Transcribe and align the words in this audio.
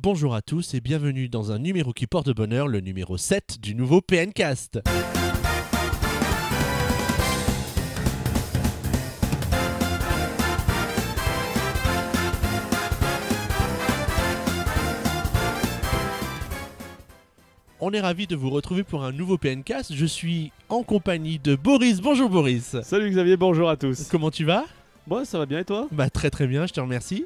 Bonjour 0.00 0.32
à 0.32 0.42
tous 0.42 0.74
et 0.74 0.80
bienvenue 0.80 1.28
dans 1.28 1.50
un 1.50 1.58
numéro 1.58 1.92
qui 1.92 2.06
porte 2.06 2.30
bonheur, 2.30 2.68
le 2.68 2.78
numéro 2.78 3.16
7 3.16 3.60
du 3.60 3.74
nouveau 3.74 4.00
PNcast. 4.00 4.78
On 17.80 17.90
est 17.90 18.00
ravi 18.00 18.28
de 18.28 18.36
vous 18.36 18.50
retrouver 18.50 18.84
pour 18.84 19.02
un 19.02 19.10
nouveau 19.10 19.36
PNcast. 19.36 19.92
Je 19.92 20.06
suis 20.06 20.52
en 20.68 20.84
compagnie 20.84 21.40
de 21.40 21.56
Boris. 21.56 22.00
Bonjour 22.00 22.30
Boris. 22.30 22.76
Salut 22.84 23.10
Xavier, 23.10 23.36
bonjour 23.36 23.68
à 23.68 23.76
tous. 23.76 24.06
Comment 24.08 24.30
tu 24.30 24.44
vas? 24.44 24.64
Bon, 25.08 25.24
ça 25.24 25.38
va 25.38 25.46
bien 25.46 25.58
et 25.58 25.64
toi? 25.64 25.88
Bah 25.90 26.08
très 26.08 26.30
très 26.30 26.46
bien, 26.46 26.68
je 26.68 26.72
te 26.72 26.80
remercie. 26.80 27.24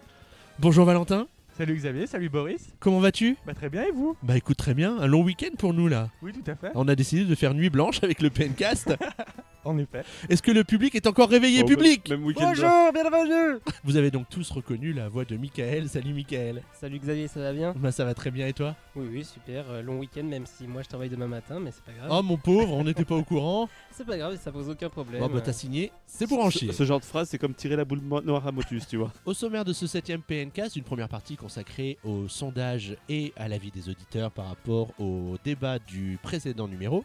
Bonjour 0.58 0.86
Valentin. 0.86 1.26
Salut 1.56 1.74
Xavier, 1.76 2.06
salut 2.06 2.30
Boris. 2.30 2.70
Comment 2.80 2.98
vas-tu? 3.00 3.36
Bah 3.46 3.52
très 3.52 3.68
bien 3.68 3.82
et 3.84 3.90
vous? 3.92 4.16
Bah 4.22 4.36
écoute 4.36 4.56
très 4.56 4.72
bien, 4.72 4.96
un 4.98 5.06
long 5.06 5.22
week-end 5.22 5.54
pour 5.58 5.74
nous 5.74 5.86
là. 5.86 6.08
Oui 6.22 6.32
tout 6.32 6.50
à 6.50 6.54
fait. 6.54 6.70
On 6.74 6.88
a 6.88 6.94
décidé 6.94 7.24
de 7.24 7.34
faire 7.34 7.52
nuit 7.52 7.68
blanche 7.68 8.02
avec 8.02 8.22
le 8.22 8.30
PNcast. 8.30 8.94
En 9.64 9.78
effet. 9.78 10.02
Est-ce 10.28 10.42
que 10.42 10.50
le 10.50 10.64
public 10.64 10.94
est 10.96 11.06
encore 11.06 11.28
réveillé 11.28 11.60
Oh, 11.62 11.66
public 11.68 12.08
Même 12.10 12.24
week-end. 12.24 12.52
bienvenue 12.92 13.60
Vous 13.84 13.96
avez 13.96 14.10
donc 14.10 14.28
tous 14.28 14.50
reconnu 14.50 14.92
la 14.92 15.08
voix 15.08 15.24
de 15.24 15.36
Michael. 15.36 15.88
Salut 15.88 16.12
Michael. 16.12 16.62
Salut 16.72 16.98
Xavier, 16.98 17.28
ça 17.28 17.38
va 17.40 17.52
bien? 17.52 17.72
Bah 17.76 17.92
ça 17.92 18.04
va 18.04 18.12
très 18.14 18.32
bien 18.32 18.48
et 18.48 18.52
toi? 18.52 18.74
Oui, 18.96 19.06
oui, 19.12 19.24
super. 19.24 19.70
euh, 19.70 19.82
long 19.82 19.98
week-end, 20.00 20.24
même 20.24 20.46
si 20.46 20.66
moi 20.66 20.82
je 20.82 20.88
travaille 20.88 21.10
demain 21.10 21.28
matin, 21.28 21.60
mais 21.60 21.70
c'est 21.70 21.84
pas 21.84 21.92
grave. 21.92 22.08
Oh 22.12 22.22
mon 22.24 22.36
pauvre, 22.36 22.72
on 22.74 22.82
n'était 22.82 23.04
pas 23.04 23.14
au 23.14 23.22
courant. 23.22 23.68
C'est 23.92 24.06
pas 24.06 24.16
grave, 24.16 24.36
ça 24.42 24.50
pose 24.50 24.68
aucun 24.70 24.88
problème. 24.88 25.20
Bon 25.20 25.28
bah 25.28 25.40
t'as 25.42 25.52
signé, 25.52 25.92
c'est 26.06 26.26
pour 26.26 26.42
en 26.42 26.50
Ce- 26.50 26.58
chier. 26.58 26.72
Ce, 26.72 26.84
genre 26.84 26.98
de 26.98 27.04
phrase, 27.04 27.28
c'est 27.28 27.36
comme 27.38 27.52
tirer 27.54 27.76
la 27.76 27.84
boule 27.84 28.00
noire 28.00 28.46
à 28.46 28.50
Motus, 28.50 28.86
tu 28.88 28.96
vois. 28.96 29.12
Au 29.26 29.34
sommaire 29.34 29.64
de 29.66 29.72
ce 29.74 29.86
septième 29.86 30.22
PNcast, 30.22 30.76
une 30.76 30.82
première 30.82 31.08
partie 31.10 31.36
consacrée 31.36 31.98
au 32.02 32.26
sondage 32.26 32.96
et 33.10 33.32
à 33.36 33.48
l'avis 33.48 33.70
des 33.70 33.90
auditeurs 33.90 34.30
par 34.30 34.46
rapport 34.48 34.88
au 34.98 35.36
débat 35.44 35.78
du 35.78 36.18
précédent 36.22 36.66
numéro. 36.68 37.04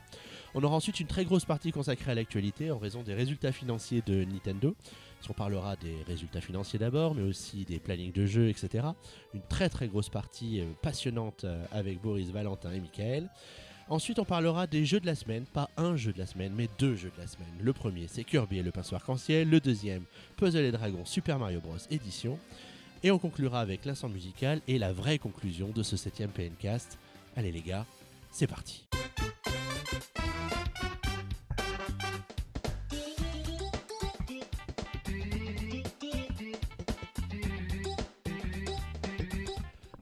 On 0.60 0.64
aura 0.64 0.76
ensuite 0.76 1.00
une 1.00 1.06
très 1.06 1.24
grosse 1.24 1.46
partie 1.46 1.72
consacrée 1.72 2.14
à 2.14 2.16
l'actualité 2.16 2.72
en 2.72 2.80
raison 2.80 3.04
des 3.04 3.14
résultats 3.14 3.52
financiers 3.52 4.02
de 4.04 4.24
Nintendo. 4.24 4.76
On 5.30 5.34
parlera 5.34 5.76
des 5.76 6.02
résultats 6.08 6.42
financiers 6.42 6.80
d'abord, 6.80 7.14
mais 7.14 7.22
aussi 7.22 7.64
des 7.64 7.78
plannings 7.78 8.12
de 8.12 8.26
jeux, 8.26 8.50
etc. 8.50 8.88
Une 9.36 9.44
très 9.44 9.70
très 9.70 9.88
grosse 9.88 10.10
partie 10.10 10.62
euh, 10.62 10.66
passionnante 10.82 11.44
euh, 11.44 11.64
avec 11.72 12.02
Boris, 12.02 12.32
Valentin 12.32 12.72
et 12.72 12.80
Michael. 12.80 13.30
Ensuite, 13.88 14.18
on 14.18 14.26
parlera 14.26 14.66
des 14.66 14.84
jeux 14.84 15.00
de 15.00 15.06
la 15.06 15.14
semaine, 15.14 15.46
pas 15.46 15.70
un 15.78 15.96
jeu 15.96 16.12
de 16.12 16.18
la 16.18 16.26
semaine, 16.26 16.54
mais 16.56 16.70
deux 16.80 16.96
jeux 16.96 17.12
de 17.16 17.22
la 17.22 17.28
semaine. 17.28 17.54
Le 17.62 17.72
premier, 17.72 18.08
c'est 18.08 18.24
Kirby 18.24 18.58
et 18.58 18.64
le 18.64 18.72
pinceau 18.72 18.96
arc-en-ciel. 18.96 19.48
Le 19.48 19.60
deuxième, 19.60 20.06
Puzzle 20.38 20.66
et 20.66 20.72
Dragons 20.72 21.06
Super 21.06 21.38
Mario 21.38 21.62
Bros. 21.62 21.78
édition. 21.92 22.40
Et 23.04 23.12
on 23.12 23.20
conclura 23.20 23.60
avec 23.60 23.86
l'instant 23.86 24.10
musical 24.10 24.62
et 24.68 24.80
la 24.80 24.92
vraie 24.92 25.20
conclusion 25.20 25.70
de 25.70 25.84
ce 25.84 25.98
septième 25.98 26.32
PNcast. 26.32 26.98
Allez 27.36 27.52
les 27.52 27.62
gars, 27.62 27.86
c'est 28.32 28.48
parti. 28.48 28.88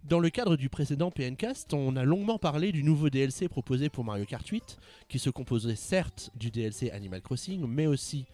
Dans 0.07 0.19
le 0.19 0.29
cadre 0.29 0.55
du 0.55 0.69
précédent 0.69 1.09
PNcast, 1.09 1.73
on 1.73 1.95
a 1.95 2.03
longuement 2.03 2.37
parlé 2.37 2.71
du 2.71 2.83
nouveau 2.83 3.09
DLC 3.09 3.49
proposé 3.49 3.89
pour 3.89 4.03
Mario 4.03 4.23
Kart 4.25 4.47
8, 4.47 4.77
qui 5.09 5.17
se 5.17 5.31
composait 5.31 5.75
certes 5.75 6.29
du 6.35 6.51
DLC 6.51 6.91
Animal 6.91 7.23
Crossing, 7.23 7.65
mais 7.67 7.87
aussi 7.87 8.27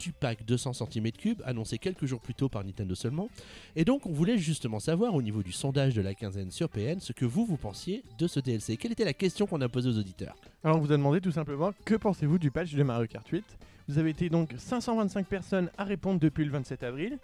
du 0.00 0.12
pack 0.12 0.46
200 0.46 0.70
cm3, 0.70 1.42
annoncé 1.44 1.76
quelques 1.76 2.06
jours 2.06 2.22
plus 2.22 2.32
tôt 2.32 2.48
par 2.48 2.64
Nintendo 2.64 2.94
seulement. 2.94 3.28
Et 3.76 3.84
donc 3.84 4.06
on 4.06 4.12
voulait 4.12 4.38
justement 4.38 4.80
savoir 4.80 5.14
au 5.14 5.20
niveau 5.20 5.42
du 5.42 5.52
sondage 5.52 5.94
de 5.94 6.00
la 6.00 6.14
quinzaine 6.14 6.50
sur 6.50 6.70
PN 6.70 6.98
ce 6.98 7.12
que 7.12 7.26
vous, 7.26 7.44
vous 7.44 7.58
pensiez 7.58 8.04
de 8.18 8.26
ce 8.26 8.40
DLC. 8.40 8.78
Quelle 8.78 8.92
était 8.92 9.04
la 9.04 9.12
question 9.12 9.46
qu'on 9.46 9.60
a 9.60 9.68
posée 9.68 9.90
aux 9.90 9.98
auditeurs? 9.98 10.34
Alors 10.64 10.78
on 10.78 10.80
vous 10.80 10.92
a 10.92 10.96
demandé 10.96 11.20
tout 11.20 11.32
simplement 11.32 11.72
que 11.84 11.94
pensez-vous 11.94 12.38
du 12.38 12.50
patch 12.50 12.72
de 12.72 12.82
Mario 12.82 13.06
Kart 13.06 13.28
8 13.28 13.44
Vous 13.88 13.98
avez 13.98 14.10
été 14.10 14.30
donc 14.30 14.54
525 14.56 15.26
personnes 15.26 15.70
à 15.76 15.84
répondre 15.84 16.20
depuis 16.20 16.46
le 16.46 16.52
27 16.52 16.84
avril. 16.84 17.18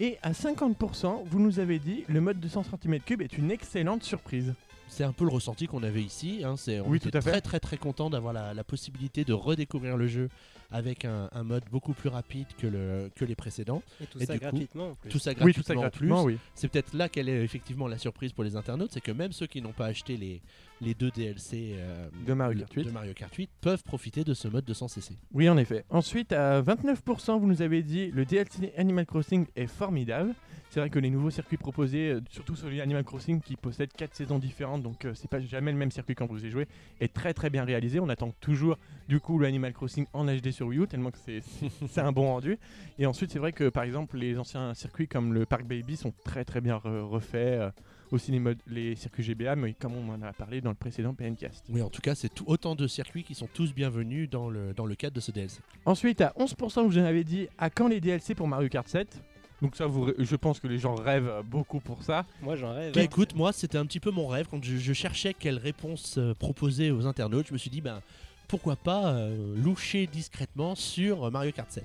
Et 0.00 0.18
à 0.22 0.32
50%, 0.32 1.22
vous 1.26 1.38
nous 1.40 1.58
avez 1.60 1.78
dit 1.78 2.04
le 2.08 2.20
mode 2.20 2.40
200 2.40 2.64
cm3 2.82 3.22
est 3.22 3.38
une 3.38 3.50
excellente 3.50 4.02
surprise. 4.02 4.54
C'est 4.88 5.04
un 5.04 5.12
peu 5.12 5.24
le 5.24 5.30
ressenti 5.30 5.66
qu'on 5.66 5.82
avait 5.82 6.02
ici. 6.02 6.42
hein, 6.44 6.56
c'est, 6.56 6.78
on 6.80 6.88
Oui, 6.88 6.98
était 6.98 7.10
tout 7.10 7.18
à 7.18 7.20
fait. 7.20 7.30
très 7.30 7.40
très 7.40 7.60
très 7.60 7.76
content 7.78 8.10
d'avoir 8.10 8.32
la, 8.32 8.54
la 8.54 8.64
possibilité 8.64 9.24
de 9.24 9.32
redécouvrir 9.32 9.96
le 9.96 10.06
jeu 10.06 10.28
avec 10.70 11.04
un, 11.04 11.28
un 11.32 11.42
mode 11.42 11.62
beaucoup 11.70 11.92
plus 11.94 12.08
rapide 12.08 12.46
que, 12.58 12.66
le, 12.66 13.10
que 13.14 13.24
les 13.24 13.34
précédents. 13.34 13.82
Et 14.02 14.06
tout 14.06 14.18
et 14.20 14.26
ça 14.26 14.32
du 14.34 14.40
coup, 14.40 14.44
gratuitement 14.46 14.88
en 14.90 14.94
plus. 14.94 15.10
Tout 15.10 15.18
ça 15.18 15.30
oui, 15.30 15.36
gratuitement, 15.36 15.62
tout 15.62 15.66
ça 15.66 15.72
en 15.76 15.80
gratuitement, 15.80 16.24
plus. 16.24 16.34
oui. 16.34 16.38
C'est 16.54 16.68
peut-être 16.68 16.94
là 16.94 17.08
qu'elle 17.08 17.28
est 17.28 17.42
effectivement 17.42 17.86
la 17.88 17.98
surprise 17.98 18.32
pour 18.32 18.44
les 18.44 18.56
internautes, 18.56 18.90
c'est 18.92 19.00
que 19.00 19.12
même 19.12 19.32
ceux 19.32 19.46
qui 19.46 19.62
n'ont 19.62 19.72
pas 19.72 19.86
acheté 19.86 20.16
les, 20.16 20.40
les 20.80 20.94
deux 20.94 21.10
DLC 21.10 21.74
euh, 21.76 22.08
De 22.26 22.32
Mario 22.34 22.58
Kart 22.60 22.72
8. 22.74 22.84
de 22.84 22.90
Mario 22.90 23.12
Kart 23.14 23.34
8 23.34 23.50
peuvent 23.60 23.82
profiter 23.84 24.24
de 24.24 24.34
ce 24.34 24.48
mode 24.48 24.64
200 24.64 24.88
cc. 24.88 25.16
Oui, 25.32 25.48
en 25.48 25.56
effet. 25.56 25.84
Ensuite, 25.90 26.32
à 26.32 26.60
29%, 26.62 27.38
vous 27.38 27.46
nous 27.46 27.62
avez 27.62 27.82
dit 27.82 28.10
le 28.10 28.24
DLC 28.24 28.72
Animal 28.76 29.06
Crossing 29.06 29.46
est 29.56 29.66
formidable. 29.66 30.34
C'est 30.70 30.80
vrai 30.80 30.90
que 30.90 30.98
les 30.98 31.10
nouveaux 31.10 31.30
circuits 31.30 31.56
proposés, 31.56 32.10
euh, 32.10 32.20
surtout 32.30 32.56
sur 32.56 32.68
les 32.68 32.80
Animal 32.80 33.04
Crossing 33.04 33.40
qui 33.40 33.54
possède 33.54 33.92
4 33.92 34.12
saisons 34.16 34.40
différentes, 34.40 34.82
donc 34.82 35.04
euh, 35.04 35.12
c'est 35.14 35.30
pas 35.30 35.38
jamais 35.40 35.70
le 35.70 35.78
même 35.78 35.92
circuit 35.92 36.16
quand 36.16 36.26
vous 36.26 36.44
y 36.44 36.50
jouez, 36.50 36.66
est 37.00 37.12
très 37.14 37.32
très 37.32 37.48
bien 37.48 37.64
réalisé. 37.64 38.00
On 38.00 38.08
attend 38.08 38.32
toujours 38.40 38.76
du 39.08 39.20
coup 39.20 39.38
le 39.38 39.46
Animal 39.46 39.72
Crossing 39.72 40.06
en 40.12 40.24
HD 40.26 40.50
sur 40.50 40.66
Wii 40.66 40.80
U, 40.80 40.86
tellement 40.88 41.12
que 41.12 41.18
c'est 41.88 42.00
un 42.00 42.10
bon 42.10 42.22
rendu. 42.26 42.58
Et 42.98 43.06
ensuite, 43.06 43.30
c'est 43.30 43.38
vrai 43.38 43.52
que 43.52 43.68
par 43.68 43.84
exemple, 43.84 44.16
les 44.18 44.36
anciens 44.36 44.74
circuits 44.74 45.06
comme 45.06 45.32
le 45.32 45.46
Park 45.46 45.64
Baby 45.64 45.96
sont 45.96 46.12
très 46.24 46.44
très 46.44 46.60
bien 46.60 46.76
re- 46.78 47.02
refaits. 47.02 47.72
Aussi 48.14 48.32
les, 48.32 48.38
modes, 48.38 48.58
les 48.66 48.96
circuits 48.96 49.22
GBA, 49.22 49.56
mais 49.56 49.74
comme 49.74 49.94
on 49.94 50.12
en 50.14 50.22
a 50.22 50.32
parlé 50.32 50.60
dans 50.60 50.70
le 50.70 50.76
précédent 50.76 51.14
PNcast. 51.14 51.64
Oui, 51.68 51.82
en 51.82 51.90
tout 51.90 52.00
cas, 52.00 52.14
c'est 52.14 52.28
tout- 52.32 52.44
autant 52.46 52.74
de 52.74 52.86
circuits 52.86 53.24
qui 53.24 53.34
sont 53.34 53.48
tous 53.52 53.74
bienvenus 53.74 54.30
dans 54.30 54.48
le, 54.48 54.72
dans 54.74 54.86
le 54.86 54.94
cadre 54.94 55.14
de 55.14 55.20
ce 55.20 55.30
DLC. 55.30 55.60
Ensuite, 55.84 56.20
à 56.20 56.32
11%, 56.38 56.86
vous 56.86 56.98
en 56.98 57.04
avez 57.04 57.24
dit 57.24 57.48
à 57.58 57.70
quand 57.70 57.88
les 57.88 58.00
DLC 58.00 58.34
pour 58.34 58.48
Mario 58.48 58.68
Kart 58.68 58.88
7 58.88 59.20
Donc 59.62 59.76
ça, 59.76 59.86
vous, 59.86 60.12
je 60.18 60.36
pense 60.36 60.60
que 60.60 60.66
les 60.68 60.78
gens 60.78 60.94
rêvent 60.94 61.42
beaucoup 61.44 61.80
pour 61.80 62.02
ça. 62.02 62.24
Moi 62.42 62.56
j'en 62.56 62.72
rêve. 62.74 62.94
Bah, 62.94 63.02
écoute, 63.02 63.34
moi, 63.34 63.52
c'était 63.52 63.78
un 63.78 63.86
petit 63.86 64.00
peu 64.00 64.10
mon 64.10 64.26
rêve 64.26 64.46
quand 64.50 64.62
je, 64.64 64.76
je 64.76 64.92
cherchais 64.92 65.34
quelle 65.34 65.58
réponse 65.58 66.16
euh, 66.18 66.34
proposer 66.34 66.90
aux 66.90 67.06
internautes. 67.06 67.48
Je 67.48 67.52
me 67.52 67.58
suis 67.58 67.70
dit, 67.70 67.80
ben, 67.80 68.00
pourquoi 68.48 68.76
pas 68.76 69.12
euh, 69.14 69.54
loucher 69.56 70.06
discrètement 70.06 70.74
sur 70.74 71.30
Mario 71.30 71.50
Kart 71.52 71.70
7. 71.70 71.84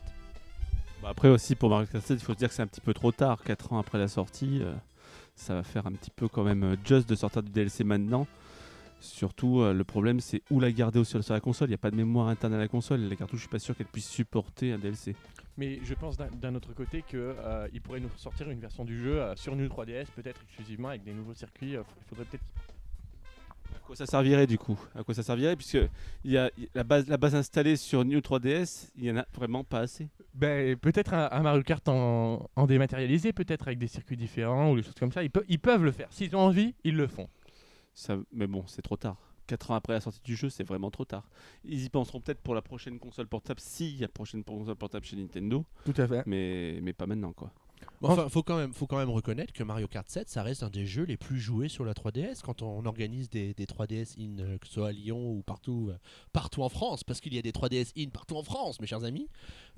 Bah, 1.02 1.10
après 1.12 1.30
aussi, 1.30 1.56
pour 1.56 1.70
Mario 1.70 1.88
Kart 1.92 2.06
7, 2.06 2.20
il 2.20 2.24
faut 2.26 2.34
se 2.34 2.38
dire 2.38 2.50
que 2.50 2.54
c'est 2.54 2.62
un 2.62 2.68
petit 2.68 2.82
peu 2.82 2.94
trop 2.94 3.12
tard. 3.14 3.42
4 3.44 3.74
ans 3.74 3.80
après 3.80 3.98
la 3.98 4.08
sortie, 4.10 4.60
euh, 4.62 4.74
ça 5.40 5.56
va 5.56 5.64
faire 5.64 5.88
un 5.88 5.92
petit 5.92 6.12
peu 6.12 6.28
quand 6.28 6.44
même 6.44 6.64
euh, 6.64 6.76
just 6.86 7.08
de 7.10 7.16
sortir 7.16 7.42
du 7.44 7.52
DLC 7.52 7.84
maintenant. 7.84 8.28
Surtout, 9.02 9.62
euh, 9.62 9.74
le 9.74 9.84
problème, 9.86 10.20
c'est 10.20 10.42
où 10.52 10.60
la 10.60 10.72
garder 10.72 11.00
aussi 11.00 11.22
sur 11.24 11.34
la 11.34 11.40
console. 11.40 11.70
Il 11.70 11.72
n'y 11.72 11.76
a 11.76 11.80
pas 11.80 11.92
de 11.92 11.96
mémoire 11.96 12.28
interne 12.28 12.54
à 12.54 12.58
la 12.58 12.68
console. 12.68 13.00
La 13.02 13.16
cartouche, 13.16 13.40
je 13.40 13.44
suis 13.44 13.50
pas 13.50 13.60
sûr 13.60 13.76
qu'elle 13.76 13.88
puisse 13.88 14.10
supporter 14.10 14.74
un 14.74 14.78
DLC. 14.78 15.16
Mais 15.58 15.80
je 15.84 15.94
pense 15.94 16.18
d'un- 16.18 16.56
autre 16.56 16.74
côté 16.74 17.04
qu'ils 17.08 17.82
pourraient 17.82 18.00
nous 18.02 18.10
sortir 18.18 18.50
une 18.50 18.60
version 18.60 18.84
du 18.84 18.98
jeu 19.02 19.22
euh, 19.22 19.36
sur 19.38 19.56
New 19.56 19.68
3DS, 19.68 20.08
peut-être 20.16 20.42
exclusivement 20.44 20.90
avec 20.90 21.04
des 21.04 21.14
nouveaux 21.14 21.34
circuits. 21.34 21.76
euh, 21.78 21.84
Il 22.02 22.10
faudrait 22.10 22.26
peut-être. 22.26 22.44
À 23.76 23.80
quoi 23.86 23.96
ça 23.96 24.06
servirait 24.06 24.48
du 24.48 24.58
coup? 24.58 24.80
À 24.96 25.04
quoi 25.04 25.14
ça 25.16 25.24
servirait? 25.24 25.56
Puisque 25.56 25.80
y 26.24 26.38
a 26.38 26.52
la 26.76 26.84
base, 26.84 27.08
la 27.08 27.18
base 27.18 27.36
installée 27.36 27.76
sur 27.76 28.06
New 28.06 28.20
3DS, 28.20 28.90
il 28.98 29.06
y 29.06 29.12
en 29.12 29.18
a 29.18 29.26
vraiment 29.34 29.64
pas 29.64 29.80
assez. 29.80 30.08
Ben, 30.34 30.76
peut-être 30.78 31.14
un, 31.14 31.28
un 31.32 31.42
Mario 31.42 31.64
Kart 31.64 31.88
en, 31.90 32.48
en 32.56 32.68
dématérialisé, 32.68 33.34
peut-être 33.34 33.68
avec 33.68 33.80
des 33.80 33.88
circuits 33.88 34.18
différents 34.18 34.72
ou 34.72 34.76
des 34.76 34.84
choses 34.84 34.94
comme 35.00 35.12
ça. 35.12 35.24
Ils, 35.24 35.32
pe- 35.32 35.44
ils 35.48 35.60
peuvent 35.60 35.84
le 35.84 35.92
faire. 35.92 36.08
S'ils 36.12 36.36
ont 36.36 36.40
envie, 36.42 36.76
ils 36.84 36.96
le 36.96 37.08
font. 37.08 37.28
Ça, 37.94 38.18
mais 38.32 38.48
bon, 38.48 38.64
c'est 38.68 38.82
trop 38.82 38.96
tard. 38.98 39.18
4 39.48 39.72
ans 39.72 39.76
après 39.76 39.94
la 39.94 40.00
sortie 40.02 40.22
du 40.24 40.36
jeu, 40.36 40.50
c'est 40.50 40.64
vraiment 40.64 40.92
trop 40.92 41.06
tard. 41.06 41.28
Ils 41.66 41.84
y 41.84 41.90
penseront 41.90 42.22
peut-être 42.22 42.40
pour 42.42 42.54
la 42.54 42.62
prochaine 42.62 43.00
console 43.00 43.26
portable, 43.28 43.60
s'il 43.60 43.98
y 43.98 44.04
a 44.04 44.08
prochaine 44.08 44.44
console 44.44 44.76
portable 44.76 45.04
chez 45.06 45.16
Nintendo, 45.16 45.66
Tout 45.86 45.94
à 45.98 46.08
fait. 46.08 46.22
mais, 46.28 46.78
mais 46.84 46.94
pas 46.94 47.08
maintenant 47.08 47.34
quoi. 47.34 47.52
Bon, 48.02 48.10
Enfin, 48.10 48.30
faut 48.30 48.44
quand 48.44 48.58
même, 48.58 48.74
faut 48.74 48.88
quand 48.88 48.98
même 48.98 49.10
reconnaître 49.10 49.54
que 49.54 49.64
Mario 49.64 49.88
Kart 49.88 50.08
7, 50.10 50.30
ça 50.30 50.44
reste 50.44 50.64
un 50.64 50.70
des 50.70 50.86
jeux 50.86 51.04
les 51.04 51.18
plus 51.18 51.40
joués 51.40 51.70
sur 51.70 51.86
la 51.86 51.94
3DS. 51.94 52.42
Quand 52.42 52.62
on 52.62 52.86
organise 52.86 53.30
des, 53.30 53.54
des 53.54 53.66
3DS 53.66 54.16
in, 54.20 54.40
euh, 54.40 54.58
que 54.58 54.68
ce 54.68 54.74
soit 54.74 54.90
à 54.90 54.92
Lyon 54.92 55.32
ou 55.32 55.42
partout, 55.42 55.90
euh, 55.92 55.98
partout 56.32 56.64
en 56.64 56.70
France, 56.70 57.04
parce 57.04 57.20
qu'il 57.20 57.34
y 57.34 57.38
a 57.38 57.42
des 57.42 57.52
3DS 57.52 57.92
in 57.98 58.10
partout 58.10 58.38
en 58.38 58.44
France, 58.44 58.80
mes 58.80 58.88
chers 58.88 59.04
amis, 59.04 59.28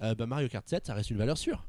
euh, 0.02 0.16
bah, 0.16 0.26
Mario 0.26 0.48
Kart 0.50 0.68
7, 0.68 0.86
ça 0.86 0.94
reste 0.94 1.10
une 1.10 1.18
valeur 1.18 1.38
sûre. 1.38 1.66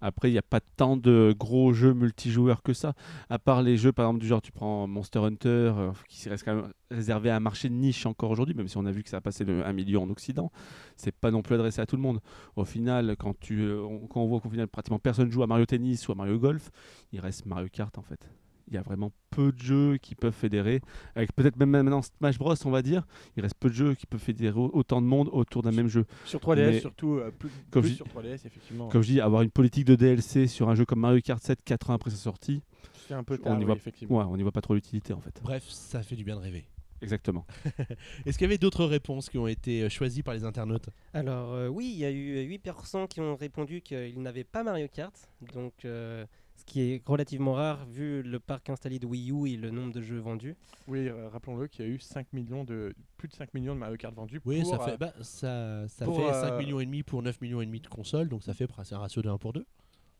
Après, 0.00 0.30
il 0.30 0.32
n'y 0.32 0.38
a 0.38 0.42
pas 0.42 0.60
tant 0.60 0.96
de 0.96 1.34
gros 1.38 1.72
jeux 1.72 1.94
multijoueurs 1.94 2.62
que 2.62 2.72
ça. 2.72 2.94
À 3.30 3.38
part 3.38 3.62
les 3.62 3.76
jeux, 3.76 3.92
par 3.92 4.06
exemple, 4.06 4.20
du 4.20 4.26
genre, 4.26 4.42
tu 4.42 4.52
prends 4.52 4.86
Monster 4.86 5.20
Hunter, 5.20 5.48
euh, 5.48 5.92
qui 6.08 6.28
reste 6.28 6.44
quand 6.44 6.54
même 6.54 6.72
réservé 6.90 7.30
à 7.30 7.36
un 7.36 7.40
marché 7.40 7.68
de 7.68 7.74
niche 7.74 8.06
encore 8.06 8.30
aujourd'hui, 8.30 8.54
même 8.54 8.68
si 8.68 8.76
on 8.76 8.86
a 8.86 8.92
vu 8.92 9.02
que 9.02 9.10
ça 9.10 9.18
a 9.18 9.20
passé 9.20 9.44
le 9.44 9.64
1 9.64 9.72
million 9.72 10.04
en 10.04 10.10
Occident. 10.10 10.50
C'est 10.96 11.12
pas 11.12 11.30
non 11.30 11.42
plus 11.42 11.54
adressé 11.54 11.80
à 11.80 11.86
tout 11.86 11.96
le 11.96 12.02
monde. 12.02 12.20
Au 12.56 12.64
final, 12.64 13.16
quand, 13.18 13.36
euh, 13.50 13.82
on, 13.82 14.06
quand 14.06 14.20
on 14.20 14.26
voit 14.26 14.40
qu'au 14.40 14.50
final, 14.50 14.68
pratiquement 14.68 14.98
personne 14.98 15.30
joue 15.30 15.42
à 15.42 15.46
Mario 15.46 15.66
Tennis 15.66 16.06
ou 16.08 16.12
à 16.12 16.14
Mario 16.14 16.38
Golf, 16.38 16.70
il 17.12 17.20
reste 17.20 17.46
Mario 17.46 17.68
Kart 17.70 17.96
en 17.98 18.02
fait. 18.02 18.28
Il 18.68 18.74
y 18.74 18.76
a 18.76 18.82
vraiment 18.82 19.12
peu 19.30 19.52
de 19.52 19.58
jeux 19.58 19.96
qui 19.98 20.14
peuvent 20.14 20.34
fédérer. 20.34 20.80
Avec 21.14 21.34
peut-être 21.34 21.56
même 21.56 21.70
maintenant 21.70 22.02
Smash 22.02 22.38
Bros, 22.38 22.54
on 22.64 22.70
va 22.70 22.82
dire, 22.82 23.06
il 23.36 23.42
reste 23.42 23.54
peu 23.58 23.68
de 23.68 23.74
jeux 23.74 23.94
qui 23.94 24.06
peuvent 24.06 24.20
fédérer 24.20 24.58
autant 24.58 25.00
de 25.00 25.06
monde 25.06 25.28
autour 25.32 25.62
d'un 25.62 25.72
même 25.72 25.88
jeu. 25.88 26.04
Sur 26.24 26.40
3DS, 26.40 26.70
Mais- 26.72 26.80
surtout, 26.80 27.14
euh, 27.14 27.30
plus, 27.30 27.50
Comme 27.70 27.82
plus 27.82 27.90
je- 27.90 27.96
sur 27.96 28.06
3DS, 28.08 28.44
effectivement. 28.46 28.88
Comme 28.88 29.02
je 29.02 29.12
dis, 29.12 29.20
avoir 29.20 29.42
une 29.42 29.50
politique 29.50 29.84
de 29.84 29.94
DLC 29.94 30.46
sur 30.46 30.68
un 30.68 30.74
jeu 30.74 30.84
comme 30.84 31.00
Mario 31.00 31.20
Kart 31.20 31.42
7 31.42 31.62
4 31.64 31.90
ans 31.90 31.94
après 31.94 32.10
sa 32.10 32.16
sortie, 32.16 32.62
C'est 33.08 33.14
un 33.14 33.24
peu 33.24 33.38
On 33.40 33.44
tard, 33.44 33.54
y 33.54 33.58
oui, 33.60 33.64
voit- 33.64 33.76
effectivement. 33.76 34.18
Ouais, 34.18 34.24
on 34.28 34.36
n'y 34.36 34.42
voit 34.42 34.52
pas 34.52 34.60
trop 34.60 34.74
l'utilité 34.74 35.12
en 35.14 35.20
fait. 35.20 35.40
Bref, 35.42 35.64
ça 35.68 36.02
fait 36.02 36.14
du 36.16 36.24
bien 36.24 36.36
de 36.36 36.40
rêver. 36.42 36.66
Exactement. 37.00 37.46
Est-ce 38.26 38.36
qu'il 38.36 38.44
y 38.44 38.50
avait 38.50 38.58
d'autres 38.58 38.84
réponses 38.84 39.30
qui 39.30 39.38
ont 39.38 39.46
été 39.46 39.82
euh, 39.84 39.88
choisies 39.88 40.22
par 40.22 40.34
les 40.34 40.44
internautes? 40.44 40.88
Alors 41.14 41.54
euh, 41.54 41.68
oui, 41.68 41.90
il 41.94 41.98
y 41.98 42.04
a 42.04 42.10
eu 42.10 42.44
8% 42.48 43.06
qui 43.06 43.20
ont 43.20 43.36
répondu 43.36 43.80
qu'ils 43.82 44.20
n'avaient 44.20 44.44
pas 44.44 44.62
Mario 44.64 44.88
Kart, 44.92 45.14
donc 45.54 45.72
euh, 45.84 46.26
qui 46.68 46.82
est 46.82 47.02
relativement 47.06 47.54
rare 47.54 47.86
vu 47.86 48.22
le 48.22 48.38
parc 48.38 48.68
installé 48.68 48.98
de 48.98 49.06
Wii 49.06 49.32
U 49.32 49.48
et 49.48 49.56
le 49.56 49.70
nombre 49.70 49.92
de 49.92 50.02
jeux 50.02 50.18
vendus. 50.18 50.54
Oui, 50.86 51.08
euh, 51.08 51.28
rappelons-le 51.30 51.66
qu'il 51.66 51.84
y 51.84 51.88
a 51.88 51.90
eu 51.90 51.98
5 51.98 52.32
millions 52.34 52.62
de, 52.62 52.94
plus 53.16 53.26
de 53.26 53.32
5 53.32 53.54
millions 53.54 53.74
de 53.74 53.80
Mario 53.80 53.96
Kart 53.96 54.14
vendus. 54.14 54.40
Oui, 54.44 54.60
pour, 54.60 54.70
ça 54.70 54.78
fait, 54.78 54.92
euh, 54.92 54.96
bah, 54.98 55.12
ça, 55.22 55.88
ça 55.88 56.04
pour, 56.04 56.16
fait 56.16 56.28
euh, 56.28 56.48
5 56.48 56.58
millions 56.58 56.78
et 56.78 56.84
demi 56.84 57.02
pour 57.02 57.22
9 57.22 57.40
millions 57.40 57.62
et 57.62 57.66
demi 57.66 57.80
de 57.80 57.88
consoles, 57.88 58.28
donc 58.28 58.42
ça 58.42 58.52
fait 58.52 58.68
un 58.92 58.98
ratio 58.98 59.22
de 59.22 59.30
1 59.30 59.38
pour 59.38 59.54
2. 59.54 59.64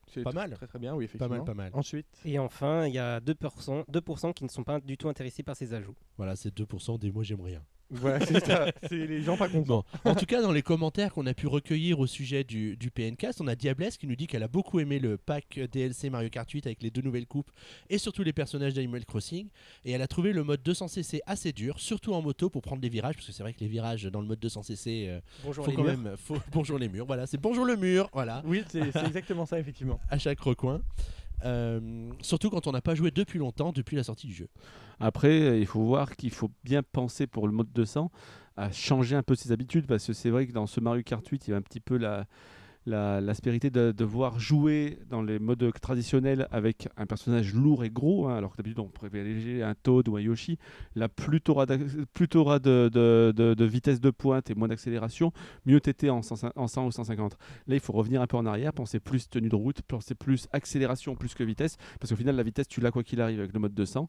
c'est 0.09 0.23
pas 0.23 0.33
mal. 0.33 0.55
Très 0.55 0.67
très 0.67 0.79
bien, 0.79 0.95
oui, 0.95 1.05
Pas 1.05 1.11
effectivement. 1.11 1.37
mal, 1.37 1.45
pas 1.45 1.55
mal. 1.55 1.71
Ensuite, 1.75 2.07
Et 2.25 2.39
enfin, 2.39 2.87
il 2.87 2.95
y 2.95 2.99
a 2.99 3.21
2%, 3.21 3.85
2% 3.87 4.33
qui 4.33 4.45
ne 4.45 4.49
sont 4.49 4.65
pas 4.65 4.81
du 4.81 4.97
tout 4.97 5.09
intéressés 5.09 5.43
par 5.43 5.55
ces 5.55 5.75
ajouts. 5.75 5.97
Voilà, 6.17 6.35
c'est 6.35 6.55
2% 6.57 6.99
des 6.99 7.13
mots 7.13 7.23
j'aime 7.23 7.43
rien. 7.43 7.63
Voilà, 7.91 8.25
c'est 8.27 8.45
ça. 8.45 8.67
C'est 8.89 9.07
les 9.07 9.23
gens 9.23 9.37
pas 9.37 9.49
contents. 9.49 9.85
Bon, 10.05 10.11
en 10.11 10.15
tout 10.15 10.27
cas, 10.27 10.43
dans 10.43 10.53
les 10.53 10.63
commentaires 10.63 11.13
qu'on 11.13 11.27
a 11.27 11.35
pu 11.35 11.47
recueillir 11.47 11.99
au 12.01 12.07
sujet 12.07 12.45
du, 12.45 12.77
du 12.77 12.91
PNcast, 12.91 13.41
on 13.41 13.47
a 13.47 13.55
Diablesse 13.55 13.97
qui 13.97 14.07
nous 14.07 14.17
dit 14.17 14.27
qu'elle 14.27 14.43
a 14.43 14.49
beaucoup 14.49 14.79
aimé 14.81 14.99
le 14.99 15.17
pack 15.17 15.59
DLC 15.73 16.11
Mario 16.11 16.29
Kart 16.29 16.51
8 16.51 16.67
avec 16.67 16.83
les 16.83 16.91
deux 16.91 17.01
nouvelles 17.03 17.27
coupes 17.27 17.51
et 17.89 17.99
surtout 17.99 18.23
les 18.23 18.33
personnages 18.33 18.75
d'Animal 18.75 19.05
Crossing. 19.07 19.49
Et 19.85 19.93
elle 19.93 20.03
a 20.03 20.07
trouvé 20.07 20.33
le 20.33 20.45
mode 20.45 20.61
200cc 20.63 21.21
assez 21.27 21.53
dur, 21.53 21.81
surtout 21.81 22.13
en 22.15 22.21
moto 22.23 22.51
pour 22.51 22.63
prendre 22.63 22.83
des 22.83 22.89
virages, 22.89 23.15
parce 23.15 23.27
que 23.27 23.33
c'est 23.33 23.43
vrai 23.43 23.53
que 23.55 23.61
les 23.61 23.69
virages 23.69 24.05
dans 24.05 24.21
le 24.21 24.27
mode 24.27 24.41
200cc, 24.45 25.09
euh, 25.09 25.21
Bonjour 25.45 25.65
faut 25.65 25.71
les 25.71 25.77
quand 25.77 25.85
murs. 25.85 25.99
même. 25.99 26.17
Faut, 26.17 26.37
bonjour 26.53 26.79
les 26.79 26.89
murs, 26.89 27.07
voilà, 27.07 27.27
c'est 27.27 27.41
bonjour 27.41 27.65
le 27.65 27.77
mur, 27.77 28.11
voilà, 28.13 28.43
Oui, 28.45 28.63
c'est 28.69 28.81
exactement 29.07 29.47
ça, 29.47 29.59
effectivement. 29.59 29.99
à 30.11 30.19
chaque 30.19 30.41
recoin. 30.41 30.81
Euh, 31.45 32.11
surtout 32.21 32.51
quand 32.51 32.67
on 32.67 32.73
n'a 32.73 32.81
pas 32.81 32.95
joué 32.95 33.11
depuis 33.11 33.39
longtemps, 33.39 33.73
depuis 33.73 33.97
la 33.97 34.03
sortie 34.03 34.27
du 34.27 34.35
jeu. 34.35 34.49
Après, 35.01 35.41
euh, 35.41 35.59
il 35.59 35.67
faut 35.67 35.83
voir 35.83 36.17
qu'il 36.17 36.33
faut 36.33 36.51
bien 36.65 36.83
penser 36.83 37.27
pour 37.27 37.47
le 37.47 37.53
mode 37.53 37.73
200 37.73 38.11
à 38.57 38.73
changer 38.73 39.15
un 39.15 39.23
peu 39.23 39.37
ses 39.37 39.53
habitudes 39.53 39.87
parce 39.87 40.05
que 40.07 40.13
c'est 40.13 40.31
vrai 40.31 40.47
que 40.47 40.53
dans 40.53 40.67
ce 40.67 40.81
Mario 40.81 41.03
Kart 41.03 41.27
8, 41.27 41.47
il 41.47 41.51
y 41.53 41.55
a 41.55 41.57
un 41.57 41.63
petit 41.63 41.81
peu 41.81 41.97
la 41.97 42.27
la- 42.89 43.21
l'aspérité 43.21 43.71
de 43.71 43.93
devoir 43.93 44.41
jouer 44.41 44.99
dans 45.09 45.23
les 45.23 45.39
modes 45.39 45.71
traditionnels 45.81 46.49
avec 46.51 46.89
un 46.97 47.07
personnage 47.07 47.55
lourd 47.55 47.85
et 47.85 47.91
gros, 47.91 48.27
hein, 48.29 48.37
alors 48.37 48.53
que 48.53 48.57
d'habitude 48.57 48.81
on 48.81 48.89
privilégie 48.89 49.63
un 49.63 49.75
Toad 49.75 50.09
ou 50.09 50.17
un 50.17 50.21
Yoshi. 50.21 50.59
Là, 50.95 51.09
plus 51.09 51.41
tu 51.41 51.51
auras, 51.51 51.67
de, 51.67 53.65
vitesse 53.65 54.01
de 54.01 54.11
pointe 54.11 54.51
et 54.51 54.55
moins 54.55 54.69
d'accélération, 54.69 55.33
mieux 55.67 55.81
tu 55.81 55.91
étais 55.91 56.11
en 56.11 56.23
100, 56.23 56.51
en 56.57 56.67
100 56.67 56.87
ou 56.87 56.91
150. 56.91 57.37
Là, 57.67 57.75
il 57.75 57.81
faut 57.81 57.93
revenir 57.93 58.23
un 58.23 58.27
peu 58.27 58.37
en 58.37 58.47
arrière, 58.47 58.73
penser 58.73 59.01
plus 59.01 59.29
tenue 59.29 59.49
de 59.49 59.57
route, 59.57 59.83
penser 59.83 60.15
plus 60.15 60.49
accélération 60.53 61.15
plus 61.15 61.35
que 61.35 61.45
vitesse, 61.45 61.77
parce 62.01 62.11
qu'au 62.11 62.17
final, 62.17 62.37
la 62.37 62.43
vitesse, 62.43 62.69
tu 62.69 62.81
l'as 62.81 62.91
quoi 62.91 63.03
qu'il 63.03 63.21
arrive 63.21 63.39
avec 63.39 63.53
le 63.53 63.61
mode 63.61 63.75
200. 63.75 64.09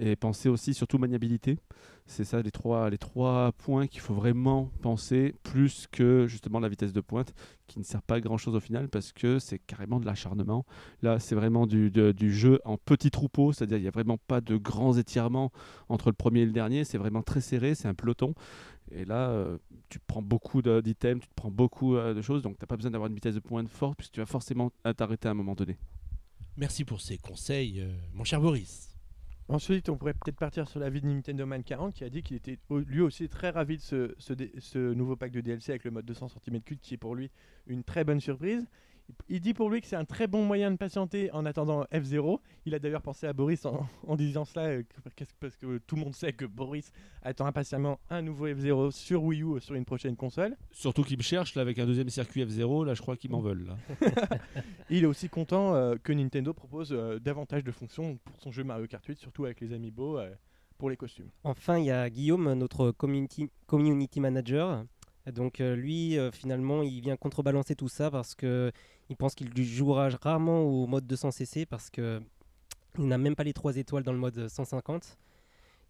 Et 0.00 0.14
penser 0.14 0.48
aussi 0.48 0.74
surtout 0.74 0.96
maniabilité. 0.98 1.58
C'est 2.06 2.24
ça 2.24 2.40
les 2.40 2.52
trois, 2.52 2.88
les 2.88 2.98
trois 2.98 3.52
points 3.52 3.86
qu'il 3.88 4.00
faut 4.00 4.14
vraiment 4.14 4.70
penser, 4.80 5.34
plus 5.42 5.88
que 5.90 6.26
justement 6.28 6.60
la 6.60 6.68
vitesse 6.68 6.92
de 6.92 7.00
pointe, 7.00 7.34
qui 7.66 7.78
ne 7.80 7.84
sert 7.84 8.00
pas 8.00 8.14
à 8.14 8.20
grand 8.20 8.38
chose 8.38 8.54
au 8.54 8.60
final, 8.60 8.88
parce 8.88 9.12
que 9.12 9.38
c'est 9.38 9.58
carrément 9.58 9.98
de 9.98 10.06
l'acharnement. 10.06 10.64
Là, 11.02 11.18
c'est 11.18 11.34
vraiment 11.34 11.66
du, 11.66 11.90
du 11.90 12.32
jeu 12.32 12.60
en 12.64 12.78
petit 12.78 13.10
troupeau, 13.10 13.52
c'est-à-dire 13.52 13.76
il 13.76 13.82
n'y 13.82 13.88
a 13.88 13.90
vraiment 13.90 14.18
pas 14.18 14.40
de 14.40 14.56
grands 14.56 14.96
étirements 14.96 15.52
entre 15.88 16.08
le 16.08 16.14
premier 16.14 16.40
et 16.40 16.46
le 16.46 16.52
dernier, 16.52 16.84
c'est 16.84 16.96
vraiment 16.96 17.22
très 17.22 17.40
serré, 17.40 17.74
c'est 17.74 17.88
un 17.88 17.94
peloton. 17.94 18.34
Et 18.92 19.04
là, 19.04 19.28
euh, 19.30 19.58
tu 19.88 19.98
prends 19.98 20.22
beaucoup 20.22 20.62
d'items, 20.62 21.20
tu 21.20 21.28
te 21.28 21.34
prends 21.34 21.50
beaucoup 21.50 21.96
euh, 21.96 22.14
de 22.14 22.22
choses, 22.22 22.42
donc 22.42 22.56
tu 22.56 22.62
n'as 22.62 22.68
pas 22.68 22.76
besoin 22.76 22.92
d'avoir 22.92 23.08
une 23.08 23.14
vitesse 23.14 23.34
de 23.34 23.40
pointe 23.40 23.68
forte, 23.68 23.98
puisque 23.98 24.12
tu 24.12 24.20
vas 24.20 24.26
forcément 24.26 24.70
t'arrêter 24.96 25.28
à 25.28 25.32
un 25.32 25.34
moment 25.34 25.54
donné. 25.54 25.76
Merci 26.56 26.84
pour 26.84 27.00
ces 27.00 27.18
conseils, 27.18 27.80
euh, 27.80 27.92
mon 28.14 28.24
cher 28.24 28.40
Boris. 28.40 28.87
Ensuite, 29.50 29.88
on 29.88 29.96
pourrait 29.96 30.12
peut-être 30.12 30.36
partir 30.36 30.68
sur 30.68 30.78
l'avis 30.78 31.00
de 31.00 31.06
Nintendo 31.06 31.46
Man 31.46 31.64
40 31.64 31.94
qui 31.94 32.04
a 32.04 32.10
dit 32.10 32.22
qu'il 32.22 32.36
était 32.36 32.58
lui 32.70 33.00
aussi 33.00 33.30
très 33.30 33.48
ravi 33.48 33.78
de 33.78 34.14
ce 34.18 34.92
nouveau 34.92 35.16
pack 35.16 35.32
de 35.32 35.40
DLC 35.40 35.72
avec 35.72 35.84
le 35.84 35.90
mode 35.90 36.04
200 36.04 36.26
cm3 36.26 36.76
qui 36.76 36.94
est 36.94 36.98
pour 36.98 37.14
lui 37.14 37.30
une 37.66 37.82
très 37.82 38.04
bonne 38.04 38.20
surprise. 38.20 38.66
Il 39.28 39.40
dit 39.40 39.54
pour 39.54 39.70
lui 39.70 39.80
que 39.80 39.86
c'est 39.86 39.96
un 39.96 40.04
très 40.04 40.26
bon 40.26 40.44
moyen 40.44 40.70
de 40.70 40.76
patienter 40.76 41.30
en 41.32 41.44
attendant 41.46 41.84
F0. 41.92 42.38
Il 42.66 42.74
a 42.74 42.78
d'ailleurs 42.78 43.02
pensé 43.02 43.26
à 43.26 43.32
Boris 43.32 43.64
en, 43.66 43.86
en 44.06 44.16
disant 44.16 44.44
cela 44.44 44.66
euh, 44.66 44.82
parce 45.40 45.56
que 45.56 45.78
tout 45.78 45.96
le 45.96 46.02
monde 46.02 46.14
sait 46.14 46.32
que 46.32 46.44
Boris 46.44 46.92
attend 47.22 47.46
impatiemment 47.46 47.98
un 48.10 48.22
nouveau 48.22 48.48
F0 48.48 48.90
sur 48.90 49.22
Wii 49.22 49.42
U 49.42 49.56
euh, 49.56 49.60
sur 49.60 49.74
une 49.74 49.84
prochaine 49.84 50.16
console. 50.16 50.56
Surtout 50.70 51.02
qu'ils 51.02 51.18
me 51.18 51.22
cherchent 51.22 51.54
là 51.54 51.62
avec 51.62 51.78
un 51.78 51.86
deuxième 51.86 52.08
circuit 52.08 52.44
F0, 52.44 52.86
là 52.86 52.94
je 52.94 53.02
crois 53.02 53.16
qu'ils 53.16 53.30
m'en 53.30 53.40
veulent. 53.40 53.66
Là. 53.66 53.76
Il 54.90 55.04
est 55.04 55.06
aussi 55.06 55.28
content 55.28 55.74
euh, 55.74 55.96
que 56.02 56.12
Nintendo 56.12 56.52
propose 56.52 56.92
euh, 56.92 57.18
davantage 57.18 57.64
de 57.64 57.70
fonctions 57.70 58.18
pour 58.24 58.40
son 58.40 58.50
jeu 58.52 58.64
Mario 58.64 58.86
Kart 58.86 59.04
8, 59.04 59.18
surtout 59.18 59.44
avec 59.44 59.60
les 59.60 59.72
amiibo 59.72 60.18
euh, 60.18 60.30
pour 60.78 60.88
les 60.88 60.96
costumes. 60.96 61.28
Enfin, 61.44 61.78
il 61.78 61.86
y 61.86 61.90
a 61.90 62.08
Guillaume, 62.08 62.52
notre 62.54 62.90
community, 62.92 63.50
community 63.66 64.20
manager. 64.20 64.84
Donc 65.32 65.60
euh, 65.60 65.74
lui, 65.74 66.18
euh, 66.18 66.30
finalement, 66.30 66.82
il 66.82 67.00
vient 67.00 67.16
contrebalancer 67.16 67.74
tout 67.74 67.88
ça 67.88 68.10
parce 68.10 68.34
que 68.34 68.72
il 69.10 69.16
pense 69.16 69.34
qu'il 69.34 69.50
jouera 69.62 70.08
rarement 70.22 70.62
au 70.62 70.86
mode 70.86 71.10
200cc 71.10 71.66
parce 71.66 71.90
que 71.90 72.20
il 72.98 73.06
n'a 73.06 73.18
même 73.18 73.36
pas 73.36 73.44
les 73.44 73.52
3 73.52 73.76
étoiles 73.76 74.02
dans 74.02 74.12
le 74.12 74.18
mode 74.18 74.48
150. 74.48 75.18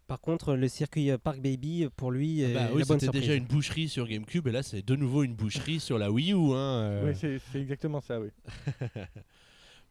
Par 0.07 0.19
contre, 0.19 0.55
le 0.55 0.67
circuit 0.67 1.11
euh, 1.11 1.17
Park 1.17 1.39
Baby, 1.39 1.87
pour 1.95 2.11
lui, 2.11 2.41
est 2.41 2.53
Bah 2.53 2.69
oui, 2.73 2.83
c'était 2.85 3.09
déjà 3.09 3.35
une 3.35 3.45
boucherie 3.45 3.87
sur 3.87 4.07
GameCube 4.07 4.47
et 4.47 4.51
là 4.51 4.63
c'est 4.63 4.85
de 4.85 4.95
nouveau 4.95 5.23
une 5.23 5.35
boucherie 5.35 5.79
sur 5.79 5.97
la 5.97 6.11
Wii 6.11 6.33
U. 6.33 6.53
Hein. 6.53 7.01
Oui, 7.03 7.11
c'est 7.15 7.39
c'est 7.51 7.61
exactement 7.61 8.01
ça, 8.01 8.19
oui. 8.19 8.29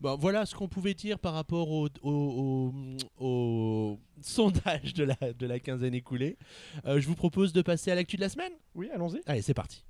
Bon, 0.01 0.17
voilà 0.17 0.47
ce 0.47 0.55
qu'on 0.55 0.69
pouvait 0.69 0.95
dire 0.95 1.19
par 1.19 1.35
rapport 1.35 1.71
au, 1.71 1.89
au- 2.03 2.73
au- 3.21 3.25
au 3.25 3.99
sondage 4.21 4.95
de 4.95 5.05
la, 5.05 5.17
de 5.33 5.47
la 5.47 5.59
quinzaine 5.59 5.95
écoulée. 5.95 6.37
Euh, 6.87 7.01
je 7.01 7.07
vous 7.09 7.17
propose 7.17 7.53
de 7.53 7.63
passer 7.63 7.91
à 7.91 7.95
l'actu 7.97 8.17
de 8.17 8.21
la 8.21 8.29
semaine. 8.29 8.53
Oui, 8.77 8.89
allons-y. 8.95 9.21
Allez, 9.27 9.43
c'est 9.43 9.55
parti. 9.55 9.85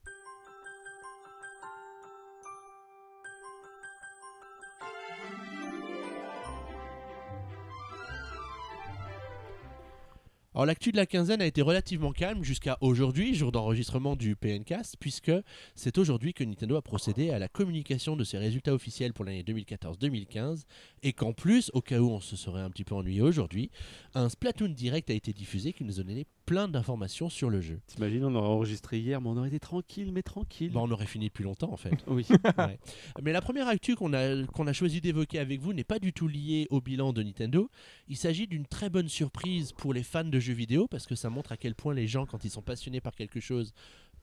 Alors 10.58 10.66
l'actu 10.66 10.90
de 10.90 10.96
la 10.96 11.06
quinzaine 11.06 11.40
a 11.40 11.46
été 11.46 11.62
relativement 11.62 12.10
calme 12.10 12.42
jusqu'à 12.42 12.78
aujourd'hui, 12.80 13.32
jour 13.32 13.52
d'enregistrement 13.52 14.16
du 14.16 14.34
PNcast, 14.34 14.96
puisque 14.98 15.30
c'est 15.76 15.98
aujourd'hui 15.98 16.34
que 16.34 16.42
Nintendo 16.42 16.74
a 16.74 16.82
procédé 16.82 17.30
à 17.30 17.38
la 17.38 17.46
communication 17.46 18.16
de 18.16 18.24
ses 18.24 18.38
résultats 18.38 18.74
officiels 18.74 19.12
pour 19.12 19.24
l'année 19.24 19.44
2014-2015, 19.44 20.64
et 21.04 21.12
qu'en 21.12 21.32
plus, 21.32 21.70
au 21.74 21.80
cas 21.80 22.00
où 22.00 22.10
on 22.10 22.18
se 22.18 22.34
serait 22.34 22.60
un 22.60 22.70
petit 22.70 22.82
peu 22.82 22.96
ennuyé 22.96 23.22
aujourd'hui, 23.22 23.70
un 24.14 24.28
Splatoon 24.28 24.70
Direct 24.70 25.08
a 25.10 25.14
été 25.14 25.32
diffusé 25.32 25.72
qui 25.72 25.84
nous 25.84 26.00
a 26.00 26.02
donné 26.02 26.26
plein 26.48 26.66
d'informations 26.66 27.28
sur 27.28 27.50
le 27.50 27.60
jeu. 27.60 27.78
T'imagines, 27.86 28.24
on 28.24 28.34
aurait 28.34 28.48
enregistré 28.48 28.98
hier, 28.98 29.20
mais 29.20 29.28
on 29.28 29.36
aurait 29.36 29.48
été 29.48 29.60
tranquille, 29.60 30.10
mais 30.12 30.22
tranquille. 30.22 30.70
Bon, 30.72 30.88
on 30.88 30.90
aurait 30.90 31.04
fini 31.04 31.26
depuis 31.26 31.44
longtemps 31.44 31.70
en 31.70 31.76
fait. 31.76 31.92
Oui. 32.06 32.26
Ouais. 32.58 32.78
Mais 33.22 33.32
la 33.32 33.42
première 33.42 33.68
actu 33.68 33.94
qu'on 33.94 34.14
a, 34.14 34.44
qu'on 34.46 34.66
a 34.66 34.72
choisi 34.72 35.00
d'évoquer 35.00 35.38
avec 35.38 35.60
vous 35.60 35.74
n'est 35.74 35.84
pas 35.84 35.98
du 35.98 36.12
tout 36.12 36.26
liée 36.26 36.66
au 36.70 36.80
bilan 36.80 37.12
de 37.12 37.22
Nintendo. 37.22 37.70
Il 38.08 38.16
s'agit 38.16 38.46
d'une 38.46 38.64
très 38.64 38.88
bonne 38.88 39.08
surprise 39.08 39.72
pour 39.72 39.92
les 39.92 40.02
fans 40.02 40.24
de 40.24 40.40
jeux 40.40 40.54
vidéo 40.54 40.88
parce 40.88 41.06
que 41.06 41.14
ça 41.14 41.28
montre 41.28 41.52
à 41.52 41.56
quel 41.58 41.74
point 41.74 41.92
les 41.92 42.06
gens, 42.06 42.24
quand 42.24 42.44
ils 42.44 42.50
sont 42.50 42.62
passionnés 42.62 43.00
par 43.00 43.14
quelque 43.14 43.40
chose, 43.40 43.74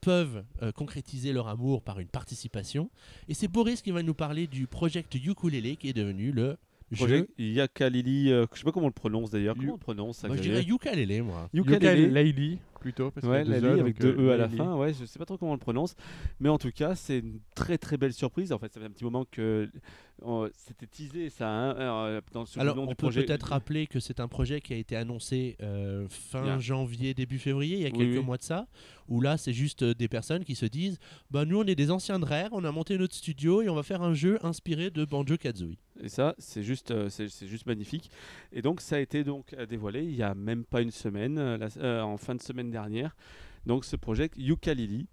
peuvent 0.02 0.44
euh, 0.64 0.72
concrétiser 0.72 1.32
leur 1.32 1.48
amour 1.48 1.84
par 1.84 2.00
une 2.00 2.08
participation. 2.08 2.90
Et 3.30 3.34
c'est 3.36 3.48
Boris 3.48 3.82
qui 3.82 3.92
va 3.92 4.02
nous 4.02 4.16
parler 4.16 4.48
du 4.48 4.66
Project 4.68 5.14
Ukulele 5.16 5.78
qui 5.78 5.90
est 5.90 5.94
devenu 5.94 6.32
le 6.32 6.58
Projet? 6.94 7.28
Yakalili, 7.38 8.32
euh, 8.32 8.46
je 8.54 8.60
sais 8.60 8.64
pas 8.64 8.72
comment 8.72 8.86
on 8.86 8.90
le 8.90 8.94
prononce 8.94 9.32
d'ailleurs. 9.32 9.56
Comment 9.56 9.72
on 9.72 9.76
le 9.76 9.80
prononce 9.80 10.24
Moi, 10.24 10.36
je 10.38 10.42
dirais 10.42 10.64
Ukulele, 10.68 11.24
moi. 11.24 11.50
Ukulele. 11.54 12.12
Laili, 12.14 12.60
plutôt. 12.86 13.10
Parce 13.12 13.26
Ouais, 13.26 13.42
qu'il 13.44 13.52
y 13.52 13.56
a 13.56 13.60
la 13.62 13.68
deux 13.68 13.78
E, 13.78 13.80
avec 13.82 14.00
deux 14.00 14.16
euh, 14.20 14.28
E 14.30 14.32
à 14.34 14.38
la 14.38 14.48
fin, 14.48 14.76
ouais, 14.76 14.94
je 14.94 15.06
sais 15.06 15.18
pas 15.18 15.26
trop 15.26 15.38
comment 15.40 15.52
on 15.52 15.56
le 15.56 15.60
prononce, 15.60 15.96
mais 16.40 16.50
en 16.50 16.60
tout 16.60 16.72
cas, 16.72 16.94
c'est 16.96 17.18
une 17.20 17.40
très 17.56 17.78
très 17.80 17.98
belle 17.98 18.14
surprise. 18.14 18.52
En 18.52 18.60
fait, 18.60 18.72
ça 18.72 18.80
fait 18.80 18.86
un 18.86 18.92
petit 18.92 19.04
moment 19.04 19.26
que 19.30 19.68
euh, 20.26 20.50
c'était 20.56 20.86
teasé 20.86 21.30
ça 21.30 21.50
hein, 21.50 21.76
euh, 21.78 22.22
dans 22.32 22.46
sur 22.46 22.60
le 22.60 22.62
Alors, 22.62 22.76
nom 22.76 22.84
on 22.84 22.88
du 22.88 22.96
peut 22.96 23.08
projet. 23.08 23.24
peut-être 23.24 23.48
rappeler 23.48 23.88
que 23.88 24.00
c'est 24.00 24.20
un 24.20 24.28
projet 24.28 24.62
qui 24.62 24.74
a 24.74 24.78
été 24.78 24.96
annoncé 24.96 25.58
euh, 25.64 26.06
fin 26.10 26.44
Bien. 26.44 26.60
janvier, 26.60 27.14
début 27.16 27.40
février, 27.40 27.78
il 27.78 27.82
y 27.82 27.86
a 27.86 27.90
Oui, 27.90 27.98
quelques 27.98 28.20
oui. 28.20 28.24
mois 28.24 28.38
de 28.38 28.44
ça, 28.44 28.68
où 29.10 29.20
là, 29.20 29.38
c'est 29.38 29.52
juste 29.54 29.82
euh, 29.82 29.94
des 29.96 30.08
personnes 30.08 30.46
qui 30.46 30.56
se 30.56 30.66
disent 30.68 31.00
bah, 31.32 31.44
Nous, 31.46 31.60
on 31.60 31.66
est 31.66 31.76
des 31.76 31.90
anciens 31.92 32.20
de 32.20 32.26
Rare, 32.26 32.50
on 32.52 32.64
a 32.64 32.72
monté 32.72 32.98
notre 32.98 33.16
studio 33.16 33.62
et 33.62 33.68
on 33.70 33.76
va 33.76 33.84
faire 33.84 34.02
un 34.04 34.14
jeu 34.14 34.38
inspiré 34.44 34.90
de 34.92 35.04
Banjo 35.06 35.36
Kazooie. 35.38 35.78
Et 36.04 36.10
ça, 36.10 36.36
c'est 36.38 36.62
juste, 36.64 36.92
euh, 36.92 37.08
c'est 37.10 37.48
juste 37.48 37.66
magnifique. 37.66 38.10
Et 38.52 38.62
donc, 38.62 38.82
ça 38.82 38.98
a 38.98 39.00
été 39.00 39.24
donc 39.24 39.54
euh, 39.54 39.66
dévoilé 39.66 40.04
il 40.04 40.16
y 40.16 40.24
a 40.24 40.34
même 40.36 40.66
pas 40.66 40.82
une 40.82 40.92
semaine, 40.92 41.38
euh, 41.38 41.58
la- 41.58 41.70
euh, 41.82 42.02
en 42.02 42.18
fin 42.18 42.36
de 42.36 42.42
semaine 42.42 42.70
dernière. 42.80 43.16
Donc, 43.66 43.84
ce 43.86 43.96
projet 43.96 44.30
Ukulele, 44.38 45.06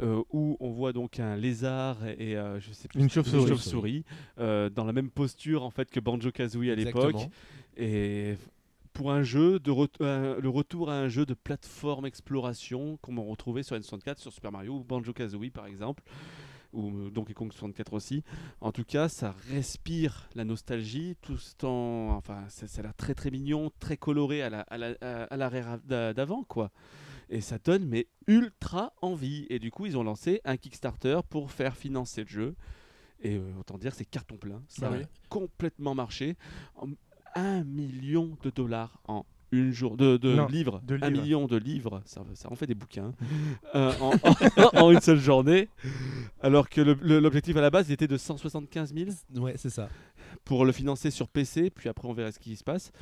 euh, 0.00 0.22
où 0.32 0.56
on 0.60 0.70
voit 0.70 0.92
donc 0.92 1.20
un 1.20 1.36
lézard 1.36 1.98
et 2.18 2.36
euh, 2.36 2.58
je 2.58 2.72
sais 2.72 2.88
plus 2.88 3.00
Une 3.00 3.10
chauve-souris. 3.10 3.48
chauve-souris, 3.48 4.04
euh, 4.38 4.68
dans 4.70 4.84
la 4.84 4.92
même 4.92 5.10
posture 5.10 5.62
en 5.62 5.70
fait 5.70 5.90
que 5.90 6.00
Banjo 6.00 6.30
Kazooie 6.32 6.70
à 6.70 6.74
l'époque. 6.74 7.28
Et 7.76 8.36
pour 8.94 9.12
un 9.12 9.22
jeu 9.22 9.58
de 9.60 9.70
euh, 10.00 10.40
le 10.40 10.48
retour 10.48 10.90
à 10.90 10.94
un 10.98 11.08
jeu 11.08 11.24
de 11.26 11.34
plateforme 11.34 12.06
exploration 12.06 12.98
comme 13.02 13.18
on 13.18 13.26
retrouvait 13.26 13.62
sur 13.62 13.76
N64, 13.76 14.18
sur 14.18 14.32
Super 14.32 14.50
Mario 14.50 14.72
ou 14.78 14.82
Banjo 14.84 15.12
Kazooie 15.12 15.50
par 15.50 15.66
exemple. 15.66 16.02
ou 16.72 17.10
Donkey 17.10 17.34
Kong 17.34 17.52
64 17.52 17.92
aussi. 17.92 18.22
En 18.60 18.72
tout 18.72 18.84
cas, 18.84 19.08
ça 19.08 19.34
respire 19.52 20.28
la 20.34 20.44
nostalgie, 20.44 21.16
tout 21.20 21.36
ce 21.36 21.54
temps. 21.56 22.10
Enfin, 22.16 22.44
ça, 22.48 22.66
ça 22.68 22.80
a 22.80 22.82
l'air 22.84 22.94
très 22.94 23.14
très 23.14 23.30
mignon, 23.30 23.70
très 23.80 23.96
coloré 23.96 24.40
à 24.42 24.50
la, 24.50 24.60
à 24.62 24.78
la, 24.78 24.94
à 25.30 25.36
la 25.36 25.48
rare 25.48 25.78
d'a- 25.84 26.12
d'avant, 26.14 26.42
quoi. 26.44 26.70
Et 27.30 27.40
ça 27.40 27.58
donne 27.64 27.86
mais 27.86 28.06
ultra 28.26 28.92
envie. 29.02 29.46
Et 29.50 29.58
du 29.58 29.70
coup, 29.70 29.86
ils 29.86 29.96
ont 29.96 30.02
lancé 30.02 30.40
un 30.44 30.56
Kickstarter 30.56 31.20
pour 31.28 31.50
faire 31.52 31.76
financer 31.76 32.22
le 32.22 32.28
jeu. 32.28 32.54
Et 33.22 33.36
euh, 33.36 33.42
autant 33.58 33.78
dire, 33.78 33.94
c'est 33.94 34.04
carton 34.04 34.36
plein. 34.36 34.62
Ça 34.68 34.90
Ah 34.92 34.96
a 34.96 35.00
complètement 35.28 35.94
marché. 35.94 36.36
Un 37.34 37.62
million 37.64 38.36
de 38.42 38.50
dollars 38.50 38.98
en 39.06 39.24
une 39.52 39.72
jour 39.72 39.96
de, 39.96 40.16
de 40.16 40.34
Non, 40.34 40.46
livres, 40.46 40.80
de 40.84 40.94
un 41.02 41.10
livres. 41.10 41.22
million 41.22 41.46
de 41.46 41.56
livres, 41.56 42.02
ça, 42.04 42.22
ça 42.34 42.50
en 42.52 42.54
fait 42.54 42.66
des 42.68 42.74
bouquins, 42.76 43.12
euh, 43.74 43.92
en, 44.00 44.12
en- 44.12 44.84
en 44.84 44.90
une 44.92 45.00
seule 45.00 45.18
journée, 45.18 45.68
alors 46.40 46.68
que 46.68 46.80
l'objectif 46.80 47.56
à 47.56 47.60
la 47.60 47.70
base 47.70 47.90
était 47.90 48.06
de 48.06 48.16
175 48.16 48.94
000 48.94 49.10
Ouais, 49.44 49.54
c'est 49.56 49.70
ça. 49.70 49.88
pour 50.44 50.64
le 50.64 50.70
financer 50.70 51.10
sur 51.10 51.26
PC, 51.28 51.70
puis 51.70 51.88
après 51.88 52.06
on 52.06 52.12
verra 52.12 52.30
ce 52.30 52.38
qui 52.38 52.54
se 52.54 52.62
passe. 52.62 52.92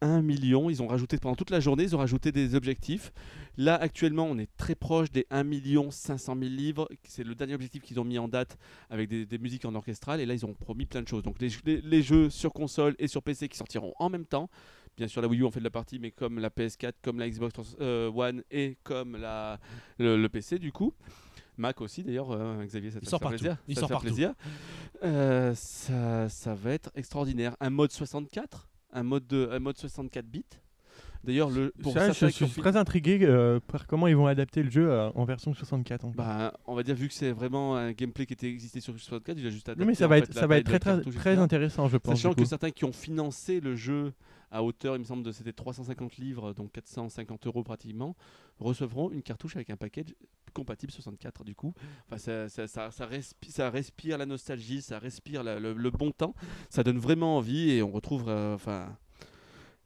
1 0.00 0.22
million, 0.22 0.70
ils 0.70 0.82
ont 0.82 0.86
rajouté 0.86 1.18
pendant 1.18 1.34
toute 1.34 1.50
la 1.50 1.60
journée, 1.60 1.82
ils 1.84 1.94
ont 1.96 1.98
rajouté 1.98 2.30
des 2.32 2.54
objectifs. 2.54 3.12
Là 3.56 3.74
actuellement, 3.76 4.24
on 4.24 4.38
est 4.38 4.48
très 4.56 4.74
proche 4.74 5.10
des 5.10 5.26
1 5.30 5.42
million 5.44 5.90
500 5.90 6.36
000 6.38 6.50
livres, 6.50 6.88
c'est 7.04 7.24
le 7.24 7.34
dernier 7.34 7.54
objectif 7.54 7.82
qu'ils 7.82 7.98
ont 7.98 8.04
mis 8.04 8.18
en 8.18 8.28
date 8.28 8.56
avec 8.90 9.08
des, 9.08 9.26
des 9.26 9.38
musiques 9.38 9.64
en 9.64 9.74
orchestral, 9.74 10.20
et 10.20 10.26
là 10.26 10.34
ils 10.34 10.46
ont 10.46 10.54
promis 10.54 10.86
plein 10.86 11.02
de 11.02 11.08
choses. 11.08 11.22
Donc 11.22 11.40
les, 11.40 11.48
les- 11.64 11.80
les 11.80 12.02
jeux 12.02 12.30
sur 12.30 12.52
console 12.52 12.94
et 12.98 13.08
sur 13.08 13.22
PC 13.22 13.48
qui 13.48 13.56
sortiront 13.56 13.92
en 13.98 14.08
même 14.10 14.26
temps. 14.26 14.48
Bien 14.96 15.06
sûr, 15.08 15.22
la 15.22 15.28
Wii 15.28 15.40
U 15.40 15.44
en 15.44 15.50
fait 15.50 15.60
de 15.60 15.64
la 15.64 15.70
partie, 15.70 15.98
mais 16.00 16.10
comme 16.10 16.38
la 16.40 16.50
PS4, 16.50 16.92
comme 17.02 17.18
la 17.20 17.28
Xbox 17.30 17.54
euh, 17.80 18.10
One 18.12 18.42
et 18.50 18.76
comme 18.82 19.16
la, 19.16 19.60
le, 19.98 20.16
le 20.20 20.28
PC 20.28 20.58
du 20.58 20.72
coup. 20.72 20.92
Mac 21.56 21.80
aussi 21.80 22.04
d'ailleurs, 22.04 22.30
euh, 22.30 22.64
Xavier, 22.64 22.90
ça 22.92 23.00
te 23.00 23.04
fait 23.04 23.10
plaisir. 23.30 23.56
Il 23.66 23.74
sort 23.80 23.88
plaisir. 24.00 24.34
Euh, 25.02 25.54
ça, 25.56 26.28
ça 26.28 26.54
va 26.54 26.70
être 26.72 26.90
extraordinaire. 26.94 27.56
Un 27.60 27.70
mode 27.70 27.90
64, 27.92 28.68
un 28.92 29.02
mode, 29.02 29.26
de, 29.26 29.48
un 29.50 29.60
mode 29.60 29.76
64 29.76 30.26
bits. 30.26 30.58
D'ailleurs, 31.24 31.50
le 31.50 31.72
pour 31.82 31.92
Ça, 31.92 32.12
je 32.12 32.26
suis 32.28 32.48
très 32.48 32.76
intrigué 32.76 33.18
euh, 33.22 33.60
par 33.60 33.86
comment 33.86 34.06
ils 34.06 34.16
vont 34.16 34.26
adapter 34.26 34.62
le 34.62 34.70
jeu 34.70 34.90
euh, 34.90 35.10
en 35.14 35.24
version 35.24 35.52
64. 35.52 36.04
encore. 36.04 36.14
bah, 36.16 36.54
on 36.66 36.74
va 36.74 36.82
dire 36.82 36.94
vu 36.94 37.08
que 37.08 37.14
c'est 37.14 37.32
vraiment 37.32 37.76
un 37.76 37.92
gameplay 37.92 38.24
qui 38.24 38.32
était 38.34 38.48
existé 38.48 38.80
sur 38.80 38.92
64, 38.98 39.36
il 39.38 39.46
a 39.46 39.50
juste 39.50 39.68
adapté. 39.68 39.80
non, 39.80 39.86
mais 39.88 39.94
ça 39.94 40.06
va 40.06 40.16
fait, 40.16 40.22
être, 40.24 40.34
ça 40.34 40.46
va 40.46 40.62
très, 40.62 41.36
intéressant, 41.38 41.88
je 41.88 41.96
pense. 41.96 42.14
Sachant 42.16 42.34
que 42.34 42.44
certains 42.44 42.70
qui 42.70 42.84
ont 42.84 42.92
financé 42.92 43.60
le 43.60 43.74
jeu 43.74 44.12
à 44.50 44.62
hauteur, 44.62 44.96
il 44.96 45.00
me 45.00 45.04
semble, 45.04 45.22
de 45.22 45.32
c'était 45.32 45.52
350 45.52 46.16
livres, 46.16 46.54
donc 46.54 46.72
450 46.72 47.46
euros 47.46 47.62
pratiquement, 47.62 48.16
recevront 48.60 49.10
une 49.10 49.22
cartouche 49.22 49.56
avec 49.56 49.68
un 49.70 49.76
package 49.76 50.14
compatible 50.54 50.90
64 50.92 51.44
du 51.44 51.54
coup. 51.54 51.74
Enfin, 52.06 52.16
ça, 52.18 52.48
ça, 52.48 52.66
ça, 52.66 52.90
ça 52.90 53.06
respi- 53.06 53.50
ça 53.50 53.68
respire 53.70 54.16
la 54.16 54.24
nostalgie, 54.24 54.80
ça 54.80 54.98
respire 54.98 55.42
la- 55.42 55.60
le, 55.60 55.74
le 55.74 55.90
bon 55.90 56.10
temps, 56.12 56.34
ça 56.70 56.82
donne 56.82 56.98
vraiment 56.98 57.36
envie 57.36 57.70
et 57.72 57.82
on 57.82 57.90
retrouve, 57.90 58.24
euh, 58.28 58.54
enfin. 58.54 58.96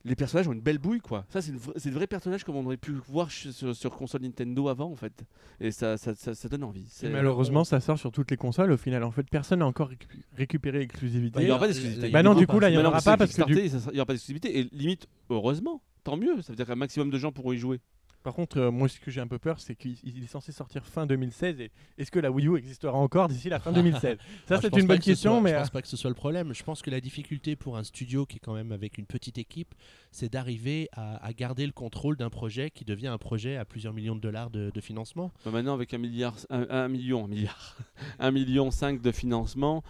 Les 0.05 0.17
personnages 0.17 0.49
ont 0.49 0.53
une 0.53 0.61
belle 0.61 0.79
bouille 0.79 1.01
quoi. 1.01 1.25
Ça 1.29 1.41
c'est, 1.43 1.53
vra- 1.53 1.73
c'est 1.77 1.91
de 1.91 1.95
vrais 1.95 2.07
personnages 2.07 2.45
comme 2.45 2.57
on 2.57 2.65
aurait 2.67 2.77
pu 2.77 2.93
voir 3.09 3.31
sur, 3.31 3.75
sur 3.75 3.91
console 3.97 4.23
Nintendo 4.23 4.69
avant 4.69 4.91
en 4.91 4.97
fait. 4.97 5.25
Et 5.61 5.71
ça, 5.71 5.97
ça, 5.97 6.15
ça, 6.15 6.35
ça 6.35 6.49
donne 6.49 6.65
envie. 6.65 6.87
Malheureusement, 7.11 7.65
ça 7.65 7.81
sort 7.81 7.99
sur 7.99 8.11
toutes 8.13 8.31
les 8.31 8.37
consoles 8.37 8.73
au 8.73 8.77
final. 8.77 9.05
En 9.05 9.11
fait, 9.11 9.27
personne 9.31 9.61
n'a 9.61 9.67
encore 9.67 9.91
récu- 9.91 10.07
récupéré 10.37 10.79
l'exclusivité. 10.81 11.35
Bah, 11.37 11.43
il 11.43 11.49
y 11.49 11.51
aura 11.51 11.61
pas 11.61 11.67
d'exclusivité. 11.69 12.11
Bah 12.11 12.23
non, 12.23 12.35
du 12.35 12.47
coup, 12.47 12.59
là, 12.61 12.69
il 12.71 12.75
y 12.75 12.79
en 12.79 12.85
aura 12.85 13.01
pas 13.01 13.17
parce 13.17 13.31
que 13.35 13.43
il 13.89 13.93
n'y 13.95 13.99
aura 14.01 14.07
pas 14.07 14.13
d'exclusivité. 14.15 14.59
Et 14.59 14.69
limite, 14.73 15.07
heureusement, 15.31 15.83
tant 16.05 16.17
mieux. 16.17 16.41
Ça 16.43 16.53
veut 16.53 16.57
dire 16.57 16.67
qu'un 16.67 16.75
maximum 16.75 17.11
de 17.11 17.19
gens 17.19 17.31
pourront 17.33 17.53
y 17.53 17.59
jouer. 17.59 17.81
Par 18.23 18.35
contre, 18.35 18.59
euh, 18.59 18.71
moi, 18.71 18.89
ce 18.89 19.01
que 19.01 19.11
j'ai 19.11 19.21
un 19.21 19.27
peu 19.27 19.39
peur, 19.39 19.59
c'est 19.61 19.75
qu'il 19.75 19.97
il 20.05 20.23
est 20.23 20.27
censé 20.29 20.53
sortir 20.53 20.85
fin 20.87 21.07
2016. 21.07 21.61
Et 21.61 21.71
est-ce 21.99 22.11
que 22.11 22.19
la 22.21 22.31
Wii 22.31 22.47
U 22.49 22.57
existera 22.57 22.93
encore 22.95 23.29
d'ici 23.29 23.49
la 23.49 23.59
fin 23.59 23.73
2016 23.73 24.19
Ça, 24.49 24.57
Ah, 24.57 24.59
c'est 24.63 24.77
une 24.77 24.87
bonne 24.87 24.99
que 24.99 25.05
question, 25.05 25.33
soit- 25.33 25.41
mais 25.41 25.51
je 25.51 25.55
euh, 25.55 25.59
pense 25.59 25.71
pas 25.71 25.83
que 25.83 25.89
ce 25.89 25.97
soit 25.97 26.11
le 26.11 26.15
problème. 26.15 26.55
Je 26.55 26.63
pense 26.63 26.83
que 26.83 26.91
la 26.91 27.01
difficulté 27.01 27.57
pour 27.57 27.77
un 27.77 27.85
studio 27.85 28.25
qui 28.27 28.37
est 28.37 28.41
quand 28.41 28.55
même 28.55 28.71
avec 28.73 28.99
une 28.99 29.07
petite 29.07 29.39
équipe, 29.39 29.75
c'est 30.13 30.33
d'arriver 30.33 30.89
à, 30.93 31.17
à 31.25 31.33
garder 31.33 31.67
le 31.67 31.73
contrôle 31.73 32.17
d'un 32.17 32.31
projet 32.31 32.71
qui 32.71 32.85
devient 32.85 33.09
un 33.09 33.19
projet 33.19 33.57
à 33.57 33.65
plusieurs 33.65 33.93
millions 33.93 34.15
de 34.17 34.21
dollars 34.21 34.51
de, 34.51 34.71
de 34.73 34.81
financement. 34.81 35.33
Bah, 35.45 35.51
maintenant, 35.51 35.75
avec 35.75 35.93
un 35.95 35.99
milliard, 35.99 36.37
un, 36.51 36.67
un 36.71 36.89
million, 36.89 37.25
un 37.25 37.29
milliard, 37.29 37.77
un 38.19 38.31
million 38.31 38.71
cinq 38.71 39.03
de 39.03 39.11
financement, 39.11 39.83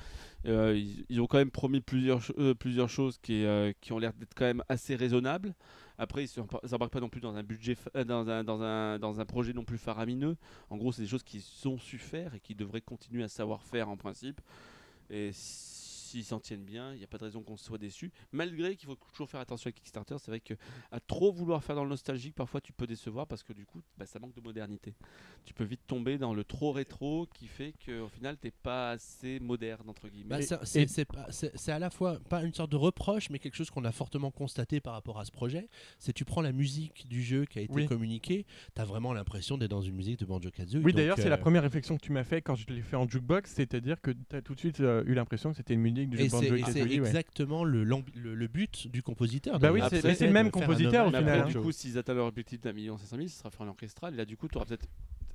euh, 0.46 0.76
ils, 0.76 1.04
ils 1.08 1.20
ont 1.20 1.26
quand 1.26 1.38
même 1.38 1.50
promis 1.50 1.80
plusieurs, 1.80 2.22
cho- 2.22 2.34
euh, 2.38 2.54
plusieurs 2.54 2.88
choses 2.88 3.18
qui, 3.22 3.44
euh, 3.44 3.72
qui 3.80 3.92
ont 3.92 3.98
l'air 3.98 4.12
d'être 4.14 4.34
quand 4.34 4.44
même 4.46 4.62
assez 4.68 4.96
raisonnables. 4.96 5.54
Après, 6.02 6.24
ils 6.24 6.40
ne 6.40 6.68
s'embarquent 6.68 6.90
pas 6.90 6.98
non 6.98 7.08
plus 7.08 7.20
dans 7.20 7.36
un 7.36 7.44
budget, 7.44 7.76
euh, 7.94 8.02
dans 8.02 8.28
un, 8.28 8.42
dans 8.42 8.60
un, 8.60 8.98
dans 8.98 9.20
un 9.20 9.24
projet 9.24 9.52
non 9.52 9.62
plus 9.62 9.78
faramineux. 9.78 10.36
En 10.68 10.76
gros, 10.76 10.90
c'est 10.90 11.02
des 11.02 11.06
choses 11.06 11.22
qu'ils 11.22 11.44
ont 11.66 11.78
su 11.78 11.96
faire 11.96 12.34
et 12.34 12.40
qui 12.40 12.56
devraient 12.56 12.80
continuer 12.80 13.22
à 13.22 13.28
savoir 13.28 13.62
faire 13.62 13.88
en 13.88 13.96
principe. 13.96 14.40
S'ils 16.12 16.24
s'en 16.24 16.40
tiennent 16.40 16.64
bien, 16.64 16.92
il 16.92 16.98
n'y 16.98 17.04
a 17.04 17.06
pas 17.06 17.18
de 17.18 17.24
raison 17.24 17.42
qu'on 17.42 17.56
soit 17.56 17.78
déçu. 17.78 18.12
Malgré 18.32 18.76
qu'il 18.76 18.86
faut 18.88 18.96
toujours 19.12 19.28
faire 19.30 19.40
attention 19.40 19.68
à 19.68 19.72
Kickstarter, 19.72 20.16
c'est 20.18 20.30
vrai 20.30 20.40
que 20.40 20.54
à 20.90 21.00
trop 21.00 21.32
vouloir 21.32 21.64
faire 21.64 21.74
dans 21.76 21.84
le 21.84 21.90
nostalgique, 21.90 22.34
parfois 22.34 22.60
tu 22.60 22.72
peux 22.72 22.86
décevoir 22.86 23.26
parce 23.26 23.42
que 23.42 23.52
du 23.52 23.64
coup, 23.64 23.80
bah, 23.96 24.04
ça 24.06 24.18
manque 24.18 24.34
de 24.34 24.40
modernité. 24.40 24.94
Tu 25.44 25.54
peux 25.54 25.64
vite 25.64 25.80
tomber 25.86 26.18
dans 26.18 26.34
le 26.34 26.44
trop 26.44 26.72
rétro 26.72 27.26
qui 27.34 27.46
fait 27.46 27.72
qu'au 27.84 28.08
final, 28.08 28.36
t'es 28.36 28.50
pas 28.50 28.90
assez 28.90 29.40
moderne 29.40 29.88
entre 29.88 30.08
guillemets. 30.08 30.46
Bah, 30.46 30.64
c'est- 30.64 31.68
à 31.72 31.78
la 31.78 31.90
fois 31.90 32.18
pas 32.28 32.42
une 32.42 32.52
sorte 32.54 32.70
de 32.70 32.76
reproche, 32.76 33.30
mais 33.30 33.38
quelque 33.38 33.56
chose 33.56 33.70
qu'on 33.70 33.84
a 33.84 33.92
fortement 33.92 34.30
constaté 34.30 34.80
par 34.80 34.92
rapport 34.94 35.18
à 35.18 35.24
ce 35.24 35.30
projet. 35.32 35.68
C'est 35.98 36.12
tu 36.12 36.24
prends 36.24 36.42
la 36.42 36.52
musique 36.52 37.08
du 37.08 37.22
jeu 37.22 37.44
qui 37.46 37.58
a 37.58 37.62
été 37.62 37.72
Oui. 37.72 37.86
communiquée, 37.86 38.44
tu 38.74 38.80
as 38.80 38.84
vraiment 38.84 39.12
l'impression 39.14 39.56
d'être 39.56 39.70
dans 39.70 39.80
une 39.82 39.94
musique 39.96 40.18
de 40.18 40.26
Banjo 40.26 40.50
Kazooie. 40.50 40.82
oui, 40.84 40.92
d'ailleurs, 40.92 41.16
c'est 41.16 41.28
la 41.30 41.38
première 41.38 41.62
réflexion 41.62 41.96
que 41.96 42.02
tu 42.02 42.12
m'as 42.12 42.24
fait 42.24 42.42
quand 42.42 42.54
je 42.54 42.66
l'ai 42.68 42.82
fait 42.82 42.96
en 42.96 43.08
jukebox, 43.08 43.50
c'est-à-dire 43.50 44.00
que 44.00 44.10
tu 44.10 44.36
as 44.36 44.42
tout 44.42 44.54
de 44.54 44.60
suite 44.60 44.80
euh, 44.80 45.02
eu 45.06 45.14
l'impression 45.14 45.50
que 45.50 45.56
c'était 45.56 45.74
une 45.74 45.80
musique 45.80 46.01
du 46.10 46.16
jeu 46.18 46.24
de 46.24 46.28
c'est 46.28 46.36
Banjo 46.36 46.54
et 46.56 46.62
c'est 46.72 46.80
exactement 46.90 47.64
le, 47.64 47.84
l'ambi- 47.84 48.12
le, 48.16 48.34
le 48.34 48.46
but 48.48 48.88
du 48.88 49.02
compositeur. 49.02 49.58
Bah 49.58 49.72
oui, 49.72 49.80
c'est- 49.88 49.96
Après, 49.98 50.08
mais 50.10 50.14
c'est 50.14 50.26
le 50.26 50.32
même 50.32 50.50
compositeur, 50.50 51.06
au 51.06 51.10
final, 51.10 51.28
hein. 51.28 51.36
du 51.46 51.54
Banjo. 51.54 51.62
coup, 51.62 51.72
s'ils 51.72 51.98
atteignent 51.98 52.16
leur 52.16 52.26
objectif 52.26 52.60
d'un 52.60 52.72
million 52.72 52.96
cinq 52.98 53.06
cent 53.06 53.16
mille, 53.16 53.30
ce 53.30 53.38
sera 53.38 53.50
fait 53.50 53.62
en 53.62 53.68
orchestral. 53.68 54.14
Et 54.14 54.16
là, 54.16 54.24
du 54.24 54.36
coup, 54.36 54.48
tu 54.48 54.56
auras 54.56 54.66
peut-être 54.66 54.86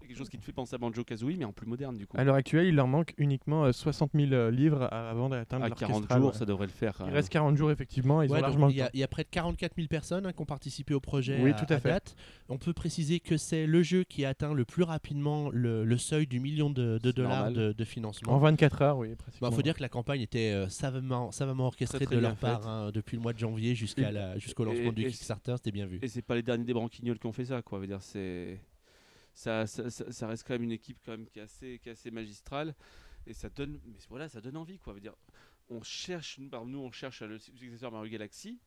quelque 0.08 0.18
chose 0.18 0.30
qui 0.30 0.38
te 0.38 0.44
fait 0.44 0.52
penser 0.54 0.76
à 0.76 0.78
Banjo 0.78 1.04
Kazooie, 1.04 1.36
mais 1.38 1.46
en 1.46 1.52
plus 1.54 1.68
moderne 1.68 1.96
du 1.98 2.08
coup. 2.08 2.18
À 2.18 2.24
l'heure 2.24 2.36
actuelle, 2.36 2.68
il 2.68 2.76
leur 2.76 2.88
manque 2.88 3.14
uniquement 3.18 3.66
euh, 3.66 3.72
60 3.72 4.12
000 4.16 4.32
euh, 4.34 4.50
livres 4.52 4.84
à- 4.84 5.10
avant 5.10 5.30
d'atteindre 5.30 5.66
à 5.66 5.70
40 5.70 5.80
l'orchestral, 5.92 6.20
jours, 6.22 6.32
ouais. 6.32 6.38
ça 6.38 6.46
devrait 6.46 6.66
le 6.68 6.72
faire. 6.72 6.96
Il 7.06 7.10
euh. 7.12 7.14
reste 7.14 7.30
40 7.30 7.58
jours, 7.58 7.72
effectivement, 7.72 8.22
ils 8.22 8.32
Ouais, 8.32 8.40
ont 8.40 8.42
largement 8.42 8.70
il, 8.70 8.78
y 8.78 8.82
a, 8.82 8.86
temps. 8.86 8.92
il 8.94 9.00
y 9.00 9.04
a 9.04 9.08
près 9.08 9.24
de 9.24 9.30
44 9.30 9.76
000 9.76 9.88
personnes 9.88 10.26
hein, 10.26 10.34
qui 10.34 10.42
ont 10.42 10.46
participé 10.46 10.94
au 10.94 11.00
projet 11.00 11.40
Oui, 11.42 11.52
à, 11.52 11.54
tout 11.54 11.72
à 11.72 11.80
fait. 11.80 11.90
date. 11.90 12.16
On 12.50 12.58
peut 12.58 12.74
préciser 12.74 13.20
que 13.20 13.38
c'est 13.38 13.66
le 13.68 13.84
jeu 13.84 14.04
qui 14.04 14.26
a 14.26 14.30
atteint 14.30 14.54
le 14.54 14.66
plus 14.66 14.84
rapidement 14.84 15.50
le, 15.52 15.84
le 15.84 15.98
seuil 15.98 16.28
du 16.28 16.40
million 16.40 16.70
de, 16.70 16.98
dollars 17.00 17.52
de, 17.52 17.74
de 17.74 17.84
En 17.84 17.86
financement. 17.86 18.38
24 18.38 18.82
heures, 18.82 18.98
oui, 18.98 19.10
Il 19.12 19.16
pratiquement. 19.16 19.52
faut 19.52 19.62
dire 19.62 19.76
que 19.76 19.82
la 19.82 19.90
campagne 19.90 20.22
était 20.22 20.52
euh, 20.54 20.70
savamment, 20.70 21.32
savamment 21.32 21.66
orchestrée 21.68 21.98
Très, 22.00 22.06
très 22.06 22.16
de 22.16 22.22
leur 22.22 22.36
part 22.36 22.68
hein, 22.68 22.92
depuis 22.94 23.18
le 23.18 23.22
mois 23.24 23.34
de 23.34 23.40
janvier 23.40 23.76
jusqu'à 23.76 24.10
Et- 24.10 24.14
la- 24.14 24.38
jusqu'au 24.40 24.64
et- 24.64 24.68
lancement 24.68 24.92
du 24.94 25.04
et- 25.04 25.08
Kickstarter, 25.08 25.54
c'était 25.58 25.72
bien 25.72 25.86
vu. 25.86 26.00
Et 26.02 26.08
c'est 26.08 26.22
pas 26.22 26.36
les 26.36 26.44
derniers 26.44 26.64
des 26.66 26.74
branquignoles 26.74 27.20
qui 27.20 27.28
ont 27.28 27.32
fait 27.32 27.46
ça, 27.46 27.62
quoi. 27.62 27.80
Veut 27.80 27.88
dire, 27.88 28.02
c'est 28.02 28.60
ça, 29.38 29.68
ça, 29.68 29.90
ça- 29.90 30.12
ça 30.12 30.28
reste 30.28 30.46
quand 30.48 30.54
même 30.56 30.64
une 30.64 30.72
équipe 30.72 30.98
quand 31.06 31.12
même 31.12 31.28
qui 31.28 31.38
est 31.40 31.44
assez, 31.44 31.80
qui 31.80 31.90
est 31.90 31.92
assez 31.92 32.10
magistrale 32.12 32.74
et 33.28 33.34
ça 33.34 33.50
donne, 33.50 33.80
mais 33.86 33.98
voilà, 34.10 34.28
ça 34.30 34.42
donne 34.42 34.58
envie, 34.58 34.80
quoi. 34.80 34.94
Veut 34.94 35.00
dire, 35.00 35.16
on 35.70 35.82
cherche, 35.84 36.40
nous, 36.40 36.80
on 36.80 36.92
cherche 36.92 37.22
le 37.22 37.38
successeur 37.38 37.92
Mario 37.92 38.10
Galaxy 38.12 38.60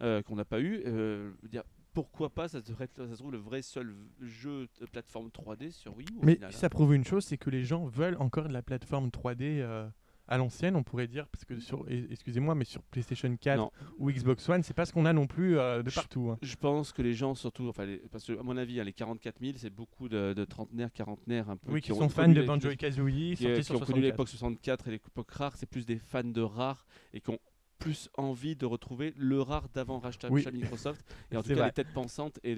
euh, 0.00 0.22
qu'on 0.22 0.36
n'a 0.36 0.44
pas 0.44 0.60
eu. 0.60 0.82
euh, 0.86 1.32
dire, 1.44 1.64
pourquoi 1.94 2.30
pas 2.30 2.46
Ça 2.48 2.60
devrait 2.60 2.84
être, 2.84 3.06
ça 3.06 3.12
se 3.14 3.18
trouve 3.18 3.32
le 3.32 3.38
vrai 3.38 3.60
seul 3.62 3.96
jeu 4.20 4.68
de 4.80 4.86
plateforme 4.86 5.28
3D 5.30 5.72
sur 5.72 5.96
Wii. 5.96 6.06
U, 6.12 6.18
Mais 6.22 6.34
final, 6.34 6.50
hein. 6.50 6.56
ça 6.56 6.68
prouve 6.68 6.94
une 6.94 7.04
chose, 7.04 7.24
c'est 7.24 7.38
que 7.38 7.50
les 7.50 7.64
gens 7.64 7.86
veulent 7.86 8.16
encore 8.20 8.46
de 8.46 8.52
la 8.52 8.62
plateforme 8.62 9.08
3D 9.08 9.60
euh, 9.60 9.88
à 10.28 10.36
l'ancienne, 10.38 10.76
on 10.76 10.82
pourrait 10.82 11.06
dire, 11.08 11.26
parce 11.28 11.44
que 11.44 11.58
sur, 11.58 11.86
excusez-moi, 11.88 12.54
mais 12.54 12.64
sur 12.64 12.82
PlayStation 12.82 13.34
4 13.36 13.56
Non. 13.58 13.70
ou 13.98 14.10
Xbox 14.10 14.48
One, 14.48 14.62
c'est 14.62 14.74
pas 14.74 14.84
ce 14.86 14.92
qu'on 14.92 15.06
a 15.06 15.12
non 15.12 15.26
plus 15.26 15.58
euh, 15.58 15.82
de 15.82 15.90
partout. 15.90 16.30
hein. 16.30 16.38
Je 16.42 16.54
pense 16.56 16.92
que 16.92 17.00
les 17.02 17.14
gens, 17.14 17.34
surtout, 17.34 17.66
enfin, 17.68 17.86
les- 17.86 17.98
parce 18.10 18.24
que 18.24 18.38
à 18.38 18.42
mon 18.42 18.56
avis, 18.56 18.78
hein, 18.80 18.84
les 18.84 18.92
44 18.92 19.40
000, 19.40 19.54
c'est 19.56 19.70
beaucoup 19.70 20.08
de, 20.08 20.34
de 20.34 20.44
trentenaires, 20.44 20.92
quarantenaires, 20.92 21.48
un 21.50 21.56
peu 21.56 21.72
Oui, 21.72 21.80
qui, 21.80 21.92
ont 21.92 21.98
sont 21.98 22.08
fans 22.08 22.28
de 22.28 22.42
Banjo 22.42 22.70
et 22.70 22.76
Kazooie, 22.76 23.34
qui, 23.36 23.36
sortis 23.36 23.46
euh, 23.46 23.60
qui 23.62 23.72
ont 23.72 23.78
connu 23.80 24.02
64. 24.02 24.02
l'époque 24.02 24.28
64 24.28 24.88
et 24.88 24.90
l'époque 24.92 25.30
rare, 25.30 25.56
c'est 25.56 25.66
plus 25.68 25.86
des 25.86 25.98
fans 25.98 26.22
de 26.24 26.40
rare 26.42 26.84
et 27.14 27.20
qui 27.20 27.30
ont 27.30 27.38
plus 27.78 28.10
envie 28.18 28.56
de 28.56 28.66
retrouver 28.66 29.14
le 29.16 29.40
rare 29.40 29.68
d'avant 29.72 29.98
rachat 30.00 30.28
Oui. 30.30 30.42
chez 30.42 30.50
Microsoft 30.50 31.04
et 31.30 31.36
en 31.36 31.42
tout 31.44 31.48
cas 31.50 31.54
vrai. 31.54 31.66
les 31.66 31.72
têtes 31.72 31.92
pensantes 31.94 32.38
et 32.42 32.54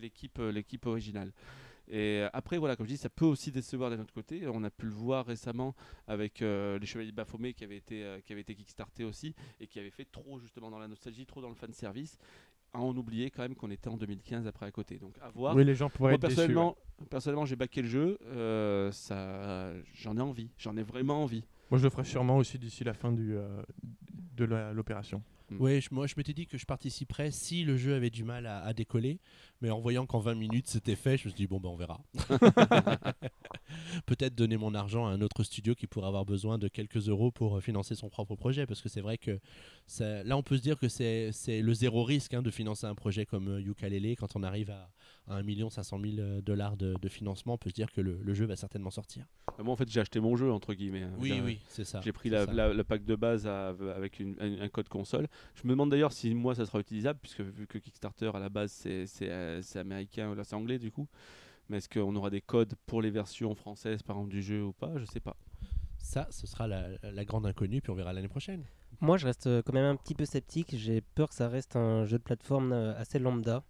l'équipe 0.00 0.38
euh, 0.38 0.50
l'équipe 0.50 0.86
originale. 0.86 1.30
Et 1.94 2.22
euh, 2.22 2.28
après 2.32 2.56
voilà 2.56 2.74
comme 2.74 2.86
je 2.86 2.92
dis 2.92 2.96
ça 2.96 3.10
peut 3.10 3.26
aussi 3.26 3.52
décevoir 3.52 3.90
d'un 3.90 4.00
autre 4.00 4.14
côté. 4.14 4.46
On 4.48 4.64
a 4.64 4.70
pu 4.70 4.86
le 4.86 4.92
voir 4.92 5.26
récemment 5.26 5.74
avec 6.08 6.40
euh, 6.40 6.78
les 6.78 6.86
Chevaliers 6.86 7.10
de 7.10 7.16
Baphomet 7.16 7.52
qui 7.52 7.64
avait 7.64 7.76
été 7.76 8.02
euh, 8.02 8.18
qui 8.20 8.32
avait 8.32 8.40
été 8.40 8.54
kickstarté 8.54 9.04
aussi 9.04 9.34
et 9.60 9.66
qui 9.66 9.78
avait 9.78 9.90
fait 9.90 10.06
trop 10.06 10.40
justement 10.40 10.70
dans 10.70 10.78
la 10.78 10.88
nostalgie, 10.88 11.26
trop 11.26 11.42
dans 11.42 11.50
le 11.50 11.54
fan 11.54 11.72
service. 11.72 12.16
À 12.74 12.78
en 12.80 12.96
oublier 12.96 13.30
quand 13.30 13.42
même 13.42 13.54
qu'on 13.54 13.70
était 13.70 13.88
en 13.90 13.98
2015 13.98 14.46
après 14.46 14.64
à 14.64 14.70
côté. 14.70 14.98
Donc 14.98 15.14
à 15.20 15.28
voir. 15.28 15.54
Oui, 15.54 15.62
les 15.66 15.74
gens 15.74 15.90
pourraient 15.90 16.12
Moi 16.12 16.14
être 16.16 16.22
déçus. 16.22 16.40
ouais. 16.40 16.46
personnellement, 16.46 16.76
personnellement 17.10 17.44
j'ai 17.44 17.56
backé 17.56 17.82
le 17.82 17.88
jeu. 17.88 18.18
euh, 18.24 18.90
ça, 18.92 19.74
j'en 19.92 20.16
ai 20.16 20.22
envie. 20.22 20.48
J'en 20.56 20.74
ai 20.78 20.82
vraiment 20.82 21.22
envie. 21.22 21.44
Moi, 21.70 21.78
je 21.78 21.84
le 21.84 21.90
ferai 21.90 22.04
sûrement 22.04 22.38
aussi 22.38 22.58
d'ici 22.58 22.82
la 22.84 22.94
fin 22.94 23.12
du, 23.12 23.34
euh, 23.36 23.62
de 24.36 24.44
l'opération. 24.46 25.22
Ouais, 25.58 25.82
je- 25.82 25.88
moi 25.92 26.06
je 26.06 26.14
m'étais 26.16 26.32
dit 26.32 26.46
que 26.46 26.56
je 26.56 26.64
participerais 26.64 27.30
si 27.30 27.62
le 27.64 27.76
jeu 27.76 27.94
avait 27.94 28.08
du 28.08 28.24
mal 28.24 28.46
à, 28.46 28.62
à 28.62 28.72
décoller, 28.72 29.20
mais 29.62 29.70
en 29.70 29.80
voyant 29.80 30.04
qu'en 30.06 30.18
20 30.18 30.34
minutes 30.34 30.66
c'était 30.68 30.96
fait, 30.96 31.16
je 31.16 31.24
me 31.28 31.30
suis 31.30 31.36
dit 31.36 31.46
bon 31.46 31.60
ben 31.60 31.70
on 31.70 31.76
verra. 31.76 32.00
Peut-être 34.06 34.34
donner 34.34 34.56
mon 34.56 34.74
argent 34.74 35.06
à 35.06 35.10
un 35.10 35.20
autre 35.22 35.42
studio 35.44 35.74
qui 35.74 35.86
pourrait 35.86 36.06
avoir 36.08 36.24
besoin 36.26 36.58
de 36.58 36.68
quelques 36.68 37.08
euros 37.08 37.30
pour 37.30 37.56
euh, 37.56 37.60
financer 37.60 37.94
son 37.94 38.08
propre 38.10 38.34
projet, 38.36 38.66
parce 38.66 38.82
que 38.82 38.88
c'est 38.88 39.00
vrai 39.00 39.16
que 39.18 39.38
ça- 39.86 40.22
là 40.24 40.36
on 40.36 40.42
peut 40.42 40.56
se 40.56 40.62
dire 40.62 40.78
que 40.78 40.88
c'est 40.88 41.30
c'est 41.32 41.62
le 41.62 41.72
zéro 41.72 42.02
risque 42.04 42.34
hein, 42.34 42.42
de 42.42 42.50
financer 42.50 42.86
un 42.86 42.94
projet 42.94 43.24
comme 43.24 43.48
euh, 43.48 43.60
Yooka-Laylee. 43.62 44.16
quand 44.16 44.36
on 44.36 44.42
arrive 44.42 44.70
à, 44.70 44.90
à 45.28 45.36
1 45.36 45.70
500 45.70 46.00
000 46.16 46.40
dollars 46.42 46.76
de, 46.76 46.94
de 47.00 47.08
financement, 47.08 47.54
on 47.54 47.58
peut 47.58 47.70
se 47.70 47.74
dire 47.74 47.90
que 47.92 48.00
le, 48.00 48.18
le 48.22 48.34
jeu 48.34 48.44
va 48.44 48.56
certainement 48.56 48.90
sortir. 48.90 49.24
Bah, 49.56 49.64
Moi, 49.64 49.72
en 49.72 49.76
fait, 49.76 49.88
j'ai 49.88 50.00
acheté 50.00 50.20
mon 50.20 50.36
jeu, 50.36 50.50
entre 50.52 50.74
guillemets. 50.74 51.02
hein. 51.02 51.12
Oui, 51.18 51.40
oui, 51.44 51.58
c'est 51.68 51.84
ça. 51.84 52.00
J'ai 52.04 52.12
pris 52.12 52.28
la- 52.30 52.46
ça. 52.46 52.52
la- 52.52 52.72
le 52.74 52.84
pack 52.84 53.04
de 53.04 53.14
base 53.14 53.46
à- 53.46 53.68
avec 53.96 54.18
une- 54.20 54.36
un, 54.40 54.60
un 54.62 54.68
code 54.68 54.88
console. 54.88 55.28
Je 55.54 55.62
me 55.66 55.70
demande 55.70 55.90
d'ailleurs 55.90 56.12
si 56.12 56.34
moi 56.34 56.54
ça 56.54 56.66
sera 56.66 56.80
utilisable, 56.80 57.18
puisque 57.22 57.40
vu 57.40 57.66
que 57.66 57.78
Kickstarter 57.78 58.30
à 58.34 58.38
la 58.38 58.48
base 58.48 58.72
c'est 58.72 59.06
c'est, 59.60 59.78
américain, 59.78 60.34
là 60.34 60.44
c'est 60.44 60.56
anglais 60.56 60.78
du 60.78 60.90
coup. 60.90 61.08
Mais 61.68 61.78
est-ce 61.78 61.88
qu'on 61.88 62.14
aura 62.16 62.30
des 62.30 62.40
codes 62.40 62.74
pour 62.86 63.02
les 63.02 63.10
versions 63.10 63.54
françaises 63.54 64.02
par 64.02 64.16
exemple 64.16 64.30
du 64.30 64.42
jeu 64.42 64.62
ou 64.64 64.72
pas? 64.72 64.90
Je 64.96 65.04
sais 65.04 65.20
pas. 65.20 65.36
Ça, 65.98 66.26
ce 66.30 66.46
sera 66.46 66.66
la, 66.66 66.88
la 67.02 67.24
grande 67.24 67.46
inconnue, 67.46 67.80
puis 67.80 67.90
on 67.90 67.94
verra 67.94 68.12
l'année 68.12 68.28
prochaine. 68.28 68.64
Moi, 69.00 69.16
je 69.16 69.26
reste 69.26 69.46
euh, 69.46 69.62
quand 69.62 69.72
même 69.72 69.84
un 69.84 69.96
petit 69.96 70.14
peu 70.14 70.24
sceptique. 70.24 70.76
J'ai 70.76 71.00
peur 71.00 71.28
que 71.28 71.34
ça 71.34 71.48
reste 71.48 71.76
un 71.76 72.04
jeu 72.04 72.18
de 72.18 72.22
plateforme 72.22 72.72
euh, 72.72 72.96
assez 72.96 73.18
lambda. 73.18 73.64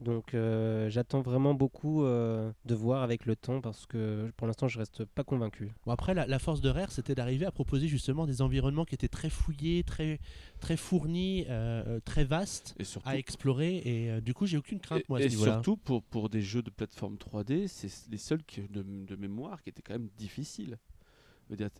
Donc, 0.00 0.34
euh, 0.34 0.90
j'attends 0.90 1.22
vraiment 1.22 1.54
beaucoup 1.54 2.04
euh, 2.04 2.52
de 2.66 2.74
voir 2.74 3.02
avec 3.02 3.24
le 3.24 3.34
temps 3.34 3.62
parce 3.62 3.86
que 3.86 4.30
pour 4.36 4.46
l'instant, 4.46 4.68
je 4.68 4.78
reste 4.78 5.04
pas 5.06 5.24
convaincu. 5.24 5.72
Bon, 5.86 5.92
après, 5.92 6.12
la, 6.12 6.26
la 6.26 6.38
force 6.38 6.60
de 6.60 6.68
Rare, 6.68 6.92
c'était 6.92 7.14
d'arriver 7.14 7.46
à 7.46 7.50
proposer 7.50 7.88
justement 7.88 8.26
des 8.26 8.42
environnements 8.42 8.84
qui 8.84 8.94
étaient 8.94 9.08
très 9.08 9.30
fouillés, 9.30 9.84
très, 9.84 10.20
très 10.60 10.76
fournis, 10.76 11.46
euh, 11.48 11.98
très 12.04 12.24
vastes 12.24 12.74
Et 12.78 12.84
surtout, 12.84 13.08
à 13.08 13.16
explorer. 13.16 13.76
Et 13.86 14.10
euh, 14.10 14.20
du 14.20 14.34
coup, 14.34 14.44
j'ai 14.46 14.58
aucune 14.58 14.80
crainte, 14.80 15.00
et- 15.00 15.04
moi, 15.08 15.18
à 15.18 15.22
et 15.22 15.24
ce 15.24 15.28
niveau-là. 15.30 15.52
surtout 15.54 15.78
pour, 15.78 16.02
pour 16.02 16.28
des 16.28 16.42
jeux 16.42 16.62
de 16.62 16.70
plateforme 16.70 17.16
3D, 17.16 17.66
c'est 17.66 17.90
les 18.10 18.18
seuls 18.18 18.42
qui- 18.44 18.68
de, 18.68 18.82
de 18.82 19.16
mémoire 19.16 19.62
qui 19.62 19.70
étaient 19.70 19.82
quand 19.82 19.94
même 19.94 20.10
difficiles. 20.18 20.76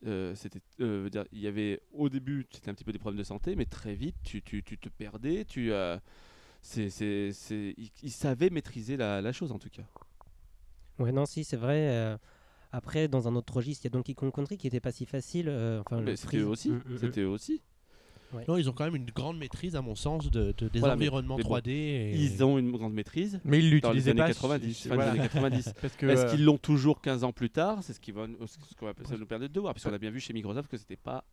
Euh, 0.07 0.35
c'était, 0.37 0.61
euh, 0.81 1.03
veut 1.05 1.11
dire, 1.11 1.25
il 1.33 1.41
y 1.41 1.47
avait 1.49 1.81
au 1.93 2.09
début, 2.09 2.47
c'était 2.53 2.71
un 2.71 2.75
petit 2.75 2.85
peu 2.85 2.93
des 2.93 2.99
problèmes 2.99 3.19
de 3.19 3.25
santé, 3.25 3.57
mais 3.57 3.65
très 3.67 3.95
vite, 3.95 4.15
tu, 4.23 4.41
tu, 4.41 4.63
tu 4.63 4.79
te 4.79 4.89
perdais. 4.89 5.45
Tu, 5.45 5.73
euh, 5.73 5.99
c'est, 6.67 6.91
c'est, 6.91 7.31
maîtriser 8.51 8.97
la, 8.97 9.21
la 9.21 9.33
chose 9.33 9.53
en 9.53 9.59
tout 9.59 9.71
cas. 9.71 9.83
Ouais, 10.99 11.13
non, 11.13 11.27
si, 11.27 11.45
c'est 11.45 11.57
vrai. 11.57 11.89
euh, 11.91 12.17
après, 12.73 13.09
dans 13.09 13.29
un 13.29 13.37
autre 13.37 13.55
registre, 13.55 13.85
il 13.85 13.89
y 13.89 13.93
a 13.93 13.95
Donkey 13.95 14.15
Kong 14.15 14.33
Country 14.33 14.59
qui 14.59 14.67
était 14.67 14.81
pas 14.81 14.93
si 14.93 15.07
facile. 15.07 15.49
euh, 15.49 15.81
enfin, 15.87 16.01
Mais 16.01 16.11
le 16.13 16.17
c'était 16.17 16.39
eux 16.39 16.49
aussi. 16.49 16.71
Mm, 16.71 16.75
mm, 16.75 16.93
mm. 16.95 16.99
C'était 16.99 17.21
eux 17.23 17.29
aussi. 17.29 17.63
Non, 18.49 18.57
ils 18.59 18.69
ont 18.69 18.73
quand 18.73 18.85
même 18.85 18.97
une 18.97 19.07
grande 19.07 19.39
maîtrise, 19.39 19.77
à 19.77 19.83
mon 19.83 19.95
sens, 19.95 20.31
de, 20.31 20.53
de- 20.59 20.69
des 20.69 20.81
Voilà, 20.81 20.95
environnements 20.95 21.37
mais 21.37 21.45
bon, 21.45 21.57
3D. 21.57 21.71
et- 21.71 22.17
Ils 22.17 22.45
ont 22.45 22.59
une 22.59 22.71
grande 22.73 22.93
maîtrise. 22.93 23.41
Mais 23.45 23.61
ils 23.61 23.81
Dans 23.81 23.93
les 23.93 24.01
l'utilisaient 24.01 24.11
années 24.11 24.21
pas. 24.21 24.27
90, 24.29 24.75
c'est- 24.75 24.89
fin 24.91 24.95
voilà. 24.97 25.13
des 25.13 25.19
années 25.21 25.29
90. 25.29 25.73
Parce 25.81 25.97
que 25.97 26.07
Est-ce 26.07 26.23
euh, 26.27 26.31
qu'ils 26.31 26.45
l'ont 26.45 26.59
toujours 26.59 27.01
15 27.01 27.25
ans 27.25 27.33
plus 27.33 27.49
tard? 27.49 27.79
C'est 27.83 27.93
ce 27.95 28.01
qui 28.01 28.13
va, 28.13 28.27
ce 28.47 28.75
qu'on 28.75 28.87
va, 28.87 28.93
ça 29.05 29.17
nous 29.17 29.27
permet 29.27 29.49
de 29.49 29.61
voir, 29.61 29.73
puisqu'on 29.73 29.93
a 29.95 29.99
bien 29.99 30.11
vu 30.11 30.21
chez 30.21 30.33
Microsoft 30.35 30.69
que 30.71 30.77
c'était 30.77 30.97
pas. 30.97 31.25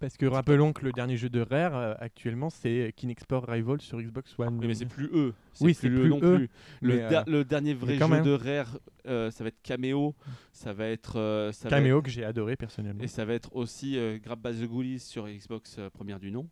Parce 0.00 0.16
que 0.16 0.26
rappelons 0.26 0.72
que 0.72 0.84
le 0.84 0.92
dernier 0.92 1.16
jeu 1.16 1.28
de 1.28 1.40
Rare 1.40 1.76
euh, 1.76 1.94
actuellement 1.98 2.50
c'est 2.50 2.92
Kinexplore 2.94 3.44
Rival 3.48 3.80
sur 3.80 4.00
Xbox 4.00 4.38
One. 4.38 4.58
Oui, 4.60 4.68
mais 4.68 4.74
c'est 4.74 4.86
plus 4.86 5.10
eux. 5.12 5.34
Oui, 5.60 5.74
c'est 5.74 5.88
eux 5.88 6.00
plus 6.00 6.08
non 6.08 6.20
eux, 6.22 6.36
plus. 6.36 6.50
Le, 6.80 7.00
euh, 7.02 7.22
le 7.26 7.44
dernier 7.44 7.74
vrai 7.74 7.98
jeu 7.98 8.06
même. 8.06 8.24
de 8.24 8.30
Rare, 8.30 8.78
euh, 9.06 9.30
ça 9.32 9.42
va 9.42 9.48
être 9.48 9.60
Cameo. 9.62 10.14
Ça 10.52 10.72
va 10.72 10.86
être. 10.86 11.18
va 11.18 11.70
Cameo 11.70 12.00
que 12.02 12.10
j'ai 12.10 12.24
adoré 12.24 12.56
personnellement. 12.56 13.02
et 13.02 13.08
ça 13.08 13.24
va 13.24 13.34
être 13.34 13.54
aussi 13.56 13.98
Grab 14.22 14.40
Base 14.40 14.60
the 14.60 14.66
Ghoulies 14.66 15.00
sur 15.00 15.26
Xbox 15.26 15.78
première 15.92 16.20
du 16.20 16.30
nom. 16.30 16.48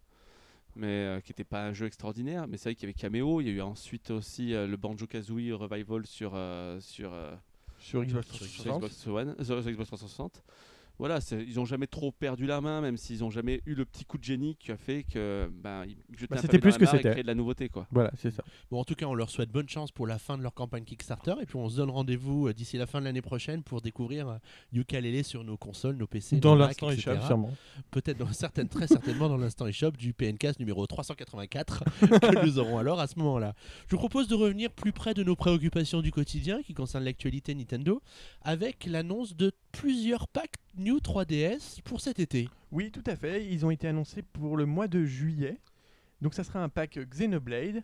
Mais 0.75 1.23
qui 1.25 1.31
n'était 1.31 1.45
pas 1.45 1.65
un 1.65 1.73
jeu 1.73 1.87
extraordinaire. 1.87 2.47
Mais 2.49 2.57
c'est 2.59 2.71
vrai 2.71 2.75
qu'il 2.75 2.89
y 2.89 2.91
avait 2.91 2.99
Cameo. 2.99 3.41
Il 3.41 3.47
y 3.47 3.51
a 3.51 3.53
eu 3.53 3.61
ensuite 3.63 4.11
aussi 4.11 4.51
le 4.51 4.77
Banjo 4.77 5.07
Kazooie 5.07 5.53
Revival 5.53 6.05
sur, 6.05 6.39
sur, 6.81 7.13
Sur 7.79 8.05
Xbox 8.05 8.27
sur 8.27 8.65
360. 8.65 8.77
Xbox 8.77 9.07
One, 9.07 9.45
sur 9.45 9.63
Xbox 9.63 9.87
360. 9.87 10.43
Voilà, 10.99 11.21
c'est- 11.21 11.43
ils 11.47 11.57
n'ont 11.57 11.65
jamais 11.65 11.87
trop 11.87 12.11
perdu 12.13 12.47
la 12.47 12.61
main, 12.61 12.81
même 12.81 12.97
s'ils 12.97 13.21
n'ont 13.21 13.31
jamais 13.31 13.61
eu 13.67 13.75
le 13.75 13.85
petit 13.85 14.05
coup 14.05 14.17
de 14.19 14.25
génie 14.25 14.57
qui 14.57 14.73
a 14.73 14.77
fait 14.77 15.05
que 15.05 15.51
ben, 15.63 15.85
ils 15.87 15.97
Bah, 16.29 16.39
c'était 16.39 16.57
dans 16.59 16.63
plus 16.63 16.73
la 16.73 16.79
que 16.79 16.87
c'était. 16.87 17.23
de 17.23 17.27
la 17.27 17.35
nouveauté. 17.35 17.69
Quoi. 17.69 17.87
Voilà, 17.91 18.11
c'est 18.17 18.31
ça. 18.31 18.43
Bon, 18.71 18.81
en 18.81 18.85
tout 18.85 18.95
cas, 18.95 19.07
on 19.07 19.15
leur 19.15 19.29
souhaite 19.31 19.51
bonne 19.51 19.69
chance 19.69 19.93
pour 19.93 20.07
la 20.07 20.19
fin 20.19 20.39
de 20.39 20.43
leur 20.43 20.55
campagne 20.55 20.85
Kickstarter. 20.85 21.35
Et 21.43 21.47
puis, 21.47 21.57
on 21.57 21.69
se 21.69 21.77
donne 21.77 21.91
rendez-vous 21.91 22.49
euh, 22.49 22.55
d'ici 22.55 22.77
la 22.79 22.87
fin 22.87 23.01
de 23.01 23.05
l'année 23.05 23.23
prochaine 23.23 23.63
pour 23.63 23.81
découvrir 23.83 24.29
euh, 24.29 24.37
Yooka-Laylee 24.73 25.23
sur 25.25 25.45
nos 25.45 25.57
consoles, 25.57 25.97
nos 25.97 26.07
PC, 26.07 26.37
Dans 26.41 26.55
l'instant 26.55 26.91
échappe 26.91 27.23
sûrement. 27.25 27.53
Peut-être 27.91 28.19
dans 28.19 28.27
certaines, 28.33 28.69
très 28.69 28.87
certainement 28.87 29.29
dans 29.29 29.37
l'instant 29.37 29.67
eShop 29.67 29.93
du 29.93 30.13
PNCast 30.15 30.59
numéro 30.61 30.87
384 30.87 31.85
que 32.01 32.45
nous 32.47 32.59
aurons 32.59 32.79
alors 32.79 33.01
à 33.01 33.07
ce 33.07 33.19
moment-là. 33.19 33.55
Je 33.87 33.93
vous 33.93 33.99
propose 33.99 34.29
de 34.29 34.35
revenir 34.35 34.71
plus 34.71 34.93
près 34.93 35.15
de 35.15 35.23
nos 35.23 35.37
préoccupations 35.37 36.01
du 36.01 36.11
quotidien 36.11 36.63
qui 36.63 36.75
concernent 36.75 37.05
l'actualité 37.05 37.55
Nintendo 37.55 38.01
avec 38.43 38.87
l'annonce 38.87 39.37
de 39.37 39.53
plusieurs 39.77 40.27
packs 40.29 40.55
New 40.77 40.99
3DS 40.99 41.83
pour 41.83 42.01
cet 42.01 42.19
été. 42.19 42.49
Oui, 42.73 42.91
tout 42.91 43.03
à 43.07 43.15
fait. 43.15 43.47
Ils 43.47 43.67
ont 43.67 43.71
été 43.71 43.87
annoncés 43.87 44.23
pour 44.23 44.57
le 44.57 44.65
mois 44.67 44.89
de 44.89 45.05
juillet. 45.05 45.59
Donc 46.23 46.35
ça 46.35 46.45
sera 46.45 46.63
un 46.63 46.69
pack 46.69 46.99
Xenoblade, 46.99 47.83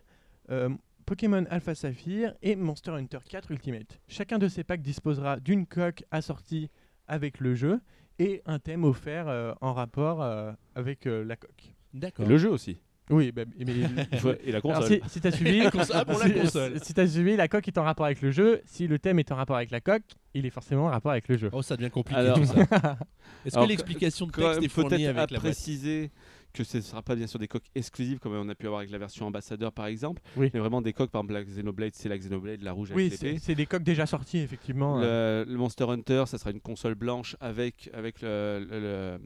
euh, 0.49 0.69
Pokémon 1.05 1.45
Alpha 1.49 1.75
Saphir 1.75 2.33
et 2.41 2.55
Monster 2.55 2.91
Hunter 2.91 3.19
4 3.29 3.51
Ultimate. 3.51 3.99
Chacun 4.07 4.39
de 4.39 4.47
ces 4.47 4.63
packs 4.63 4.81
disposera 4.81 5.39
d'une 5.39 5.67
coque 5.67 6.03
assortie 6.11 6.69
avec 7.07 7.39
le 7.39 7.53
jeu 7.53 7.79
et 8.19 8.41
un 8.45 8.59
thème 8.59 8.83
offert 8.83 9.27
euh, 9.27 9.53
en 9.61 9.73
rapport 9.73 10.21
euh, 10.21 10.51
avec 10.75 11.05
euh, 11.05 11.23
la 11.23 11.35
coque. 11.35 11.75
Et 11.93 11.99
D'accord. 11.99 12.27
le 12.27 12.37
jeu 12.37 12.49
aussi. 12.49 12.79
Oui, 13.09 13.31
bah, 13.31 13.43
mais 13.59 13.65
et 14.45 14.51
la 14.51 14.61
console. 14.61 14.77
Alors, 14.83 14.87
si, 14.87 15.01
si 15.07 15.21
t'as 15.21 15.31
suivi, 15.35 15.61
Ah, 15.93 16.05
pour 16.05 16.19
la 16.19 16.25
si- 16.27 16.33
console. 16.33 16.79
si 16.81 16.93
t'as 16.93 17.05
suivi, 17.07 17.35
la 17.35 17.47
coque 17.47 17.67
est 17.67 17.77
en 17.77 17.83
rapport 17.83 18.05
avec 18.05 18.21
le 18.21 18.31
jeu. 18.31 18.61
Si 18.65 18.87
le 18.87 18.97
thème 18.99 19.19
est 19.19 19.31
en 19.31 19.35
rapport 19.35 19.57
avec 19.57 19.71
la 19.71 19.81
coque, 19.81 20.03
il 20.33 20.45
est 20.45 20.49
forcément 20.49 20.85
en 20.85 20.89
rapport 20.89 21.11
avec 21.11 21.27
le 21.27 21.37
jeu. 21.37 21.49
Oh, 21.51 21.61
ça 21.61 21.75
devient 21.75 21.89
compliqué 21.91 22.19
Alors- 22.21 22.37
tout 22.39 22.45
ça. 22.45 22.97
Est-ce 23.45 23.57
que 23.57 23.67
l'explication 23.67 24.27
de 24.27 24.31
texte 24.31 24.63
est 24.63 24.67
fournie 24.69 24.89
peut-être 24.89 25.17
avec 25.17 25.31
la 25.31 25.39
préciser 25.39 26.11
que 26.53 26.63
ce 26.63 26.77
ne 26.77 26.83
sera 26.83 27.01
pas 27.01 27.15
bien 27.15 27.25
sûr 27.25 27.39
des 27.39 27.47
coques 27.47 27.65
exclusives 27.73 28.19
comme 28.19 28.33
on 28.33 28.47
a 28.47 28.53
pu 28.53 28.67
avoir 28.67 28.81
avec 28.81 28.91
la 28.91 28.99
version 28.99 29.25
ambassadeur 29.25 29.71
par 29.71 29.87
exemple, 29.87 30.21
Oui. 30.37 30.51
mais 30.53 30.59
vraiment 30.59 30.83
des 30.83 30.93
coques, 30.93 31.09
par 31.09 31.21
exemple 31.21 31.33
la 31.33 31.43
Xenoblade, 31.43 31.93
c'est 31.95 32.09
la 32.09 32.17
Xenoblade, 32.19 32.61
la 32.61 32.71
rouge 32.73 32.91
Oui, 32.93 33.07
avec 33.07 33.17
c'est 33.17 33.25
l'épée. 33.25 33.39
c'est 33.41 33.55
des 33.55 33.65
coques 33.65 33.81
déjà 33.83 34.05
sorties, 34.05 34.37
effectivement. 34.37 34.99
euh. 35.01 35.45
Le, 35.45 35.51
le 35.51 35.57
Monster 35.57 35.85
Hunter, 35.89 36.25
ça 36.27 36.37
sera 36.37 36.51
une 36.51 36.61
console 36.61 36.93
blanche 36.93 37.35
avec, 37.39 37.89
avec 37.91 38.21
le, 38.21 38.67
le- 38.69 38.79
le- 38.79 39.19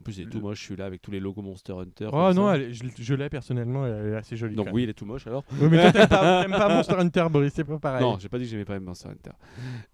En 0.00 0.02
plus, 0.02 0.18
il 0.18 0.22
est 0.26 0.30
tout 0.30 0.40
moche, 0.40 0.58
je 0.58 0.64
suis 0.64 0.74
là 0.76 0.86
avec 0.86 1.00
tous 1.00 1.12
les 1.12 1.20
logos 1.20 1.42
Monster 1.42 1.74
Hunter. 1.74 2.08
Oh 2.12 2.32
non, 2.34 2.52
elle- 2.52 2.74
je, 2.74 2.82
je 2.98 3.14
l'ai 3.14 3.28
personnellement, 3.28 3.86
elle 3.86 4.14
est 4.14 4.16
assez 4.16 4.36
jolie. 4.36 4.56
Donc 4.56 4.66
oui, 4.72 4.82
il 4.82 4.88
est 4.88 4.94
tout 4.94 5.06
moche 5.06 5.28
alors. 5.28 5.44
Oui, 5.60 5.68
mais 5.70 5.92
toi, 5.92 5.92
t'aimes 6.08 6.50
pas, 6.50 6.68
Monster 6.68 6.94
Hunter, 6.98 7.26
Boris, 7.30 7.52
c'est 7.54 7.62
pas 7.62 7.78
pareil. 7.78 8.02
Non, 8.02 8.18
j'ai 8.18 8.28
pas 8.28 8.38
dit 8.38 8.44
que 8.44 8.50
j'aimais 8.50 8.64
pas 8.64 8.80
Monster 8.80 9.10
Hunter. 9.10 9.30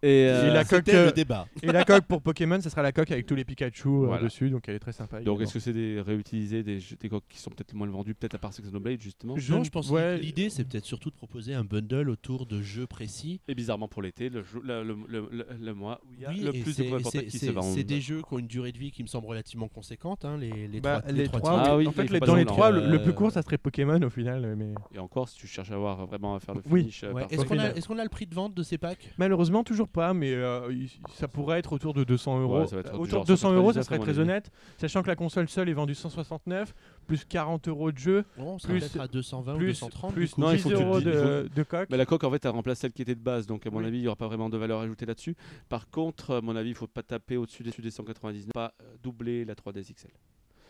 Et, 0.03 0.23
Et 0.23 0.29
euh, 0.31 0.53
la 0.55 0.65
coque, 0.65 0.85
C'était 0.87 0.95
euh, 0.97 1.07
le 1.07 1.13
débat. 1.13 1.47
Et 1.63 1.67
la 1.67 1.85
coque 1.85 2.07
pour 2.07 2.23
Pokémon, 2.23 2.59
ça 2.63 2.71
sera 2.71 2.81
la 2.81 2.93
coque 2.93 3.11
avec 3.11 3.27
tous 3.27 3.35
les 3.35 3.45
Pikachu 3.49 3.89
euh, 3.89 4.07
Voilà. 4.07 4.23
dessus, 4.23 4.51
donc 4.51 4.69
elle 4.69 4.75
est 4.77 4.79
très 4.79 4.93
sympa. 4.93 5.21
donc 5.21 5.41
est-ce 5.41 5.55
que 5.55 5.59
c'est 5.59 5.73
des 5.73 6.01
réutilisés, 6.01 6.63
des, 6.63 6.79
jeux- 6.81 6.97
des 7.01 7.09
coques 7.09 7.25
qui 7.29 7.39
sont 7.39 7.51
peut-être 7.51 7.73
moins 7.75 7.89
vendus, 7.89 8.15
peut-être 8.15 8.35
à 8.35 8.39
part 8.39 8.51
Xenoblade 8.51 9.01
justement 9.01 9.37
Je 9.37 9.53
non, 9.55 9.65
je 9.65 9.71
pense 9.71 9.89
ouais. 9.91 10.19
que 10.19 10.23
l'idée, 10.25 10.51
c'est 10.51 10.65
peut-être 10.65 10.85
surtout 10.85 11.11
de 11.11 11.15
proposer 11.17 11.55
un 11.55 11.65
bundle 11.65 12.11
autour 12.11 12.47
de 12.47 12.61
jeux 12.61 12.87
précis. 12.87 13.41
Et 13.49 13.55
bizarrement 13.55 13.89
pour 13.89 14.03
l'été, 14.03 14.29
le, 14.29 14.43
jou- 14.43 14.61
le, 14.63 14.83
le, 14.85 14.95
le- 15.09 15.29
le- 15.33 15.47
le 15.59 15.75
mois 15.75 16.01
où 16.07 16.13
il 16.15 16.21
y 16.21 16.27
a 16.27 16.31
Oui, 16.31 16.41
le 16.41 16.51
plus 16.53 16.77
de 16.77 17.23
qui 17.29 17.39
se 17.39 17.51
vendent. 17.51 17.65
C'est 17.75 17.85
des 17.85 18.01
jeux 18.01 18.21
qui 18.23 18.35
ont 18.35 18.39
une 18.39 18.47
durée 18.47 18.73
de 18.73 18.79
vie 18.79 18.91
qui 18.91 19.03
me 19.03 19.09
semble 19.09 19.27
relativement 19.27 19.69
conséquente. 19.69 20.25
hein, 20.25 20.37
les, 20.37 20.69
les 20.69 20.81
Bah, 20.81 21.01
trois, 21.01 21.13
les 21.13 21.25
trois 21.25 21.41
trois, 21.41 21.53
titres. 21.59 21.65
Ah 21.71 21.77
oui. 21.77 21.85
oui, 21.85 21.89
en 21.89 21.93
fait, 21.93 22.11
les- 22.11 22.21
dans 22.21 22.35
les 22.37 22.45
trois, 22.45 22.71
le, 22.71 22.87
le 22.91 23.01
plus 23.03 23.11
Euh, 23.11 23.15
court, 23.15 23.33
ça 23.33 23.43
serait 23.43 23.59
Pokémon 23.59 24.01
au 24.03 24.11
final, 24.11 24.55
mais 24.57 24.75
Et 24.95 24.99
encore, 24.99 25.29
si 25.29 25.37
tu 25.37 25.47
cherches 25.47 25.71
à 25.71 25.77
voir 25.79 26.07
vraiment 26.07 26.35
à 26.35 26.41
faire 26.41 26.55
le 26.55 26.63
Oui. 26.71 26.81
finish. 26.81 27.05
euh, 27.05 27.13
Ouais. 27.13 27.23
par- 27.23 27.33
Est-ce 27.33 27.87
qu'on 27.89 27.99
a, 27.99 28.03
le 28.05 28.09
prix 28.11 28.27
de 28.27 28.35
vente 28.35 28.55
de 28.55 28.63
ces 28.63 28.77
packs? 28.79 29.11
Malheureusement 29.19 29.65
toujours 29.65 29.89
pas. 29.89 30.13
Mais 30.13 30.33
euh, 30.33 30.71
ça 31.15 31.29
pourrait 31.29 31.59
être 31.59 31.73
autour 31.73 31.95
de 31.95 32.05
200 32.05 32.41
euros. 32.43 32.61
Ouais, 32.61 32.67
ça 32.67 32.77
va 32.77 32.81
être 32.81 32.89
Euh, 32.95 32.97
du 32.97 33.03
autour 33.03 33.25
de 33.25 33.37
200 33.41 33.53
euros, 33.55 33.73
ça 33.73 33.83
199, 33.83 33.87
serait 33.87 33.99
très 33.99 34.11
avis. 34.21 34.21
honnête, 34.31 34.51
sachant 34.77 35.03
que 35.03 35.09
la 35.09 35.17
console 35.17 35.49
seule 35.49 35.69
est 35.69 35.73
vendue 35.73 35.95
169, 35.95 36.75
plus 37.07 37.25
40 37.25 37.69
euros 37.69 37.93
de 37.93 37.99
jeu, 37.99 38.25
Bon, 38.37 38.55
On 38.55 38.59
sera 38.59 38.73
Plus- 38.73 38.81
peut-être 38.81 39.01
à 39.01 39.09
220 39.09 39.55
ou 39.55 39.59
plus, 39.59 39.67
230. 39.81 40.13
plus. 40.15 40.39
Non, 40.39 40.51
il 40.51 40.57
10 40.57 40.63
faut 40.63 40.69
que 40.71 40.75
tu 40.75 40.81
le 40.81 40.87
euros 40.87 41.01
de, 41.01 41.49
de 41.55 41.63
coque. 41.63 41.89
Mais 41.91 41.97
la 41.97 42.07
coque, 42.07 42.25
en 42.25 42.31
fait, 42.31 42.45
elle 42.45 42.51
remplace 42.51 42.79
celle 42.81 42.93
qui 42.93 43.03
était 43.03 43.15
de 43.15 43.21
base. 43.21 43.47
Donc, 43.47 43.67
à 43.67 43.71
mon 43.71 43.79
Oui. 43.79 43.87
avis, 43.87 43.99
il 43.99 44.01
n'y 44.03 44.07
aura 44.07 44.17
pas 44.17 44.27
vraiment 44.29 44.49
de 44.51 44.57
valeur 44.59 44.81
ajoutée 44.81 45.07
là-dessus. 45.07 45.37
Par 45.69 45.89
contre, 45.91 46.37
à 46.37 46.41
mon 46.41 46.55
avis, 46.57 46.71
il 46.71 46.73
ne 46.73 46.79
faut 46.79 46.87
pas 46.87 47.03
taper 47.03 47.37
au-dessus 47.37 47.63
des, 47.63 47.71
des 47.71 47.91
199, 47.91 48.53
pas 48.53 48.75
euh, 48.83 48.97
doubler 49.03 49.45
la 49.45 49.55
3DS 49.55 49.93
XL. 49.95 50.11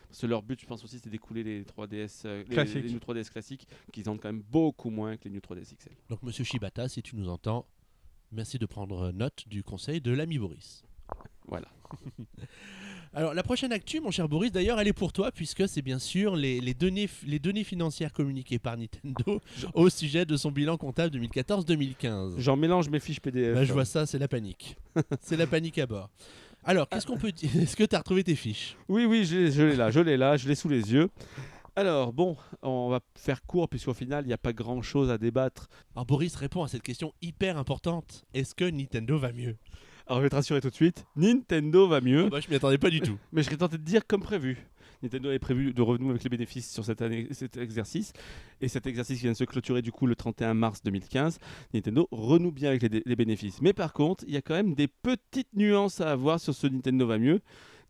Parce 0.07 0.21
que 0.21 0.25
leur 0.27 0.41
but, 0.41 0.59
je 0.59 0.65
pense 0.65 0.83
aussi, 0.83 0.97
c'est 0.97 1.09
d'écouler 1.09 1.43
les 1.43 1.63
3DS, 1.63 2.23
euh, 2.25 2.39
les, 2.47 2.55
Classiques. 2.55 2.83
les 2.83 2.91
New 2.91 2.97
3DS 2.99 3.29
classiques, 3.29 3.67
qui 3.93 4.01
vendent 4.01 4.19
quand 4.19 4.29
même 4.29 4.41
beaucoup 4.49 4.89
moins 4.89 5.17
que 5.17 5.25
les 5.25 5.29
New 5.31 5.39
3DS 5.39 5.75
XL. 5.77 5.91
Donc, 6.09 6.23
monsieur 6.23 6.43
Shibata, 6.43 6.87
si 6.89 7.03
tu 7.03 7.15
nous 7.15 7.29
entends, 7.29 7.67
merci 8.31 8.57
de 8.57 8.65
prendre 8.65 9.11
note 9.11 9.43
du 9.47 9.61
conseil 9.63 10.01
de 10.01 10.11
l'ami 10.11 10.39
Boris. 10.39 10.83
Voilà. 11.47 11.67
Alors, 13.13 13.33
la 13.33 13.41
prochaine 13.41 13.71
actu, 13.71 13.99
mon 14.01 14.11
cher 14.11 14.29
Boris, 14.29 14.51
d'ailleurs, 14.51 14.79
elle 14.79 14.87
est 14.87 14.93
pour 14.93 15.11
toi, 15.11 15.31
puisque 15.31 15.67
c'est 15.67 15.81
bien 15.81 15.97
sûr 15.97 16.35
les, 16.35 16.61
les 16.61 16.75
données, 16.75 17.09
les 17.25 17.39
données 17.39 17.63
financières 17.63 18.13
communiquées 18.13 18.59
par 18.59 18.77
Nintendo 18.77 19.41
au 19.73 19.89
sujet 19.89 20.25
de 20.25 20.37
son 20.37 20.51
bilan 20.51 20.77
comptable 20.77 21.17
2014-2015. 21.17 22.35
J'en 22.37 22.55
mélange 22.55 22.89
mes 22.89 22.99
fiches 22.99 23.19
PDF. 23.19 23.55
Bah, 23.55 23.65
je 23.65 23.73
vois 23.73 23.85
ça, 23.85 24.05
c'est 24.05 24.19
la 24.19 24.27
panique. 24.27 24.77
c'est 25.21 25.37
la 25.37 25.47
panique 25.47 25.79
à 25.79 25.87
bord. 25.87 26.11
Alors, 26.63 26.87
qu'est-ce 26.87 27.07
qu'on 27.07 27.17
peut 27.17 27.31
dire? 27.31 27.49
Est-ce 27.55 27.75
que 27.75 27.83
tu 27.83 27.95
as 27.95 27.99
retrouvé 27.99 28.23
tes 28.23 28.35
fiches? 28.35 28.77
Oui, 28.87 29.05
oui, 29.05 29.25
je, 29.25 29.49
je 29.49 29.63
l'ai 29.63 29.75
là, 29.75 29.89
je 29.89 30.01
l'ai 30.01 30.17
là, 30.17 30.37
je 30.37 30.47
l'ai 30.47 30.55
sous 30.55 30.69
les 30.69 30.93
yeux. 30.93 31.09
Alors, 31.75 32.11
bon, 32.13 32.35
on 32.61 32.89
va 32.89 32.99
faire 33.15 33.43
court 33.45 33.69
puisqu'au 33.69 33.93
final, 33.93 34.25
il 34.25 34.27
n'y 34.27 34.33
a 34.33 34.37
pas 34.37 34.53
grand-chose 34.53 35.09
à 35.09 35.17
débattre. 35.17 35.69
Alors 35.95 36.05
Boris 36.05 36.35
répond 36.35 36.63
à 36.63 36.67
cette 36.67 36.83
question 36.83 37.13
hyper 37.21 37.57
importante. 37.57 38.25
Est-ce 38.33 38.53
que 38.53 38.65
Nintendo 38.65 39.17
va 39.17 39.31
mieux? 39.31 39.55
Alors, 40.09 40.21
je 40.21 40.23
vais 40.23 40.29
te 40.29 40.35
rassurer 40.35 40.59
tout 40.59 40.71
de 40.71 40.75
suite, 40.75 41.05
Nintendo 41.15 41.87
va 41.87 42.01
mieux, 42.01 42.29
Bah, 42.29 42.39
Je 42.39 42.49
m'y 42.49 42.55
attendais 42.55 42.79
pas 42.79 42.89
du 42.89 42.99
tout. 42.99 43.17
mais 43.31 43.41
je 43.43 43.45
serais 43.45 43.57
tenté 43.57 43.77
de 43.77 43.83
dire 43.83 44.07
comme 44.07 44.21
prévu. 44.21 44.57
Nintendo 45.03 45.29
avait 45.29 45.37
prévu 45.37 45.71
de 45.71 45.81
revenir 45.83 46.09
avec 46.09 46.23
les 46.23 46.29
bénéfices 46.31 46.73
sur 46.73 46.83
cette 46.83 47.03
année, 47.03 47.27
cet 47.31 47.57
exercice. 47.57 48.11
Et 48.59 48.67
cet 48.67 48.87
exercice 48.87 49.17
qui 49.17 49.23
vient 49.25 49.33
de 49.33 49.37
se 49.37 49.43
clôturer 49.43 49.83
du 49.83 49.91
coup 49.91 50.07
le 50.07 50.15
31 50.15 50.55
mars 50.55 50.81
2015, 50.83 51.37
Nintendo 51.75 52.07
renoue 52.11 52.51
bien 52.51 52.71
avec 52.71 52.81
les 53.05 53.15
bénéfices. 53.15 53.61
Mais 53.61 53.71
par 53.71 53.93
contre, 53.93 54.23
il 54.27 54.33
y 54.33 54.37
a 54.37 54.41
quand 54.41 54.55
même 54.55 54.73
des 54.73 54.87
petites 54.87 55.53
nuances 55.53 56.01
à 56.01 56.11
avoir 56.11 56.39
sur 56.39 56.55
ce 56.55 56.65
Nintendo 56.65 57.05
va 57.05 57.19
mieux, 57.19 57.39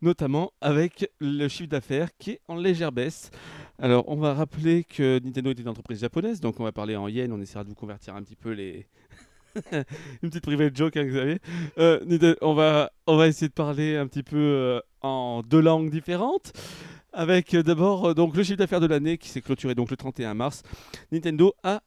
notamment 0.02 0.52
avec 0.60 1.10
le 1.20 1.48
chiffre 1.48 1.70
d'affaires 1.70 2.10
qui 2.18 2.32
est 2.32 2.42
en 2.50 2.56
légère 2.58 2.92
baisse. 2.92 3.32
Alors, 3.80 4.04
on 4.10 4.18
va 4.18 4.34
rappeler 4.34 4.84
que 4.84 5.20
Nintendo 5.24 5.52
est 5.52 5.60
une 5.60 5.70
entreprise 5.70 6.02
japonaise, 6.02 6.42
donc 6.42 6.60
on 6.60 6.64
va 6.66 6.74
parler 6.74 6.98
en 6.98 7.08
yens, 7.08 7.32
on 7.32 7.42
essaiera 7.42 7.64
de 7.64 7.70
vous 7.70 7.76
convertir 7.76 8.14
un 8.16 8.22
petit 8.24 8.36
peu 8.36 8.52
les... 8.52 8.86
une 10.24 10.30
petite 10.30 10.44
private 10.44 10.76
joke, 10.76 10.98
hein, 10.98 11.06
Xavier. 11.06 11.40
Euh, 11.78 12.36
on, 12.42 12.54
va, 12.54 12.92
on 13.08 13.18
va 13.18 13.28
essayer 13.28 13.48
de 13.48 13.54
parler 13.54 13.96
un 13.96 14.08
petit 14.08 14.24
peu 14.24 14.38
euh, 14.38 14.82
en 15.02 15.44
deux 15.44 15.62
langues 15.62 15.90
différentes. 15.90 16.54
Avec 17.12 17.56
euh, 17.56 17.64
d'abord 17.64 18.14
donc 18.14 18.36
le 18.36 18.44
chiffre 18.44 18.58
d'affaires 18.58 18.80
de 18.80 18.86
l'année 18.86 19.18
qui 19.18 19.30
s'est 19.30 19.42
clôturé 19.42 19.76
donc 19.76 19.90
le 19.90 19.98
31 19.98 20.36
mars. 20.36 20.64
Nintendo 21.12 21.54
a 21.64 21.82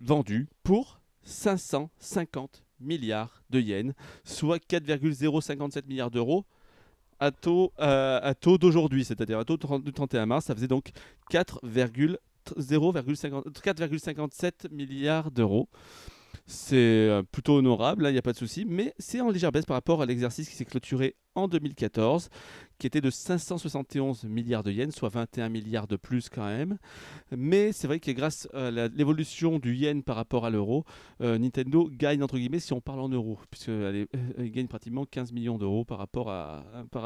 vendu 0.00 0.48
pour 0.62 1.00
550 1.24 2.64
milliards 2.80 3.42
de 3.50 3.60
yens, 3.60 3.92
soit 4.24 4.58
4,057 4.58 5.86
milliards 5.88 6.10
d'euros 6.10 6.44
à 7.20 7.30
taux, 7.30 7.72
taux 8.40 8.58
d'aujourd'hui, 8.58 9.04
c'est-à-dire 9.04 9.38
à 9.38 9.44
taux 9.44 9.56
de 9.56 9.62
30 9.62 9.84
du 9.84 9.92
31 9.92 10.26
mars, 10.26 10.46
ça 10.46 10.56
faisait 10.56 10.66
donc 10.66 10.90
4,050 11.30 12.18
4,57 12.56 14.72
milliards 14.72 15.30
d'euros. 15.30 15.68
C'est 16.46 16.74
euh, 16.76 17.22
plutôt 17.22 17.56
honorable, 17.56 18.06
il 18.08 18.12
n'y 18.12 18.18
a 18.18 18.22
pas 18.22 18.32
de 18.32 18.38
souci, 18.38 18.64
mais 18.64 18.94
c'est 18.98 19.20
en 19.20 19.30
légère 19.30 19.52
baisse 19.52 19.64
par 19.66 19.76
rapport 19.76 20.02
à 20.02 20.06
l'exercice 20.06 20.48
qui 20.48 20.56
s'est 20.56 20.64
clôturé 20.64 21.14
en 21.34 21.48
2014, 21.48 22.28
qui 22.78 22.86
était 22.86 23.00
de 23.00 23.10
571 23.10 24.24
milliards 24.24 24.62
de 24.62 24.70
yens, 24.72 24.94
soit 24.94 25.08
21 25.08 25.48
milliards 25.48 25.86
de 25.86 25.96
plus 25.96 26.28
quand 26.28 26.44
même. 26.44 26.78
Mais 27.36 27.72
c'est 27.72 27.86
vrai 27.86 28.00
que 28.00 28.10
grâce 28.10 28.48
à 28.52 28.70
l'évolution 28.70 29.58
du 29.58 29.74
yen 29.74 30.02
par 30.02 30.16
rapport 30.16 30.44
à 30.44 30.50
l'euro, 30.50 30.84
euh, 31.20 31.38
Nintendo 31.38 31.88
gagne 31.90 32.22
entre 32.22 32.36
guillemets 32.38 32.60
si 32.60 32.72
on 32.72 32.80
parle 32.80 33.00
en 33.00 33.08
euros, 33.08 33.38
puisqu'elle 33.50 34.06
gagne 34.38 34.66
pratiquement 34.68 35.04
15 35.06 35.32
millions 35.32 35.58
d'euros 35.58 35.84
par 35.84 35.98
rapport 35.98 36.30
à, 36.30 36.64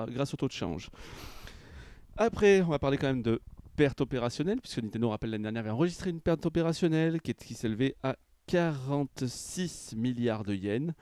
grâce 0.09 0.35
au 0.35 0.37
taux 0.37 0.49
de 0.49 0.53
change. 0.53 0.91
Après, 2.17 2.62
on 2.62 2.69
va 2.69 2.79
parler 2.79 2.97
quand 2.97 3.09
même 3.09 3.23
de 3.23 3.41
perte 3.77 4.01
opérationnelle, 4.01 4.61
puisque 4.61 4.83
Nintendo, 4.83 5.11
rappelle 5.11 5.31
l'année 5.31 5.43
dernière, 5.43 5.61
avait 5.61 5.71
enregistré 5.71 6.09
une 6.11 6.21
perte 6.21 6.47
opérationnelle 6.47 7.21
qui, 7.21 7.33
est- 7.33 7.45
qui 7.45 7.53
s'élevait 7.55 7.95
à 8.03 8.17
46 8.47 9.95
milliards 9.97 10.45
de 10.45 10.55
yens. 10.55 10.93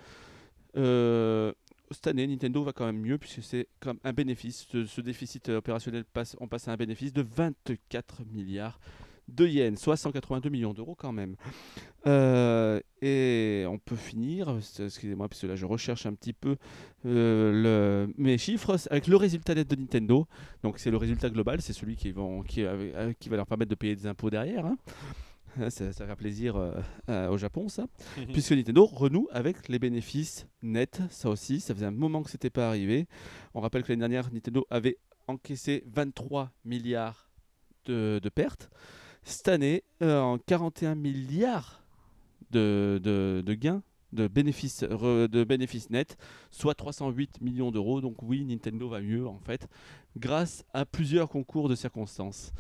Euh, 0.76 1.52
cette 1.90 2.06
année, 2.06 2.26
Nintendo 2.26 2.64
va 2.64 2.72
quand 2.72 2.86
même 2.86 3.00
mieux 3.00 3.18
puisque 3.18 3.42
c'est 3.42 3.68
comme 3.80 3.98
un 4.04 4.12
bénéfice. 4.12 4.66
Ce, 4.70 5.00
déficit 5.00 5.48
euh, 5.48 5.58
opérationnel 5.58 6.04
passe, 6.04 6.36
on 6.40 6.48
passe 6.48 6.68
à 6.68 6.72
un 6.72 6.76
bénéfice 6.76 7.12
de 7.12 7.22
24 7.22 8.24
milliards 8.32 8.80
de 9.28 9.46
yens, 9.46 9.80
soit 9.80 9.96
182 9.96 10.50
millions 10.50 10.74
d'euros 10.74 10.94
quand 10.94 11.12
même. 11.12 11.36
Euh, 12.06 12.80
et 13.00 13.64
on 13.66 13.78
peut 13.78 13.96
finir, 13.96 14.58
excusez-moi, 14.78 15.28
parce 15.28 15.40
que 15.40 15.46
là 15.46 15.56
je 15.56 15.64
recherche 15.64 16.04
un 16.04 16.12
petit 16.12 16.34
peu 16.34 16.56
mes 17.04 18.38
chiffres 18.38 18.76
avec 18.90 19.06
le 19.06 19.16
résultat 19.16 19.54
net 19.54 19.68
de 19.68 19.76
Nintendo. 19.76 20.26
Donc 20.62 20.78
c'est 20.78 20.90
le 20.90 20.98
résultat 20.98 21.30
global, 21.30 21.62
c'est 21.62 21.72
celui 21.72 21.96
qui 21.96 22.12
va 22.12 23.36
leur 23.36 23.46
permettre 23.46 23.70
de 23.70 23.74
payer 23.76 23.96
des 23.96 24.06
impôts 24.06 24.30
derrière. 24.30 24.66
hein. 24.66 24.76
Ça, 25.70 25.92
ça 25.92 26.06
fait 26.06 26.16
plaisir 26.16 26.56
euh, 26.56 26.74
euh, 27.08 27.28
au 27.28 27.36
Japon, 27.38 27.68
ça. 27.68 27.86
Puisque 28.32 28.52
Nintendo 28.52 28.84
renoue 28.86 29.28
avec 29.30 29.68
les 29.68 29.78
bénéfices 29.78 30.46
nets. 30.62 31.00
Ça 31.10 31.28
aussi, 31.30 31.60
ça 31.60 31.74
faisait 31.74 31.86
un 31.86 31.90
moment 31.90 32.22
que 32.22 32.30
c'était 32.30 32.50
pas 32.50 32.68
arrivé. 32.68 33.06
On 33.54 33.60
rappelle 33.60 33.82
que 33.82 33.88
l'année 33.92 34.00
dernière, 34.00 34.32
Nintendo 34.32 34.66
avait 34.70 34.98
encaissé 35.28 35.84
23 35.86 36.50
milliards 36.64 37.30
de, 37.86 38.20
de 38.22 38.28
pertes. 38.28 38.68
Cette 39.22 39.48
année, 39.48 39.84
euh, 40.02 40.20
en 40.20 40.38
41 40.38 40.94
milliards 40.96 41.82
de, 42.50 43.00
de- 43.02 43.42
de 43.44 43.54
gains, 43.54 43.82
de 44.12 44.28
bénéfices, 44.28 44.82
de 44.84 45.44
bénéfices 45.44 45.90
nets, 45.90 46.16
soit 46.50 46.74
308 46.74 47.40
millions 47.40 47.70
d'euros. 47.72 48.00
Donc 48.00 48.22
oui, 48.22 48.44
Nintendo 48.44 48.88
va 48.88 49.00
mieux 49.00 49.26
en 49.26 49.38
fait, 49.40 49.66
grâce 50.16 50.64
à 50.72 50.84
plusieurs 50.84 51.28
concours 51.28 51.68
de 51.68 51.74
circonstances. 51.74 52.52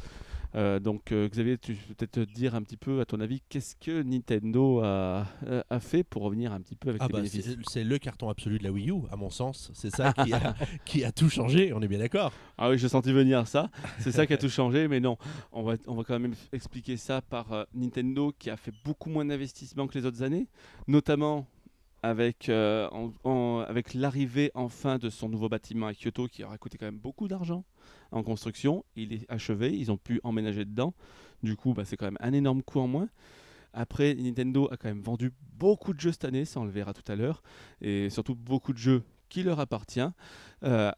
Euh, 0.56 0.78
donc 0.78 1.10
euh, 1.10 1.28
Xavier, 1.28 1.58
tu 1.58 1.74
peux 1.74 1.94
peut-être 1.94 2.12
te 2.12 2.20
dire 2.32 2.54
un 2.54 2.62
petit 2.62 2.76
peu, 2.76 3.00
à 3.00 3.04
ton 3.04 3.18
avis, 3.20 3.42
qu'est-ce 3.48 3.74
que 3.74 4.02
Nintendo 4.02 4.80
a, 4.80 5.26
euh, 5.46 5.62
a 5.68 5.80
fait 5.80 6.04
pour 6.04 6.22
revenir 6.22 6.52
un 6.52 6.60
petit 6.60 6.76
peu 6.76 6.90
avec 6.90 7.02
Ah 7.02 7.06
les 7.08 7.12
bah, 7.12 7.18
bénéfices 7.18 7.56
c'est 7.68 7.82
le 7.82 7.98
carton 7.98 8.28
absolu 8.28 8.58
de 8.58 8.64
la 8.64 8.70
Wii 8.70 8.90
U, 8.90 9.02
à 9.10 9.16
mon 9.16 9.30
sens. 9.30 9.70
C'est 9.74 9.90
ça 9.90 10.12
qui 10.12 10.32
a, 10.32 10.54
qui 10.84 11.04
a 11.04 11.10
tout 11.10 11.28
changé, 11.28 11.72
on 11.72 11.82
est 11.82 11.88
bien 11.88 11.98
d'accord. 11.98 12.32
Ah 12.56 12.70
oui, 12.70 12.78
j'ai 12.78 12.88
senti 12.88 13.12
venir 13.12 13.48
ça. 13.48 13.68
C'est 13.98 14.12
ça 14.12 14.26
qui 14.26 14.32
a 14.32 14.36
tout 14.38 14.48
changé, 14.48 14.86
mais 14.86 15.00
non, 15.00 15.16
on 15.52 15.62
va, 15.64 15.74
on 15.88 15.94
va 15.96 16.04
quand 16.04 16.18
même 16.20 16.34
expliquer 16.52 16.96
ça 16.96 17.20
par 17.20 17.52
euh, 17.52 17.64
Nintendo 17.74 18.32
qui 18.38 18.48
a 18.50 18.56
fait 18.56 18.72
beaucoup 18.84 19.10
moins 19.10 19.24
d'investissements 19.24 19.88
que 19.88 19.98
les 19.98 20.06
autres 20.06 20.22
années, 20.22 20.46
notamment 20.86 21.46
avec, 22.02 22.50
en- 22.50 23.12
en- 23.24 23.64
avec 23.66 23.94
l'arrivée 23.94 24.50
enfin 24.54 24.98
de 24.98 25.08
son 25.08 25.28
nouveau 25.30 25.48
bâtiment 25.48 25.86
à 25.86 25.94
Kyoto 25.94 26.28
qui 26.28 26.44
aura 26.44 26.58
coûté 26.58 26.76
quand 26.76 26.84
même 26.84 26.98
beaucoup 26.98 27.28
d'argent 27.28 27.64
en 28.12 28.22
construction. 28.22 28.84
Il 28.96 29.12
est 29.12 29.30
achevé, 29.30 29.76
ils 29.76 29.90
ont 29.90 29.96
pu 29.96 30.20
emménager 30.24 30.64
dedans. 30.64 30.94
Du 31.42 31.56
coup, 31.56 31.74
bah, 31.74 31.84
c'est 31.84 31.96
quand 31.96 32.06
même 32.06 32.18
un 32.20 32.32
énorme 32.32 32.62
coût 32.62 32.80
en 32.80 32.88
moins. 32.88 33.08
Après, 33.72 34.14
Nintendo 34.14 34.68
a 34.70 34.76
quand 34.76 34.88
même 34.88 35.02
vendu 35.02 35.32
beaucoup 35.58 35.92
de 35.92 36.00
jeux 36.00 36.12
cette 36.12 36.24
année, 36.24 36.44
ça 36.44 36.60
on 36.60 36.64
le 36.64 36.70
verra 36.70 36.94
tout 36.94 37.10
à 37.10 37.16
l'heure, 37.16 37.42
et 37.80 38.08
surtout 38.08 38.36
beaucoup 38.36 38.72
de 38.72 38.78
jeux 38.78 39.02
qui 39.28 39.42
leur 39.42 39.58
appartient 39.58 40.00
euh, 40.62 40.92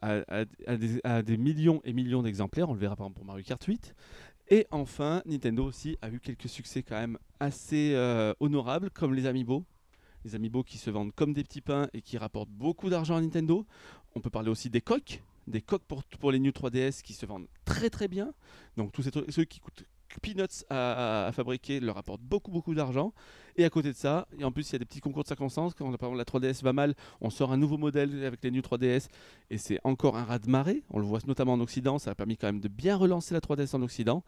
à 1.05 1.23
des 1.23 1.37
millions 1.39 1.81
et 1.85 1.95
millions 1.95 2.23
d'exemplaires. 2.23 2.69
On 2.69 2.75
le 2.75 2.79
verra 2.79 2.95
par 2.95 3.07
exemple 3.07 3.17
pour 3.17 3.25
Mario 3.25 3.45
Kart 3.45 3.65
8. 3.65 3.95
Et 4.49 4.67
enfin, 4.71 5.23
Nintendo 5.27 5.65
aussi 5.65 5.97
a 6.03 6.11
eu 6.11 6.21
quelques 6.21 6.49
succès 6.49 6.83
quand 6.83 6.97
même 6.97 7.19
assez 7.41 7.93
euh, 7.95 8.33
honorables, 8.39 8.91
comme 8.91 9.15
les 9.15 9.27
Amiibo. 9.27 9.65
Les 10.25 10.35
Amiibo 10.35 10.63
qui 10.63 10.79
se 10.79 10.91
vendent 10.91 11.13
comme 11.15 11.33
des 11.33 11.43
petits 11.43 11.61
pains 11.61 11.89
et 11.95 12.03
qui 12.03 12.19
rapportent 12.19 12.51
beaucoup 12.51 12.91
d'argent 12.91 13.17
à 13.17 13.21
Nintendo. 13.21 13.67
On 14.15 14.21
peut 14.21 14.31
parler 14.31 14.51
aussi 14.51 14.71
des 14.71 14.81
coques, 14.81 15.23
des 15.47 15.61
coques 15.61 15.85
pour, 15.85 16.33
les 16.33 16.39
New 16.39 16.51
3DS 16.51 17.03
qui 17.03 17.13
se 17.13 17.27
vendent 17.27 17.47
très 17.65 17.91
très 17.91 18.09
bien. 18.09 18.33
Donc 18.77 18.93
tous 18.93 19.03
ceux 19.03 19.45
qui 19.45 19.61
coûtent 19.61 19.85
peanuts 20.23 20.65
à 20.71 21.31
fabriquer 21.33 21.81
leur 21.81 21.99
apportent 21.99 22.23
beaucoup 22.23 22.51
beaucoup 22.51 22.75
d'argent. 22.75 23.13
Et 23.57 23.65
à 23.65 23.71
côté 23.71 23.91
de 23.93 23.97
ça, 23.97 24.29
et 24.39 24.45
en 24.45 24.53
plus 24.53 24.69
il 24.69 24.73
y 24.75 24.77
a 24.77 24.79
des 24.79 24.85
petits 24.85 25.01
concours 25.01 25.23
de 25.23 25.29
circonstances. 25.29 25.75
Quand 25.75 25.85
par 25.97 26.11
exemple 26.11 26.19
la 26.19 26.25
3DS 26.25 26.63
va 26.63 26.73
mal, 26.73 26.95
on 27.21 27.31
sort 27.31 27.53
un 27.53 27.57
nouveau 27.57 27.79
modèle 27.79 28.25
avec 28.25 28.43
les 28.43 28.51
New 28.51 28.61
3DS 28.61 29.09
et 29.51 29.59
c'est 29.59 29.79
encore 29.85 30.17
un 30.17 30.25
raz 30.25 30.39
de 30.39 30.51
marée. 30.51 30.83
On 30.91 30.99
le 30.99 31.07
voit 31.07 31.21
notamment 31.27 31.55
en 31.55 31.61
Occident, 31.61 31.99
ça 31.99 32.11
a 32.11 32.15
permis 32.15 32.37
quand 32.37 32.49
même 32.49 32.61
de 32.61 32.69
bien 32.69 32.97
relancer 32.97 33.35
la 33.35 33.41
3DS 33.41 33.75
en 33.75 33.83
Occident. 33.83 34.25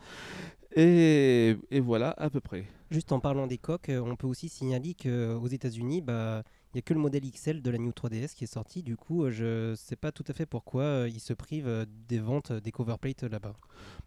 Et, 0.77 1.57
et 1.71 1.81
voilà 1.81 2.15
à 2.17 2.31
peu 2.31 2.41
près. 2.41 2.65
Juste 2.91 3.13
en 3.13 3.21
parlant 3.21 3.47
des 3.47 3.59
coques, 3.59 3.91
euh, 3.91 4.01
on 4.01 4.17
peut 4.17 4.27
aussi 4.27 4.49
signaler 4.49 4.95
qu'aux 4.95 5.47
États-Unis, 5.47 6.01
bah, 6.01 6.43
il 6.75 6.77
n'y 6.77 6.79
a 6.81 6.83
que 6.83 6.93
le 6.95 7.01
modèle 7.01 7.23
XL 7.25 7.63
de 7.63 7.71
la 7.71 7.79
New 7.79 7.91
3DS 7.93 8.35
qui 8.35 8.45
est 8.45 8.53
sorti. 8.53 8.83
Du 8.83 8.97
coup, 8.97 9.25
euh, 9.25 9.31
je 9.31 9.71
ne 9.71 9.75
sais 9.75 9.97
pas 9.97 10.13
tout 10.13 10.25
à 10.29 10.33
fait 10.35 10.45
pourquoi 10.47 10.83
euh, 10.83 11.09
ils 11.09 11.21
se 11.21 11.33
privent 11.33 11.67
euh, 11.69 11.87
des 12.09 12.19
ventes 12.19 12.53
des 12.53 12.71
coverplates 12.73 13.23
euh, 13.25 13.29
là-bas. 13.29 13.55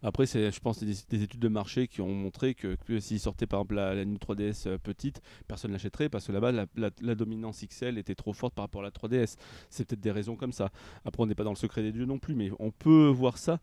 Après, 0.04 0.26
je 0.26 0.60
pense 0.60 0.80
des, 0.84 0.94
des 1.10 1.24
études 1.24 1.40
de 1.40 1.48
marché 1.48 1.88
qui 1.88 2.02
ont 2.02 2.14
montré 2.14 2.54
que, 2.56 2.76
s'ils 3.00 3.20
sortaient 3.20 3.48
par 3.48 3.62
exemple 3.62 3.76
la, 3.76 4.06
New 4.06 4.18
3DS 4.18 4.68
euh, 4.68 4.78
petite, 4.78 5.22
personne 5.48 5.72
ne 5.72 5.76
l'achèterait 5.76 6.10
parce 6.10 6.28
que 6.28 6.32
là-bas, 6.32 6.52
la- 6.52 6.66
la 7.02 7.16
dominance 7.16 7.64
XL 7.64 7.98
était 7.98 8.16
trop 8.16 8.34
forte 8.34 8.54
par 8.54 8.64
rapport 8.66 8.82
à 8.82 8.84
la 8.86 8.92
3DS. 8.92 9.38
C'est 9.70 9.86
peut-être 9.86 10.02
des 10.02 10.12
raisons 10.12 10.36
comme 10.36 10.52
ça. 10.54 10.70
Après, 11.06 11.24
on 11.24 11.26
n'est 11.26 11.36
pas 11.36 11.44
dans 11.44 11.52
le 11.52 11.56
secret 11.56 11.82
des 11.82 11.92
dieux 11.92 12.06
non 12.06 12.20
plus, 12.20 12.36
mais 12.36 12.52
on 12.60 12.72
peut 12.72 13.08
voir 13.08 13.38
ça 13.38 13.60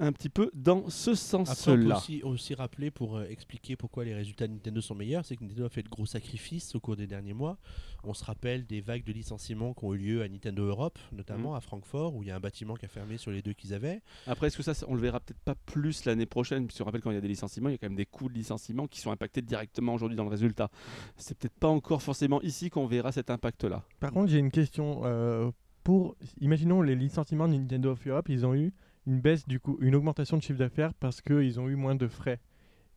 un 0.00 0.12
petit 0.12 0.30
peu 0.30 0.50
dans 0.54 0.88
ce 0.88 1.10
Après, 1.10 1.20
on 1.34 1.44
peut 1.44 1.46
sens-là. 1.46 1.96
aussi, 1.98 2.22
aussi 2.22 2.54
rappeler 2.54 2.90
pour 2.90 3.18
euh, 3.18 3.26
expliquer 3.28 3.76
pourquoi 3.76 4.04
les 4.04 4.14
résultats 4.14 4.48
de 4.48 4.52
Nintendo 4.54 4.80
sont 4.80 4.94
meilleurs, 4.94 5.24
c'est 5.24 5.36
que 5.36 5.44
Nintendo 5.44 5.66
a 5.66 5.68
fait 5.68 5.82
de 5.82 5.88
gros 5.88 6.06
sacrifices 6.06 6.74
au 6.74 6.80
cours 6.80 6.96
des 6.96 7.06
derniers 7.06 7.34
mois. 7.34 7.58
On 8.02 8.14
se 8.14 8.24
rappelle 8.24 8.66
des 8.66 8.80
vagues 8.80 9.04
de 9.04 9.12
licenciements 9.12 9.74
qui 9.74 9.84
ont 9.84 9.94
eu 9.94 9.98
lieu 9.98 10.22
à 10.22 10.28
Nintendo 10.28 10.64
Europe, 10.64 10.98
notamment 11.12 11.54
à 11.54 11.60
Francfort, 11.60 12.16
où 12.16 12.22
il 12.22 12.28
y 12.28 12.30
a 12.30 12.36
un 12.36 12.40
bâtiment 12.40 12.74
qui 12.74 12.86
a 12.86 12.88
fermé 12.88 13.18
sur 13.18 13.30
les 13.30 13.42
deux 13.42 13.52
qu'ils 13.52 13.74
avaient. 13.74 14.00
Après, 14.26 14.46
est-ce 14.46 14.56
que 14.56 14.62
ça, 14.62 14.72
on 14.88 14.94
le 14.94 15.00
verra 15.00 15.20
peut-être 15.20 15.40
pas 15.40 15.54
plus 15.54 16.06
l'année 16.06 16.26
prochaine, 16.26 16.66
puisque 16.66 16.80
on 16.80 16.84
rappelle 16.84 17.02
quand 17.02 17.10
il 17.10 17.14
y 17.14 17.18
a 17.18 17.20
des 17.20 17.28
licenciements, 17.28 17.68
il 17.68 17.72
y 17.72 17.74
a 17.74 17.78
quand 17.78 17.88
même 17.88 17.96
des 17.96 18.06
coûts 18.06 18.30
de 18.30 18.34
licenciement 18.34 18.86
qui 18.86 19.00
sont 19.00 19.10
impactés 19.10 19.42
directement 19.42 19.94
aujourd'hui 19.94 20.16
dans 20.16 20.24
le 20.24 20.30
résultat. 20.30 20.70
C'est 21.16 21.36
peut-être 21.36 21.58
pas 21.58 21.68
encore 21.68 22.02
forcément 22.02 22.40
ici 22.40 22.70
qu'on 22.70 22.86
verra 22.86 23.12
cet 23.12 23.28
impact-là. 23.28 23.84
Par 24.00 24.12
contre, 24.12 24.30
j'ai 24.30 24.38
une 24.38 24.50
question. 24.50 25.02
euh, 25.04 25.50
pour, 25.84 26.16
imaginons 26.40 26.82
les 26.82 26.94
licenciements 26.94 27.48
de 27.48 27.54
Nintendo 27.54 27.92
of 27.92 28.06
Europe, 28.06 28.28
ils 28.28 28.44
ont 28.44 28.54
eu 28.54 28.72
une 29.10 29.20
baisse 29.20 29.44
du 29.48 29.58
coup, 29.58 29.76
une 29.80 29.96
augmentation 29.96 30.36
de 30.36 30.42
chiffre 30.42 30.58
d'affaires 30.60 30.94
parce 30.94 31.20
qu'ils 31.20 31.58
ont 31.58 31.68
eu 31.68 31.74
moins 31.74 31.96
de 31.96 32.06
frais. 32.06 32.38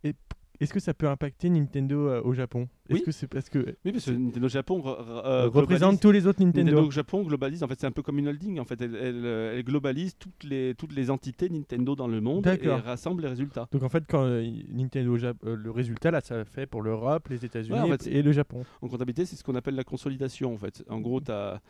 Et 0.04 0.14
est-ce 0.60 0.72
que 0.74 0.80
ça 0.80 0.94
peut 0.94 1.08
impacter 1.08 1.50
Nintendo 1.50 2.08
euh, 2.08 2.22
au 2.24 2.34
Japon? 2.34 2.68
Est-ce 2.90 3.00
Oui. 3.00 3.04
que 3.04 3.12
c'est 3.12 3.28
parce 3.28 3.50
que 3.50 3.76
Oui, 3.86 3.92
parce 3.92 4.06
que 4.06 4.12
Nintendo 4.12 4.48
Japon 4.48 4.80
re- 4.80 4.98
euh, 5.26 5.48
représente 5.50 6.00
tous 6.02 6.12
les 6.12 6.28
autres 6.28 6.44
Nintendo. 6.44 6.72
Nintendo, 6.72 6.92
Japon 6.92 7.24
globalise, 7.24 7.64
en 7.64 7.68
fait 7.68 7.80
c'est 7.80 7.88
un 7.88 7.92
peu 7.92 8.02
comme 8.04 8.20
une 8.20 8.28
holding, 8.28 8.60
en 8.60 8.66
fait 8.66 8.80
elle, 8.82 8.96
elle, 8.96 9.26
euh, 9.26 9.56
elle 9.58 9.64
globalise 9.64 10.16
toutes 10.18 10.44
les, 10.44 10.76
toutes 10.76 10.94
les 10.96 11.10
entités 11.10 11.50
Nintendo 11.50 11.96
dans 11.96 12.08
le 12.08 12.22
monde 12.22 12.46
et 12.46 12.68
rassemble 12.70 13.24
les 13.24 13.30
résultats. 13.30 13.68
Donc 13.72 13.84
en 13.84 13.90
fait, 13.90 14.04
quand 14.08 14.24
euh, 14.24 14.46
Nintendo 14.72 15.16
euh, 15.18 15.56
le 15.56 15.72
résultat 15.72 16.12
là, 16.12 16.22
ça 16.22 16.46
fait 16.46 16.66
pour 16.68 16.82
l'Europe, 16.82 17.28
les 17.30 17.44
États-Unis 17.46 17.74
Ouais, 17.80 17.94
en 17.94 17.98
fait, 17.98 18.08
et 18.08 18.22
le 18.22 18.32
Japon. 18.32 18.64
En 18.82 18.88
comptabilité, 18.88 19.26
c'est 19.26 19.36
ce 19.36 19.44
qu'on 19.44 19.56
appelle 19.56 19.76
la 19.76 19.84
consolidation 19.84 20.54
en 20.54 20.58
fait. 20.58 20.84
En 20.90 21.00
gros, 21.00 21.20
tu 21.22 21.32
as, 21.32 21.62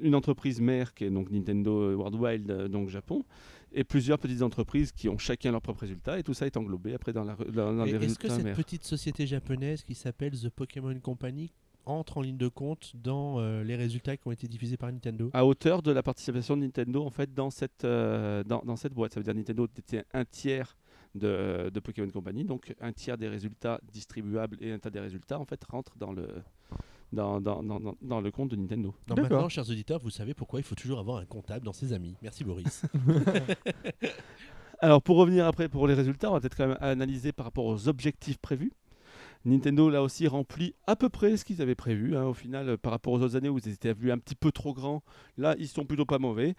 une 0.00 0.14
entreprise 0.14 0.60
mère 0.62 0.94
qui 0.94 1.04
est 1.04 1.10
donc 1.10 1.30
Nintendo 1.30 1.94
Worldwide, 1.96 2.50
euh, 2.50 2.68
donc 2.68 2.88
Japon, 2.88 3.22
et 3.74 3.84
plusieurs 3.84 4.18
petites 4.18 4.42
entreprises 4.42 4.92
qui 4.92 5.08
ont 5.08 5.18
chacun 5.18 5.52
leur 5.52 5.62
propre 5.62 5.80
résultat, 5.80 6.18
et 6.18 6.22
tout 6.22 6.34
ça 6.34 6.46
est 6.46 6.56
englobé 6.56 6.94
après 6.94 7.12
dans, 7.12 7.24
la, 7.24 7.34
dans, 7.34 7.84
les 7.84 7.94
Est-ce 7.94 8.18
que 8.18 8.28
résultats 8.28 8.48
cette 8.50 8.56
petite 8.56 8.84
société 8.84 9.26
japonaise 9.26 9.82
qui 9.82 9.94
s'appelle 9.94 10.32
The 10.32 10.48
Pokémon 10.48 10.98
Company 11.00 11.52
entre 11.84 12.18
en 12.18 12.20
ligne 12.20 12.36
de 12.36 12.48
compte 12.48 12.92
dans 12.94 13.40
euh, 13.40 13.64
les 13.64 13.74
résultats 13.74 14.16
qui 14.16 14.28
ont 14.28 14.32
été 14.32 14.46
diffusés 14.46 14.76
par 14.76 14.92
Nintendo? 14.92 15.30
À 15.32 15.44
hauteur 15.44 15.82
de 15.82 15.90
la 15.90 16.02
participation 16.02 16.56
de 16.56 16.62
Nintendo 16.62 17.04
en 17.04 17.10
fait 17.10 17.34
dans 17.34 17.50
cette, 17.50 17.84
euh, 17.84 18.44
dans, 18.44 18.62
dans 18.64 18.76
cette 18.76 18.94
boîte. 18.94 19.14
Ça 19.14 19.20
veut 19.20 19.24
dire 19.24 19.34
Nintendo 19.34 19.66
détient 19.66 20.04
un 20.12 20.24
tiers 20.24 20.76
de, 21.14 21.70
de 21.70 21.80
Pokémon 21.80 22.08
Company, 22.10 22.44
donc 22.44 22.74
un 22.80 22.92
tiers 22.92 23.18
des 23.18 23.28
résultats 23.28 23.80
distribuables 23.92 24.56
et 24.60 24.72
un 24.72 24.78
tiers 24.78 24.92
des 24.92 25.00
résultats 25.00 25.38
en 25.38 25.44
fait 25.44 25.62
rentrent 25.64 25.96
dans 25.98 26.12
le, 26.12 26.28
dans, 27.12 27.40
dans, 27.40 27.62
dans, 27.62 27.78
dans- 27.80 27.96
dans 28.00 28.20
le 28.20 28.30
compte 28.30 28.50
de 28.50 28.56
Nintendo. 28.56 28.94
Donc 29.06 29.16
D'accord. 29.18 29.30
maintenant, 29.32 29.48
chers 29.48 29.68
auditeurs, 29.68 30.00
vous 30.00 30.10
savez 30.10 30.34
pourquoi 30.34 30.60
il 30.60 30.62
faut 30.64 30.74
toujours 30.74 30.98
avoir 30.98 31.18
un 31.18 31.24
comptable 31.26 31.64
dans 31.64 31.72
ses 31.72 31.92
amis. 31.92 32.14
Merci 32.22 32.44
Boris. 32.44 32.82
Alors 34.80 35.02
pour 35.02 35.16
revenir 35.16 35.46
après 35.46 35.68
pour 35.68 35.86
les 35.86 35.94
résultats, 35.94 36.30
on 36.30 36.34
va 36.34 36.40
peut-être 36.40 36.56
quand 36.56 36.66
même 36.66 36.78
analyser 36.80 37.32
par 37.32 37.46
rapport 37.46 37.66
aux 37.66 37.88
objectifs 37.88 38.38
prévus. 38.38 38.72
Nintendo 39.44 39.90
là 39.90 40.02
aussi 40.02 40.28
remplit 40.28 40.74
à 40.86 40.94
peu 40.94 41.08
près 41.08 41.36
ce 41.36 41.44
qu'ils 41.44 41.60
avaient 41.62 41.74
prévu. 41.74 42.16
hein. 42.16 42.24
Au 42.26 42.34
final, 42.34 42.68
euh, 42.68 42.76
par 42.76 42.92
rapport 42.92 43.12
aux 43.12 43.20
autres 43.22 43.34
années 43.36 43.48
où 43.48 43.58
ils 43.58 43.68
étaient 43.68 43.92
vus 43.92 44.12
un 44.12 44.18
petit 44.18 44.36
peu 44.36 44.52
trop 44.52 44.72
grands, 44.72 45.02
là 45.36 45.56
ils 45.58 45.66
sont 45.68 45.84
plutôt 45.84 46.06
pas 46.06 46.18
mauvais. 46.18 46.54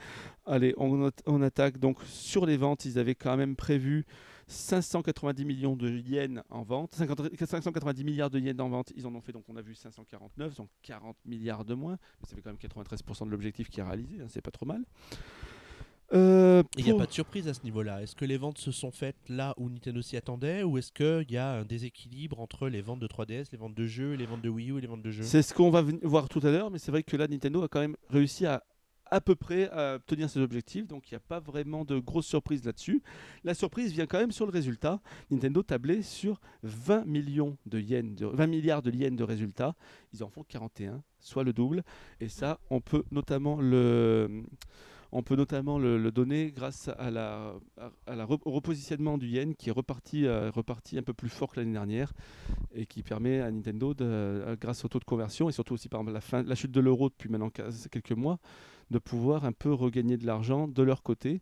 Allez, 0.45 0.73
on 0.77 1.41
attaque 1.41 1.77
donc 1.79 1.97
sur 2.05 2.45
les 2.45 2.57
ventes. 2.57 2.83
Ils 2.85 2.99
avaient 2.99 3.15
quand 3.15 3.37
même 3.37 3.55
prévu 3.55 4.05
590 4.53 5.45
millions 5.45 5.75
de 5.75 5.89
yens 5.89 6.41
en 6.49 6.63
vente, 6.63 6.95
50 6.95 7.35
590 7.37 8.03
milliards 8.03 8.29
de 8.29 8.39
yens 8.39 8.59
en 8.59 8.69
vente. 8.69 8.91
Ils 8.95 9.05
en 9.07 9.13
ont 9.15 9.21
fait 9.21 9.31
donc 9.31 9.43
on 9.49 9.55
a 9.55 9.61
vu 9.61 9.75
549, 9.75 10.55
donc 10.55 10.69
40 10.83 11.17
milliards 11.25 11.65
de 11.65 11.73
moins. 11.73 11.97
Mais 12.21 12.27
ça 12.27 12.35
fait 12.35 12.41
quand 12.41 12.51
même 12.51 12.57
93% 12.57 13.25
de 13.25 13.31
l'objectif 13.31 13.69
qui 13.69 13.79
est 13.79 13.83
réalisé. 13.83 14.21
hein, 14.21 14.25
c'est 14.29 14.41
pas 14.41 14.51
trop 14.51 14.65
mal. 14.65 14.83
Euh, 16.13 16.61
Il 16.77 16.85
n'y 16.85 16.91
a 16.91 16.95
pas 16.95 17.07
de 17.07 17.11
surprise 17.11 17.47
à 17.47 17.53
ce 17.55 17.63
niveau-là. 17.63 18.03
Est-ce 18.03 18.15
que 18.15 18.25
les 18.25 18.37
ventes 18.37 18.59
se 18.59 18.71
sont 18.71 18.91
faites 18.91 19.15
là 19.29 19.55
où 19.57 19.67
Nintendo 19.69 19.99
s'y 20.01 20.15
attendait 20.15 20.61
ou 20.61 20.77
est-ce 20.77 20.91
qu'il 20.91 21.31
y 21.31 21.37
a 21.37 21.53
un 21.53 21.65
déséquilibre 21.65 22.39
entre 22.39 22.67
les 22.67 22.81
ventes 22.81 22.99
de 22.99 23.07
3DS, 23.07 23.47
les 23.51 23.57
ventes 23.57 23.73
de 23.73 23.85
jeux, 23.87 24.13
les 24.13 24.27
ventes 24.27 24.41
de 24.43 24.49
Wii 24.49 24.71
U 24.71 24.77
et 24.77 24.81
les 24.81 24.87
ventes 24.87 25.01
de 25.01 25.09
jeux? 25.09 25.23
C'est 25.23 25.41
ce 25.41 25.53
qu'on 25.55 25.71
va 25.71 25.83
voir 26.03 26.29
tout 26.29 26.41
à 26.43 26.51
l'heure, 26.51 26.69
mais 26.69 26.77
c'est 26.77 26.91
vrai 26.91 27.01
que 27.01 27.17
là, 27.17 27.27
Nintendo 27.27 27.63
a 27.63 27.67
quand 27.67 27.79
même 27.79 27.95
réussi 28.09 28.45
à 28.45 28.63
à 29.13 29.21
peu 29.21 29.36
près 29.36 29.69
à 29.69 29.93
obtenir 29.97 30.28
ses 30.28 30.39
objectifs, 30.39 30.88
donc 30.88 31.12
il 31.12 31.13
n'y 31.13 31.17
a 31.17 31.19
pas 31.19 31.39
vraiment 31.39 31.86
de 31.86 31.99
grosse 31.99 32.26
surprise 32.26 32.65
là-dessus. 32.65 33.04
La 33.43 33.54
surprise 33.54 33.91
vient 33.91 34.08
quand 34.08 34.17
même 34.17 34.32
sur 34.32 34.47
le 34.47 34.52
résultat. 34.52 35.02
Nintendo 35.30 35.62
tablait 35.62 36.02
sur 36.02 36.41
20 36.63 37.06
millions 37.06 37.56
de 37.67 37.80
yens, 37.80 38.15
de, 38.15 38.26
20 38.26 38.47
milliards 38.47 38.82
de 38.82 38.89
yens 38.89 39.15
de 39.15 39.23
résultats. 39.23 39.76
Ils 40.13 40.23
en 40.23 40.30
font 40.30 40.43
41, 40.43 41.04
soit 41.19 41.43
le 41.43 41.54
double. 41.54 41.84
Et 42.21 42.28
ça, 42.28 42.60
on 42.71 42.82
peut 42.82 43.04
notamment 43.12 43.60
le, 43.60 44.41
donner 46.12 46.52
grâce 46.52 46.89
à 46.97 47.12
la, 47.12 47.54
au 48.08 48.52
repositionnement 48.52 49.19
du 49.19 49.28
yen 49.28 49.54
qui 49.54 49.69
est 49.69 49.73
reparti, 49.73 50.26
euh, 50.26 50.49
reparti 50.49 50.97
un 50.97 51.04
peu 51.04 51.13
plus 51.13 51.30
fort 51.30 51.52
que 51.52 51.60
l'année 51.60 51.73
dernière 51.73 52.13
et 52.73 52.88
qui 52.88 53.04
permet 53.04 53.41
à 53.41 53.52
Nintendo, 53.52 53.93
euh, 54.02 54.56
grâce 54.60 54.84
au 54.84 54.88
taux 54.88 54.97
de 54.97 55.06
conversion 55.06 55.49
et 55.49 55.52
surtout 55.52 55.76
aussi 55.76 55.88
par 55.88 56.02
la, 56.02 56.56
chute 56.56 56.71
de 56.71 56.80
l'euro 56.80 57.10
depuis 57.10 57.30
maintenant 57.30 57.52
quelques 57.52 58.12
mois, 58.13 58.39
de 58.93 58.99
pouvoir 58.99 59.43
un 59.43 59.51
peu 59.51 59.73
regagner 59.73 60.15
de 60.17 60.25
l'argent 60.25 60.67
de 60.69 60.84
leur 60.84 61.03
côté. 61.03 61.41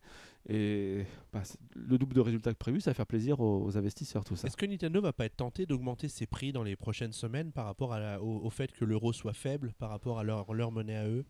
Et 0.50 1.04
bah, 1.32 1.44
le 1.76 2.00
double 2.00 2.16
de 2.16 2.20
résultats 2.22 2.52
que 2.52 2.58
prévu, 2.58 2.82
ça 2.82 2.90
va 2.90 2.96
faire 2.96 3.06
plaisir 3.06 3.40
aux, 3.40 3.64
aux 3.64 3.78
investisseurs 3.78 4.24
tout 4.24 4.36
ça. 4.36 4.48
Est-ce 4.48 4.58
que 4.58 4.66
Nintendo 4.66 5.00
va 5.00 5.14
pas 5.14 5.26
être 5.26 5.38
tenté 5.38 5.68
d'augmenter 5.68 6.08
ses 6.08 6.26
prix 6.26 6.52
dans 6.52 6.64
les 6.64 6.76
prochaines 6.76 7.14
semaines 7.14 7.52
par 7.52 7.66
rapport 7.66 7.94
à 7.94 8.00
la- 8.00 8.20
au, 8.22 8.40
au 8.44 8.50
fait 8.50 8.72
que 8.72 8.84
l'euro 8.84 9.14
soit 9.14 9.34
faible 9.34 9.74
par 9.78 9.90
rapport 9.92 10.18
à 10.18 10.24
leur, 10.24 10.52
leur 10.54 10.72
monnaie 10.72 10.96
à 10.98 11.08
eux? 11.08 11.24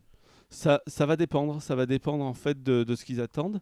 Ça, 0.49 0.81
ça 0.87 1.05
va 1.05 1.15
dépendre, 1.17 1.61
ça 1.61 1.75
va 1.75 1.85
dépendre 1.85 2.23
en 2.23 2.33
fait 2.33 2.61
de, 2.63 2.83
de 2.83 2.95
ce 2.95 3.03
qu'ils 3.05 3.19
attendent. 3.21 3.59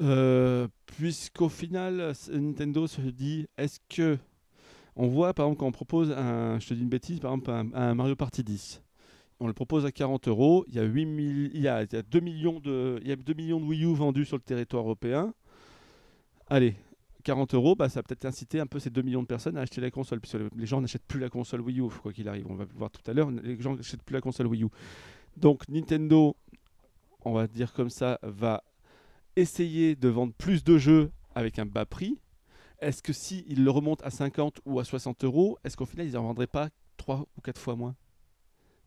Euh, 0.00 0.68
Puisqu'au 0.86 1.48
final, 1.50 2.12
Nintendo 2.32 2.86
se 2.86 3.00
dit, 3.02 3.46
est-ce 3.58 3.80
que... 3.88 4.18
On 4.98 5.08
voit 5.08 5.34
par 5.34 5.44
exemple 5.44 5.60
quand 5.60 5.66
on 5.66 5.72
propose 5.72 6.10
un, 6.12 6.58
je 6.58 6.68
te 6.68 6.72
dis 6.74 6.80
une 6.80 6.88
bêtise, 6.88 7.20
par 7.20 7.32
exemple 7.32 7.50
un, 7.50 7.70
un 7.74 7.94
Mario 7.94 8.16
Party 8.16 8.42
10. 8.42 8.82
On 9.38 9.46
le 9.46 9.52
propose 9.52 9.84
à 9.84 9.92
40 9.92 10.28
euros, 10.28 10.64
il 10.68 10.74
y 10.74 10.78
a, 10.78 10.84
8 10.84 11.04
mille- 11.04 11.50
il 11.52 11.60
y 11.60 11.68
a, 11.68 11.82
il 11.82 11.92
y 11.92 11.96
a 11.96 12.02
2 12.02 12.20
millions 12.20 12.58
de, 12.58 12.98
il 13.02 13.08
y 13.08 13.12
a 13.12 13.16
2 13.16 13.34
millions 13.34 13.60
de 13.60 13.66
Wii 13.66 13.84
U 13.84 13.94
vendus 13.94 14.24
sur 14.24 14.36
le 14.36 14.42
territoire 14.42 14.82
européen. 14.84 15.34
Allez, 16.48 16.74
40 17.24 17.54
euros, 17.54 17.74
bah, 17.74 17.88
ça 17.88 17.98
va 18.00 18.04
peut-être 18.04 18.24
inciter 18.24 18.60
un 18.60 18.66
peu 18.66 18.78
ces 18.78 18.88
2 18.88 19.02
millions 19.02 19.20
de 19.22 19.26
personnes 19.26 19.58
à 19.58 19.60
acheter 19.60 19.80
la 19.80 19.90
console, 19.90 20.20
puisque 20.20 20.36
le- 20.38 20.48
les 20.56 20.64
gens 20.64 20.80
n'achètent 20.80 21.06
plus 21.06 21.20
la 21.20 21.28
console 21.28 21.60
Wii 21.60 21.80
U, 21.80 21.88
quoi 22.02 22.12
qu'il 22.12 22.28
arrive. 22.28 22.46
On 22.48 22.54
va 22.54 22.64
voir 22.76 22.90
tout 22.90 23.02
à 23.10 23.12
l'heure, 23.12 23.30
les 23.30 23.60
gens 23.60 23.74
n'achètent 23.76 24.02
plus 24.04 24.14
la 24.14 24.20
console 24.22 24.46
Wii 24.46 24.62
U. 24.64 24.68
Donc 25.36 25.68
Nintendo, 25.68 26.34
on 27.24 27.32
va 27.32 27.46
dire 27.46 27.74
comme 27.74 27.90
ça, 27.90 28.18
va 28.22 28.64
essayer 29.34 29.96
de 29.96 30.08
vendre 30.08 30.32
plus 30.32 30.64
de 30.64 30.78
jeux 30.78 31.10
avec 31.34 31.58
un 31.58 31.66
bas 31.66 31.84
prix. 31.84 32.18
Est-ce 32.80 33.02
que 33.02 33.12
si 33.12 33.44
il 33.48 33.64
le 33.64 33.70
remonte 33.70 34.02
à 34.02 34.10
50 34.10 34.60
ou 34.64 34.80
à 34.80 34.84
60 34.84 35.24
euros, 35.24 35.58
est-ce 35.64 35.76
qu'au 35.76 35.84
final 35.84 36.06
ils 36.06 36.12
n'en 36.14 36.22
vendraient 36.22 36.46
pas 36.46 36.70
3 36.96 37.26
ou 37.36 37.40
4 37.42 37.60
fois 37.60 37.76
moins? 37.76 37.94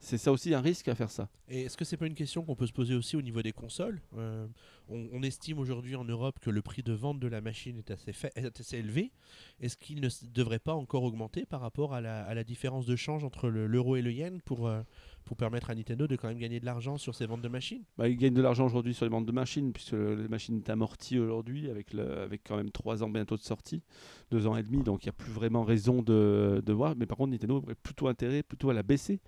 C'est 0.01 0.17
ça 0.17 0.31
aussi 0.31 0.53
un 0.53 0.61
risque 0.61 0.87
à 0.87 0.95
faire 0.95 1.11
ça. 1.11 1.27
Et 1.49 1.63
est-ce 1.63 1.75
que 1.75 1.83
c'est 1.83 1.97
pas 1.97 2.07
une 2.07 2.15
question 2.15 2.43
qu'on 2.43 2.55
peut 2.55 2.67
se 2.67 2.71
poser 2.73 2.95
aussi 2.95 3.17
au 3.17 3.21
niveau 3.21 3.41
des 3.41 3.51
consoles 3.51 4.01
Euh, 4.17 4.47
on, 4.87 5.07
on 5.11 5.21
estime 5.23 5.59
aujourd'hui 5.59 5.95
en 5.95 6.05
Europe 6.05 6.39
que 6.39 6.49
le 6.49 6.61
prix 6.61 6.83
de 6.83 6.93
vente 6.93 7.19
de 7.19 7.27
la 7.27 7.41
machine 7.41 7.77
est 7.77 7.91
assez, 7.91 8.13
fa- 8.13 8.29
est 8.35 8.59
assez 8.59 8.77
élevé. 8.77 9.11
Est-ce 9.59 9.75
qu'il 9.77 9.99
ne 9.99 10.07
devrait 10.33 10.59
pas 10.59 10.73
encore 10.73 11.03
augmenter 11.03 11.45
par 11.45 11.59
rapport 11.61 11.93
à 11.93 11.99
la, 12.01 12.23
à 12.23 12.33
la 12.33 12.43
différence 12.45 12.85
de 12.85 12.95
change 12.95 13.23
entre 13.25 13.49
le- 13.49 13.67
l'euro 13.67 13.97
et 13.97 14.01
le 14.01 14.11
yen 14.13 14.39
pour, 14.41 14.67
euh, 14.67 14.81
pour 15.25 15.35
permettre 15.35 15.69
à 15.69 15.75
Nintendo 15.75 16.07
de 16.07 16.15
quand 16.15 16.29
même 16.29 16.39
gagner 16.39 16.59
de 16.61 16.65
l'argent 16.65 16.97
sur 16.97 17.13
ses 17.13 17.25
ventes 17.25 17.41
de 17.41 17.49
machines? 17.49 17.83
Bah, 17.97 18.07
ils 18.07 18.15
gagnent 18.17 18.33
de 18.33 18.41
l'argent 18.41 18.65
aujourd'hui 18.65 18.93
sur 18.93 19.05
les 19.05 19.11
ventes 19.11 19.25
de 19.25 19.31
machines, 19.33 19.73
puisque 19.73 19.91
le- 19.91 20.15
la 20.15 20.27
machine 20.29 20.57
est 20.59 20.69
amortie 20.69 21.19
aujourd'hui 21.19 21.69
avec, 21.69 21.93
le- 21.93 22.19
avec 22.21 22.41
quand 22.47 22.55
même 22.55 22.71
3 22.71 23.03
ans 23.03 23.09
bientôt 23.09 23.35
de 23.35 23.41
sortie, 23.41 23.83
2 24.31 24.47
ans 24.47 24.55
et 24.55 24.63
demi, 24.63 24.81
donc 24.81 25.03
il 25.03 25.07
n'y 25.07 25.11
a 25.11 25.13
plus 25.13 25.31
vraiment 25.31 25.63
raison 25.63 26.01
de, 26.01 26.63
de 26.65 26.73
voir. 26.73 26.95
Mais 26.95 27.05
par 27.05 27.17
contre, 27.17 27.31
Nintendo 27.31 27.57
aurait 27.57 27.75
plutôt 27.75 28.07
intérêt 28.07 28.43
plutôt 28.43 28.69
à 28.69 28.73
la 28.73 28.81
baisser, 28.83 29.19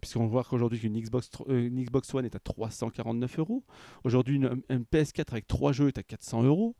puisqu'on 0.00 0.26
voit 0.26 0.44
qu'aujourd'hui 0.44 0.80
une 0.82 1.00
Xbox 1.00 2.14
One 2.14 2.24
est 2.24 2.34
à 2.36 2.38
349 2.38 3.38
euros. 3.38 3.64
Aujourd'hui, 4.04 4.36
une, 4.36 4.62
une 4.68 4.84
PS4 4.84 5.30
avec 5.30 5.46
3 5.46 5.72
jeux 5.72 5.88
est 5.88 5.98
à 5.98 6.02
400 6.02 6.44
euros. 6.44 6.76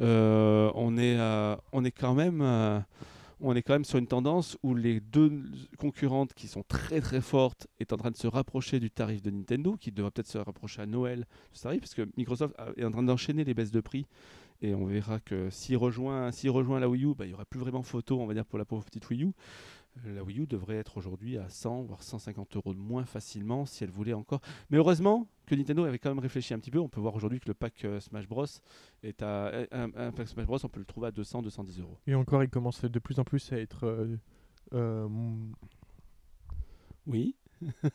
Euh, 0.00 0.70
on, 0.74 0.96
est, 0.96 1.18
euh, 1.18 1.56
on 1.72 1.84
est 1.84 1.90
quand 1.90 2.14
même... 2.14 2.40
euh, 2.42 2.80
on 3.44 3.56
est 3.56 3.62
quand 3.62 3.72
même 3.72 3.84
sur 3.84 3.98
une 3.98 4.06
tendance 4.06 4.56
où 4.62 4.72
les 4.74 5.00
deux 5.00 5.42
concurrentes 5.76 6.32
qui 6.32 6.46
sont 6.46 6.62
très 6.62 7.00
très 7.00 7.20
fortes 7.20 7.66
est 7.80 7.92
en 7.92 7.96
train 7.96 8.12
de 8.12 8.16
se 8.16 8.28
rapprocher 8.28 8.78
du 8.78 8.88
tarif 8.88 9.20
de 9.20 9.30
Nintendo, 9.30 9.76
qui 9.76 9.90
devrait 9.90 10.12
peut-être 10.12 10.28
se 10.28 10.38
rapprocher 10.38 10.82
à 10.82 10.86
Noël 10.86 11.20
de 11.20 11.26
ce 11.56 11.62
tarif, 11.64 11.80
parce 11.80 11.94
que 11.94 12.08
Microsoft 12.16 12.54
est 12.76 12.84
en 12.84 12.92
train 12.92 13.02
d'enchaîner 13.02 13.42
les 13.42 13.52
baisses 13.52 13.72
de 13.72 13.80
prix. 13.80 14.06
Et 14.60 14.76
on 14.76 14.86
verra 14.86 15.18
que 15.18 15.50
s'il 15.50 15.76
rejoint, 15.76 16.30
rejoint 16.30 16.78
la 16.78 16.88
Wii 16.88 17.04
U, 17.04 17.14
bah, 17.16 17.24
il 17.24 17.28
n'y 17.28 17.34
aura 17.34 17.44
plus 17.44 17.58
vraiment 17.58 17.82
photo, 17.82 18.20
on 18.20 18.26
va 18.26 18.34
dire, 18.34 18.46
pour 18.46 18.60
la 18.60 18.64
pauvre 18.64 18.84
petite 18.84 19.10
Wii 19.10 19.24
U. 19.24 19.32
Euh, 20.06 20.14
La 20.14 20.24
Wii 20.24 20.40
U 20.40 20.46
devrait 20.46 20.76
être 20.76 20.96
aujourd'hui 20.96 21.38
à 21.38 21.48
100 21.48 21.82
voire 21.82 22.02
150 22.02 22.56
euros 22.56 22.74
de 22.74 22.78
moins 22.78 23.04
facilement 23.04 23.66
si 23.66 23.84
elle 23.84 23.90
voulait 23.90 24.14
encore. 24.14 24.40
Mais 24.70 24.78
heureusement 24.78 25.28
que 25.46 25.54
Nintendo 25.54 25.84
avait 25.84 25.98
quand 25.98 26.10
même 26.10 26.18
réfléchi 26.18 26.54
un 26.54 26.58
petit 26.58 26.70
peu. 26.70 26.78
On 26.78 26.88
peut 26.88 27.00
voir 27.00 27.14
aujourd'hui 27.14 27.40
que 27.40 27.48
le 27.48 27.54
pack 27.54 27.84
euh, 27.84 28.00
Smash 28.00 28.28
Bros 28.28 28.46
est 29.02 29.22
à 29.22 29.52
un, 29.70 29.90
un 29.94 30.12
pack 30.12 30.28
Smash 30.28 30.46
Bros. 30.46 30.58
On 30.64 30.68
peut 30.68 30.80
le 30.80 30.86
trouver 30.86 31.08
à 31.08 31.10
200 31.10 31.42
210 31.42 31.80
euros. 31.80 31.98
Et 32.06 32.14
encore, 32.14 32.42
il 32.42 32.50
commence 32.50 32.82
de 32.84 32.98
plus 32.98 33.18
en 33.18 33.24
plus 33.24 33.52
à 33.52 33.58
être. 33.58 33.84
euh, 33.86 34.16
euh, 34.72 35.08
Oui. 37.06 37.36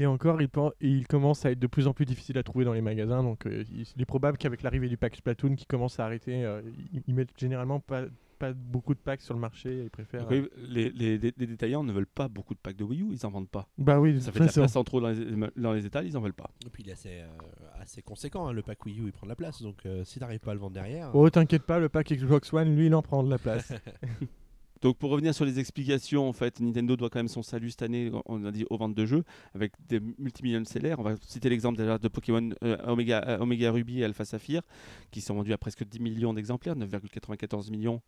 et 0.00 0.06
encore, 0.06 0.42
il, 0.42 0.48
il 0.80 1.06
commence 1.06 1.46
à 1.46 1.52
être 1.52 1.58
de 1.60 1.66
plus 1.68 1.86
en 1.86 1.94
plus 1.94 2.04
difficile 2.04 2.36
à 2.36 2.42
trouver 2.42 2.64
dans 2.64 2.72
les 2.72 2.80
magasins. 2.82 3.22
Donc, 3.22 3.46
euh, 3.46 3.64
il 3.70 3.86
il 3.96 4.02
est 4.02 4.06
probable 4.06 4.38
qu'avec 4.38 4.62
l'arrivée 4.62 4.88
du 4.88 4.96
pack 4.96 5.14
Splatoon 5.16 5.54
qui 5.54 5.66
commence 5.66 6.00
à 6.00 6.04
arrêter, 6.04 6.44
euh, 6.44 6.62
ils, 6.92 7.02
ils 7.06 7.14
mettent 7.14 7.38
généralement 7.38 7.78
pas, 7.80 8.04
pas 8.34 8.52
beaucoup 8.52 8.94
de 8.94 8.98
packs 9.00 9.20
sur 9.20 9.34
le 9.34 9.40
marché. 9.40 9.84
Ils 9.84 9.90
préfèrent. 9.90 10.26
Oui, 10.30 10.48
les, 10.68 10.90
les- 10.90 11.18
les- 11.18 11.34
les 11.36 11.46
détaillants 11.46 11.84
ne 11.84 11.92
veulent 11.92 12.06
pas 12.06 12.28
beaucoup 12.28 12.54
de 12.54 12.58
packs 12.58 12.76
de 12.76 12.84
Wii 12.84 13.02
U, 13.02 13.08
ils 13.12 13.24
en 13.26 13.30
vendent 13.30 13.48
pas. 13.48 13.68
Bah 13.78 14.00
oui, 14.00 14.20
Ça 14.20 14.32
fait 14.32 14.40
de 14.40 14.44
la 14.46 14.52
place 14.52 14.76
en 14.76 14.84
trop 14.84 15.00
dans 15.00 15.10
les, 15.10 15.50
dans 15.56 15.72
les 15.72 15.86
étals, 15.86 16.06
ils 16.06 16.16
en 16.16 16.20
veulent 16.20 16.32
pas. 16.34 16.50
Et 16.66 16.70
puis 16.70 16.82
il 16.82 16.88
est 16.90 16.92
assez, 16.92 17.20
euh, 17.20 17.26
assez 17.80 18.02
conséquent, 18.02 18.46
hein, 18.48 18.52
le 18.52 18.62
pack 18.62 18.84
Wii 18.84 19.00
U 19.00 19.04
il 19.06 19.12
prend 19.12 19.26
de 19.26 19.30
la 19.30 19.36
place, 19.36 19.62
donc 19.62 19.84
euh, 19.86 20.04
si 20.04 20.18
t'arrives 20.18 20.40
pas 20.40 20.50
à 20.52 20.54
le 20.54 20.60
vendre 20.60 20.74
derrière... 20.74 21.10
Oh, 21.14 21.28
t'inquiète 21.30 21.62
pas, 21.64 21.78
le 21.78 21.88
pack 21.88 22.12
Xbox 22.12 22.52
One, 22.52 22.74
lui, 22.76 22.86
il 22.86 22.94
en 22.94 23.02
prend 23.02 23.22
de 23.22 23.30
la 23.30 23.38
place. 23.38 23.72
Donc 24.82 24.98
pour 24.98 25.10
revenir 25.10 25.34
sur 25.34 25.46
les 25.46 25.58
explications, 25.58 26.28
en 26.28 26.34
fait, 26.34 26.60
Nintendo 26.60 26.94
doit 26.94 27.08
quand 27.08 27.18
même 27.18 27.28
son 27.28 27.42
salut 27.42 27.70
cette 27.70 27.80
année, 27.82 28.10
on 28.26 28.44
a 28.44 28.50
dit, 28.52 28.66
aux 28.68 28.76
ventes 28.76 28.94
de 28.94 29.06
jeux, 29.06 29.24
avec 29.54 29.72
des 29.88 29.98
multimillions 30.18 30.60
de 30.60 30.66
sellers. 30.66 30.94
On 30.98 31.02
va 31.02 31.14
citer 31.22 31.48
l'exemple 31.48 31.78
déjà 31.78 31.96
de 31.96 32.08
Pokémon 32.08 32.50
euh, 32.62 32.76
Omega, 32.86 33.24
euh, 33.26 33.38
Omega 33.38 33.72
Ruby 33.72 34.00
et 34.00 34.04
Alpha 34.04 34.26
Saphir, 34.26 34.60
qui 35.10 35.22
sont 35.22 35.34
vendus 35.36 35.54
à 35.54 35.58
presque 35.58 35.84
10 35.88 36.00
millions 36.00 36.34
d'exemplaires, 36.34 36.76
9,94 36.76 37.70
millions 37.70 38.02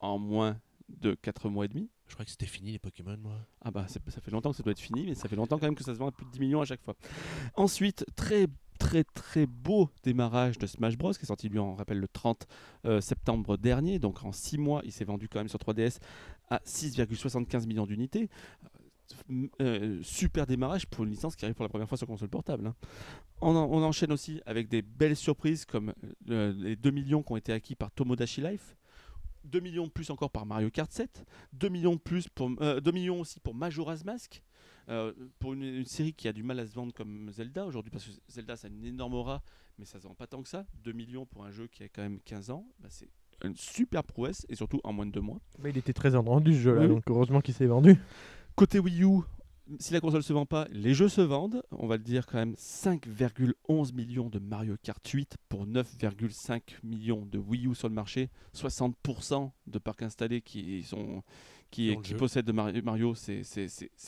en 0.00 0.18
moins 0.18 0.58
de 0.88 1.14
4 1.14 1.48
mois 1.48 1.64
et 1.66 1.68
demi. 1.68 1.90
Je 2.06 2.14
crois 2.14 2.24
que 2.24 2.30
c'était 2.30 2.46
fini 2.46 2.72
les 2.72 2.78
Pokémon, 2.78 3.16
moi. 3.18 3.34
Ah 3.62 3.70
bah 3.70 3.86
ça 3.88 4.00
fait 4.20 4.30
longtemps 4.30 4.50
que 4.50 4.56
ça 4.56 4.62
doit 4.62 4.72
être 4.72 4.80
fini, 4.80 5.04
mais 5.06 5.14
ça 5.14 5.28
fait 5.28 5.36
longtemps 5.36 5.58
quand 5.58 5.66
même 5.66 5.74
que 5.74 5.84
ça 5.84 5.92
se 5.94 5.98
vend 5.98 6.08
à 6.08 6.12
plus 6.12 6.24
de 6.24 6.30
10 6.30 6.40
millions 6.40 6.60
à 6.62 6.64
chaque 6.64 6.82
fois. 6.82 6.96
Ensuite, 7.54 8.04
très 8.16 8.46
très 8.78 9.02
très 9.02 9.44
beau 9.46 9.90
démarrage 10.04 10.56
de 10.56 10.66
Smash 10.66 10.96
Bros 10.96 11.12
qui 11.12 11.22
est 11.22 11.26
sorti 11.26 11.48
lui 11.48 11.58
on 11.58 11.74
rappelle 11.74 11.98
le 11.98 12.06
30 12.06 12.46
euh, 12.86 13.00
septembre 13.00 13.56
dernier, 13.58 13.98
donc 13.98 14.24
en 14.24 14.30
6 14.30 14.56
mois 14.56 14.82
il 14.84 14.92
s'est 14.92 15.04
vendu 15.04 15.28
quand 15.28 15.40
même 15.40 15.48
sur 15.48 15.58
3DS 15.58 15.98
à 16.48 16.58
6,75 16.64 17.66
millions 17.66 17.86
d'unités. 17.86 18.30
Euh, 19.30 19.48
euh, 19.60 19.98
super 20.02 20.46
démarrage 20.46 20.86
pour 20.86 21.04
une 21.04 21.10
licence 21.10 21.34
qui 21.34 21.44
arrive 21.44 21.56
pour 21.56 21.64
la 21.64 21.68
première 21.70 21.88
fois 21.88 21.98
sur 21.98 22.06
console 22.06 22.28
portable. 22.28 22.66
hein. 22.68 22.74
On, 23.40 23.56
en- 23.56 23.64
on 23.70 23.82
enchaîne 23.82 24.12
aussi 24.12 24.40
avec 24.46 24.68
des 24.68 24.80
belles 24.82 25.16
surprises 25.16 25.64
comme 25.64 25.92
euh, 26.30 26.52
les 26.56 26.76
2 26.76 26.90
millions 26.92 27.22
qui 27.22 27.32
ont 27.32 27.36
été 27.36 27.52
acquis 27.52 27.74
par 27.74 27.90
Tomodachi 27.90 28.40
Life. 28.42 28.76
2 29.48 29.60
millions 29.60 29.86
de 29.86 29.90
plus 29.90 30.10
encore 30.10 30.30
par 30.30 30.46
Mario 30.46 30.70
Kart 30.70 30.90
7, 30.92 31.24
2 31.54 31.68
millions 31.68 31.94
de 31.94 32.00
plus 32.00 32.28
pour 32.28 32.50
euh, 32.60 32.80
2 32.80 32.90
millions 32.92 33.20
aussi 33.20 33.40
pour 33.40 33.54
Majora's 33.54 34.04
Mask. 34.04 34.42
Euh, 34.90 35.12
pour 35.38 35.52
une, 35.52 35.62
une 35.64 35.84
série 35.84 36.14
qui 36.14 36.28
a 36.28 36.32
du 36.32 36.42
mal 36.42 36.58
à 36.60 36.66
se 36.66 36.72
vendre 36.74 36.94
comme 36.94 37.30
Zelda 37.30 37.66
aujourd'hui, 37.66 37.90
parce 37.90 38.06
que 38.06 38.10
Zelda 38.30 38.56
ça 38.56 38.68
a 38.68 38.70
une 38.70 38.86
énorme 38.86 39.12
aura, 39.12 39.42
mais 39.78 39.84
ça 39.84 39.98
se 40.00 40.04
vend 40.08 40.14
pas 40.14 40.26
tant 40.26 40.42
que 40.42 40.48
ça. 40.48 40.64
2 40.82 40.92
millions 40.92 41.26
pour 41.26 41.44
un 41.44 41.50
jeu 41.50 41.66
qui 41.66 41.82
a 41.82 41.88
quand 41.90 42.00
même 42.00 42.20
15 42.24 42.48
ans, 42.50 42.66
bah, 42.80 42.88
c'est 42.90 43.08
une 43.44 43.54
super 43.54 44.02
prouesse 44.02 44.46
et 44.48 44.54
surtout 44.56 44.80
en 44.84 44.94
moins 44.94 45.04
de 45.04 45.12
2 45.12 45.20
mois. 45.20 45.40
Il 45.62 45.76
était 45.76 45.92
très 45.92 46.08
vendu 46.10 46.54
ce 46.54 46.58
jeu-là, 46.60 46.82
Oui. 46.82 46.88
donc 46.88 47.02
heureusement 47.06 47.42
qu'il 47.42 47.52
s'est 47.52 47.66
vendu. 47.66 47.96
Côté 48.54 48.78
Wii 48.78 49.04
U, 49.04 49.20
si 49.78 49.92
la 49.92 50.00
console 50.00 50.22
se 50.22 50.32
vend 50.32 50.46
pas, 50.46 50.66
les 50.70 50.94
jeux 50.94 51.08
se 51.08 51.20
vendent. 51.20 51.62
On 51.70 51.86
va 51.86 51.96
le 51.96 52.02
dire 52.02 52.26
quand 52.26 52.38
même 52.38 52.54
5,11 52.54 53.94
millions 53.94 54.28
de 54.28 54.38
Mario 54.38 54.76
Kart 54.82 55.06
8 55.06 55.36
pour 55.48 55.66
9,5 55.66 56.60
millions 56.82 57.26
de 57.26 57.38
Wii 57.38 57.66
U 57.66 57.74
sur 57.74 57.88
le 57.88 57.94
marché. 57.94 58.30
60% 58.54 59.50
de 59.66 59.78
parcs 59.78 60.02
installés 60.02 60.40
qui 60.40 60.82
sont 60.82 61.22
possèdent 62.14 62.46
de 62.46 62.52
Mario, 62.52 63.14
c'est 63.14 63.42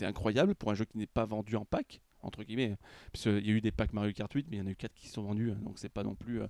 incroyable 0.03 0.55
pour 0.55 0.71
un 0.71 0.75
jeu 0.75 0.85
qui 0.85 0.99
n'est 0.99 1.07
pas 1.07 1.25
vendu 1.25 1.57
en 1.57 1.65
pack 1.65 2.01
entre 2.23 2.43
guillemets 2.45 2.77
parce 3.13 3.23
qu'il 3.25 3.47
y 3.47 3.51
a 3.51 3.55
eu 3.55 3.61
des 3.61 3.71
packs 3.73 3.93
Mario 3.93 4.13
Kart 4.13 4.33
8 4.33 4.47
mais 4.51 4.57
il 4.59 4.61
y 4.61 4.63
en 4.63 4.67
a 4.67 4.71
eu 4.71 4.77
4 4.77 4.93
qui 4.95 5.09
sont 5.09 5.23
vendus 5.23 5.53
donc 5.63 5.75
c'est 5.77 5.89
pas 5.89 6.03
non 6.05 6.15
plus 6.15 6.41
euh, 6.43 6.47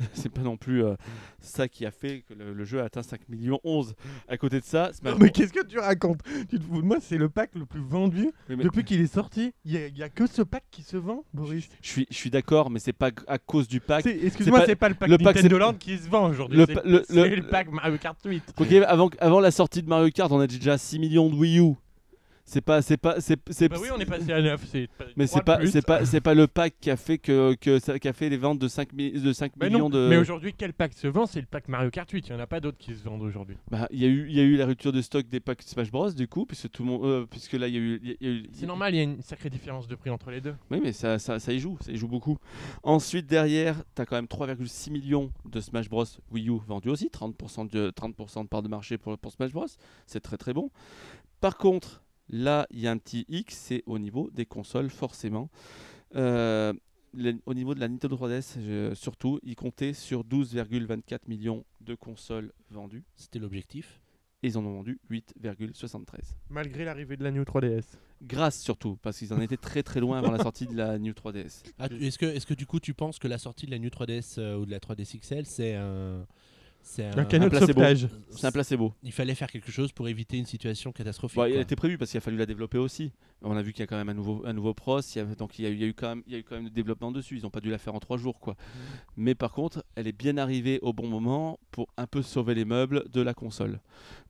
c'est 0.12 0.28
pas 0.28 0.42
non 0.42 0.56
plus 0.56 0.84
euh, 0.84 0.94
ça 1.40 1.68
qui 1.68 1.84
a 1.86 1.90
fait 1.90 2.24
que 2.28 2.34
le, 2.34 2.52
le 2.52 2.64
jeu 2.64 2.80
a 2.80 2.84
atteint 2.84 3.02
5 3.02 3.28
millions 3.28 3.60
11 3.64 3.94
à 4.28 4.36
côté 4.36 4.60
de 4.60 4.64
ça 4.64 4.92
Smash 4.92 5.14
mais 5.14 5.18
Bros- 5.18 5.28
qu'est-ce 5.32 5.52
que 5.52 5.64
tu 5.66 5.78
racontes? 5.78 6.20
Tu 6.48 6.58
te 6.58 6.64
fous 6.64 6.80
de 6.80 6.86
moi, 6.86 6.98
c'est 7.00 7.18
le 7.18 7.28
pack 7.28 7.54
le 7.54 7.66
plus 7.66 7.80
vendu 7.80 8.30
mais- 8.48 8.56
depuis 8.56 8.84
qu'il 8.84 9.00
est 9.00 9.12
sorti. 9.12 9.52
Il 9.64 9.72
y, 9.72 10.02
a- 10.02 10.08
que 10.08 10.26
ce 10.26 10.42
pack 10.42 10.64
qui 10.70 10.82
se 10.82 10.96
vend, 10.96 11.24
Boris. 11.34 11.68
Je 11.82 11.88
suis, 11.88 12.06
je 12.10 12.14
suis 12.16 12.30
d'accord, 12.30 12.70
mais 12.70 12.78
c'est 12.78 12.92
pas 12.92 13.10
à 13.26 13.38
cause 13.38 13.68
du 13.68 13.80
pack. 13.80 14.06
Excuse-moi, 14.06 14.60
pas- 14.60 14.66
c'est 14.66 14.76
pas 14.76 14.88
le 14.88 14.94
pack 14.94 15.08
le 15.10 15.16
Nintendo 15.18 15.58
Land 15.58 15.74
qui 15.74 15.98
se 15.98 16.08
vend 16.08 16.28
aujourd'hui. 16.30 16.64
C'est 16.66 16.84
le- 16.84 17.04
le 17.36 17.42
pack 17.48 17.70
Mario 17.70 17.98
Kart 17.98 18.18
8. 18.24 18.54
Ok, 18.58 18.72
avant, 18.86 19.10
avant 19.18 19.40
la 19.40 19.50
sortie 19.50 19.82
de 19.82 19.88
Mario 19.88 20.10
Kart, 20.10 20.30
on 20.32 20.40
a 20.40 20.46
déjà 20.46 20.78
6 20.78 20.98
millions 20.98 21.28
de 21.28 21.34
Wii 21.34 21.58
U. 21.60 21.74
C'est 22.50 22.62
pas, 22.62 22.80
c'est 22.80 22.96
pas, 22.96 23.20
c'est, 23.20 23.38
c'est- 23.50 23.68
Bah 23.68 23.76
oui, 23.78 23.88
on 23.94 24.00
est 24.00 24.06
passé 24.06 24.32
à 24.32 24.40
9. 24.40 24.64
c'est 24.70 24.88
mais 25.18 25.26
c'est 25.26 25.42
pas, 25.42 25.58
c'est 25.66 25.84
pas, 25.84 26.06
c'est 26.06 26.22
pas 26.22 26.32
le 26.32 26.46
pack 26.46 26.76
qui 26.80 26.90
a 26.90 26.96
fait 26.96 27.18
que, 27.18 27.54
que 27.60 27.78
ça, 27.78 27.98
qui 27.98 28.08
a 28.08 28.14
fait 28.14 28.30
les 28.30 28.38
ventes 28.38 28.58
de 28.58 28.68
5, 28.68 28.94
mi- 28.94 29.12
de 29.12 29.32
5 29.34 29.52
Bah 29.58 29.66
millions 29.66 29.80
non, 29.80 29.90
de. 29.90 30.08
Mais 30.08 30.16
aujourd'hui, 30.16 30.54
quel 30.56 30.72
pack 30.72 30.94
se 30.94 31.06
vend? 31.08 31.26
C'est 31.26 31.40
le 31.42 31.46
pack 31.46 31.68
Mario 31.68 31.90
Kart 31.90 32.10
8. 32.10 32.26
Il 32.26 32.32
n'y 32.32 32.38
en 32.38 32.42
a 32.42 32.46
pas 32.46 32.60
d'autres 32.60 32.78
qui 32.78 32.94
se 32.94 33.04
vendent 33.04 33.20
aujourd'hui. 33.20 33.58
Bah, 33.70 33.86
il 33.90 34.00
y 34.00 34.06
a 34.06 34.08
eu, 34.08 34.26
il 34.30 34.34
y 34.34 34.40
a 34.40 34.44
eu 34.44 34.56
la 34.56 34.64
rupture 34.64 34.92
de 34.92 35.02
stock 35.02 35.28
des 35.28 35.40
packs 35.40 35.60
Smash 35.62 35.90
Bros. 35.90 36.10
Du 36.12 36.26
coup, 36.26 36.46
puisque 36.46 36.70
tout 36.70 36.84
le 36.84 36.88
monde, 36.88 37.04
euh, 37.04 37.26
puisque 37.30 37.52
là 37.52 37.68
il 37.68 37.74
y 37.74 37.76
a 37.76 37.80
eu, 37.80 38.00
il 38.02 38.08
y 38.08 38.12
a- 38.12 38.16
il 38.20 38.26
y 38.26 38.30
a 38.30 38.34
eu- 38.34 38.46
C'est 38.54 38.66
normal, 38.66 38.94
il 38.94 38.96
y 38.96 39.00
a 39.00 39.04
une 39.04 39.20
sacrée 39.20 39.50
différence 39.50 39.86
de 39.86 39.94
prix 39.94 40.08
entre 40.08 40.30
les 40.30 40.40
deux. 40.40 40.54
Oui, 40.70 40.80
mais 40.82 40.92
ça, 40.94 41.18
ça, 41.18 41.38
ça 41.38 41.52
y 41.52 41.58
joue, 41.58 41.76
ça 41.82 41.92
y 41.92 41.96
joue 41.96 42.08
beaucoup. 42.08 42.38
Ensuite, 42.82 43.26
derrière, 43.26 43.76
tu 43.94 44.00
as 44.00 44.06
quand 44.06 44.16
même 44.16 44.26
3,6 44.26 44.90
millions 44.90 45.30
de 45.44 45.60
Smash 45.60 45.90
Bros. 45.90 46.06
Wii 46.32 46.48
U 46.48 46.58
vendus 46.66 46.88
aussi, 46.88 47.10
30% 47.10 47.66
de, 47.70 47.90
30% 47.90 48.44
de 48.44 48.48
part 48.48 48.62
de 48.62 48.68
marché 48.68 48.96
pour, 48.96 49.18
pour 49.18 49.32
Smash 49.32 49.52
Bros. 49.52 49.66
C'est 50.06 50.20
très 50.20 50.38
très 50.38 50.54
bon. 50.54 50.70
Par 51.42 51.58
contre, 51.58 52.02
là, 52.30 52.66
il 52.70 52.80
y 52.80 52.86
a 52.86 52.90
un 52.90 52.98
petit 52.98 53.24
X, 53.28 53.54
c'est 53.56 53.82
au 53.86 53.98
niveau 53.98 54.30
des 54.32 54.46
consoles, 54.46 54.90
forcément. 54.90 55.50
Euh, 56.16 56.72
le- 57.14 57.38
au 57.46 57.54
niveau 57.54 57.74
de 57.74 57.80
la 57.80 57.88
Nintendo 57.88 58.16
3DS, 58.16 58.56
euh, 58.58 58.94
surtout, 58.94 59.40
ils 59.42 59.56
comptaient 59.56 59.92
sur 59.94 60.24
12,24 60.24 61.28
millions 61.28 61.64
de 61.80 61.94
consoles 61.94 62.52
vendues. 62.70 63.04
C'était 63.16 63.38
l'objectif. 63.38 64.00
Et 64.44 64.48
ils 64.48 64.58
en 64.58 64.64
ont 64.64 64.72
vendu 64.74 65.00
8,73. 65.10 66.36
Malgré 66.48 66.84
l'arrivée 66.84 67.16
de 67.16 67.24
la 67.24 67.32
New 67.32 67.42
3DS. 67.42 67.96
Grâce 68.22 68.60
surtout, 68.60 68.96
parce 69.02 69.18
qu'ils 69.18 69.32
en 69.32 69.40
étaient 69.40 69.56
très 69.56 69.82
très 69.82 69.98
loin 70.00 70.18
avant 70.18 70.30
la 70.30 70.38
sortie 70.38 70.66
de 70.66 70.76
la 70.76 70.96
New 70.98 71.12
3DS. 71.12 71.62
Ah, 71.78 71.88
tu- 71.88 72.04
est-ce 72.06 72.18
que, 72.18 72.26
est-ce 72.26 72.46
que 72.46 72.54
du 72.54 72.64
coup 72.66 72.78
tu 72.78 72.94
penses 72.94 73.18
que 73.18 73.26
la 73.28 73.38
sortie 73.38 73.66
de 73.66 73.72
la 73.72 73.78
New 73.78 73.90
3DS 73.90 74.36
euh, 74.38 74.56
ou 74.58 74.64
de 74.66 74.70
la 74.70 74.78
3DS 74.78 75.18
XL 75.18 75.44
c'est 75.46 75.74
un, 75.74 76.24
c'est 76.90 77.18
Un 77.18 77.24
canot 77.26 77.44
de 77.44 77.50
placebo. 77.50 77.72
sauvetage. 77.72 78.08
C'est 78.30 78.46
un 78.46 78.50
placebo. 78.52 78.94
Il 79.02 79.12
fallait 79.12 79.34
faire 79.34 79.50
quelque 79.50 79.70
chose 79.70 79.92
pour 79.92 80.08
éviter 80.08 80.38
une 80.38 80.46
situation 80.46 80.90
catastrophique. 80.90 81.36
Bon, 81.36 81.44
il 81.44 81.52
quoi. 81.52 81.60
était 81.60 81.76
prévu 81.76 81.98
parce 81.98 82.10
qu'il 82.10 82.18
a 82.18 82.20
fallu 82.22 82.36
la 82.36 82.46
développer 82.46 82.78
aussi. 82.78 83.12
On 83.42 83.56
a 83.56 83.62
vu 83.62 83.72
qu'il 83.72 83.80
y 83.80 83.84
a 83.84 83.86
quand 83.86 83.96
même 83.96 84.08
un 84.08 84.14
nouveau, 84.14 84.42
un 84.46 84.52
nouveau 84.52 84.74
pros, 84.74 85.00
il 85.00 85.18
y 85.18 85.20
a, 85.20 85.24
donc 85.26 85.58
il 85.58 85.64
y, 85.64 85.66
a, 85.66 85.70
eu- 85.70 85.74
il 85.74 85.80
y 85.80 85.84
a 85.84 85.86
eu 85.86 85.94
quand 85.94 86.08
même, 86.08 86.22
il 86.26 86.32
y 86.32 86.36
a 86.36 86.38
eu 86.38 86.42
quand 86.44 86.54
même 86.56 86.64
du 86.64 86.70
développement 86.70 87.12
dessus. 87.12 87.36
Ils 87.36 87.42
n'ont 87.42 87.50
pas 87.50 87.60
dû 87.60 87.70
la 87.70 87.78
faire 87.78 87.94
en 87.94 88.00
trois 88.00 88.16
jours, 88.16 88.40
quoi. 88.40 88.56
Mais 89.16 89.34
par 89.34 89.52
contre, 89.52 89.84
elle 89.94 90.06
est 90.06 90.12
bien 90.16 90.36
arrivée 90.38 90.78
au 90.82 90.92
bon 90.92 91.06
moment 91.08 91.60
pour 91.70 91.88
un 91.96 92.06
peu 92.06 92.22
sauver 92.22 92.54
les 92.54 92.64
meubles 92.64 93.04
de 93.12 93.20
la 93.20 93.34
console. 93.34 93.80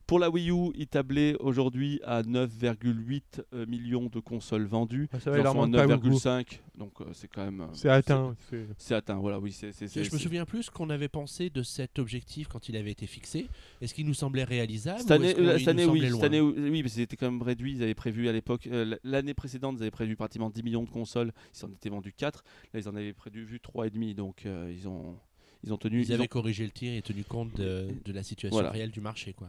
Pour 0.09 0.17
la 0.17 0.31
Wii 0.31 0.49
U, 0.49 0.71
il 0.73 0.87
tablait 0.87 1.35
aujourd'hui 1.39 1.99
à 2.03 2.23
9,8 2.23 3.21
euh, 3.53 3.65
millions 3.67 4.07
de 4.07 4.19
consoles 4.19 4.65
vendues. 4.65 5.07
Ah, 5.13 5.19
ça 5.19 5.29
va, 5.29 5.37
Ils 5.37 5.41
il 5.41 5.41
en 5.41 5.43
leur 5.43 5.53
sont 5.53 5.59
à 5.61 5.67
manque 5.67 5.87
pas 5.87 5.97
beaucoup. 5.97 6.09
9,5. 6.15 6.59
Donc 6.79 6.93
euh, 7.01 7.05
c'est 7.13 7.27
quand 7.27 7.45
même. 7.45 7.61
euh, 7.61 7.67
C'est 7.73 7.89
atteint. 7.89 8.35
c'est- 8.79 8.95
atteint, 8.95 9.17
voilà, 9.19 9.39
oui. 9.39 9.51
c'est 9.51 9.71
c'est- 9.71 9.87
Je 9.87 9.99
me 9.99 10.03
c'est- 10.05 10.17
souviens 10.17 10.45
plus 10.45 10.63
ce 10.63 10.71
qu'on 10.71 10.89
avait 10.89 11.09
pensé 11.09 11.51
de 11.51 11.61
cet 11.61 11.99
objectif 11.99 12.47
quand 12.47 12.69
il 12.69 12.75
avait 12.75 12.89
été 12.89 13.05
fixé. 13.05 13.47
Est-ce 13.81 13.93
qu'il 13.93 14.07
nous 14.07 14.15
semblait 14.15 14.45
réalisable 14.45 14.99
Cette 14.99 15.09
ou 15.11 15.13
année, 15.13 15.27
est-ce 15.27 15.35
qu'on- 15.35 15.43
euh, 15.45 15.57
il 15.59 15.65
cette 15.65 15.75
nous 15.75 15.81
année, 15.83 15.85
oui, 15.85 15.87
semblait 15.99 16.01
cette 16.09 16.31
loin 16.33 16.39
année, 16.57 16.69
oui, 16.71 16.81
mais 16.81 16.89
c'était 16.89 17.15
quand 17.15 17.29
même 17.29 17.43
réduit. 17.43 17.73
Ils 17.73 17.83
avaient 17.83 17.93
prévu 17.93 18.27
à 18.27 18.31
l'époque, 18.31 18.65
euh, 18.65 18.95
l'année 19.03 19.35
précédente, 19.35 19.75
ils 19.77 19.83
avaient 19.83 19.91
prévu 19.91 20.15
pratiquement 20.15 20.49
10 20.49 20.63
millions 20.63 20.83
de 20.83 20.89
consoles. 20.89 21.31
Ils 21.55 21.65
en 21.65 21.69
étaient 21.69 21.89
vendus 21.89 22.13
4. 22.17 22.43
Là, 22.73 22.79
ils 22.79 22.89
en 22.89 22.95
avaient 22.95 23.13
prévu 23.13 23.59
3,5. 23.59 24.15
Donc, 24.15 24.47
euh, 24.47 24.73
ils, 24.75 24.87
ont, 24.87 25.17
ils 25.63 25.73
ont 25.73 25.77
tenu. 25.77 26.01
Ils 26.01 26.09
ils 26.09 26.13
avaient 26.13 26.23
ont- 26.23 26.27
corrigé 26.27 26.63
le 26.65 26.71
tir 26.71 26.93
et 26.93 27.01
tenu 27.01 27.23
compte 27.23 27.53
de, 27.55 27.87
de 28.05 28.13
la 28.13 28.23
situation 28.23 28.55
Voilà. 28.55 28.71
réelle 28.71 28.91
du 28.91 29.01
marché. 29.01 29.33
Quoi. 29.33 29.47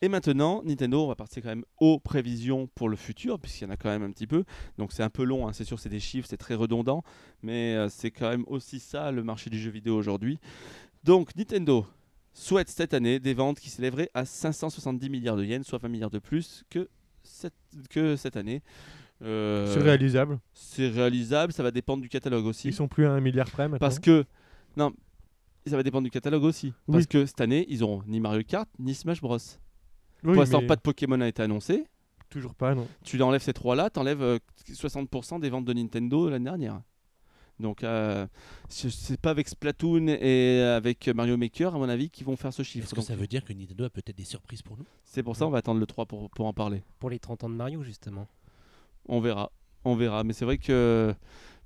Et 0.00 0.08
maintenant, 0.08 0.62
Nintendo, 0.64 1.04
on 1.04 1.08
va 1.08 1.14
partir 1.14 1.42
quand 1.42 1.48
même 1.50 1.64
aux 1.80 1.98
prévisions 1.98 2.68
pour 2.74 2.88
le 2.88 2.96
futur, 2.96 3.38
puisqu'il 3.38 3.64
y 3.64 3.66
en 3.66 3.70
a 3.70 3.76
quand 3.76 3.88
même 3.90 4.02
un 4.02 4.10
petit 4.10 4.26
peu. 4.26 4.44
Donc, 4.78 4.92
c'est 4.92 5.02
un 5.02 5.10
peu 5.10 5.22
long, 5.24 5.46
hein, 5.46 5.52
c'est 5.52 5.64
sûr, 5.64 5.78
c'est 5.78 5.88
des 5.88 6.00
chiffres, 6.00 6.26
c'est 6.28 6.36
très 6.36 6.54
redondant. 6.54 7.02
Mais 7.42 7.74
euh, 7.76 7.88
c'est 7.88 8.10
quand 8.10 8.28
même 8.30 8.44
aussi 8.48 8.80
ça, 8.80 9.10
le 9.12 9.22
marché 9.22 9.50
du 9.50 9.58
jeu 9.60 9.70
vidéo 9.70 9.96
aujourd'hui. 9.96 10.38
Donc, 11.04 11.34
Nintendo 11.36 11.86
souhaite 12.34 12.68
cette 12.68 12.94
année 12.94 13.20
des 13.20 13.34
ventes 13.34 13.60
qui 13.60 13.68
s'élèveraient 13.70 14.10
à 14.14 14.24
570 14.24 15.10
milliards 15.10 15.36
de 15.36 15.44
yens, 15.44 15.66
soit 15.66 15.78
20 15.78 15.88
milliards 15.88 16.10
de 16.10 16.18
plus 16.18 16.64
que 16.70 16.88
cette, 17.22 17.54
que 17.90 18.16
cette 18.16 18.36
année. 18.36 18.62
Euh, 19.22 19.72
C'est 19.72 19.80
réalisable. 19.80 20.40
C'est 20.54 20.88
réalisable, 20.88 21.52
ça 21.52 21.62
va 21.62 21.70
dépendre 21.70 22.02
du 22.02 22.08
catalogue 22.08 22.46
aussi. 22.46 22.68
Ils 22.68 22.74
sont 22.74 22.88
plus 22.88 23.06
à 23.06 23.12
un 23.12 23.20
milliard 23.20 23.48
près 23.50 23.64
maintenant. 23.64 23.78
Parce 23.78 24.00
que. 24.00 24.24
Non, 24.76 24.92
ça 25.66 25.76
va 25.76 25.82
dépendre 25.82 26.04
du 26.04 26.10
catalogue 26.10 26.44
aussi. 26.44 26.68
Oui. 26.88 26.94
Parce 26.94 27.06
que 27.06 27.26
cette 27.26 27.40
année, 27.40 27.66
ils 27.68 27.82
auront 27.82 28.02
ni 28.06 28.20
Mario 28.20 28.42
Kart, 28.46 28.68
ni 28.78 28.94
Smash 28.94 29.20
Bros. 29.20 29.36
Oui, 29.36 30.32
Pour 30.32 30.34
l'instant, 30.34 30.60
mais 30.60 30.66
pas 30.66 30.76
de 30.76 30.80
Pokémon 30.80 31.20
a 31.20 31.28
été 31.28 31.42
annoncé. 31.42 31.84
Toujours 32.28 32.54
pas, 32.54 32.74
non. 32.74 32.86
Tu 33.04 33.20
enlèves 33.22 33.42
ces 33.42 33.52
trois-là, 33.52 33.90
tu 33.90 33.98
enlèves 34.00 34.40
60% 34.68 35.40
des 35.40 35.50
ventes 35.50 35.64
de 35.64 35.72
Nintendo 35.72 36.30
l'année 36.30 36.44
dernière. 36.44 36.80
Donc, 37.60 37.84
euh, 37.84 38.26
c'est 38.68 39.20
pas 39.20 39.30
avec 39.30 39.48
Splatoon 39.48 40.08
et 40.08 40.62
avec 40.62 41.08
Mario 41.08 41.36
Maker, 41.36 41.74
à 41.74 41.78
mon 41.78 41.88
avis, 41.88 42.10
qu'ils 42.10 42.26
vont 42.26 42.36
faire 42.36 42.52
ce 42.52 42.62
chiffre. 42.62 42.84
Est-ce 42.86 42.94
que 42.94 43.00
Donc, 43.00 43.06
ça 43.06 43.14
veut 43.14 43.26
dire 43.26 43.44
que 43.44 43.52
Nintendo 43.52 43.84
a 43.84 43.90
peut-être 43.90 44.16
des 44.16 44.24
surprises 44.24 44.62
pour 44.62 44.76
nous? 44.76 44.86
C'est 45.04 45.22
pour 45.22 45.36
ça 45.36 45.46
on 45.46 45.50
va 45.50 45.58
attendre 45.58 45.78
le 45.78 45.86
3 45.86 46.06
pour, 46.06 46.30
pour 46.30 46.46
en 46.46 46.52
parler. 46.52 46.82
Pour 46.98 47.10
les 47.10 47.18
30 47.18 47.44
ans 47.44 47.50
de 47.50 47.54
Mario, 47.54 47.82
justement. 47.82 48.26
On 49.06 49.20
verra. 49.20 49.52
On 49.84 49.94
verra. 49.94 50.24
Mais 50.24 50.32
c'est 50.32 50.44
vrai 50.44 50.58
que 50.58 51.14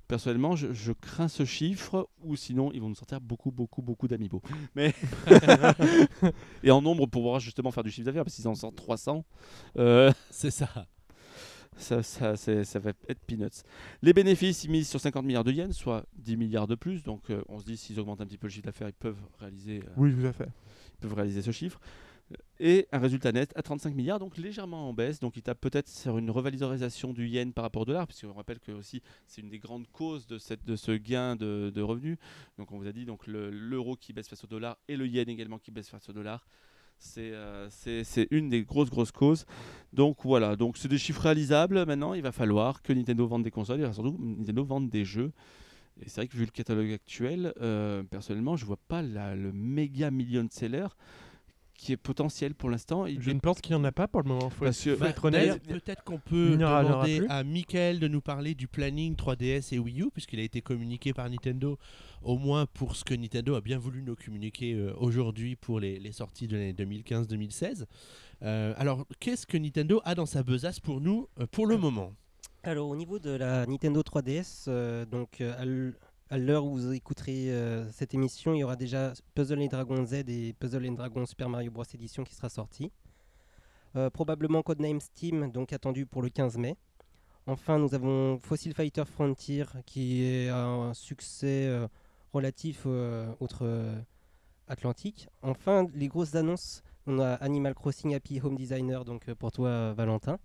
personnellement, 0.07 0.55
je, 0.55 0.71
je 0.73 0.91
crains 0.93 1.27
ce 1.27 1.45
chiffre 1.45 2.09
ou 2.23 2.35
sinon 2.35 2.71
ils 2.73 2.81
vont 2.81 2.89
nous 2.89 2.95
sortir 2.95 3.19
beaucoup, 3.21 3.51
beaucoup, 3.51 3.81
beaucoup 3.81 4.07
d'amiibo. 4.07 4.41
Mais 4.75 4.93
et 6.63 6.71
en 6.71 6.81
nombre 6.81 7.01
pour 7.05 7.09
pouvoir 7.21 7.39
justement 7.39 7.71
faire 7.71 7.83
du 7.83 7.91
chiffre 7.91 8.05
d'affaires 8.05 8.23
parce 8.23 8.35
qu'ils 8.35 8.47
en 8.47 8.55
sortent 8.55 8.75
300. 8.75 9.25
euh, 9.77 10.11
C'est 10.31 10.51
ça. 10.51 10.69
ça, 11.77 12.01
ça, 12.03 12.35
c'est- 12.35 12.63
ça 12.63 12.79
va 12.79 12.91
être 13.07 13.19
peanuts. 13.25 13.49
Les 14.01 14.13
bénéfices, 14.13 14.63
ils 14.63 14.71
misent 14.71 14.89
sur 14.89 14.99
50 14.99 15.25
milliards 15.25 15.43
de 15.43 15.51
yens, 15.51 15.75
soit 15.75 16.05
10 16.17 16.37
milliards 16.37 16.67
de 16.67 16.75
plus. 16.75 17.03
Donc 17.03 17.29
euh, 17.29 17.43
on 17.49 17.59
se 17.59 17.65
dit 17.65 17.77
s'ils 17.77 17.99
augmentent 17.99 18.21
un 18.21 18.25
petit 18.25 18.37
peu 18.37 18.47
le 18.47 18.51
chiffre 18.51 18.65
d'affaires, 18.65 18.89
ils 18.89 18.93
peuvent 18.93 19.21
réaliser 19.39 19.79
euh, 19.85 19.89
Oui, 19.97 20.13
tout 20.15 20.25
à 20.25 20.33
fait. 20.33 20.47
ils 20.95 21.01
peuvent 21.01 21.13
réaliser 21.13 21.41
ce 21.41 21.51
chiffre. 21.51 21.79
Et 22.59 22.87
un 22.91 22.97
résultat 22.99 23.31
net 23.31 23.53
à 23.55 23.61
35 23.61 23.93
milliards, 23.95 24.19
donc 24.19 24.37
légèrement 24.37 24.89
en 24.89 24.93
baisse. 24.93 25.19
Donc 25.19 25.37
il 25.37 25.43
tape 25.43 25.61
peut-être 25.61 25.87
sur 25.87 26.17
une 26.17 26.29
revalorisation 26.31 27.13
du 27.13 27.27
yen 27.27 27.53
par 27.53 27.63
rapport 27.63 27.83
au 27.83 27.85
dollar, 27.85 28.07
puisqu'on 28.07 28.33
rappelle 28.33 28.59
que 28.59 28.71
aussi 28.71 29.01
c'est 29.27 29.41
une 29.41 29.49
des 29.49 29.59
grandes 29.59 29.87
causes 29.91 30.25
de, 30.27 30.37
cette, 30.37 30.65
de 30.65 30.75
ce 30.75 30.91
gain 30.91 31.35
de, 31.35 31.71
de 31.73 31.81
revenus. 31.81 32.17
Donc 32.57 32.71
on 32.71 32.77
vous 32.79 32.87
a 32.87 32.91
dit 32.91 33.05
donc 33.05 33.27
le- 33.27 33.49
l'euro 33.51 33.95
qui 33.95 34.11
baisse 34.11 34.27
face 34.27 34.43
au 34.43 34.47
dollar 34.47 34.77
et 34.87 34.97
le 34.97 35.05
yen 35.07 35.29
également 35.29 35.59
qui 35.59 35.71
baisse 35.71 35.89
face 35.89 36.09
au 36.09 36.13
dollar. 36.13 36.47
C'est 36.99 37.31
euh, 37.31 37.69
c'est- 37.69 38.27
une 38.31 38.49
des 38.49 38.63
grosses 38.63 38.89
grosses 38.89 39.11
causes. 39.11 39.45
Donc 39.93 40.17
voilà, 40.23 40.55
donc 40.55 40.77
c'est 40.77 40.87
des 40.87 40.97
chiffres 40.97 41.21
réalisables. 41.21 41.85
Maintenant, 41.85 42.15
il 42.15 42.23
va 42.23 42.31
falloir 42.31 42.81
que 42.81 42.91
Nintendo 42.91 43.27
vende 43.27 43.43
des 43.43 43.51
consoles 43.51 43.81
et 43.81 43.93
surtout 43.93 44.17
Nintendo 44.19 44.63
vende 44.65 44.89
des 44.89 45.05
jeux. 45.05 45.31
Et 46.01 46.09
c'est 46.09 46.21
vrai 46.21 46.27
que 46.27 46.35
vu 46.37 46.45
le 46.45 46.51
catalogue 46.51 46.91
actuel, 46.91 47.53
euh, 47.61 48.03
personnellement, 48.03 48.55
je 48.55 48.65
vois 48.65 48.79
pas 48.87 49.01
le 49.01 49.51
méga 49.53 50.11
million 50.11 50.43
de 50.43 50.51
seller 50.51 50.87
qui 51.77 51.91
est 51.91 51.97
potentiel 51.97 52.55
pour 52.55 52.69
l'instant. 52.69 53.05
Il 53.05 53.21
Je 53.21 53.31
ne 53.31 53.39
pense 53.39 53.61
qu'il 53.61 53.75
n'y 53.75 53.81
en 53.81 53.83
a 53.85 53.91
pas 53.91 54.07
pour 54.07 54.21
le 54.23 54.27
moment. 54.27 54.49
Faut, 54.49 54.65
Parce 54.65 54.87
Bah, 54.87 55.09
être 55.09 55.25
honnête. 55.25 55.61
Peut-être 55.63 56.03
qu'on 56.03 56.19
peut 56.19 56.57
demander 56.57 57.25
à 57.29 57.43
Michael 57.43 57.99
de 57.99 58.07
nous 58.07 58.21
parler 58.21 58.55
du 58.55 58.67
planning 58.67 59.15
3DS 59.15 59.73
et 59.73 59.79
Wii 59.79 60.01
U, 60.01 60.09
puisqu'il 60.11 60.39
a 60.39 60.43
été 60.43 60.61
communiqué 60.61 61.13
par 61.13 61.29
Nintendo, 61.29 61.77
au 62.23 62.37
moins 62.37 62.65
pour 62.65 62.95
ce 62.95 63.05
que 63.05 63.13
Nintendo 63.13 63.55
a 63.55 63.61
bien 63.61 63.77
voulu 63.77 64.01
nous 64.01 64.15
communiquer 64.15 64.73
euh, 64.73 64.93
aujourd'hui 64.97 65.55
pour 65.55 65.79
les, 65.79 65.99
les 65.99 66.11
sorties 66.11 66.47
de 66.47 66.57
l'année 66.57 66.73
2015-2016. 66.73 67.85
Euh, 68.43 68.73
alors, 68.77 69.05
qu'est-ce 69.19 69.45
que 69.45 69.57
Nintendo 69.57 70.01
a 70.03 70.15
dans 70.15 70.25
sa 70.25 70.43
besace 70.43 70.79
pour 70.79 70.99
nous 70.99 71.29
euh, 71.39 71.45
pour 71.49 71.67
le 71.67 71.77
moment? 71.77 72.13
Alors 72.63 72.89
au 72.89 72.95
niveau 72.97 73.17
de 73.17 73.29
la 73.29 73.65
Nintendo 73.65 74.01
3DS, 74.01 74.65
euh, 74.67 75.05
donc 75.05 75.39
euh, 75.39 75.91
à 76.29 76.37
l'heure 76.37 76.65
où 76.65 76.71
vous 76.77 76.91
écouterez 76.93 77.51
euh, 77.51 77.89
cette 77.91 78.13
émission, 78.13 78.53
il 78.53 78.59
y 78.59 78.63
aura 78.63 78.75
déjà 78.75 79.13
Puzzle 79.35 79.59
and 79.61 79.67
Dragon 79.67 80.05
Z 80.05 80.13
et 80.27 80.53
Puzzle 80.59 80.85
and 80.87 80.93
Dragon 80.93 81.25
Super 81.25 81.49
Mario 81.49 81.71
Bros 81.71 81.83
Edition 81.93 82.23
qui 82.23 82.35
sera 82.35 82.49
sorti. 82.49 82.91
Euh, 83.95 84.09
probablement 84.09 84.61
Codename 84.61 84.99
Steam, 84.99 85.49
donc 85.51 85.71
attendu 85.73 86.05
pour 86.05 86.21
le 86.21 86.29
15 86.29 86.57
mai. 86.57 86.75
Enfin, 87.47 87.79
nous 87.79 87.95
avons 87.95 88.37
Fossil 88.39 88.73
Fighter 88.73 89.05
Frontier 89.05 89.63
qui 89.85 90.21
est 90.23 90.49
un 90.49 90.93
succès 90.93 91.65
euh, 91.67 91.87
relatif 92.33 92.83
euh, 92.85 93.25
outre-Atlantique. 93.39 95.29
enfin, 95.41 95.87
les 95.95 96.07
grosses 96.09 96.35
annonces, 96.35 96.83
on 97.05 97.19
a 97.19 97.35
Animal 97.35 97.73
Crossing 97.73 98.13
Happy 98.15 98.41
Home 98.41 98.55
Designer, 98.57 99.05
donc 99.05 99.29
euh, 99.29 99.35
pour 99.35 99.51
toi 99.53 99.69
euh, 99.69 99.93
Valentin. 99.95 100.39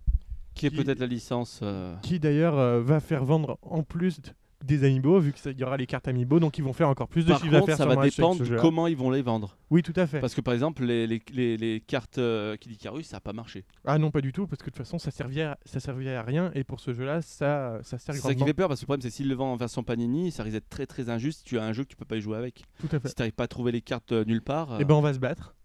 qui 0.53 0.65
est 0.67 0.71
peut-être 0.71 0.99
la 0.99 1.07
licence. 1.07 1.59
euh, 1.61 1.93
Qui 2.03 2.19
d'ailleurs 2.19 2.57
euh, 2.57 2.81
va 2.81 3.01
faire 3.01 3.25
vendre 3.25 3.57
en 3.61 3.83
plus 3.83 4.21
d- 4.21 4.31
des 4.63 4.85
amiibo, 4.85 5.19
vu 5.19 5.33
qu'il 5.33 5.59
y 5.59 5.63
aura 5.63 5.77
les 5.77 5.85
cartes 5.85 6.07
amiibo, 6.07 6.39
donc 6.39 6.57
ils 6.57 6.63
vont 6.63 6.73
faire 6.73 6.87
encore 6.89 7.07
plus 7.07 7.25
de 7.25 7.31
Par 7.31 7.39
chiffre 7.41 7.51
d'affaires 7.51 7.77
ça 7.77 7.83
sur 7.83 7.93
va 7.95 8.03
dépendre 8.03 8.43
de 8.47 8.57
comment 8.57 8.87
ils 8.87 8.95
vont 8.95 9.11
les 9.11 9.21
vendre. 9.21 9.57
Oui, 9.69 9.83
tout 9.83 9.93
à 9.95 10.07
fait. 10.07 10.19
Parce 10.19 10.33
que 10.33 10.41
par 10.41 10.53
exemple, 10.53 10.83
les, 10.85 11.05
les, 11.05 11.21
les, 11.33 11.57
les 11.57 11.81
cartes 11.81 12.17
euh, 12.17 12.55
Kid 12.57 12.71
Icarus, 12.71 13.07
ça 13.07 13.17
n'a 13.17 13.21
pas 13.21 13.33
marché. 13.33 13.65
Ah 13.85 13.97
non, 13.97 14.09
pas 14.09 14.21
du 14.21 14.31
tout, 14.31 14.47
parce 14.47 14.61
que 14.61 14.65
de 14.67 14.71
toute 14.71 14.77
façon, 14.77 14.97
ça 14.99 15.11
servait 15.11 15.43
à, 15.43 15.57
ça 15.65 15.79
servait 15.79 16.15
à 16.15 16.23
rien, 16.23 16.51
et 16.55 16.63
pour 16.63 16.79
ce 16.79 16.93
jeu-là, 16.93 17.21
ça, 17.21 17.79
ça 17.83 17.97
sert 17.97 18.15
C'est 18.15 18.21
ça 18.21 18.29
qui 18.29 18.35
grandement. 18.35 18.45
fait 18.47 18.53
peur 18.53 18.67
parce 18.69 18.79
que 18.79 18.85
le 18.85 18.87
problème, 18.87 19.01
c'est 19.01 19.09
s'ils 19.09 19.27
le 19.27 19.35
vendent 19.35 19.53
en 19.53 19.57
version 19.57 19.83
Panini, 19.83 20.31
ça 20.31 20.43
risque 20.43 20.53
d'être 20.55 20.69
très 20.69 20.85
très 20.85 21.09
injuste. 21.09 21.39
si 21.39 21.45
Tu 21.45 21.59
as 21.59 21.63
un 21.63 21.73
jeu 21.73 21.83
que 21.83 21.89
tu 21.89 21.95
peux 21.95 22.05
pas 22.05 22.15
y 22.17 22.21
jouer 22.21 22.37
avec. 22.37 22.63
Tout 22.79 22.87
à 22.95 22.99
fait. 22.99 23.09
Si 23.09 23.15
tu 23.15 23.21
n'arrives 23.21 23.33
pas 23.33 23.43
à 23.43 23.47
trouver 23.47 23.71
les 23.71 23.81
cartes 23.81 24.11
euh, 24.13 24.23
nulle 24.25 24.41
part. 24.41 24.79
Et 24.79 24.83
euh, 24.83 24.85
ben, 24.85 24.95
on 24.95 25.01
va 25.01 25.13
se 25.13 25.19
battre. 25.19 25.55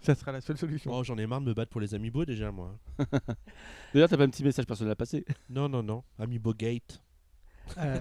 Ça 0.00 0.14
sera 0.14 0.30
la 0.32 0.40
seule 0.40 0.56
solution. 0.56 0.92
Oh, 0.94 1.02
j'en 1.02 1.18
ai 1.18 1.26
marre 1.26 1.40
de 1.40 1.46
me 1.46 1.54
battre 1.54 1.70
pour 1.70 1.80
les 1.80 1.94
Amiibo 1.94 2.24
déjà, 2.24 2.52
moi. 2.52 2.78
D'ailleurs, 3.94 4.08
t'as 4.08 4.16
pas 4.16 4.24
un 4.24 4.28
petit 4.28 4.44
message 4.44 4.64
personnel 4.66 4.92
à 4.92 4.96
passer. 4.96 5.24
Non, 5.50 5.68
non, 5.68 5.82
non. 5.82 6.02
Amiibo 6.18 6.54
Gate. 6.54 7.02
Euh, 7.78 7.98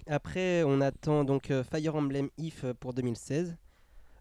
Après, 0.06 0.62
on 0.64 0.80
attend 0.80 1.24
donc 1.24 1.50
euh, 1.50 1.64
Fire 1.64 1.96
Emblem 1.96 2.28
If 2.38 2.64
euh, 2.64 2.74
pour 2.74 2.92
2016. 2.94 3.56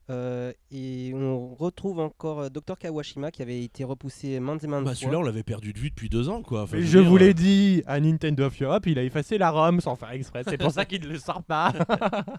Euh, 0.10 0.52
et 0.70 1.14
on 1.16 1.54
retrouve 1.56 2.00
encore 2.00 2.52
Dr 2.52 2.78
Kawashima 2.78 3.32
qui 3.32 3.42
avait 3.42 3.64
été 3.64 3.86
repoussé 3.86 4.40
maintes 4.42 4.64
et 4.64 4.68
maintes 4.68 4.84
Bah, 4.84 4.92
fois. 4.92 4.96
celui-là, 4.96 5.20
on 5.20 5.24
l'avait 5.24 5.44
perdu 5.44 5.72
de 5.72 5.80
vue 5.80 5.90
depuis 5.92 6.10
deux 6.10 6.28
ans, 6.28 6.42
quoi. 6.42 6.64
Enfin, 6.64 6.78
je 6.82 7.00
dire, 7.00 7.10
vous 7.10 7.16
l'ai 7.18 7.30
euh, 7.30 7.34
dit 7.34 7.84
à 7.88 8.00
Nintendo 8.02 8.44
of 8.46 8.62
Europe, 8.62 8.86
il 8.86 9.00
a 9.00 9.04
effacé 9.04 9.38
la 9.38 9.50
ROM 9.50 9.80
sans 9.80 9.96
faire 9.96 10.12
exprès. 10.12 10.44
C'est 10.46 10.58
pour 10.58 10.72
ça 10.72 10.84
qu'il 10.86 11.02
ne 11.04 11.08
le 11.08 11.20
sort 11.20 11.42
pas. 11.44 11.74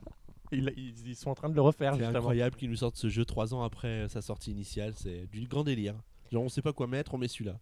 Il- 0.52 0.72
ils, 0.76 1.08
ils 1.08 1.16
sont 1.16 1.30
en 1.30 1.34
train 1.34 1.48
de 1.48 1.54
le 1.54 1.62
refaire, 1.62 1.94
C'est 1.96 2.04
incroyable 2.04 2.54
qu'ils 2.54 2.68
nous 2.70 2.76
sortent 2.76 2.96
ce 2.96 3.08
jeu 3.08 3.24
trois 3.24 3.54
ans 3.54 3.62
après 3.64 4.06
sa 4.08 4.20
sortie 4.20 4.52
initiale. 4.52 4.92
C'est 4.94 5.26
du 5.32 5.46
grand 5.48 5.64
délire. 5.64 5.94
Genre, 6.30 6.42
on 6.44 6.48
sait 6.48 6.62
pas 6.62 6.72
quoi 6.72 6.86
mettre, 6.86 7.14
on 7.14 7.18
met 7.18 7.26
celui-là. 7.28 7.58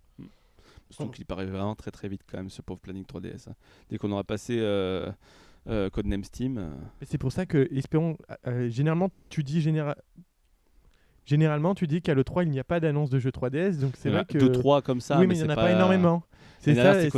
Surtout 0.92 1.10
qu'il 1.12 1.26
paraît 1.26 1.46
vraiment 1.46 1.74
très 1.74 1.90
très 1.90 2.08
vite 2.08 2.22
quand 2.30 2.38
même 2.38 2.50
ce 2.50 2.62
pauvre 2.62 2.80
planning 2.80 3.04
3DS. 3.04 3.48
hein. 3.48 3.54
Dès 3.90 3.98
qu'on 3.98 4.10
aura 4.12 4.24
passé 4.24 4.58
euh, 4.60 5.10
euh, 5.68 5.90
Codename 5.90 6.24
Steam. 6.24 6.58
euh, 6.58 6.70
C'est 7.02 7.18
pour 7.18 7.32
ça 7.32 7.46
que, 7.46 7.68
espérons, 7.72 8.16
euh, 8.46 8.68
généralement, 8.68 9.10
tu 9.28 9.42
dis 9.42 9.60
généra- 9.60 9.96
Généralement, 11.24 11.74
tu 11.76 11.86
dis 11.86 12.02
qu'à 12.02 12.14
l'E3, 12.14 12.42
il 12.42 12.50
n'y 12.50 12.58
a 12.58 12.64
pas 12.64 12.80
d'annonce 12.80 13.08
de 13.08 13.20
jeu 13.20 13.30
3DS, 13.30 13.78
donc 13.78 13.92
c'est 13.96 14.10
vrai 14.10 14.24
que. 14.24 14.38
deux 14.38 14.50
trois 14.50 14.82
comme 14.82 15.00
ça. 15.00 15.20
oui, 15.20 15.26
mais 15.28 15.36
il 15.36 15.42
n'y 15.42 15.46
en 15.46 15.50
a 15.50 15.54
pas, 15.54 15.70
énormément. 15.70 16.24
C'est 16.58 16.74
vrai, 16.74 17.08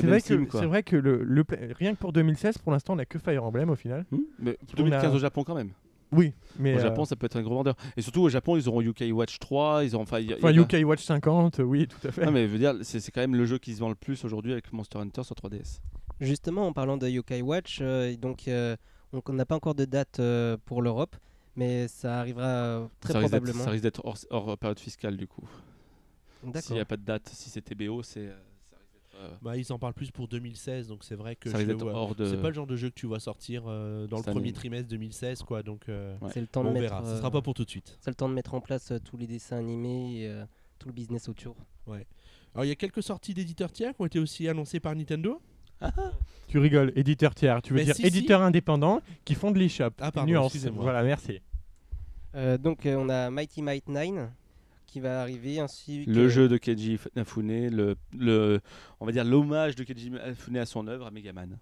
vrai 0.66 0.82
que 0.82 0.96
le, 0.96 1.44
rien 1.74 1.94
que 1.94 1.98
pour 1.98 2.12
2016, 2.12 2.58
pour 2.58 2.72
l'instant, 2.72 2.92
on 2.92 2.96
n'a 2.96 3.06
que 3.06 3.18
Fire 3.18 3.44
Emblem 3.44 3.70
au 3.70 3.76
final. 3.76 4.04
Hmm 4.10 4.20
mais 4.38 4.58
On 4.72 4.76
2015 4.76 5.12
a- 5.12 5.14
au 5.14 5.18
Japon 5.18 5.42
quand 5.44 5.54
même. 5.54 5.70
Oui, 6.14 6.32
mais. 6.58 6.74
Au 6.74 6.78
euh, 6.78 6.82
Japon, 6.82 7.04
ça 7.04 7.16
peut 7.16 7.26
être 7.26 7.36
un 7.36 7.42
gros 7.42 7.54
vendeur. 7.54 7.74
Et 7.96 8.02
surtout 8.02 8.22
au 8.22 8.28
Japon, 8.28 8.56
ils 8.56 8.68
auront 8.68 8.80
UK 8.80 9.04
Watch 9.10 9.38
3. 9.38 9.84
Ils 9.84 9.94
auront. 9.94 10.04
Enfin, 10.04 10.20
y 10.20 10.32
UK 10.32 10.76
Watch 10.84 11.02
50, 11.02 11.60
oui, 11.64 11.88
tout 11.88 12.06
à 12.06 12.12
fait. 12.12 12.24
Non, 12.24 12.32
mais 12.32 12.46
je 12.46 12.52
veux 12.52 12.58
dire, 12.58 12.74
c'est 12.82 13.10
quand 13.10 13.20
même 13.20 13.34
le 13.34 13.44
jeu 13.44 13.58
qui 13.58 13.74
se 13.74 13.80
vend 13.80 13.88
le 13.88 13.94
plus 13.94 14.24
aujourd'hui 14.24 14.52
avec 14.52 14.72
Monster 14.72 14.98
Hunter 14.98 15.24
sur 15.24 15.34
3DS. 15.34 15.80
Justement, 16.20 16.66
en 16.66 16.72
parlant 16.72 16.96
de 16.96 17.08
Yokai 17.08 17.42
Watch, 17.42 17.78
euh, 17.80 18.16
donc 18.16 18.46
euh, 18.46 18.76
on 19.12 19.32
n'a 19.32 19.44
pas 19.44 19.56
encore 19.56 19.74
de 19.74 19.84
date 19.84 20.20
euh, 20.20 20.56
pour 20.64 20.80
l'Europe, 20.80 21.16
mais 21.56 21.88
ça 21.88 22.20
arrivera 22.20 22.88
très 23.00 23.14
ça 23.14 23.20
probablement. 23.20 23.64
ça 23.64 23.70
risque 23.70 23.82
d'être 23.82 24.04
hors, 24.04 24.16
hors 24.30 24.56
période 24.56 24.78
fiscale 24.78 25.16
du 25.16 25.26
coup. 25.26 25.48
S'il 26.60 26.76
n'y 26.76 26.80
a 26.80 26.84
pas 26.84 26.96
de 26.96 27.02
date, 27.02 27.28
si 27.32 27.50
c'est 27.50 27.62
TBO, 27.62 28.02
c'est. 28.02 28.28
Bah, 29.42 29.56
ils 29.56 29.72
en 29.72 29.78
parlent 29.78 29.94
plus 29.94 30.10
pour 30.10 30.28
2016, 30.28 30.88
donc 30.88 31.04
c'est 31.04 31.14
vrai 31.14 31.36
que 31.36 31.48
de. 31.48 32.26
C'est 32.26 32.40
pas 32.40 32.48
le 32.48 32.54
genre 32.54 32.66
de 32.66 32.76
jeu 32.76 32.88
que 32.90 32.94
tu 32.94 33.06
vois 33.06 33.20
sortir 33.20 33.64
euh, 33.66 34.06
dans 34.06 34.18
le 34.18 34.22
premier 34.22 34.38
année. 34.40 34.52
trimestre 34.52 34.88
2016, 34.88 35.42
quoi. 35.42 35.62
Donc, 35.62 35.88
euh, 35.88 36.16
Ouais. 36.20 36.30
C'est 36.32 36.40
le 36.40 36.46
temps 36.46 36.62
on 36.62 36.64
de 36.64 36.70
mettre. 36.70 36.80
verra. 36.94 37.04
Ce 37.04 37.10
euh, 37.10 37.16
sera 37.18 37.30
pas 37.30 37.42
pour 37.42 37.54
tout 37.54 37.64
de 37.64 37.70
suite. 37.70 37.96
C'est 38.00 38.10
le 38.10 38.14
temps 38.14 38.28
de 38.28 38.34
mettre 38.34 38.54
en 38.54 38.60
place 38.60 38.90
euh, 38.92 38.98
tous 38.98 39.16
les 39.16 39.26
dessins 39.26 39.56
animés, 39.58 40.20
et, 40.22 40.28
euh, 40.28 40.44
tout 40.78 40.88
le 40.88 40.94
business 40.94 41.28
autour. 41.28 41.56
Alors, 41.86 42.64
il 42.64 42.68
y 42.68 42.72
a 42.72 42.76
quelques 42.76 43.02
sorties 43.02 43.34
d'éditeurs 43.34 43.72
tiers 43.72 43.94
qui 43.94 44.00
ont 44.02 44.06
été 44.06 44.18
aussi 44.20 44.48
annoncées 44.48 44.78
par 44.80 44.94
Nintendo. 44.94 45.40
Tu 46.48 46.58
rigoles, 46.58 46.92
éditeur 46.96 47.34
tiers. 47.34 47.60
Tu 47.62 47.72
veux 47.72 47.78
Mais 47.80 47.84
dire 47.84 47.96
si, 47.96 48.02
si. 48.02 48.08
éditeur 48.08 48.42
indépendant 48.42 49.00
qui 49.24 49.34
font 49.34 49.50
de 49.50 49.58
l'eShop. 49.58 49.90
Ah, 50.00 50.12
pardon, 50.12 50.30
Nuance. 50.30 50.46
excusez-moi. 50.54 50.82
Voilà, 50.84 51.02
merci. 51.02 51.40
Euh, 52.36 52.58
donc 52.58 52.86
euh, 52.86 52.96
on 52.96 53.08
a 53.08 53.30
Mighty 53.30 53.62
Might 53.62 53.88
9 53.88 54.28
qui 54.94 55.00
va 55.00 55.20
arriver 55.22 55.58
ainsi 55.58 56.04
Le 56.06 56.28
jeu 56.28 56.48
de 56.48 56.56
Keiji 56.56 57.00
Inafune, 57.16 57.68
le, 57.68 57.96
le, 58.16 58.60
on 59.00 59.06
va 59.06 59.10
dire 59.10 59.24
l'hommage 59.24 59.74
de 59.74 59.82
Keiji 59.82 60.06
Inafune 60.06 60.56
à 60.56 60.66
son 60.66 60.86
œuvre 60.86 61.06
à 61.06 61.10
Megaman. 61.10 61.58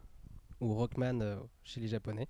ou 0.60 0.74
Rockman 0.74 1.20
euh, 1.22 1.36
chez 1.64 1.80
les 1.80 1.88
japonais. 1.88 2.28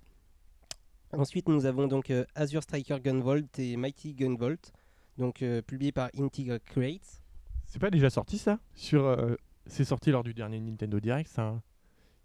Ensuite, 1.11 1.49
nous 1.49 1.65
avons 1.65 1.87
donc 1.87 2.09
euh, 2.09 2.23
Azure 2.35 2.63
Striker 2.63 2.99
Gunvolt 3.03 3.59
et 3.59 3.75
Mighty 3.75 4.13
Gunvolt, 4.13 4.71
donc 5.17 5.41
euh, 5.41 5.61
publiés 5.61 5.91
par 5.91 6.09
Integra 6.17 6.57
Creates. 6.59 7.21
C'est 7.67 7.79
pas 7.79 7.91
déjà 7.91 8.09
sorti 8.09 8.37
ça? 8.37 8.59
Sur, 8.73 9.03
euh, 9.05 9.35
C'est 9.67 9.83
sorti 9.83 10.09
lors 10.09 10.23
du 10.23 10.33
dernier 10.33 10.61
Nintendo 10.61 11.01
Direct, 11.01 11.29
ça. 11.29 11.41
hein. 11.49 11.61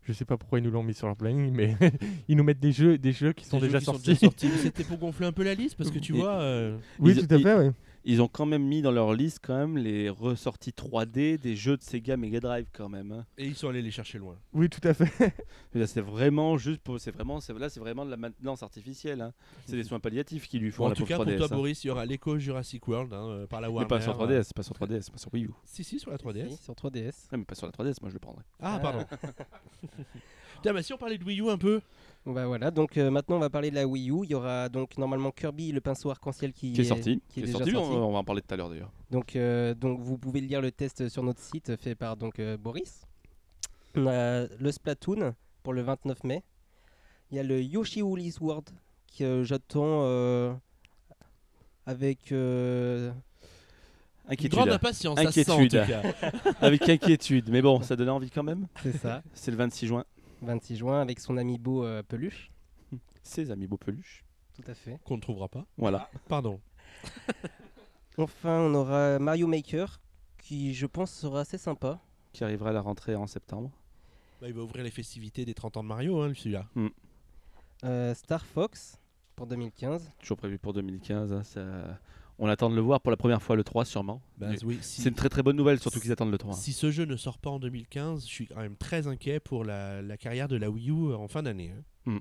Je 0.02 0.12
sais 0.12 0.24
pas 0.24 0.38
pourquoi 0.38 0.60
ils 0.60 0.62
nous 0.62 0.70
l'ont 0.70 0.84
mis 0.84 0.94
sur 0.94 1.08
leur 1.08 1.16
planning, 1.16 1.52
mais 1.52 1.76
ils 2.28 2.36
nous 2.36 2.44
mettent 2.44 2.60
des 2.60 2.70
jeux, 2.72 2.96
des 2.96 3.12
jeux 3.12 3.32
qui 3.32 3.44
sont 3.44 3.56
Des 3.58 3.62
jeux 3.62 3.66
déjà 3.66 3.78
qui 3.80 3.84
sont 3.86 3.92
sortis. 3.94 4.08
déjà 4.10 4.20
sortis. 4.20 4.48
C'était 4.62 4.84
pour 4.88 4.98
gonfler 4.98 5.26
un 5.26 5.32
peu 5.32 5.42
la 5.42 5.54
liste 5.54 5.76
parce 5.76 5.90
que 5.90 5.98
tu 5.98 6.14
Et- 6.14 6.20
vois. 6.20 6.40
euh, 6.40 6.78
oui, 7.00 7.12
Ils- 7.16 7.26
tout 7.26 7.34
à 7.34 7.36
ils- 7.36 7.42
fait, 7.42 7.54
oui. 7.58 7.70
Ils 8.04 8.22
ont 8.22 8.28
quand 8.28 8.46
même 8.46 8.62
mis 8.64 8.80
dans 8.80 8.90
leur 8.92 9.12
liste 9.12 9.40
quand 9.42 9.56
même 9.56 9.76
les 9.76 10.08
ressorties 10.08 10.70
3D 10.70 11.38
des 11.38 11.56
jeux 11.56 11.76
de 11.76 11.82
Sega 11.82 12.16
Mega 12.16 12.40
Drive 12.40 12.66
quand 12.72 12.88
même. 12.88 13.12
hein. 13.12 13.26
Et 13.36 13.46
ils 13.46 13.54
sont 13.54 13.68
allés 13.68 13.82
les 13.82 13.90
chercher 13.90 14.18
loin. 14.18 14.36
Oui, 14.54 14.68
tout 14.70 14.80
à 14.86 14.94
fait. 14.94 15.04
Mais 15.74 15.80
là, 15.80 15.86
C'est 15.86 16.00
vraiment 16.00 16.56
juste 16.56 16.80
pour, 16.80 16.98
c'est 17.00 17.10
vraiment, 17.10 17.40
c'est- 17.40 17.52
là 17.52 17.68
c'est 17.68 17.80
vraiment 17.80 18.06
de 18.06 18.10
la 18.10 18.16
maintenance 18.16 18.62
artificielle. 18.62 19.20
hein. 19.20 19.32
C'est 19.66 19.76
des 19.76 19.84
soins 19.84 20.00
palliatifs 20.00 20.48
qui 20.48 20.58
lui 20.58 20.70
font 20.70 20.84
Bon, 20.84 20.86
en 20.86 20.88
la 20.90 20.94
tout 20.94 21.02
pauvre 21.02 21.08
cas, 21.08 21.16
3DS. 21.24 21.36
pour 21.38 21.46
toi, 21.48 21.56
hein. 21.56 21.58
Boris, 21.58 21.84
il 21.84 21.86
y 21.88 21.90
aura 21.90 22.06
l'Echo 22.06 22.38
Jurassic 22.38 22.86
World 22.88 23.12
hein, 23.12 23.26
euh, 23.28 23.46
par 23.46 23.60
la 23.60 23.68
Mais 23.68 23.74
Warner. 23.74 23.88
pas 23.88 24.00
sur 24.00 24.12
euh, 24.12 24.26
3DS, 24.26 24.42
c'est 24.44 24.56
pas 24.56 24.62
sur 24.62 24.74
3DS, 24.74 25.02
c'est 25.02 25.12
pas 25.12 25.18
sur 25.18 25.34
Wii 25.34 25.44
U. 25.46 25.50
Si, 25.64 25.84
si, 25.84 25.98
sur 25.98 26.10
la 26.10 26.16
3DS. 26.16 26.50
Si, 26.56 26.62
sur 26.62 26.74
3DS. 26.74 27.28
Non, 27.32 27.38
mais 27.38 27.44
pas 27.44 27.54
sur 27.56 27.66
la 27.66 27.72
3DS, 27.72 27.96
moi 28.00 28.08
je 28.08 28.14
le 28.14 28.20
prendrais. 28.20 28.44
Ah, 28.60 28.76
Ah. 28.76 28.78
pardon. 28.78 29.04
Tiens, 30.62 30.72
bah 30.72 30.82
si 30.82 30.92
on 30.92 30.98
parlait 30.98 31.18
de 31.18 31.24
Wii 31.24 31.40
U 31.40 31.50
un 31.50 31.58
peu. 31.58 31.80
Bah 32.28 32.46
voilà, 32.46 32.70
donc 32.70 32.98
euh, 32.98 33.10
maintenant 33.10 33.36
on 33.36 33.40
va 33.40 33.48
parler 33.48 33.70
de 33.70 33.74
la 33.76 33.86
Wii 33.86 34.10
U. 34.10 34.20
Il 34.24 34.30
y 34.30 34.34
aura 34.34 34.68
donc 34.68 34.98
normalement 34.98 35.30
Kirby 35.30 35.72
le 35.72 35.80
pinceau 35.80 36.10
arc-en-ciel 36.10 36.52
qui, 36.52 36.72
Qui 36.74 36.82
est 36.82 36.84
sorti, 36.84 37.02
qui 37.02 37.10
est, 37.10 37.20
qui 37.32 37.40
est 37.40 37.42
déjà 37.44 37.58
sorti, 37.58 37.72
sorti. 37.72 37.88
On, 37.96 38.08
on 38.08 38.12
va 38.12 38.18
en 38.18 38.24
parler 38.24 38.42
tout 38.42 38.52
à 38.52 38.56
l'heure 38.58 38.68
d'ailleurs. 38.68 38.92
Donc, 39.10 39.34
euh, 39.34 39.74
donc 39.74 39.98
vous 40.00 40.18
pouvez 40.18 40.42
lire 40.42 40.60
le 40.60 40.70
test 40.70 41.08
sur 41.08 41.22
notre 41.22 41.40
site 41.40 41.74
fait 41.76 41.94
par 41.94 42.18
donc 42.18 42.38
euh, 42.38 42.58
Boris. 42.58 43.02
On 43.94 44.06
a 44.06 44.46
le 44.46 44.70
Splatoon 44.72 45.34
pour 45.62 45.72
le 45.72 45.80
29 45.82 46.22
mai. 46.24 46.42
Il 47.30 47.36
y 47.36 47.40
a 47.40 47.42
le 47.42 47.62
Yoshi 47.62 48.02
Woolly's 48.02 48.40
World 48.40 48.68
que 49.18 49.42
j'attends 49.42 50.02
euh, 50.02 50.52
avec 51.86 52.30
euh, 52.32 53.10
Une 54.26 54.32
Inquiétude. 54.32 54.50
grande 54.50 54.68
impatience, 54.70 55.18
ça 55.18 55.32
se 55.32 55.42
sent 55.42 55.50
en 55.50 55.54
Inquiétude. 55.54 55.80
tout 55.86 55.86
cas. 55.90 56.52
Avec 56.60 56.86
inquiétude, 56.88 57.48
mais 57.50 57.62
bon, 57.62 57.80
ça 57.80 57.96
donnait 57.96 58.10
envie 58.10 58.30
quand 58.30 58.42
même. 58.42 58.66
c'est 58.82 58.96
ça, 58.98 59.22
C'est 59.32 59.50
le 59.50 59.56
26 59.56 59.86
juin. 59.86 60.04
26 60.42 60.76
juin 60.76 61.00
avec 61.00 61.20
son 61.20 61.36
amiibo 61.36 61.84
euh, 61.84 62.02
peluche. 62.02 62.50
Ses 63.22 63.50
amis 63.50 63.66
beaux 63.66 63.76
peluches. 63.76 64.24
Tout 64.54 64.68
à 64.70 64.74
fait. 64.74 64.98
Qu'on 65.04 65.16
ne 65.16 65.20
trouvera 65.20 65.48
pas. 65.48 65.66
Voilà. 65.76 66.08
Pardon. 66.28 66.60
Enfin, 68.20 68.58
on 68.62 68.74
aura 68.74 69.18
Mario 69.20 69.46
Maker 69.46 70.00
qui 70.38 70.74
je 70.74 70.86
pense 70.86 71.12
sera 71.12 71.40
assez 71.42 71.58
sympa. 71.58 72.00
Qui 72.32 72.42
arrivera 72.42 72.70
à 72.70 72.72
la 72.72 72.80
rentrée 72.80 73.14
en 73.14 73.26
septembre. 73.28 73.70
Bah, 74.40 74.48
il 74.48 74.54
va 74.54 74.62
ouvrir 74.62 74.82
les 74.84 74.90
festivités 74.90 75.44
des 75.44 75.54
30 75.54 75.76
ans 75.76 75.82
de 75.84 75.88
Mario, 75.88 76.20
hein, 76.20 76.32
celui-là. 76.34 76.66
Euh, 77.84 78.14
Star 78.14 78.44
Fox 78.44 78.98
pour 79.36 79.46
2015. 79.46 80.10
Toujours 80.18 80.36
prévu 80.36 80.58
pour 80.58 80.72
2015. 80.72 81.32
hein, 81.32 81.42
ça- 81.44 81.98
On 82.40 82.46
attend 82.48 82.70
de 82.70 82.74
le 82.76 82.80
voir 82.80 83.00
pour 83.00 83.10
la 83.10 83.16
première 83.16 83.42
fois 83.42 83.56
le 83.56 83.64
3 83.64 83.84
sûrement. 83.84 84.22
Bah, 84.36 84.48
Mais 84.50 84.62
oui, 84.64 84.78
si, 84.80 85.02
C'est 85.02 85.08
une 85.08 85.14
très 85.16 85.28
très 85.28 85.42
bonne 85.42 85.56
nouvelle, 85.56 85.80
surtout 85.80 85.98
qu'ils 86.00 86.12
attendent 86.12 86.30
le 86.30 86.38
3. 86.38 86.54
si 86.54 86.72
ce 86.72 86.90
jeu 86.90 87.04
ne 87.04 87.16
sort 87.16 87.38
pas 87.38 87.50
en 87.50 87.58
2015, 87.58 88.22
je 88.22 88.26
suis 88.28 88.46
quand 88.46 88.60
même 88.60 88.76
très 88.76 89.06
inquiet 89.08 89.40
pour 89.40 89.64
la, 89.64 90.02
la 90.02 90.16
carrière 90.16 90.46
de 90.48 90.56
la 90.56 90.70
Wii 90.70 90.90
U 90.90 91.14
en 91.14 91.26
fin 91.28 91.42
d'année. 91.42 91.72
hein. 92.06 92.18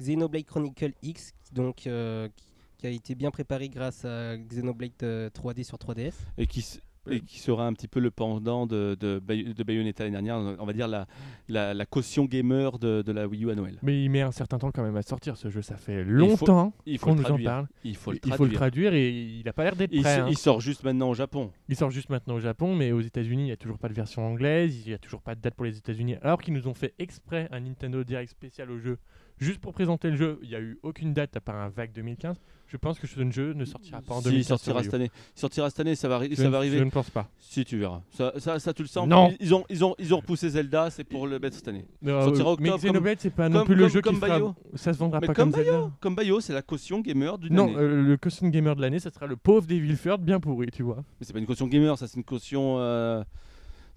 Xenoblade 0.00 0.44
Chronicle 0.44 0.92
X, 1.02 1.32
donc 1.52 1.86
euh, 1.86 2.28
qui- 2.76 2.86
a 2.86 2.90
été 2.90 3.16
bien 3.16 3.32
préparé 3.32 3.68
grâce 3.68 4.04
à 4.04 4.36
Xenoblade 4.36 4.92
euh, 5.02 5.28
3D 5.30 5.64
sur 5.64 5.76
3DS. 5.78 6.12
et 6.36 6.46
qui, 6.46 6.60
s- 6.60 6.80
et 7.10 7.20
qui 7.20 7.38
sera 7.38 7.66
un 7.66 7.72
petit 7.72 7.88
peu 7.88 8.00
le 8.00 8.10
pendant 8.10 8.66
de, 8.66 8.96
de, 8.98 9.18
Bay- 9.18 9.54
de 9.54 9.62
Bayonetta 9.62 10.04
l'année 10.04 10.14
dernière, 10.14 10.56
on 10.58 10.64
va 10.66 10.72
dire 10.72 10.88
la, 10.88 11.06
la, 11.48 11.74
la 11.74 11.86
caution 11.86 12.24
gamer 12.24 12.78
de, 12.78 13.02
de 13.02 13.12
la 13.12 13.26
Wii 13.26 13.44
U 13.44 13.50
à 13.50 13.54
Noël. 13.54 13.78
Mais 13.82 14.02
il 14.02 14.08
met 14.10 14.22
un 14.22 14.32
certain 14.32 14.58
temps 14.58 14.70
quand 14.70 14.82
même 14.82 14.96
à 14.96 15.02
sortir 15.02 15.36
ce 15.36 15.48
jeu. 15.50 15.62
Ça 15.62 15.76
fait 15.76 16.04
longtemps 16.04 16.72
Il 16.86 16.98
faut 16.98 17.06
qu'on 17.06 17.14
nous 17.14 17.20
en 17.22 17.24
traduire. 17.24 17.50
parle. 17.50 17.66
Il 17.84 17.96
faut 17.96 18.12
le 18.12 18.18
Il 18.24 18.32
faut 18.34 18.44
le 18.44 18.50
traduire. 18.52 18.90
traduire 18.90 18.94
et 18.94 19.10
il 19.40 19.48
a 19.48 19.52
pas 19.52 19.64
l'air 19.64 19.76
d'être 19.76 19.92
Il, 19.92 20.02
prêt. 20.02 20.14
s- 20.14 20.20
hein. 20.20 20.26
il 20.30 20.38
sort 20.38 20.60
juste 20.60 20.84
maintenant 20.84 21.10
au 21.10 21.14
Japon. 21.14 21.50
Il 21.68 21.76
sort 21.76 21.90
juste 21.90 22.10
maintenant 22.10 22.34
au 22.34 22.40
Japon, 22.40 22.74
mais 22.74 22.92
aux 22.92 23.00
États-Unis, 23.00 23.42
il 23.42 23.46
n'y 23.46 23.52
a 23.52 23.56
toujours 23.56 23.78
pas 23.78 23.88
de 23.88 23.94
version 23.94 24.26
anglaise, 24.26 24.82
il 24.84 24.88
n'y 24.88 24.94
a 24.94 24.98
toujours 24.98 25.22
pas 25.22 25.34
de 25.34 25.40
date 25.40 25.54
pour 25.54 25.64
les 25.64 25.76
États-Unis. 25.78 26.16
Alors 26.22 26.40
qu'ils 26.40 26.54
nous 26.54 26.68
ont 26.68 26.74
fait 26.74 26.94
exprès 26.98 27.48
un 27.52 27.60
Nintendo 27.60 28.02
Direct 28.04 28.30
spécial 28.30 28.70
au 28.70 28.78
jeu, 28.78 28.98
juste 29.38 29.58
pour 29.60 29.72
présenter 29.72 30.10
le 30.10 30.16
jeu. 30.16 30.38
Il 30.42 30.48
n'y 30.48 30.54
a 30.54 30.60
eu 30.60 30.78
aucune 30.82 31.12
date 31.14 31.36
à 31.36 31.40
part 31.40 31.56
un 31.56 31.68
vague 31.68 31.92
2015. 31.92 32.36
Je 32.70 32.76
pense 32.76 32.98
que 32.98 33.06
ce 33.06 33.30
jeu 33.30 33.54
ne 33.54 33.64
sortira 33.64 34.02
pas 34.02 34.12
en 34.14 34.18
Si, 34.18 34.24
2015. 34.24 34.44
il 34.44 34.44
sortira 34.46 34.82
cette 34.82 34.92
année. 34.92 35.10
Il 35.36 35.40
sortira 35.40 35.70
cette 35.70 35.80
année, 35.80 35.94
ça 35.94 36.06
va, 36.06 36.18
arri- 36.20 36.28
Je 36.30 36.34
ça 36.34 36.44
ne- 36.44 36.48
va 36.50 36.58
arriver. 36.58 36.76
Je 36.76 36.84
ne 36.84 36.90
pense 36.90 37.08
pas. 37.08 37.30
Si 37.38 37.64
tu 37.64 37.78
verras. 37.78 38.02
Ça, 38.10 38.34
ça, 38.36 38.58
ça, 38.58 38.74
tu 38.74 38.82
le 38.82 38.88
sens. 38.88 39.08
Non. 39.08 39.32
Ils, 39.40 39.54
ont, 39.54 39.64
ils, 39.70 39.82
ont, 39.86 39.94
ils 39.98 40.12
ont 40.12 40.18
repoussé 40.18 40.50
Zelda, 40.50 40.90
c'est 40.90 41.04
pour 41.04 41.26
le 41.26 41.38
mettre 41.38 41.56
cette 41.56 41.68
année. 41.68 41.86
Euh, 42.06 42.22
Sortira 42.24 42.56
mais 42.60 42.68
octobre, 42.68 42.84
Xenoblade, 42.92 43.18
c'est 43.20 43.30
pas 43.30 43.48
non 43.48 43.60
comme- 43.60 43.66
plus 43.68 43.74
le 43.74 43.82
comme- 43.84 43.90
jeu 43.92 44.00
comme 44.02 44.14
qui. 44.16 44.20
Bayo. 44.20 44.54
Ça 44.74 44.92
se 44.92 44.98
vendra 44.98 45.20
Mais 45.20 45.28
pas 45.28 45.32
comme 45.34 45.50
comme 45.50 45.64
Zelda. 45.64 45.90
Comme 46.00 46.14
Bayo, 46.14 46.40
c'est 46.40 46.52
la 46.52 46.60
caution 46.60 47.00
gamer 47.00 47.38
d'une 47.38 47.54
Non, 47.54 47.68
année. 47.68 47.76
euh, 47.78 48.02
le 48.02 48.16
costume 48.18 48.50
gamer 48.50 48.76
de 48.76 48.82
l'année, 48.82 48.98
ça 48.98 49.10
sera 49.10 49.26
le 49.26 49.36
pauvre 49.36 49.66
Devil 49.66 49.96
Third 49.96 50.20
bien 50.22 50.38
pourri, 50.38 50.66
tu 50.70 50.82
vois. 50.82 50.96
Mais 50.96 51.26
c'est 51.26 51.32
pas 51.32 51.38
une 51.38 51.46
caution 51.46 51.68
gamer, 51.68 51.96
ça, 51.96 52.06
c'est 52.06 52.18
une 52.18 52.24
caution. 52.24 52.76
euh, 52.80 53.24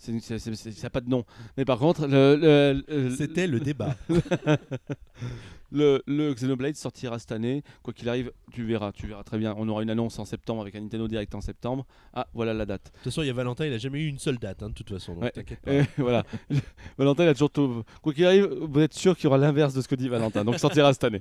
c'est 0.02 0.40
ça 0.40 0.72
n'a 0.84 0.90
pas 0.90 1.02
de 1.02 1.10
nom. 1.10 1.24
Mais 1.58 1.66
par 1.66 1.78
contre, 1.80 2.08
le, 2.08 2.36
le, 2.36 2.84
le- 2.88 3.10
C'était 3.16 3.48
le 3.48 3.60
débat. 3.60 3.96
le, 5.72 6.34
Xenoblade 6.34 6.76
sortira 6.76 7.20
cette 7.20 7.32
année. 7.32 7.64
Quoi 7.84 7.94
qu'il 7.94 8.10
arrive, 8.10 8.32
tu 8.52 8.64
verras, 8.66 8.92
tu 8.92 9.08
verras 9.08 9.24
très 9.24 9.38
bien. 9.38 9.54
On 9.58 9.68
aura 9.70 9.84
une 9.84 9.90
annonce 9.90 10.20
en 10.20 10.26
septembre 10.26 10.62
avec 10.62 10.76
un 10.76 10.82
Nintendo 10.82 11.08
Direct 11.08 11.34
en 11.36 11.42
septembre. 11.42 11.86
Ah, 12.14 12.28
voilà 12.34 12.54
la 12.54 12.66
date. 12.66 12.86
De 12.86 12.90
toute 12.92 13.04
façon, 13.06 13.22
il 13.22 13.28
y 13.28 13.30
a 13.30 13.34
Valentin, 13.34 13.66
il 13.66 13.74
a 13.74 13.78
jamais 13.78 14.02
eu 14.02 14.08
une 14.08 14.20
seule 14.20 14.38
date, 14.38 14.64
hein, 14.64 14.70
de 14.70 14.74
toute 14.74 14.90
façon. 14.90 15.14
Donc 15.14 15.24
Ouais. 15.24 15.32
t'inquiète 15.32 15.60
pas. 15.64 15.72
Et 15.74 15.84
voilà. 15.98 16.24
Valentin, 16.98 17.24
il 17.24 17.30
a 17.30 17.34
toujours 17.34 17.52
tout. 17.52 17.84
Quoi 18.02 18.14
qu'il 18.14 18.26
arrive, 18.26 18.46
vous 18.46 18.80
êtes 18.80 18.94
sûr 18.94 19.16
qu'il 19.16 19.26
y 19.26 19.28
aura 19.28 19.38
l'inverse 19.38 19.74
de 19.74 19.82
ce 19.82 19.88
que 19.88 19.96
dit 19.96 20.10
Valentin. 20.10 20.44
Donc 20.44 20.58
sortira 20.60 20.92
cette 20.94 21.04
année. 21.06 21.20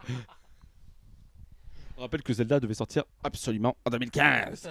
On 1.97 2.03
rappelle 2.03 2.23
que 2.23 2.33
Zelda 2.33 2.59
devait 2.61 2.73
sortir 2.75 3.05
absolument 3.23 3.77
en 3.85 3.91
2015. 3.91 4.71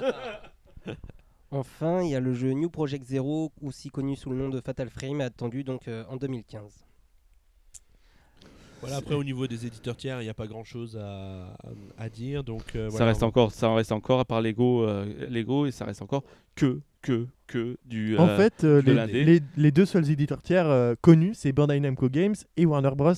Enfin, 1.52 2.02
il 2.04 2.10
y 2.12 2.16
a 2.16 2.20
le 2.20 2.34
jeu 2.34 2.52
New 2.54 2.70
Project 2.70 3.06
Zero, 3.06 3.52
aussi 3.62 3.90
connu 3.90 4.16
sous 4.16 4.30
le 4.30 4.36
nom 4.36 4.50
de 4.50 4.62
Fatal 4.62 4.90
Frame, 4.90 5.22
attendu 5.22 5.64
donc 5.64 5.88
euh, 5.88 6.04
en 6.10 6.16
2015. 6.18 6.86
Voilà, 8.82 8.98
après, 8.98 9.16
au 9.16 9.24
niveau 9.26 9.46
des 9.46 9.66
éditeurs 9.66 9.98
tiers, 9.98 10.22
il 10.22 10.24
n'y 10.26 10.30
a 10.30 10.34
pas 10.34 10.48
grand 10.48 10.64
chose 10.64 10.96
à, 11.02 11.54
à 11.98 12.08
dire. 12.10 12.44
Donc, 12.46 12.76
euh, 12.76 12.90
ça 12.92 13.04
reste 13.06 13.24
encore, 13.24 13.52
ça 13.52 13.68
en 13.70 13.76
reste 13.76 13.92
encore 13.92 14.22
à 14.22 14.26
part 14.26 14.42
Lego, 14.42 14.84
euh, 14.88 15.06
Lego 15.30 15.66
et 15.66 15.72
ça 15.72 15.84
reste 15.84 16.02
encore 16.02 16.24
que, 16.56 16.80
que, 17.02 17.28
que 17.48 17.78
du. 17.84 18.18
En 18.18 18.28
euh, 18.30 18.38
fait, 18.38 18.64
euh, 18.64 18.82
les, 18.82 19.26
les- 19.26 19.42
les 19.58 19.72
deux 19.72 19.86
seuls 19.86 20.10
éditeurs 20.10 20.42
tiers 20.42 20.68
euh, 20.70 20.96
connus, 21.02 21.34
c'est 21.34 21.52
Bandai 21.52 21.80
Namco 21.82 22.08
Games 22.08 22.36
et 22.56 22.66
Warner 22.66 22.92
Bros. 22.96 23.14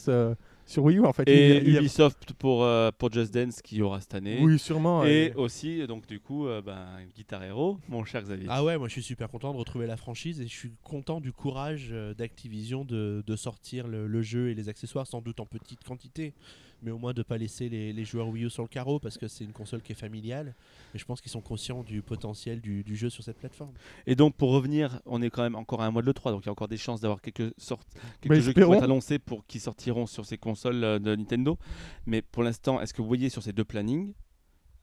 Sur 0.71 0.83
Wii 0.83 0.97
U. 0.97 1.05
En 1.05 1.13
fait, 1.13 1.27
et 1.27 1.49
Il 1.49 1.53
y 1.53 1.57
a- 1.57 1.61
il 1.61 1.73
y 1.73 1.77
a- 1.77 1.79
Ubisoft 1.81 2.33
pour 2.33 2.63
euh, 2.63 2.89
pour 2.97 3.11
Just 3.11 3.33
Dance 3.33 3.61
qui 3.61 3.77
y 3.77 3.81
aura 3.81 3.99
cette 4.01 4.13
année. 4.15 4.39
Oui, 4.41 4.57
sûrement. 4.57 5.03
Et 5.05 5.33
aussi, 5.35 5.85
donc 5.87 6.07
du 6.07 6.19
coup, 6.19 6.47
euh, 6.47 6.61
ben, 6.61 6.85
Guitar 7.15 7.43
Hero, 7.43 7.77
mon 7.89 8.03
cher 8.05 8.21
Xavier. 8.23 8.47
Ah 8.49 8.63
ouais, 8.63 8.77
moi 8.77 8.87
je 8.87 8.93
suis 8.93 9.03
super 9.03 9.29
content 9.29 9.51
de 9.53 9.57
retrouver 9.57 9.87
la 9.87 9.97
franchise 9.97 10.41
et 10.41 10.47
je 10.47 10.55
suis 10.55 10.71
content 10.83 11.19
du 11.21 11.31
courage 11.33 11.89
euh, 11.91 12.13
d'Activision 12.13 12.85
de, 12.85 13.23
de 13.25 13.35
sortir 13.35 13.87
le, 13.87 14.07
le 14.07 14.21
jeu 14.21 14.49
et 14.49 14.55
les 14.55 14.69
accessoires, 14.69 15.05
sans 15.07 15.21
doute 15.21 15.39
en 15.39 15.45
petite 15.45 15.83
quantité, 15.83 16.33
mais 16.81 16.91
au 16.91 16.97
moins 16.97 17.13
de 17.13 17.23
pas 17.23 17.37
laisser 17.37 17.69
les, 17.69 17.93
les 17.93 18.05
joueurs 18.05 18.27
Wii 18.27 18.45
U 18.45 18.49
sur 18.49 18.63
le 18.63 18.67
carreau 18.67 18.99
parce 18.99 19.17
que 19.17 19.27
c'est 19.27 19.43
une 19.43 19.53
console 19.53 19.81
qui 19.81 19.91
est 19.91 19.95
familiale. 19.95 20.55
Et 20.93 20.97
je 20.97 21.05
pense 21.05 21.21
qu'ils 21.21 21.31
sont 21.31 21.41
conscients 21.41 21.83
du 21.83 22.01
potentiel 22.01 22.61
du, 22.61 22.83
du 22.83 22.95
jeu 22.95 23.09
sur 23.09 23.23
cette 23.23 23.37
plateforme. 23.37 23.73
Et 24.07 24.15
donc 24.15 24.35
pour 24.35 24.51
revenir, 24.51 24.99
on 25.05 25.21
est 25.21 25.29
quand 25.29 25.43
même 25.43 25.55
encore 25.55 25.81
à 25.81 25.85
un 25.85 25.91
mois 25.91 26.01
de 26.01 26.07
le 26.07 26.13
3, 26.13 26.31
donc 26.31 26.43
il 26.43 26.47
y 26.47 26.49
a 26.49 26.51
encore 26.51 26.67
des 26.67 26.77
chances 26.77 27.01
d'avoir 27.01 27.21
quelques 27.21 27.53
sortes, 27.57 27.87
quelques 28.21 28.41
jeux 28.41 28.53
qui 28.53 28.61
vont 28.61 28.73
être 28.73 28.83
annoncés 28.83 29.19
pour 29.19 29.45
qui 29.45 29.59
sortiront 29.59 30.05
sur 30.05 30.25
ces 30.25 30.37
consoles 30.37 30.83
euh, 30.83 30.99
de 30.99 31.15
Nintendo. 31.15 31.57
Mais 32.05 32.21
pour 32.21 32.43
l'instant, 32.43 32.81
est-ce 32.81 32.93
que 32.93 33.01
vous 33.01 33.07
voyez 33.07 33.29
sur 33.29 33.43
ces 33.43 33.53
deux 33.53 33.63
plannings 33.65 34.13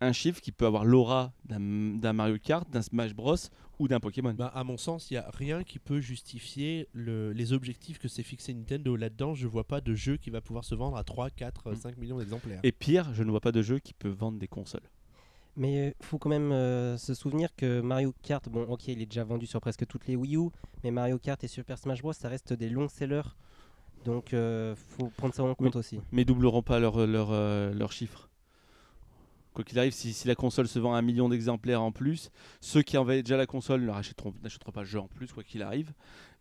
un 0.01 0.13
chiffre 0.13 0.41
qui 0.41 0.53
peut 0.53 0.67
avoir 0.67 0.85
l'aura 0.85 1.33
d'un 1.45 1.61
d'un 1.61 2.13
Mario 2.13 2.39
Kart, 2.39 2.69
d'un 2.71 2.83
Smash 2.83 3.15
Bros 3.15 3.37
ou 3.79 3.89
d'un 3.89 4.01
Pokémon 4.01 4.33
Bah, 4.35 4.51
à 4.55 4.65
mon 4.65 4.77
sens, 4.77 5.11
il 5.11 5.15
n'y 5.15 5.19
a 5.19 5.31
rien 5.33 5.63
qui 5.65 5.79
peut 5.79 6.01
justifier 6.01 6.89
le- 6.93 7.33
les 7.33 7.53
objectifs 7.53 7.99
que 7.99 8.09
s'est 8.09 8.23
fixé 8.23 8.53
Nintendo. 8.55 8.97
Là-dedans, 8.97 9.35
je 9.35 9.47
vois 9.47 9.65
pas 9.65 9.81
de 9.81 9.95
jeu 9.95 10.17
qui 10.17 10.31
va 10.31 10.41
pouvoir 10.41 10.65
se 10.65 10.75
vendre 10.75 10.97
à 10.97 11.05
3, 11.05 11.31
4, 11.31 11.71
Mm. 11.73 11.77
5 11.77 11.97
millions 11.97 12.19
d'exemplaires. 12.19 12.61
Et 12.63 12.73
pire, 12.73 13.13
je 13.15 13.23
ne 13.23 13.31
vois 13.31 13.41
pas 13.41 13.53
de 13.53 13.63
jeu 13.63 13.79
qui 13.79 13.95
peut 13.95 14.09
vendre 14.09 14.39
des 14.39 14.49
consoles. 14.49 14.89
Mais 15.57 15.95
il 16.01 16.07
faut 16.07 16.19
quand 16.19 16.29
même 16.29 16.53
euh, 16.53 16.97
se 16.97 17.15
souvenir 17.15 17.49
que 17.57 17.81
Mario 17.81 18.15
Kart, 18.23 18.49
bon 18.49 18.63
ok 18.69 18.87
il 18.89 19.03
est 19.03 19.07
déjà 19.07 19.25
vendu 19.25 19.47
sur 19.47 19.61
presque 19.61 19.87
toutes 19.87 20.07
les 20.07 20.15
Wii 20.15 20.37
U, 20.37 20.51
mais 20.85 20.93
Mario 20.93 21.19
Kart 21.19 21.43
et 21.43 21.49
Super 21.49 21.77
Smash 21.79 22.01
Bros 22.01 22.13
ça 22.13 22.29
reste 22.29 22.53
des 22.53 22.69
longs 22.69 22.89
sellers. 22.89 23.23
Donc 24.05 24.33
euh, 24.35 24.77
faut 24.77 25.09
prendre 25.17 25.35
ça 25.35 25.43
en 25.43 25.55
compte 25.57 25.75
aussi. 25.75 25.99
Mais 26.13 26.23
ils 26.23 26.25
doubleront 26.25 26.63
pas 26.63 26.79
leurs 26.79 27.05
leur, 27.09 27.31
euh, 27.33 27.73
leurs 27.75 27.91
chiffres. 27.91 28.29
Quoi 29.59 29.65
qu'il 29.65 29.77
arrive, 29.81 29.91
si, 29.93 30.13
si 30.13 30.29
la 30.29 30.37
console 30.37 30.69
se 30.69 30.79
vend 30.79 30.95
à 30.95 30.99
un 30.99 31.03
million 31.03 31.29
d'exemplaires 31.29 31.83
en 31.83 31.91
plus, 31.91 32.31
ceux 32.61 32.83
qui 32.83 32.97
avaient 32.97 33.25
déjà 33.25 33.37
la 33.37 33.45
console 33.47 33.81
ne 33.81 33.91
rachèteront- 33.91 34.33
n'achèteront 34.41 34.71
pas 34.71 34.83
le 34.83 34.87
jeu 34.87 35.01
en 35.01 35.09
plus, 35.09 35.33
quoi 35.33 35.43
qu'il 35.43 35.63
arrive. 35.65 35.91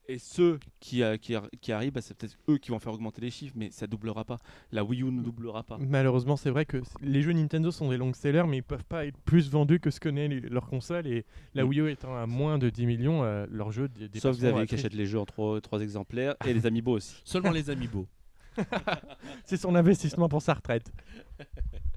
Et 0.08 0.20
ceux 0.20 0.60
qui, 0.80 1.02
euh, 1.02 1.18
qui, 1.18 1.34
ar- 1.34 1.50
qui 1.60 1.72
arrivent, 1.72 1.94
bah, 1.94 2.02
c'est 2.04 2.14
peut-être 2.16 2.38
eux 2.48 2.60
qui 2.60 2.70
vont 2.70 2.78
faire 2.78 2.94
augmenter 2.94 3.20
les 3.22 3.32
chiffres, 3.32 3.56
mais 3.58 3.72
ça 3.72 3.88
doublera 3.88 4.24
pas. 4.24 4.38
La 4.72 4.84
Wii 4.84 5.02
U 5.02 5.06
ne 5.06 5.24
doublera 5.24 5.64
pas. 5.64 5.80
Malheureusement, 5.80 6.38
c'est 6.38 6.52
vrai 6.52 6.66
que 6.66 6.78
les 7.02 7.24
jeux 7.24 7.32
Nintendo 7.34 7.72
sont 7.72 7.90
des 7.90 7.98
longs 7.98 8.14
sellers, 8.14 8.44
mais 8.48 8.58
ils 8.58 8.64
peuvent 8.64 8.86
pas 8.86 9.08
être 9.08 9.18
plus 9.26 9.50
vendus 9.50 9.80
que 9.80 9.90
ce 9.90 10.00
que 10.00 10.10
les- 10.10 10.40
leur 10.42 10.68
console. 10.68 11.08
Et 11.08 11.26
la 11.56 11.66
Mm. 11.66 11.68
Wii 11.70 11.80
U 11.82 11.90
étant 11.90 12.16
à 12.16 12.28
moins 12.28 12.60
de 12.60 12.70
10 12.70 12.86
millions, 12.86 13.24
euh, 13.24 13.48
leur 13.50 13.72
jeu 13.72 13.88
dé- 13.88 14.02
Sauf 14.02 14.12
dépasseront 14.12 14.32
Xavier 14.38 14.60
la 14.60 14.66
qui 14.68 14.76
tri- 14.76 14.80
achète 14.80 14.94
les 14.94 15.08
jeux 15.08 15.20
en 15.20 15.26
3, 15.26 15.60
exemplaires 15.82 16.36
et 16.46 16.54
les 16.54 16.68
amiibo 16.68 16.92
aussi. 16.98 17.20
Seulement 17.26 17.50
les 17.50 17.72
amiibo. 17.72 18.08
C'est 19.46 19.58
son 19.58 19.74
investissement 19.74 20.30
pour 20.30 20.44
sa 20.44 20.54
retraite. 20.54 20.92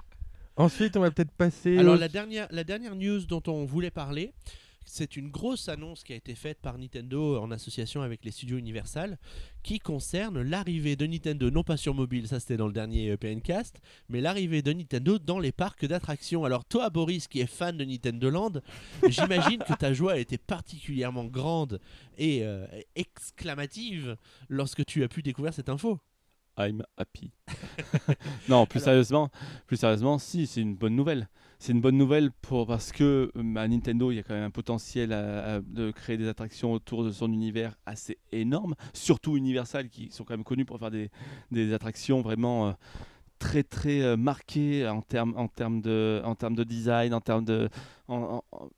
Ensuite, 0.60 0.96
on 0.96 1.00
va 1.00 1.10
peut-être 1.10 1.32
passer. 1.32 1.76
Alors 1.78 1.94
au- 1.94 1.98
la 1.98 2.08
dernière, 2.08 2.46
la 2.50 2.64
dernière 2.64 2.94
news 2.94 3.20
dont 3.26 3.42
on 3.46 3.64
voulait 3.64 3.90
parler, 3.90 4.32
c'est 4.84 5.16
une 5.16 5.28
grosse 5.30 5.68
annonce 5.68 6.02
qui 6.02 6.12
a 6.12 6.16
été 6.16 6.34
faite 6.34 6.58
par 6.60 6.76
Nintendo 6.76 7.38
en 7.40 7.50
association 7.52 8.02
avec 8.02 8.24
les 8.24 8.30
studios 8.32 8.58
Universal, 8.58 9.18
qui 9.62 9.78
concerne 9.78 10.42
l'arrivée 10.42 10.96
de 10.96 11.06
Nintendo, 11.06 11.50
non 11.50 11.62
pas 11.62 11.76
sur 11.76 11.94
mobile, 11.94 12.26
ça 12.26 12.40
c'était 12.40 12.56
dans 12.56 12.66
le 12.66 12.72
dernier 12.72 13.10
euh, 13.10 13.16
PNcast, 13.16 13.80
mais 14.08 14.20
l'arrivée 14.20 14.62
de 14.62 14.72
Nintendo 14.72 15.18
dans 15.18 15.38
les 15.38 15.52
parcs 15.52 15.84
d'attractions. 15.86 16.44
Alors 16.44 16.64
toi 16.64 16.90
Boris 16.90 17.28
qui 17.28 17.40
est 17.40 17.46
fan 17.46 17.76
de 17.76 17.84
Nintendo 17.84 18.30
Land, 18.30 18.52
j'imagine 19.08 19.58
que 19.58 19.74
ta 19.74 19.92
joie 19.92 20.12
a 20.12 20.18
été 20.18 20.38
particulièrement 20.38 21.24
grande 21.26 21.80
et 22.18 22.40
euh, 22.42 22.66
exclamative 22.96 24.16
lorsque 24.48 24.84
tu 24.86 25.04
as 25.04 25.08
pu 25.08 25.22
découvrir 25.22 25.54
cette 25.54 25.68
info. 25.68 25.98
I'm 26.68 26.82
happy. 26.98 27.30
non, 28.48 28.66
plus 28.66 28.78
Alors- 28.78 28.84
sérieusement, 28.84 29.28
plus 29.66 29.76
sérieusement, 29.76 30.18
si 30.18 30.46
c'est 30.46 30.60
une 30.60 30.74
bonne 30.76 30.96
nouvelle. 30.96 31.28
C'est 31.62 31.72
une 31.72 31.80
bonne 31.82 31.98
nouvelle 31.98 32.30
pour 32.40 32.66
parce 32.66 32.90
que 32.90 33.30
euh, 33.36 33.54
à 33.56 33.68
Nintendo, 33.68 34.10
il 34.10 34.14
y 34.16 34.18
a 34.18 34.22
quand 34.22 34.32
même 34.32 34.44
un 34.44 34.50
potentiel 34.50 35.12
à- 35.12 35.56
à- 35.56 35.60
de 35.60 35.90
créer 35.90 36.16
des 36.16 36.26
attractions 36.26 36.72
autour 36.72 37.04
de 37.04 37.10
son 37.10 37.30
univers 37.30 37.76
assez 37.84 38.16
énorme. 38.32 38.74
Surtout 38.94 39.36
Universal, 39.36 39.90
qui 39.90 40.10
sont 40.10 40.24
quand 40.24 40.32
même 40.32 40.44
connus 40.44 40.64
pour 40.64 40.78
faire 40.78 40.90
des, 40.90 41.10
des 41.50 41.74
attractions 41.74 42.22
vraiment 42.22 42.68
euh, 42.68 42.72
très 43.38 43.62
très 43.62 44.00
euh, 44.00 44.16
marquées 44.16 44.88
en 44.88 45.02
termes 45.02 45.34
en 45.36 45.48
termes 45.48 45.82
de 45.82 46.22
en 46.24 46.34
termes 46.34 46.54
de 46.56 46.64
design, 46.64 47.12
en 47.12 47.20
termes 47.20 47.44
de 47.44 47.68
en, 48.08 48.42
en- 48.52 48.68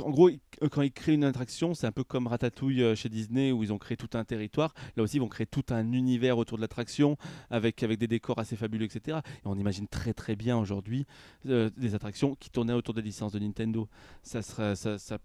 en 0.00 0.10
gros, 0.10 0.28
ils- 0.28 0.40
quand 0.70 0.82
ils 0.82 0.92
créent 0.92 1.14
une 1.14 1.24
attraction, 1.24 1.74
c'est 1.74 1.86
un 1.86 1.92
peu 1.92 2.04
comme 2.04 2.26
Ratatouille 2.26 2.82
euh, 2.82 2.94
chez 2.94 3.08
Disney 3.08 3.52
où 3.52 3.62
ils 3.62 3.72
ont 3.72 3.78
créé 3.78 3.96
tout 3.96 4.10
un 4.14 4.24
territoire. 4.24 4.74
Là 4.96 5.02
aussi, 5.02 5.16
ils 5.16 5.20
vont 5.20 5.28
créer 5.28 5.46
tout 5.46 5.64
un 5.70 5.92
univers 5.92 6.38
autour 6.38 6.58
de 6.58 6.62
l'attraction 6.62 7.16
avec, 7.50 7.84
des 7.84 8.06
décors 8.06 8.38
assez 8.38 8.56
fabuleux, 8.56 8.84
etc. 8.86 9.18
Et 9.44 9.46
on 9.46 9.56
imagine 9.56 9.86
très 9.88 10.14
très 10.14 10.36
bien 10.36 10.56
aujourd'hui 10.56 11.06
euh, 11.46 11.70
des 11.76 11.94
attractions 11.94 12.34
qui 12.34 12.50
tournaient 12.50 12.72
autour 12.72 12.94
des 12.94 13.02
licences 13.02 13.32
de 13.32 13.38
Nintendo. 13.38 13.88
Ça 14.22 14.40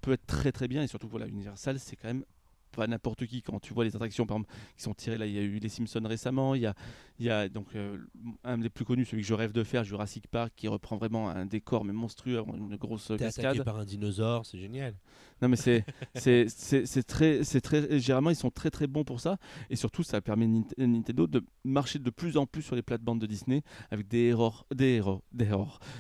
peut 0.02 0.12
être 0.14 0.26
très 0.26 0.52
très 0.52 0.68
bien 0.68 0.84
et 0.84 0.88
surtout, 0.88 1.08
voilà, 1.08 1.28
Universal, 1.28 1.80
c'est 1.80 1.96
quand 1.96 2.08
même 2.08 2.24
pas 2.70 2.88
n'importe 2.88 3.26
qui. 3.26 3.42
Quand 3.42 3.60
tu 3.60 3.74
vois 3.74 3.84
les 3.84 3.96
attractions, 3.96 4.26
par 4.26 4.38
exemple, 4.38 4.54
qui 4.78 4.84
sont 4.84 4.94
tirées, 4.94 5.18
là, 5.18 5.26
il 5.26 5.34
y 5.34 5.40
a 5.40 5.42
eu 5.42 5.60
les 5.60 5.70
Simpsons 5.70 6.02
récemment, 6.06 6.56
il 6.56 6.62
y 6.62 6.66
a, 6.66 6.74
il 7.20 7.26
y 7.26 7.30
a 7.30 7.50
donc 7.50 7.68
euh, 7.76 7.98
un 8.44 8.58
des 8.58 8.70
plus 8.70 8.86
connus, 8.86 9.06
celui 9.06 9.22
que 9.24 9.28
je 9.28 9.34
rêve 9.34 9.52
de 9.52 9.64
faire, 9.64 9.84
Jurassic 9.84 10.28
Park, 10.28 10.54
qui 10.56 10.68
reprend 10.68 10.98
vraiment 10.98 11.30
un 11.30 11.46
décor 11.46 11.86
mais 11.86 11.94
monstrueux, 11.94 12.42
une 12.58 12.76
grosse 12.78 13.12
cascade. 13.18 13.46
attaqué 13.46 13.64
par 13.64 13.78
un 13.78 13.86
dinosaure, 13.86 14.46
c'est 14.46 14.58
génial. 14.60 14.96
Non 15.42 15.48
mais 15.48 15.56
c'est 16.16 16.50
c'est 16.50 17.04
très 17.08 17.44
c'est 17.46 17.62
très 17.62 18.00
généralement 18.00 18.30
ils 18.30 18.36
sont 18.36 18.52
très 18.52 18.70
très 18.70 18.88
bons 18.88 19.06
pour 19.06 19.22
ça 19.22 19.38
et 19.70 19.78
surtout 19.78 20.04
ça 20.04 20.20
permet 20.20 20.48
Nint- 20.48 20.74
Nintendo 20.78 21.28
de 21.28 21.46
marcher 21.64 21.98
de 22.00 22.10
plus 22.10 22.36
en 22.36 22.46
plus 22.46 22.62
sur 22.62 22.76
les 22.76 22.82
plates-bandes 22.82 23.20
de 23.22 23.26
Disney 23.26 23.62
avec 23.90 24.10
des 24.10 24.26
héros 24.28 24.54
des 24.76 25.02
des 25.32 25.50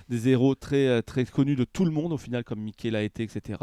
des 0.10 0.28
héros 0.30 0.56
très 0.56 0.88
euh, 0.88 1.02
très 1.02 1.24
connus 1.26 1.56
de 1.56 1.64
tout 1.64 1.86
le 1.86 1.92
monde 1.92 2.12
au 2.12 2.18
final 2.18 2.44
comme 2.44 2.60
Mickey 2.60 2.92
l'a 2.92 3.02
été 3.04 3.24
etc. 3.24 3.60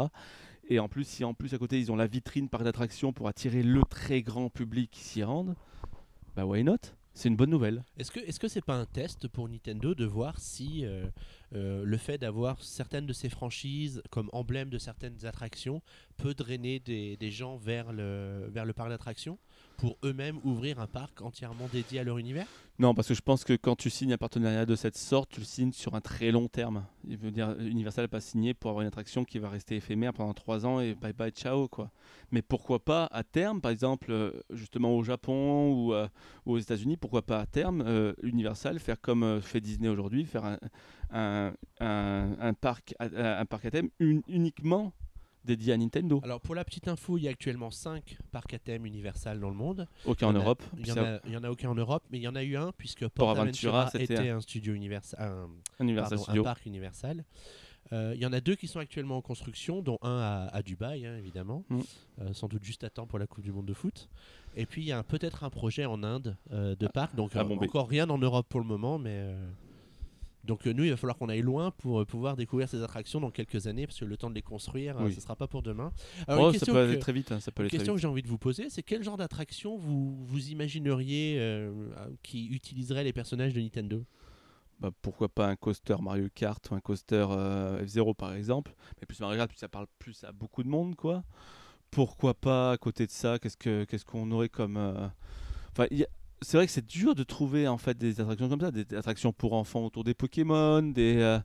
Et 0.69 0.79
en 0.79 0.89
plus 0.89 1.07
si 1.07 1.23
en 1.23 1.33
plus 1.33 1.53
à 1.53 1.57
côté 1.57 1.79
ils 1.79 1.91
ont 1.91 1.95
la 1.95 2.07
vitrine 2.07 2.49
par 2.49 2.63
d'attraction 2.63 3.13
pour 3.13 3.27
attirer 3.27 3.63
le 3.63 3.81
très 3.89 4.21
grand 4.21 4.49
public 4.49 4.91
qui 4.91 5.01
s'y 5.01 5.23
rende, 5.23 5.55
bah 6.35 6.45
why 6.45 6.63
not? 6.63 6.77
C'est 7.13 7.29
une 7.29 7.35
bonne 7.35 7.49
nouvelle. 7.49 7.83
Est-ce 7.97 8.11
que 8.11 8.19
est-ce 8.19 8.39
que 8.39 8.47
c'est 8.47 8.63
pas 8.63 8.75
un 8.75 8.85
test 8.85 9.27
pour 9.27 9.49
Nintendo 9.49 9.95
de 9.95 10.05
voir 10.05 10.39
si 10.39 10.85
euh, 10.85 11.07
euh, 11.55 11.83
le 11.83 11.97
fait 11.97 12.19
d'avoir 12.19 12.61
certaines 12.61 13.07
de 13.07 13.13
ces 13.13 13.29
franchises 13.29 14.03
comme 14.11 14.29
emblème 14.33 14.69
de 14.69 14.77
certaines 14.77 15.25
attractions 15.25 15.81
peut 16.17 16.35
drainer 16.35 16.79
des, 16.79 17.17
des 17.17 17.31
gens 17.31 17.57
vers 17.57 17.91
le, 17.91 18.47
vers 18.51 18.65
le 18.65 18.73
parc 18.73 18.89
d'attractions? 18.89 19.39
Pour 19.77 19.97
eux-mêmes 20.03 20.39
ouvrir 20.43 20.79
un 20.79 20.87
parc 20.87 21.21
entièrement 21.21 21.67
dédié 21.69 21.99
à 21.99 22.03
leur 22.03 22.17
univers 22.17 22.45
Non, 22.79 22.93
parce 22.93 23.07
que 23.07 23.13
je 23.13 23.21
pense 23.21 23.43
que 23.43 23.53
quand 23.53 23.75
tu 23.75 23.89
signes 23.89 24.13
un 24.13 24.17
partenariat 24.17 24.65
de 24.65 24.75
cette 24.75 24.97
sorte, 24.97 25.29
tu 25.29 25.39
le 25.39 25.45
signes 25.45 25.71
sur 25.71 25.95
un 25.95 26.01
très 26.01 26.31
long 26.31 26.47
terme. 26.47 26.85
Il 27.07 27.17
veut 27.17 27.31
dire, 27.31 27.55
Universal 27.59 28.03
n'a 28.05 28.07
pas 28.09 28.19
signé 28.19 28.53
pour 28.53 28.69
avoir 28.71 28.81
une 28.81 28.87
attraction 28.87 29.23
qui 29.23 29.39
va 29.39 29.49
rester 29.49 29.75
éphémère 29.75 30.13
pendant 30.13 30.33
trois 30.33 30.65
ans 30.65 30.79
et 30.79 30.95
bye 30.95 31.13
bye 31.13 31.31
ciao 31.31 31.67
quoi. 31.67 31.91
Mais 32.31 32.41
pourquoi 32.41 32.83
pas 32.83 33.05
à 33.11 33.23
terme, 33.23 33.61
par 33.61 33.71
exemple, 33.71 34.11
euh, 34.11 34.31
justement 34.51 34.95
au 34.97 35.03
Japon 35.03 35.71
ou, 35.73 35.93
euh, 35.93 36.07
aux 36.45 36.57
États-Unis, 36.57 36.97
pourquoi 36.97 37.21
pas 37.21 37.39
à 37.39 37.45
terme, 37.45 37.83
euh, 37.85 38.13
Universal 38.23 38.79
faire 38.79 38.99
comme 38.99 39.41
fait 39.41 39.61
Disney 39.61 39.87
aujourd'hui, 39.89 40.25
faire 40.25 40.43
un, 40.45 40.57
un, 41.11 41.53
un- 41.79 42.53
parc, 42.53 42.95
à- 42.99 43.39
un 43.39 43.45
parc 43.45 43.65
à 43.65 43.71
thème 43.71 43.89
un- 44.01 44.21
uniquement 44.27 44.93
dédié 45.47 45.73
à 45.73 45.77
Nintendo. 45.77 46.19
Alors 46.23 46.39
pour 46.41 46.53
la 46.53 46.63
petite 46.63 46.87
info, 46.87 47.17
il 47.17 47.23
y 47.23 47.27
a 47.27 47.31
actuellement 47.31 47.71
5 47.71 48.17
parcs 48.31 48.53
à 48.53 48.59
thème 48.59 48.85
Universal 48.85 49.39
dans 49.39 49.49
le 49.49 49.55
monde. 49.55 49.87
Aucun 50.05 50.27
en 50.27 50.29
en 50.29 50.33
Europe. 50.33 50.61
Il 50.77 50.83
n'y 50.83 50.91
en, 50.91 50.97
a- 51.43 51.47
en 51.47 51.49
aucun 51.51 51.69
en 51.69 51.75
Europe, 51.75 52.03
mais 52.11 52.19
il 52.19 52.21
y 52.21 52.27
en 52.27 52.35
a 52.35 52.43
eu 52.43 52.55
un 52.55 52.71
puisque 52.77 53.07
Port 53.07 53.31
Aventura, 53.31 53.81
Aventura 53.87 54.03
était 54.03 54.29
un 54.29 54.41
studio 54.41 54.73
Universal, 54.73 55.19
un, 55.79 55.83
Universal 55.83 56.19
pardon, 56.23 56.41
un 56.41 56.43
parc 56.43 56.65
Universal. 56.65 57.23
Euh, 57.93 58.11
Il 58.15 58.21
y 58.21 58.25
en 58.25 58.33
a 58.33 58.41
deux 58.41 58.55
qui 58.55 58.67
sont 58.67 58.79
actuellement 58.79 59.15
en 59.17 59.21
construction, 59.21 59.81
dont 59.81 59.97
un 60.01 60.19
à, 60.19 60.49
à 60.53 60.61
Dubaï, 60.61 61.05
hein, 61.05 61.15
évidemment, 61.17 61.63
Mm. 61.69 61.79
Euh, 62.19 62.33
sans 62.33 62.47
doute 62.47 62.63
juste 62.63 62.83
à 62.83 62.89
temps 62.89 63.05
pour 63.07 63.19
la 63.19 63.27
Coupe 63.27 63.43
du 63.43 63.51
Monde 63.51 63.65
de 63.67 63.73
foot. 63.73 64.09
Et 64.55 64.65
puis 64.65 64.81
il 64.81 64.87
y 64.87 64.91
a 64.91 65.03
peut-être 65.03 65.43
un 65.43 65.49
projet 65.49 65.85
en 65.85 66.03
Inde 66.03 66.35
euh, 66.51 66.75
de 66.75 66.87
parc, 66.87 67.15
donc 67.15 67.35
encore 67.35 67.87
rien 67.87 68.09
en 68.09 68.17
Europe 68.17 68.47
pour 68.49 68.59
le 68.59 68.65
moment, 68.65 68.97
mais 68.97 69.33
donc 70.47 70.65
euh, 70.65 70.73
nous 70.73 70.83
il 70.85 70.89
va 70.89 70.97
falloir 70.97 71.17
qu'on 71.17 71.29
aille 71.29 71.41
loin 71.43 71.69
pour 71.71 71.99
euh, 72.01 72.05
pouvoir 72.05 72.35
découvrir 72.35 72.67
ces 72.67 72.81
attractions 72.81 73.19
dans 73.19 73.29
quelques 73.29 73.67
années, 73.67 73.85
parce 73.85 73.99
que 73.99 74.05
le 74.05 74.17
temps 74.17 74.29
de 74.29 74.35
les 74.35 74.41
construire, 74.41 74.97
euh, 74.97 75.05
Oui. 75.05 75.13
ce 75.13 75.21
sera 75.21 75.35
pas 75.35 75.47
pour 75.47 75.61
demain. 75.61 75.91
Alors, 76.27 76.45
Oh, 76.45 76.47
une 76.47 76.53
ça 76.53 76.59
question 76.59 76.73
peut 76.73 76.79
aller 76.79 76.95
que- 76.95 76.99
très 77.01 77.13
vite. 77.13 77.31
hein, 77.31 77.39
ça 77.39 77.51
peut 77.51 77.61
une 77.61 77.65
aller 77.65 77.69
très 77.69 77.77
question 77.77 77.93
vite. 77.93 77.97
que 77.97 78.01
j'ai 78.01 78.07
envie 78.07 78.23
de 78.23 78.27
vous 78.27 78.37
poser, 78.39 78.69
c'est 78.71 78.81
quel 78.81 79.03
genre 79.03 79.17
d'attraction 79.17 79.77
vous, 79.77 80.25
vous 80.25 80.49
imagineriez 80.49 81.37
euh, 81.39 81.71
qui 82.23 82.47
utiliserait 82.47 83.03
les 83.03 83.13
personnages 83.13 83.53
de 83.53 83.61
Nintendo? 83.61 84.03
Bah, 84.79 84.91
pourquoi 85.01 85.27
pas 85.29 85.47
un 85.47 85.55
coaster 85.55 85.95
Mario 86.01 86.27
Kart 86.33 86.69
ou 86.71 86.75
un 86.75 86.79
coaster 86.79 87.25
euh, 87.31 87.83
F0 87.85 88.15
par 88.15 88.33
exemple. 88.33 88.75
Mais 89.01 89.05
plus 89.05 89.19
Mario 89.19 89.37
Kart, 89.37 89.49
plus 89.49 89.57
ça 89.57 89.67
parle 89.67 89.87
plus 89.99 90.23
à 90.23 90.31
beaucoup 90.31 90.63
de 90.63 90.69
monde, 90.69 90.95
quoi. 90.95 91.23
Pourquoi 91.89 92.33
pas 92.33 92.71
à 92.73 92.77
côté 92.77 93.05
de 93.07 93.11
ça, 93.11 93.39
qu'est-ce 93.39 93.57
que 93.57 93.85
qu'est-ce 93.85 94.05
qu'on 94.05 94.29
aurait 94.31 94.49
comme. 94.49 94.77
euh, 94.77 95.07
Enfin, 95.71 95.87
y 95.91 96.03
a- 96.03 96.07
c'est 96.41 96.57
vrai 96.57 96.65
que 96.65 96.71
c'est 96.71 96.85
dur 96.85 97.15
de 97.15 97.23
trouver 97.23 97.67
en 97.67 97.77
fait 97.77 97.97
des 97.97 98.19
attractions 98.21 98.49
comme 98.49 98.61
ça, 98.61 98.71
des 98.71 98.85
attractions 98.95 99.33
pour 99.33 99.53
enfants 99.53 99.85
autour 99.85 100.03
des 100.03 100.13
Pokémon, 100.13 100.81
des. 100.81 101.17
euh, 101.17 101.39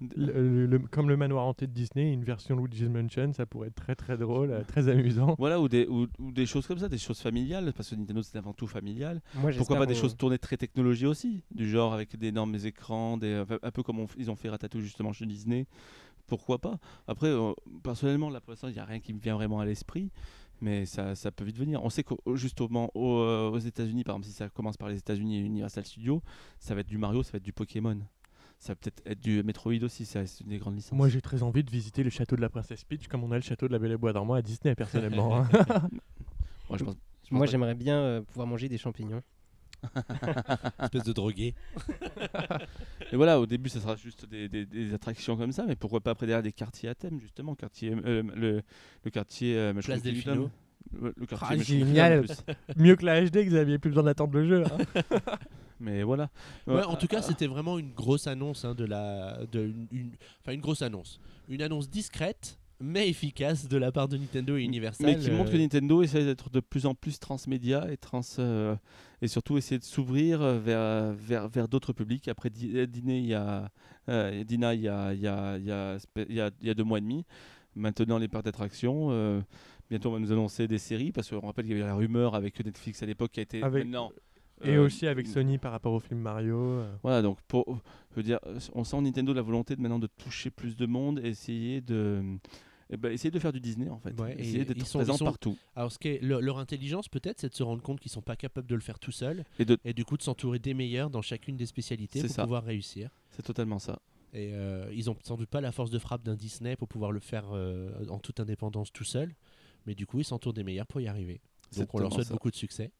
d- 0.00 0.14
Le- 0.16 0.32
le- 0.32 0.66
le- 0.66 0.78
comme 0.80 1.08
le 1.08 1.16
manoir 1.16 1.46
hanté 1.46 1.66
de 1.66 1.72
Disney, 1.72 2.12
une 2.12 2.24
version 2.24 2.56
Luigi's 2.56 2.88
Mansion, 2.88 3.32
ça 3.32 3.46
pourrait 3.46 3.68
être 3.68 3.74
très 3.76 3.94
très 3.94 4.16
drôle, 4.18 4.50
euh, 4.50 4.62
très 4.64 4.88
amusant. 4.88 5.34
Voilà, 5.38 5.60
ou 5.60 5.68
des, 5.68 5.86
ou, 5.86 6.06
ou 6.18 6.32
des 6.32 6.44
choses 6.46 6.66
comme 6.66 6.78
ça, 6.78 6.88
des 6.88 6.98
choses 6.98 7.20
familiales, 7.20 7.72
parce 7.74 7.90
que 7.90 7.94
Nintendo 7.94 8.22
c'est 8.22 8.36
avant 8.36 8.52
tout 8.52 8.66
familial. 8.66 9.22
Moi, 9.34 9.52
Pourquoi 9.56 9.76
pas 9.76 9.86
des 9.86 9.94
choses 9.94 10.16
tournées 10.16 10.38
très 10.38 10.56
technologie 10.56 11.06
aussi, 11.06 11.42
du 11.54 11.68
genre 11.68 11.94
avec 11.94 12.16
d'énormes 12.18 12.56
écrans, 12.64 13.16
des, 13.16 13.38
enfin, 13.40 13.58
un 13.62 13.70
peu 13.70 13.82
comme 13.82 14.00
on 14.00 14.06
ils 14.18 14.30
ont 14.30 14.36
fait 14.36 14.48
Ratatouille 14.50 14.82
justement 14.82 15.12
chez 15.12 15.26
Disney. 15.26 15.66
Pourquoi 16.26 16.58
pas? 16.58 16.78
Après, 17.06 17.28
euh, 17.28 17.52
personnellement, 17.84 18.30
là 18.30 18.40
pour 18.40 18.50
l'instant, 18.50 18.66
il 18.66 18.74
n'y 18.74 18.80
a 18.80 18.84
rien 18.84 18.98
qui 18.98 19.14
me 19.14 19.20
vient 19.20 19.36
vraiment 19.36 19.60
à 19.60 19.64
l'esprit, 19.64 20.10
mais 20.60 20.86
ça, 20.86 21.14
ça 21.14 21.30
peut 21.30 21.44
vite 21.44 21.58
venir. 21.58 21.82
On 21.84 21.90
sait 21.90 22.02
qu'au 22.02 22.18
justement 22.34 22.90
au- 22.94 23.18
euh, 23.20 23.50
aux 23.50 23.58
États-Unis, 23.58 24.04
par 24.04 24.14
exemple, 24.14 24.26
si 24.26 24.32
ça 24.32 24.48
commence 24.48 24.76
par 24.76 24.88
les 24.88 24.98
États-Unis 24.98 25.36
et 25.38 25.40
Universal 25.40 25.84
Studios, 25.84 26.22
ça 26.58 26.74
va 26.74 26.80
être 26.80 26.86
du 26.88 26.98
Mario, 26.98 27.22
ça 27.22 27.32
va 27.32 27.36
être 27.38 27.42
du 27.42 27.52
Pokémon. 27.52 27.98
Ça 28.58 28.72
va 28.72 28.76
peut-être 28.76 29.02
être 29.04 29.20
du 29.20 29.42
Metroid 29.42 29.82
aussi, 29.82 30.06
ça, 30.06 30.26
c'est 30.26 30.42
une 30.44 30.48
des 30.50 30.56
grandes 30.58 30.76
licences. 30.76 30.96
Moi 30.96 31.08
j'ai 31.10 31.20
très 31.20 31.42
envie 31.42 31.62
de 31.62 31.70
visiter 31.70 32.02
le 32.02 32.08
château 32.10 32.36
de 32.36 32.40
la 32.40 32.48
princesse 32.48 32.84
Peach 32.84 33.06
comme 33.06 33.22
on 33.22 33.30
a 33.32 33.36
le 33.36 33.42
château 33.42 33.68
de 33.68 33.72
la 33.72 33.78
Belle 33.78 33.92
et 33.92 33.96
Bois 33.98 34.14
dormant 34.14 34.32
à 34.34 34.40
Disney 34.42 34.74
personnellement. 34.74 35.36
hein. 35.42 35.48
Moi, 36.70 36.78
je 36.78 36.84
pense- 36.84 36.94
je 36.94 37.28
pense 37.28 37.30
Moi, 37.32 37.40
pas- 37.46 37.50
j'aimerais 37.50 37.74
bien 37.74 37.98
euh, 37.98 38.22
pouvoir 38.22 38.46
manger 38.46 38.68
des 38.68 38.78
champignons. 38.78 39.20
Espèce 40.82 41.04
de 41.04 41.12
drogué. 41.12 41.54
Et 43.12 43.16
voilà, 43.16 43.40
au 43.40 43.46
début, 43.46 43.68
ça 43.68 43.80
sera 43.80 43.96
juste 43.96 44.26
des, 44.26 44.48
des- 44.48 44.66
des 44.66 44.94
attractions 44.94 45.36
comme 45.36 45.52
ça, 45.52 45.64
mais 45.66 45.76
pourquoi 45.76 46.00
pas 46.00 46.10
après 46.12 46.26
derrière 46.26 46.42
des 46.42 46.52
quartiers 46.52 46.88
à 46.88 46.94
thème, 46.94 47.20
justement, 47.20 47.54
quartier, 47.54 47.92
euh, 48.04 48.22
le, 48.34 48.62
le 49.04 49.10
quartier 49.10 49.56
euh, 49.56 49.72
Place 49.74 50.02
Delfino. 50.02 50.34
Kingdom. 50.34 50.50
Le, 51.00 51.14
le 51.16 51.26
quartier 51.26 51.48
Ah, 51.50 51.56
génial. 51.62 52.24
Mieux 52.76 52.96
que 52.96 53.04
la 53.04 53.20
HD, 53.24 53.38
Xavier, 53.44 53.78
plus 53.78 53.90
besoin 53.90 54.04
d'attendre 54.04 54.34
le 54.34 54.46
jeu. 54.48 54.64
hein. 54.64 55.00
Mais 55.80 56.02
voilà. 56.04 56.30
Ouais, 56.66 56.74
Ouais, 56.76 56.84
en 56.84 56.96
tout 56.96 57.06
cas, 57.08 57.22
c'était 57.22 57.46
vraiment 57.48 57.78
une 57.78 57.92
grosse 57.92 58.26
annonce 58.26 58.64
hein, 58.64 58.74
de 58.74 58.84
la, 58.84 59.38
de 59.50 59.66
une, 59.66 59.86
une- 59.92 60.12
enfin 60.42 60.52
une 60.52 60.60
grosse 60.60 60.82
annonce, 60.82 61.20
une 61.48 61.60
annonce 61.62 61.90
discrète 61.90 62.58
mais 62.78 63.08
efficace 63.08 63.68
de 63.68 63.78
la 63.78 63.90
part 63.90 64.06
de 64.06 64.18
Nintendo 64.18 64.54
et 64.58 64.62
Universal. 64.62 65.06
mais 65.06 65.16
qui 65.18 65.30
montre 65.30 65.50
que 65.50 65.56
euh, 65.56 65.60
Nintendo 65.60 66.02
essaie 66.02 66.26
d'être 66.26 66.50
de 66.50 66.60
plus 66.60 66.84
en 66.84 66.94
plus 66.94 67.18
transmédia 67.18 67.90
et, 67.90 67.96
trans, 67.96 68.20
euh, 68.38 68.76
et 69.22 69.28
surtout 69.28 69.56
essayer 69.56 69.78
de 69.78 69.84
s'ouvrir 69.84 70.42
euh, 70.42 70.58
vers, 70.58 71.12
vers, 71.14 71.48
vers 71.48 71.68
d'autres 71.68 71.92
publics. 71.92 72.28
Après 72.28 72.50
euh, 72.64 72.86
Disney, 72.86 73.18
il 73.20 73.26
y 73.26 73.34
a, 73.34 73.70
euh, 74.08 74.44
Dina, 74.44 74.74
il 74.74 74.82
y 74.82 74.88
a, 74.88 75.12
il 75.14 75.20
y, 75.20 75.26
a, 75.28 75.56
il 75.58 75.64
y, 75.64 75.70
a, 75.70 75.98
il 76.28 76.34
y, 76.34 76.70
a, 76.70 76.74
deux 76.74 76.84
mois 76.84 76.98
et 76.98 77.02
demi. 77.02 77.24
Maintenant, 77.74 78.18
les 78.18 78.28
parcs 78.28 78.44
d'attractions. 78.44 79.08
euh, 79.10 79.40
bientôt, 79.90 80.10
on 80.10 80.12
va 80.12 80.18
nous 80.18 80.32
annoncer 80.32 80.66
des 80.68 80.78
séries 80.78 81.12
parce 81.12 81.30
qu'on 81.30 81.40
rappelle 81.46 81.64
qu'il 81.66 81.76
y 81.76 81.80
avait 81.80 81.88
la 81.88 81.94
rumeur 81.94 82.34
avec 82.34 82.64
Netflix 82.64 83.02
à 83.02 83.06
l'époque 83.06 83.32
qui 83.32 83.40
a 83.40 83.42
été 83.42 83.62
Avec- 83.62 83.84
maintenant. 83.84 84.10
Et 84.64 84.76
euh, 84.76 84.84
aussi 84.86 85.06
avec 85.06 85.26
Sony 85.26 85.58
par 85.58 85.70
rapport 85.72 85.92
au 85.92 86.00
film 86.00 86.20
Mario. 86.20 86.56
euh. 86.58 86.90
Voilà, 87.02 87.20
donc 87.20 87.38
pour, 87.46 87.78
je 88.12 88.16
veux 88.16 88.22
dire, 88.22 88.38
on 88.72 88.84
sent 88.84 88.98
Nintendo 89.02 89.34
la 89.34 89.42
volonté 89.42 89.76
de 89.76 89.82
maintenant 89.82 89.98
de 89.98 90.06
toucher 90.06 90.48
plus 90.50 90.76
de 90.76 90.86
monde, 90.86 91.20
et 91.22 91.28
essayer 91.28 91.82
de, 91.82 92.22
eh 92.90 92.96
ben, 92.96 93.10
essayer 93.12 93.30
de 93.30 93.38
faire 93.38 93.52
du 93.52 93.60
Disney 93.60 93.88
en 93.88 93.98
fait, 93.98 94.18
Ouais, 94.20 94.34
et 94.36 94.40
essayer 94.42 94.64
d'être 94.64 94.76
ils 94.78 94.86
sont- 94.86 94.98
présent 94.98 95.16
sont- 95.16 95.24
partout. 95.24 95.56
Alors, 95.74 95.90
ce 95.92 95.98
qui 95.98 96.08
est 96.08 96.22
leur, 96.22 96.40
leur 96.40 96.58
intelligence, 96.58 97.08
peut-être, 97.08 97.40
c'est 97.40 97.48
de 97.48 97.54
se 97.54 97.62
rendre 97.62 97.82
compte 97.82 98.00
qu'ils 98.00 98.12
sont 98.12 98.22
pas 98.22 98.36
capables 98.36 98.66
de 98.68 98.74
le 98.74 98.80
faire 98.80 98.98
tout 98.98 99.12
seuls 99.12 99.44
Et 99.58 99.64
de, 99.64 99.76
et 99.84 99.92
du 99.92 100.04
coup 100.04 100.16
de 100.16 100.22
s'entourer 100.22 100.58
des 100.58 100.74
meilleurs 100.74 101.10
dans 101.10 101.22
chacune 101.22 101.56
des 101.56 101.66
spécialités 101.66 102.20
pour 102.20 102.30
ça. 102.30 102.42
pouvoir 102.44 102.64
réussir. 102.64 103.10
c'est 103.30 103.42
totalement 103.42 103.78
ça. 103.78 104.00
Et 104.32 104.50
euh, 104.52 104.90
ils 104.94 105.08
ont 105.10 105.16
sans 105.24 105.36
doute 105.36 105.48
pas 105.48 105.60
la 105.60 105.72
force 105.72 105.90
de 105.90 105.98
frappe 105.98 106.22
d'un 106.22 106.34
Disney 106.34 106.76
pour 106.76 106.88
pouvoir 106.88 107.10
le 107.12 107.20
faire 107.20 107.44
euh, 107.52 108.06
en 108.08 108.18
toute 108.18 108.38
indépendance 108.40 108.92
tout 108.92 109.04
seul, 109.04 109.34
mais 109.86 109.94
du 109.94 110.04
coup 110.06 110.18
ils 110.20 110.24
s'entourent 110.24 110.52
des 110.52 110.64
meilleurs 110.64 110.86
pour 110.86 111.00
y 111.00 111.08
arriver. 111.08 111.40
Donc 111.76 111.92
on 111.94 111.98
leur 111.98 112.12
souhaite 112.12 112.26
ça. 112.26 112.34
beaucoup 112.34 112.50
de 112.50 112.56
succès. 112.56 112.90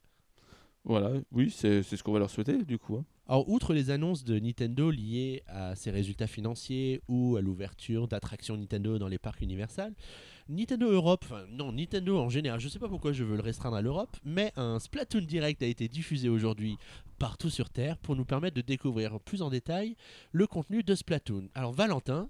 Voilà, 0.89 1.11
oui, 1.33 1.51
c'est 1.51 1.83
ce 1.83 2.01
qu'on 2.05 2.13
va 2.13 2.21
leur 2.21 2.31
souhaiter 2.31 2.63
du 2.65 2.79
coup. 2.79 2.97
hein. 2.97 3.05
Alors, 3.29 3.49
outre 3.49 3.75
les 3.75 3.91
annonces 3.91 4.23
de 4.23 4.39
Nintendo 4.39 4.89
liées 4.89 5.43
à 5.49 5.75
ses 5.75 5.91
résultats 5.91 6.29
financiers 6.29 7.03
ou 7.09 7.35
à 7.35 7.41
l'ouverture 7.41 8.07
d'attractions 8.07 8.57
Nintendo 8.57 8.97
dans 8.97 9.09
les 9.09 9.19
parcs 9.19 9.41
Universal, 9.41 9.93
Nintendo 10.49 10.89
Europe, 10.89 11.25
enfin 11.25 11.45
non, 11.51 11.73
Nintendo 11.73 12.17
en 12.21 12.29
général, 12.29 12.61
je 12.61 12.69
sais 12.69 12.79
pas 12.79 12.89
pourquoi 12.89 13.13
je 13.13 13.25
veux 13.25 13.35
le 13.35 13.43
restreindre 13.43 13.75
à 13.75 13.83
l'Europe, 13.83 14.17
mais 14.25 14.53
un 14.55 14.79
Splatoon 14.79 15.23
Direct 15.23 15.61
a 15.61 15.67
été 15.67 15.89
diffusé 15.89 16.29
aujourd'hui 16.29 16.77
partout 17.19 17.51
sur 17.51 17.69
Terre 17.69 17.99
pour 17.99 18.15
nous 18.15 18.25
permettre 18.25 18.55
de 18.55 18.61
découvrir 18.61 19.19
plus 19.19 19.43
en 19.43 19.51
détail 19.51 19.97
le 20.31 20.47
contenu 20.47 20.85
de 20.85 20.95
Splatoon. 20.95 21.49
Alors, 21.57 21.73
Valentin, 21.73 22.29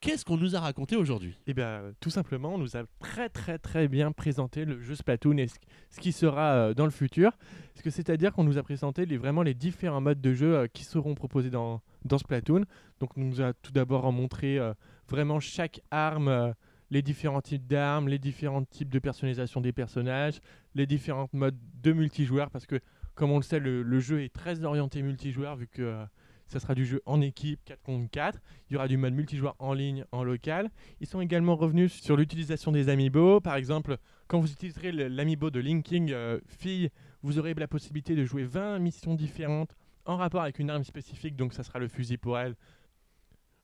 qu'est-ce 0.00 0.24
qu'on 0.24 0.36
nous 0.36 0.56
a 0.56 0.60
raconté 0.60 0.96
aujourd'hui? 0.96 1.36
Eh 1.46 1.54
bien, 1.54 1.66
euh, 1.66 1.92
tout 2.00 2.10
simplement, 2.10 2.54
on 2.54 2.58
nous 2.58 2.76
a 2.76 2.82
très 2.98 3.28
très 3.28 3.58
très 3.58 3.88
bien 3.88 4.12
présenté 4.12 4.64
le 4.64 4.80
jeu 4.80 4.94
Splatoon 4.94 5.36
et 5.36 5.46
ce, 5.46 6.00
qui 6.00 6.12
sera 6.12 6.52
euh, 6.52 6.74
dans 6.74 6.84
le 6.84 6.90
futur. 6.90 7.32
Parce 7.74 7.82
que 7.82 7.90
c'est-à-dire 7.90 8.32
qu'on 8.32 8.44
nous 8.44 8.58
a 8.58 8.62
présenté 8.62 9.06
les, 9.06 9.16
vraiment 9.16 9.42
les 9.42 9.54
différents 9.54 10.00
modes 10.00 10.20
de 10.20 10.34
jeu 10.34 10.56
euh, 10.56 10.66
qui 10.72 10.84
seront 10.84 11.14
proposés 11.14 11.50
dans, 11.50 11.80
dans 12.04 12.18
Splatoon. 12.18 12.64
Donc, 12.98 13.16
on 13.16 13.20
nous 13.20 13.40
a 13.40 13.52
tout 13.52 13.72
d'abord 13.72 14.10
montré 14.12 14.58
vraiment 15.08 15.40
chaque 15.40 15.80
arme, 15.90 16.54
les 16.90 17.00
différents 17.00 17.40
types 17.40 17.66
d'armes, 17.66 18.08
les 18.08 18.18
différents 18.18 18.64
types 18.64 18.90
de 18.90 18.98
personnalisation 18.98 19.62
des 19.62 19.72
personnages, 19.72 20.40
les 20.74 20.86
différents 20.86 21.28
modes 21.32 21.56
de 21.82 21.92
multijoueur. 21.92 22.50
Parce 22.50 22.66
que, 22.66 22.78
comme 23.14 23.30
on 23.30 23.38
le 23.38 23.42
sait, 23.42 23.58
le, 23.58 24.00
jeu 24.00 24.22
est 24.22 24.32
très 24.32 24.64
orienté 24.64 25.02
multijoueur 25.02 25.56
vu 25.56 25.66
que. 25.66 26.04
Ça 26.50 26.60
sera 26.60 26.74
du 26.74 26.84
jeu 26.84 27.00
en 27.06 27.20
équipe 27.20 27.60
4 27.64 27.82
contre 27.82 28.10
4. 28.10 28.40
Il 28.68 28.74
y 28.74 28.76
aura 28.76 28.88
du 28.88 28.96
mode 28.96 29.14
multijoueur 29.14 29.54
en 29.58 29.72
ligne, 29.72 30.04
en 30.10 30.24
local. 30.24 30.70
Ils 31.00 31.06
sont 31.06 31.20
également 31.20 31.54
revenus 31.54 31.92
sur 31.92 32.16
l'utilisation 32.16 32.72
des 32.72 32.88
amiibo. 32.88 33.40
Par 33.40 33.54
exemple, 33.54 33.98
quand 34.26 34.40
vous 34.40 34.50
utiliserez 34.50 34.90
l'amiibo 34.92 35.50
de 35.50 35.60
Linking 35.60 36.10
euh, 36.12 36.40
fille, 36.46 36.90
vous 37.22 37.38
aurez 37.38 37.54
la 37.54 37.68
possibilité 37.68 38.16
de 38.16 38.24
jouer 38.24 38.44
20 38.44 38.80
missions 38.80 39.14
différentes 39.14 39.76
en 40.06 40.16
rapport 40.16 40.42
avec 40.42 40.58
une 40.58 40.70
arme 40.70 40.84
spécifique, 40.84 41.36
donc 41.36 41.52
ça 41.52 41.62
sera 41.62 41.78
le 41.78 41.86
fusil 41.86 42.16
pour 42.16 42.38
elle. 42.38 42.56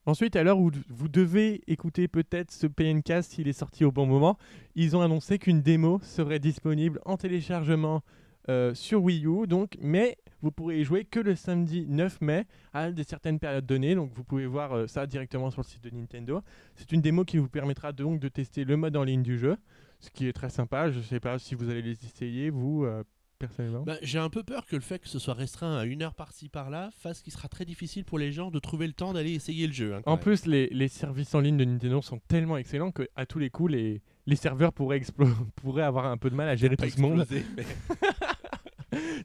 Ensuite, 0.05 0.37
à 0.37 0.43
l'heure 0.43 0.59
où 0.59 0.71
vous 0.87 1.09
devez 1.09 1.61
écouter 1.67 2.07
peut-être 2.07 2.51
ce 2.51 2.67
PNK 2.67 3.21
s'il 3.23 3.49
est 3.49 3.53
sorti 3.53 3.83
au 3.83 3.91
bon 3.91 4.05
moment, 4.05 4.37
ils 4.75 4.95
ont 4.95 5.01
annoncé 5.01 5.37
qu'une 5.37 5.61
démo 5.61 5.99
serait 6.01 6.39
disponible 6.39 7.01
en 7.03 7.17
téléchargement 7.17 8.03
euh, 8.47 8.73
sur 8.73 9.03
Wii 9.03 9.25
U, 9.25 9.47
donc, 9.47 9.77
mais 9.81 10.17
vous 10.41 10.51
pourrez 10.51 10.79
y 10.79 10.83
jouer 10.83 11.05
que 11.05 11.19
le 11.19 11.35
samedi 11.35 11.85
9 11.87 12.21
mai 12.21 12.45
à 12.73 12.91
de 12.91 13.03
certaines 13.03 13.39
périodes 13.39 13.65
données. 13.65 13.95
Donc 13.95 14.11
vous 14.13 14.23
pouvez 14.23 14.45
voir 14.45 14.73
euh, 14.73 14.87
ça 14.87 15.05
directement 15.07 15.49
sur 15.51 15.61
le 15.61 15.67
site 15.67 15.83
de 15.83 15.89
Nintendo. 15.89 16.41
C'est 16.75 16.91
une 16.91 17.01
démo 17.01 17.23
qui 17.25 17.37
vous 17.37 17.49
permettra 17.49 17.91
donc 17.91 18.19
de 18.19 18.27
tester 18.29 18.63
le 18.63 18.77
mode 18.77 18.95
en 18.97 19.03
ligne 19.03 19.23
du 19.23 19.37
jeu, 19.37 19.57
ce 19.99 20.09
qui 20.09 20.27
est 20.27 20.33
très 20.33 20.49
sympa. 20.49 20.89
Je 20.91 20.97
ne 20.99 21.03
sais 21.03 21.19
pas 21.19 21.39
si 21.39 21.55
vous 21.55 21.69
allez 21.69 21.81
les 21.81 22.03
essayer, 22.05 22.49
vous. 22.49 22.85
euh, 22.85 23.03
personnellement. 23.39 23.83
Bah, 23.83 23.97
J'ai 24.01 24.17
un 24.17 24.31
peu 24.31 24.41
peur 24.41 24.65
que 24.65 24.75
le 24.75 24.81
fait 24.81 24.97
que 24.97 25.07
ce 25.07 25.19
soit 25.19 25.35
restreint 25.35 25.77
à 25.77 25.85
une 25.85 26.01
heure 26.01 26.15
par-ci 26.15 26.49
par-là 26.49 26.89
fasse 26.97 27.21
qu'il 27.21 27.31
sera 27.31 27.47
très 27.47 27.65
difficile 27.65 28.03
pour 28.03 28.17
les 28.17 28.31
gens 28.31 28.49
de 28.49 28.57
trouver 28.57 28.87
le 28.87 28.93
temps 28.93 29.13
d'aller 29.13 29.31
essayer 29.33 29.67
le 29.67 29.73
jeu. 29.73 29.93
hein, 29.93 30.01
En 30.07 30.13
même. 30.13 30.19
plus, 30.21 30.47
les, 30.47 30.67
les 30.71 30.87
services 30.87 31.35
en 31.35 31.39
ligne 31.41 31.55
de 31.57 31.63
Nintendo 31.63 32.01
sont 32.01 32.19
tellement 32.27 32.57
excellents 32.57 32.89
que 32.91 33.07
à 33.15 33.27
tous 33.27 33.37
les 33.37 33.51
coups, 33.51 33.73
les, 33.73 34.01
les 34.25 34.35
serveurs 34.35 34.73
pourraient, 34.73 35.01
avoir 35.83 36.07
un 36.07 36.17
peu 36.17 36.31
de 36.31 36.35
mal 36.35 36.49
à 36.49 36.55
gérer 36.55 36.77
tout 36.77 36.89
ce 36.89 36.99
monde. 36.99 37.27
mais- 37.29 37.43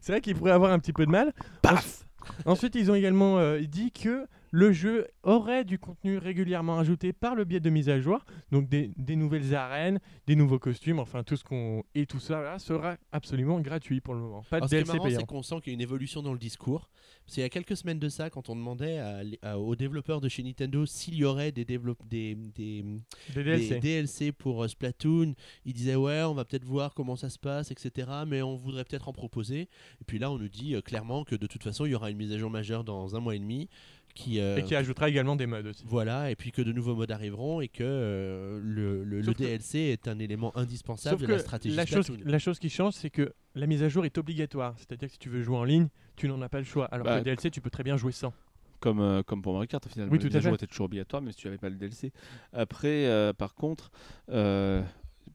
C'est 0.01 0.11
vrai 0.11 0.21
qu'ils 0.21 0.35
pourraient 0.35 0.51
avoir 0.51 0.71
un 0.71 0.79
petit 0.79 0.93
peu 0.93 1.05
de 1.05 1.11
mal. 1.11 1.33
Paf 1.61 2.05
Ensuite, 2.45 2.75
ils 2.75 2.89
ont 2.89 2.95
également 2.95 3.37
euh, 3.39 3.59
dit 3.59 3.91
que 3.91 4.25
le 4.55 4.71
jeu 4.71 5.07
aurait 5.23 5.65
du 5.65 5.79
contenu 5.79 6.19
régulièrement 6.19 6.77
ajouté 6.77 7.11
par 7.11 7.33
le 7.33 7.43
biais 7.43 7.59
de 7.59 7.71
mises 7.71 7.89
à 7.89 7.99
jour, 7.99 8.23
donc 8.51 8.69
des, 8.69 8.91
des 8.97 9.15
nouvelles 9.15 9.55
arènes, 9.55 9.99
des 10.27 10.35
nouveaux 10.35 10.59
costumes, 10.59 10.99
enfin 10.99 11.23
tout 11.23 11.35
ce 11.35 11.43
qu'on 11.43 11.83
et 11.95 12.05
tout 12.05 12.19
ça 12.19 12.39
là, 12.39 12.59
sera 12.59 12.97
absolument 13.11 13.59
gratuit 13.61 13.99
pour 13.99 14.13
le 14.13 14.19
moment. 14.19 14.43
Pas 14.51 14.59
de 14.59 14.65
Alors, 14.65 14.69
ce 14.69 14.75
qui 14.75 14.75
est 14.75 14.83
DLC 14.83 14.97
marrant, 14.99 15.09
c'est 15.19 15.25
qu'on 15.25 15.41
sent 15.41 15.55
qu'il 15.63 15.71
y 15.71 15.73
a 15.73 15.75
une 15.75 15.81
évolution 15.81 16.21
dans 16.21 16.33
le 16.33 16.37
discours. 16.37 16.91
Parce 17.25 17.33
qu'il 17.35 17.41
y 17.43 17.45
a 17.45 17.49
quelques 17.49 17.75
semaines 17.75 17.97
de 17.99 18.09
ça, 18.09 18.29
quand 18.29 18.49
on 18.49 18.55
demandait 18.55 18.99
à- 18.99 19.21
à- 19.41 19.57
aux 19.57 19.75
développeurs 19.75 20.21
de 20.21 20.29
chez 20.29 20.43
Nintendo 20.43 20.85
s'il 20.85 21.15
y 21.15 21.23
aurait 21.25 21.51
des, 21.51 21.65
développe- 21.65 22.05
des, 22.07 22.35
des, 22.35 22.83
Des 22.83 23.33
des 23.33 23.43
DLC. 23.43 23.79
DLC 23.79 24.31
pour 24.33 24.63
euh, 24.63 24.67
Splatoon, 24.67 25.33
ils 25.65 25.73
disaient 25.73 25.95
ouais, 25.95 26.21
on 26.23 26.33
va 26.35 26.45
peut-être 26.45 26.65
voir 26.65 26.93
comment 26.93 27.15
ça 27.15 27.29
se 27.29 27.39
passe, 27.39 27.71
etc. 27.71 28.07
Mais 28.27 28.41
on 28.43 28.55
voudrait 28.55 28.83
peut-être 28.83 29.07
en 29.09 29.13
proposer. 29.13 29.61
Et 29.61 30.03
puis 30.05 30.19
là, 30.19 30.29
on 30.31 30.37
nous 30.37 30.49
dit 30.49 30.75
euh, 30.75 30.81
clairement 30.81 31.23
que 31.23 31.35
de 31.35 31.47
toute 31.47 31.63
façon, 31.63 31.85
il 31.85 31.91
y 31.91 31.95
aura 31.95 32.11
une 32.11 32.17
mise 32.17 32.31
à 32.33 32.37
jour 32.37 32.51
majeure 32.51 32.83
dans 32.83 33.15
un 33.15 33.19
mois 33.19 33.35
et 33.35 33.39
demi. 33.39 33.67
Qui, 34.15 34.39
euh, 34.39 34.57
Et 34.57 34.63
qui 34.63 34.75
ajoutera 34.75 35.09
également 35.09 35.35
des 35.35 35.47
modes 35.47 35.65
aussi. 35.65 35.83
Voilà, 35.87 36.29
et 36.29 36.35
puis 36.35 36.51
que 36.51 36.61
de 36.61 36.71
nouveaux 36.71 36.93
modes 36.95 37.09
arriveront 37.09 37.61
et 37.61 37.67
que 37.67 37.83
euh, 37.83 38.59
le, 38.63 39.03
le- 39.03 39.17
le 39.21 39.23
Sauf 39.23 39.33
que- 39.33 39.39
DLC 39.43 39.79
est 39.79 40.07
un 40.07 40.19
élément 40.19 40.55
indispensable 40.55 41.17
Sauf 41.19 41.27
de 41.27 41.33
la 41.33 41.39
stratégie 41.39 41.75
la 41.75 41.85
chose, 41.87 42.11
la 42.23 42.37
chose 42.39 42.59
qui 42.59 42.69
change, 42.69 42.93
c'est 42.93 43.09
que 43.09 43.33
la 43.55 43.65
mise 43.65 43.81
à 43.81 43.89
jour 43.89 44.05
est 44.05 44.15
obligatoire. 44.19 44.75
C'est-à-dire 44.77 45.07
que 45.07 45.13
si 45.13 45.19
tu 45.19 45.29
veux 45.29 45.41
jouer 45.41 45.57
en 45.57 45.63
ligne, 45.63 45.87
tu 46.15 46.27
n'en 46.27 46.39
as 46.43 46.49
pas 46.49 46.59
le 46.59 46.63
choix. 46.65 46.85
Alors 46.85 47.05
Bah, 47.05 47.13
que 47.13 47.17
le 47.17 47.23
DLC, 47.23 47.49
tu 47.49 47.59
peux 47.59 47.71
très 47.71 47.81
bien 47.83 47.97
jouer 47.97 48.11
sans. 48.11 48.33
Comme, 48.79 48.99
euh, 48.99 49.23
comme 49.23 49.41
pour 49.41 49.53
Mario 49.53 49.65
Kart 49.67 49.83
au 49.83 49.89
final. 49.89 50.07
Oui, 50.11 50.17
La 50.17 50.21
tout 50.21 50.27
mise 50.27 50.35
à 50.35 50.39
jour 50.41 50.53
était 50.53 50.67
toujours 50.67 50.85
obligatoire, 50.85 51.21
même 51.23 51.31
si 51.31 51.37
tu 51.39 51.47
n'avais 51.47 51.57
pas 51.57 51.69
le 51.69 51.75
DLC. 51.75 52.11
Après, 52.51 53.07
euh, 53.07 53.33
par 53.33 53.55
contre, 53.55 53.89
euh, 54.29 54.83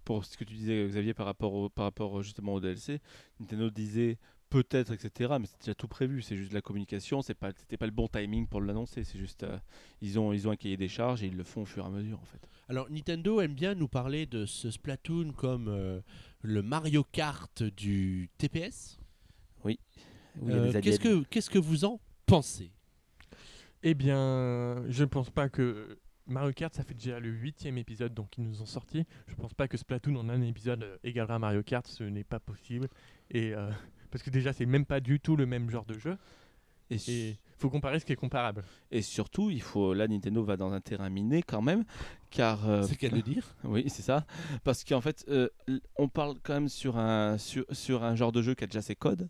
pour 0.04 0.24
ce 0.24 0.36
que 0.36 0.44
tu 0.44 0.54
disais 0.54 0.86
Xavier 0.86 1.14
par 1.14 1.26
rapport, 1.26 1.52
au, 1.52 1.68
par 1.68 1.86
rapport 1.86 2.22
justement 2.22 2.54
au 2.54 2.60
DLC, 2.60 3.00
Nintendo 3.40 3.70
disait 3.70 4.18
peut-être, 4.51 4.92
etc. 4.92 5.34
Mais 5.40 5.46
c'était 5.46 5.66
déjà 5.66 5.74
tout 5.74 5.88
prévu, 5.88 6.22
c'est 6.22 6.36
juste 6.36 6.51
de 6.51 6.55
la 6.55 6.62
communication, 6.62 7.22
c'est 7.22 7.34
pas, 7.34 7.51
c'était 7.57 7.76
pas 7.76 7.86
le 7.86 7.92
bon 7.92 8.09
timing 8.09 8.46
pour 8.46 8.61
l'annoncer, 8.61 9.05
c'est 9.05 9.18
juste, 9.18 9.42
euh, 9.44 9.59
ils, 10.01 10.18
ont, 10.18 10.32
ils 10.32 10.49
ont 10.49 10.51
un 10.51 10.57
cahier 10.57 10.76
des 10.76 10.88
charges 10.88 11.22
et 11.22 11.26
ils 11.26 11.36
le 11.36 11.44
font 11.44 11.62
au 11.62 11.66
fur 11.66 11.84
et 11.84 11.86
à 11.86 11.90
mesure 11.90 12.18
en 12.20 12.24
fait. 12.24 12.40
Alors 12.68 12.90
Nintendo 12.90 13.40
aime 13.40 13.55
bien 13.55 13.74
nous 13.74 13.88
parler 13.88 14.26
de 14.26 14.46
ce 14.46 14.70
Splatoon 14.70 15.32
comme 15.32 15.68
euh, 15.68 16.01
le 16.42 16.62
Mario 16.62 17.05
Kart 17.05 17.62
du 17.62 18.30
TPS. 18.38 18.99
A 19.64 19.68
Euh, 20.46 20.80
Qu'est-ce 20.80 21.01
que 21.01 21.24
qu'est-ce 21.24 21.51
que 21.51 21.59
vous 21.59 21.84
en 21.84 22.01
pensez? 22.26 22.70
Eh 23.82 23.94
bien, 23.94 24.84
je 24.88 25.03
ne 25.03 25.09
pense 25.09 25.30
pas 25.30 25.49
que 25.49 25.99
Mario 26.26 26.53
Kart, 26.53 26.74
ça 26.74 26.82
fait 26.84 26.94
déjà 26.94 27.18
le 27.18 27.30
huitième 27.30 27.78
épisode 27.78 28.12
donc 28.14 28.36
ils 28.38 28.44
nous 28.44 28.61
ont 28.62 28.66
sorti. 28.66 29.05
Je 29.26 29.34
pense 29.34 29.55
pas 29.55 29.66
que 29.66 29.76
Splatoon 29.76 30.14
en 30.16 30.28
un 30.28 30.42
épisode 30.42 30.99
égalera 31.03 31.38
Mario 31.38 31.62
Kart, 31.62 31.86
ce 31.86 32.05
n'est 32.05 32.24
pas 32.24 32.38
possible. 32.38 32.88
Et 33.30 33.55
euh, 33.55 33.70
parce 34.11 34.22
que 34.22 34.30
déjà, 34.30 34.52
c'est 34.52 34.66
même 34.66 34.84
pas 34.86 35.00
du 35.00 35.20
tout 35.20 35.36
le 35.36 35.46
même 35.46 35.70
genre 35.70 35.84
de 35.84 35.98
jeu. 35.98 36.16
Et, 36.90 36.96
Et 37.09 37.36
faut 37.59 37.68
comparer 37.68 38.00
ce 38.00 38.04
qui 38.06 38.12
est 38.12 38.16
comparable. 38.16 38.62
et 38.90 39.02
surtout, 39.02 39.50
il 39.50 39.61
faut, 39.61 39.92
là, 39.92 40.09
Nintendo 40.09 40.42
va 40.42 40.56
dans 40.56 40.72
un 40.72 40.80
terrain 40.80 41.11
miné 41.11 41.42
quand 41.42 41.61
même, 41.61 41.84
car 42.30 42.66
euh, 42.68 42.82
C'est 42.82 42.96
qu'à 42.96 43.09
le 43.11 43.20
dire. 43.20 43.44
Oui, 43.64 43.84
c'est 43.88 44.02
ça. 44.02 44.24
Parce 44.64 44.84
qu'en 44.84 45.00
fait, 45.02 45.24
euh, 45.28 45.48
on 45.96 46.09
parle 46.09 46.36
quand 46.42 46.54
même 46.54 46.68
sur 46.70 46.96
un, 46.96 47.36
sur, 47.36 47.64
sur 47.72 48.04
un 48.04 48.14
genre 48.16 48.32
de 48.32 48.40
jeu 48.40 48.54
qui 48.54 48.64
a 48.64 48.66
déjà 48.66 48.80
ses 48.80 48.94
codes, 48.96 49.28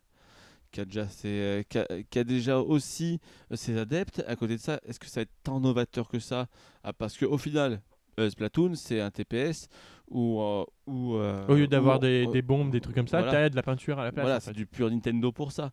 qui 0.70 0.80
a 0.80 0.84
déjà, 0.84 1.08
ses, 1.08 1.28
euh, 1.28 1.62
qui 1.68 1.78
a, 1.78 1.86
qui 2.08 2.18
a 2.20 2.24
déjà 2.24 2.60
aussi 2.60 3.18
euh, 3.50 3.56
ses 3.56 3.76
adeptes. 3.76 4.22
À 4.28 4.36
côté 4.36 4.54
de 4.56 4.60
ça, 4.60 4.78
est-ce 4.86 5.00
que 5.00 5.06
ça 5.06 5.20
va 5.20 5.22
être 5.22 5.34
tant 5.42 5.58
novateur 5.58 6.06
que 6.08 6.20
ça? 6.20 6.46
Ah, 6.84 6.92
Parce 6.92 7.16
qu'au 7.18 7.38
final, 7.38 7.80
euh, 8.18 8.30
Splatoon, 8.30 8.74
c'est 8.74 9.00
un 9.00 9.10
TPS 9.10 9.68
où. 10.08 10.40
euh, 10.40 10.64
où, 10.86 11.14
euh, 11.16 11.46
Au 11.46 11.54
lieu 11.54 11.66
d'avoir 11.66 11.98
des, 11.98 12.42
bombes, 12.42 12.70
des 12.70 12.80
trucs 12.80 12.94
comme 12.94 13.08
ça, 13.08 13.18
voilà. 13.18 13.32
t'as 13.32 13.48
de 13.48 13.56
la 13.56 13.62
peinture 13.62 13.98
à 13.98 14.04
la 14.04 14.12
place. 14.12 14.24
Voilà, 14.24 14.40
c'est 14.40 14.52
du 14.52 14.66
pur 14.66 14.90
Nintendo 14.90 15.32
pour 15.32 15.52
ça. 15.52 15.70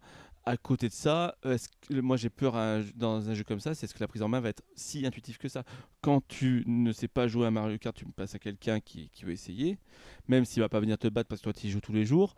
À 0.47 0.57
côté 0.57 0.87
de 0.89 0.93
ça, 0.93 1.35
est-ce 1.43 1.69
que, 1.69 1.99
moi 2.01 2.17
j'ai 2.17 2.29
peur 2.29 2.55
un 2.55 2.83
dans 2.95 3.29
un 3.29 3.33
jeu 3.33 3.43
comme 3.43 3.59
ça, 3.59 3.73
c'est 3.73 3.87
ce 3.87 3.95
que 3.95 3.99
la 3.99 4.07
prise 4.07 4.21
en 4.21 4.27
main 4.27 4.39
va 4.39 4.49
être 4.49 4.61
si 4.75 5.03
intuitive 5.03 5.39
que 5.39 5.47
ça. 5.47 5.63
Quand 6.01 6.21
tu 6.27 6.63
ne 6.67 6.91
sais 6.91 7.07
pas 7.07 7.27
jouer 7.27 7.47
à 7.47 7.51
Mario 7.51 7.79
Kart, 7.79 7.95
tu 7.95 8.05
me 8.05 8.11
passes 8.11 8.35
à 8.35 8.39
quelqu'un 8.39 8.79
qui, 8.79 9.09
qui 9.09 9.25
veut 9.25 9.31
essayer, 9.31 9.79
même 10.27 10.45
s'il 10.45 10.61
va 10.61 10.69
pas 10.69 10.79
venir 10.79 10.99
te 10.99 11.07
battre 11.07 11.29
parce 11.29 11.41
que 11.41 11.45
toi 11.45 11.53
tu 11.53 11.65
y 11.65 11.71
joues 11.71 11.81
tous 11.81 11.93
les 11.93 12.05
jours, 12.05 12.35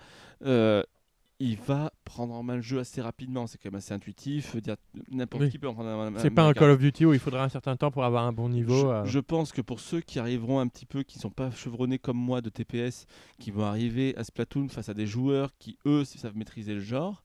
il 1.39 1.57
va 1.57 1.91
prendre 2.03 2.33
en 2.33 2.41
main 2.41 2.55
le 2.55 2.61
jeu 2.61 2.79
assez 2.79 3.01
rapidement. 3.01 3.45
C'est 3.47 3.57
quand 3.57 3.69
même 3.71 3.77
assez 3.77 3.93
intuitif. 3.93 4.55
dire, 4.57 4.75
N'importe 5.11 5.43
Oui. 5.43 5.49
qui 5.51 5.59
peut 5.59 5.67
en 5.67 5.73
prendre 5.73 5.89
en 5.89 6.11
main. 6.11 6.19
C'est 6.19 6.31
pas 6.31 6.43
un 6.43 6.53
Call 6.53 6.71
of 6.71 6.79
Duty 6.79 7.05
où 7.05 7.13
il 7.13 7.19
faudra 7.19 7.43
un 7.43 7.49
certain 7.49 7.75
temps 7.75 7.91
pour 7.91 8.03
avoir 8.05 8.25
un 8.25 8.33
bon 8.33 8.49
niveau. 8.49 8.75
Je, 8.81 8.85
euh. 8.87 9.05
je 9.05 9.19
pense 9.19 9.51
que 9.51 9.61
pour 9.61 9.79
ceux 9.79 10.01
qui 10.01 10.17
arriveront 10.19 10.59
un 10.59 10.67
petit 10.67 10.85
peu, 10.85 11.03
qui 11.03 11.19
sont 11.19 11.29
pas 11.29 11.51
chevronnés 11.51 11.99
comme 11.99 12.17
moi 12.17 12.41
de 12.41 12.49
TPS, 12.49 13.05
qui 13.39 13.51
vont 13.51 13.65
arriver 13.65 14.15
à 14.17 14.23
Splatoon 14.23 14.67
face 14.69 14.89
à 14.89 14.93
des 14.93 15.05
joueurs 15.05 15.51
qui 15.59 15.77
eux 15.85 16.03
savent 16.05 16.35
maîtriser 16.35 16.73
le 16.73 16.81
genre, 16.81 17.23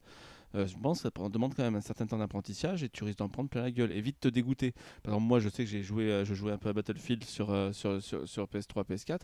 euh, 0.55 0.67
je 0.67 0.77
pense 0.77 1.03
que 1.03 1.09
ça 1.09 1.29
demande 1.29 1.55
quand 1.55 1.63
même 1.63 1.77
un 1.77 1.81
certain 1.81 2.07
temps 2.07 2.19
d'apprentissage 2.19 2.83
et 2.83 2.89
tu 2.89 3.05
risques 3.05 3.19
d'en 3.19 3.29
prendre 3.29 3.49
plein 3.49 3.63
la 3.63 3.71
gueule 3.71 3.93
et 3.93 4.01
vite 4.01 4.21
te 4.21 4.29
dégoûter. 4.29 4.73
Par 5.03 5.15
exemple, 5.15 5.29
moi 5.29 5.41
je 5.41 5.49
sais 5.49 5.65
que 5.65 5.71
j'ai 5.71 5.83
joué, 5.83 6.11
euh, 6.11 6.25
je 6.25 6.35
jouais 6.35 6.53
un 6.53 6.59
peu 6.59 6.69
à 6.69 6.73
Battlefield 6.73 7.25
sur, 7.25 7.51
euh, 7.51 7.73
sur, 7.73 8.03
sur, 8.03 8.29
sur 8.29 8.45
PS3, 8.47 8.85
PS4. 8.85 9.21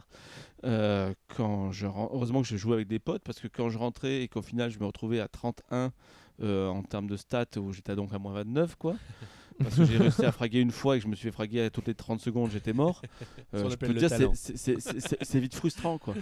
Euh, 0.64 1.14
quand 1.37 1.72
je, 1.72 1.87
heureusement 1.87 2.43
que 2.43 2.49
je 2.49 2.57
jouais 2.57 2.74
avec 2.74 2.89
des 2.89 2.99
potes 2.99 3.22
parce 3.22 3.41
que 3.41 3.49
quand 3.49 3.70
je 3.70 3.79
rentrais 3.79 4.22
et 4.22 4.29
qu'au 4.29 4.43
final 4.43 4.70
je 4.70 4.79
me 4.79 4.87
retrouvais 4.87 5.20
à 5.20 5.29
31 5.29 5.93
euh, 6.41 6.68
en 6.68 6.83
termes 6.83 7.09
de 7.09 7.16
stats 7.16 7.59
où 7.59 7.72
j'étais 7.72 7.97
donc 7.97 8.12
à 8.12 8.18
moins 8.18 8.33
29 8.33 8.76
quoi. 8.76 8.97
Parce 9.63 9.77
que 9.77 9.85
j'ai 9.85 9.99
réussi 9.99 10.25
à 10.25 10.33
fraguer 10.33 10.61
une 10.61 10.71
fois 10.71 10.97
et 10.97 10.99
que 10.99 11.05
je 11.05 11.09
me 11.09 11.15
suis 11.17 11.25
fait 11.29 11.33
fraguer 11.33 11.63
à 11.63 11.71
toutes 11.71 11.87
les 11.89 11.95
30 11.95 12.21
secondes, 12.21 12.51
j'étais 12.51 12.73
mort. 12.73 13.03
Qu'on 13.53 13.69
je 13.69 13.77
peux 13.77 13.89
te 13.89 13.93
dire, 13.99 14.09
c'est- 14.35 15.39
vite 15.41 15.55
frustrant 15.55 15.99
quoi. 15.99 16.15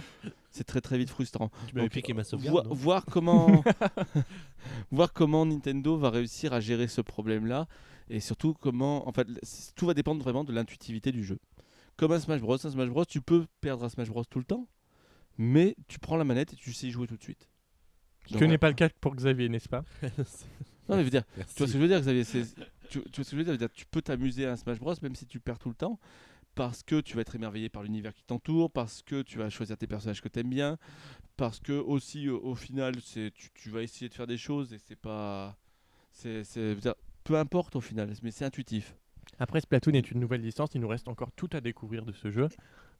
C'est 0.51 0.63
très 0.63 0.81
très 0.81 0.97
vite 0.97 1.09
frustrant. 1.09 1.49
Tu 1.67 1.75
m'avais 1.75 1.87
Donc, 1.87 1.93
piqué 1.93 2.13
ma 2.13 2.23
sauvegarde. 2.23 2.67
non 2.67 2.73
voir 2.73 3.05
comment 3.05 3.63
voir 4.91 5.13
comment 5.13 5.45
Nintendo 5.45 5.97
va 5.97 6.09
réussir 6.09 6.53
à 6.53 6.59
gérer 6.59 6.87
ce 6.87 7.01
problème-là 7.01 7.67
et 8.09 8.19
surtout 8.19 8.53
comment 8.53 9.07
en 9.07 9.11
fait 9.11 9.27
tout 9.75 9.85
va 9.85 9.93
dépendre 9.93 10.23
vraiment 10.23 10.43
de 10.43 10.53
l'intuitivité 10.53 11.11
du 11.11 11.23
jeu. 11.23 11.39
Comme 11.95 12.11
un 12.11 12.19
Smash 12.19 12.41
Bros, 12.41 12.53
un 12.65 12.71
Smash 12.71 12.89
Bros, 12.89 13.05
tu 13.05 13.21
peux 13.21 13.45
perdre 13.61 13.83
un 13.83 13.89
Smash 13.89 14.09
Bros 14.09 14.23
tout 14.25 14.39
le 14.39 14.45
temps, 14.45 14.67
mais 15.37 15.75
tu 15.87 15.99
prends 15.99 16.15
la 16.17 16.23
manette 16.23 16.53
et 16.53 16.55
tu 16.55 16.71
sais 16.73 16.87
y 16.87 16.91
jouer 16.91 17.07
tout 17.07 17.17
de 17.17 17.23
suite. 17.23 17.49
Ce 18.27 18.37
que 18.37 18.45
n'est 18.45 18.57
pas 18.57 18.67
le 18.69 18.75
cas 18.75 18.89
pour 19.01 19.15
Xavier, 19.15 19.47
n'est-ce 19.49 19.69
pas? 19.69 19.83
Non, 20.89 20.95
mais 20.95 20.99
je 20.99 21.03
veux 21.05 21.09
dire, 21.09 21.23
Merci. 21.35 21.53
tu 21.55 21.57
vois 21.59 21.67
ce 21.67 21.73
que 21.73 21.77
je 21.79 21.81
veux 21.81 21.87
dire, 21.89 21.99
Xavier 21.99 22.23
tu, 22.89 22.99
vois 22.99 23.07
ce 23.11 23.31
que 23.31 23.37
je 23.37 23.43
veux 23.43 23.57
dire, 23.57 23.69
Tu 23.73 23.85
peux 23.85 24.01
t'amuser 24.01 24.45
à 24.45 24.53
un 24.53 24.55
Smash 24.55 24.79
Bros 24.79 24.93
même 25.01 25.15
si 25.15 25.25
tu 25.25 25.39
perds 25.39 25.59
tout 25.59 25.69
le 25.69 25.75
temps, 25.75 25.99
parce 26.55 26.83
que 26.83 27.01
tu 27.01 27.15
vas 27.15 27.21
être 27.21 27.35
émerveillé 27.35 27.69
par 27.69 27.83
l'univers 27.83 28.13
qui 28.13 28.23
t'entoure, 28.23 28.71
parce 28.71 29.01
que 29.03 29.21
tu 29.21 29.37
vas 29.37 29.49
choisir 29.49 29.77
tes 29.77 29.87
personnages 29.87 30.21
que 30.21 30.29
tu 30.29 30.39
aimes 30.39 30.49
bien, 30.49 30.77
parce 31.35 31.59
que 31.59 31.73
aussi 31.73 32.29
au, 32.29 32.43
au 32.43 32.55
final 32.55 32.95
tu, 33.01 33.31
tu 33.53 33.69
vas 33.69 33.83
essayer 33.83 34.09
de 34.09 34.13
faire 34.13 34.27
des 34.27 34.37
choses 34.37 34.73
et 34.73 34.77
c'est 34.79 34.95
pas, 34.95 35.57
c'est, 36.11 36.43
peu 37.23 37.37
importe 37.37 37.75
au 37.75 37.81
final, 37.81 38.11
mais 38.23 38.31
c'est 38.31 38.45
intuitif. 38.45 38.95
Après, 39.39 39.61
Splatoon 39.61 39.93
est 39.93 40.11
une 40.11 40.19
nouvelle 40.19 40.41
licence, 40.41 40.71
il 40.73 40.81
nous 40.81 40.87
reste 40.87 41.07
encore 41.07 41.31
tout 41.31 41.49
à 41.53 41.61
découvrir 41.61 42.05
de 42.05 42.13
ce 42.13 42.31
jeu 42.31 42.47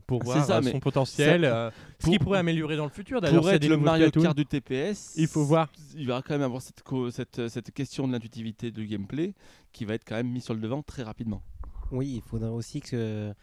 pour 0.07 0.23
voir 0.23 0.43
ça, 0.45 0.57
euh, 0.57 0.61
son 0.63 0.79
potentiel, 0.79 1.41
ça- 1.41 1.55
euh, 1.67 1.71
ce 1.99 2.03
pour- 2.05 2.13
qui 2.13 2.19
pourrait 2.19 2.39
améliorer 2.39 2.77
dans 2.77 2.85
le 2.85 2.89
futur. 2.89 3.21
D'ailleurs, 3.21 3.41
Pour 3.41 3.49
c'est 3.49 3.55
être 3.57 3.61
des 3.61 3.67
le 3.67 3.77
Mario. 3.77 4.09
Kart 4.09 4.35
du 4.35 4.45
TPS, 4.45 5.13
Il 5.17 5.27
faut 5.27 5.43
voir. 5.43 5.69
Il 5.95 6.07
va 6.07 6.21
quand 6.21 6.33
même 6.33 6.41
avoir 6.41 6.61
cette, 6.61 6.81
co- 6.81 7.11
cette, 7.11 7.47
cette 7.49 7.71
question 7.71 8.07
de 8.07 8.13
l'intuitivité 8.13 8.71
de 8.71 8.83
gameplay 8.83 9.33
qui 9.73 9.85
va 9.85 9.93
être 9.93 10.05
quand 10.05 10.15
même 10.15 10.29
mis 10.31 10.41
sur 10.41 10.53
le 10.53 10.59
devant 10.61 10.81
très 10.81 11.03
rapidement. 11.03 11.43
Oui, 11.91 12.15
il 12.15 12.21
faudra 12.21 12.51
aussi 12.51 12.81
que 12.81 13.33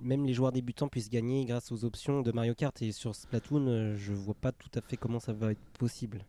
même 0.00 0.24
les 0.26 0.34
joueurs 0.34 0.52
débutants 0.52 0.88
puissent 0.88 1.10
gagner 1.10 1.44
grâce 1.44 1.70
aux 1.72 1.84
options 1.84 2.20
de 2.22 2.32
Mario 2.32 2.54
Kart. 2.54 2.80
Et 2.82 2.92
sur 2.92 3.14
Splatoon, 3.14 3.66
euh, 3.68 3.96
je 3.96 4.12
vois 4.12 4.34
pas 4.34 4.52
tout 4.52 4.70
à 4.74 4.80
fait 4.80 4.96
comment 4.96 5.20
ça 5.20 5.32
va 5.32 5.52
être 5.52 5.62
possible. 5.78 6.24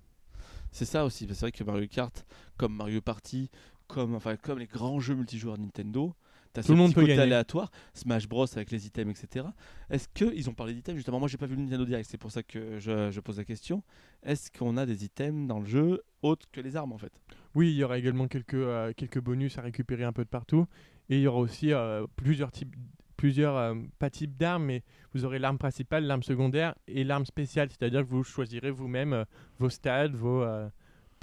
C'est 0.71 0.85
ça 0.85 1.05
aussi, 1.05 1.25
c'est 1.29 1.39
vrai 1.39 1.51
que 1.51 1.63
Mario 1.63 1.87
Kart, 1.87 2.25
comme 2.57 2.75
Mario 2.75 3.01
Party, 3.01 3.49
comme, 3.87 4.13
enfin, 4.15 4.35
comme 4.35 4.59
les 4.59 4.65
grands 4.67 4.99
jeux 4.99 5.15
multijoueurs 5.15 5.57
Nintendo, 5.57 6.13
tu 6.55 6.59
as 6.59 6.63
Tout 6.63 6.69
ce 6.69 6.71
le 6.73 6.77
monde 6.77 6.87
petit 6.87 6.95
peut 6.95 7.01
côté 7.01 7.11
gagner. 7.11 7.23
aléatoire, 7.23 7.71
Smash 7.93 8.27
Bros 8.27 8.45
avec 8.55 8.71
les 8.71 8.87
items, 8.87 9.21
etc. 9.21 9.45
Est-ce 9.89 10.07
qu'ils 10.09 10.49
ont 10.49 10.53
parlé 10.53 10.73
d'items 10.73 10.95
Justement, 10.97 11.19
moi 11.19 11.27
j'ai 11.27 11.37
pas 11.37 11.45
vu 11.45 11.55
le 11.55 11.61
Nintendo 11.61 11.85
Direct, 11.85 12.09
c'est 12.09 12.17
pour 12.17 12.31
ça 12.31 12.43
que 12.43 12.79
je, 12.79 13.11
je 13.11 13.19
pose 13.19 13.37
la 13.37 13.43
question. 13.45 13.83
Est-ce 14.23 14.51
qu'on 14.51 14.77
a 14.77 14.85
des 14.85 15.03
items 15.05 15.47
dans 15.47 15.59
le 15.59 15.65
jeu 15.65 16.01
autres 16.21 16.47
que 16.51 16.61
les 16.61 16.75
armes 16.75 16.93
en 16.93 16.97
fait? 16.97 17.11
Oui, 17.53 17.71
il 17.71 17.75
y 17.75 17.83
aura 17.83 17.97
également 17.97 18.27
quelques, 18.27 18.55
euh, 18.55 18.91
quelques 18.95 19.19
bonus 19.21 19.57
à 19.57 19.61
récupérer 19.61 20.03
un 20.03 20.13
peu 20.13 20.23
de 20.23 20.29
partout. 20.29 20.65
Et 21.09 21.17
il 21.17 21.21
y 21.21 21.27
aura 21.27 21.39
aussi 21.39 21.71
euh, 21.71 22.05
plusieurs 22.15 22.51
types, 22.51 22.75
plusieurs, 23.15 23.55
euh, 23.55 23.75
pas 23.99 24.09
types 24.09 24.35
d'armes, 24.35 24.65
mais 24.65 24.83
vous 25.13 25.23
aurez 25.23 25.39
l'arme 25.39 25.57
principale, 25.57 26.05
l'arme 26.05 26.23
secondaire 26.23 26.75
et 26.87 27.03
l'arme 27.03 27.25
spéciale. 27.25 27.69
C'est-à-dire 27.69 28.01
que 28.01 28.09
vous 28.09 28.23
choisirez 28.23 28.71
vous-même 28.71 29.25
vos 29.59 29.69
stats, 29.69 30.07
vos. 30.07 30.43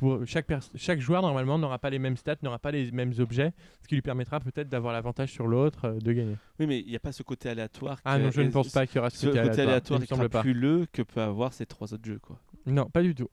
Pour 0.02 0.26
chaque, 0.26 0.46
pers- 0.46 0.68
chaque 0.74 0.98
joueur 1.00 1.22
normalement 1.22 1.58
n'aura 1.58 1.78
pas 1.78 1.88
les 1.90 1.98
mêmes 2.00 2.16
stats, 2.16 2.36
n'aura 2.42 2.58
pas 2.58 2.72
les 2.72 2.90
mêmes 2.90 3.12
objets, 3.18 3.52
ce 3.82 3.86
qui 3.88 3.94
lui 3.94 4.02
permettra 4.02 4.40
peut-être 4.40 4.68
d'avoir 4.68 4.92
l'avantage 4.92 5.30
sur 5.30 5.46
l'autre 5.46 5.84
euh, 5.86 5.98
de 6.00 6.12
gagner. 6.12 6.36
Oui, 6.58 6.66
mais 6.66 6.80
il 6.80 6.86
n'y 6.88 6.96
a 6.96 7.00
pas 7.00 7.12
ce 7.12 7.22
côté 7.22 7.48
aléatoire. 7.48 8.00
Ah 8.04 8.18
non, 8.18 8.30
je 8.32 8.40
ne 8.42 8.50
pense 8.50 8.70
pas 8.70 8.86
qu'il 8.86 8.96
y 8.96 8.98
aura 8.98 9.10
Ce 9.10 9.18
ce 9.18 9.26
côté 9.28 9.40
côté 9.42 9.62
aléatoire, 9.62 10.02
et 10.02 10.06
semble 10.06 10.28
pas. 10.28 10.40
crapuleux 10.40 10.86
que 10.92 11.02
peut 11.02 11.20
avoir 11.22 11.52
ces 11.52 11.66
trois 11.66 11.94
autres 11.94 12.04
jeux. 12.04 12.18
Quoi. 12.18 12.38
Non, 12.66 12.86
pas 12.90 13.02
du 13.02 13.14
tout. 13.14 13.28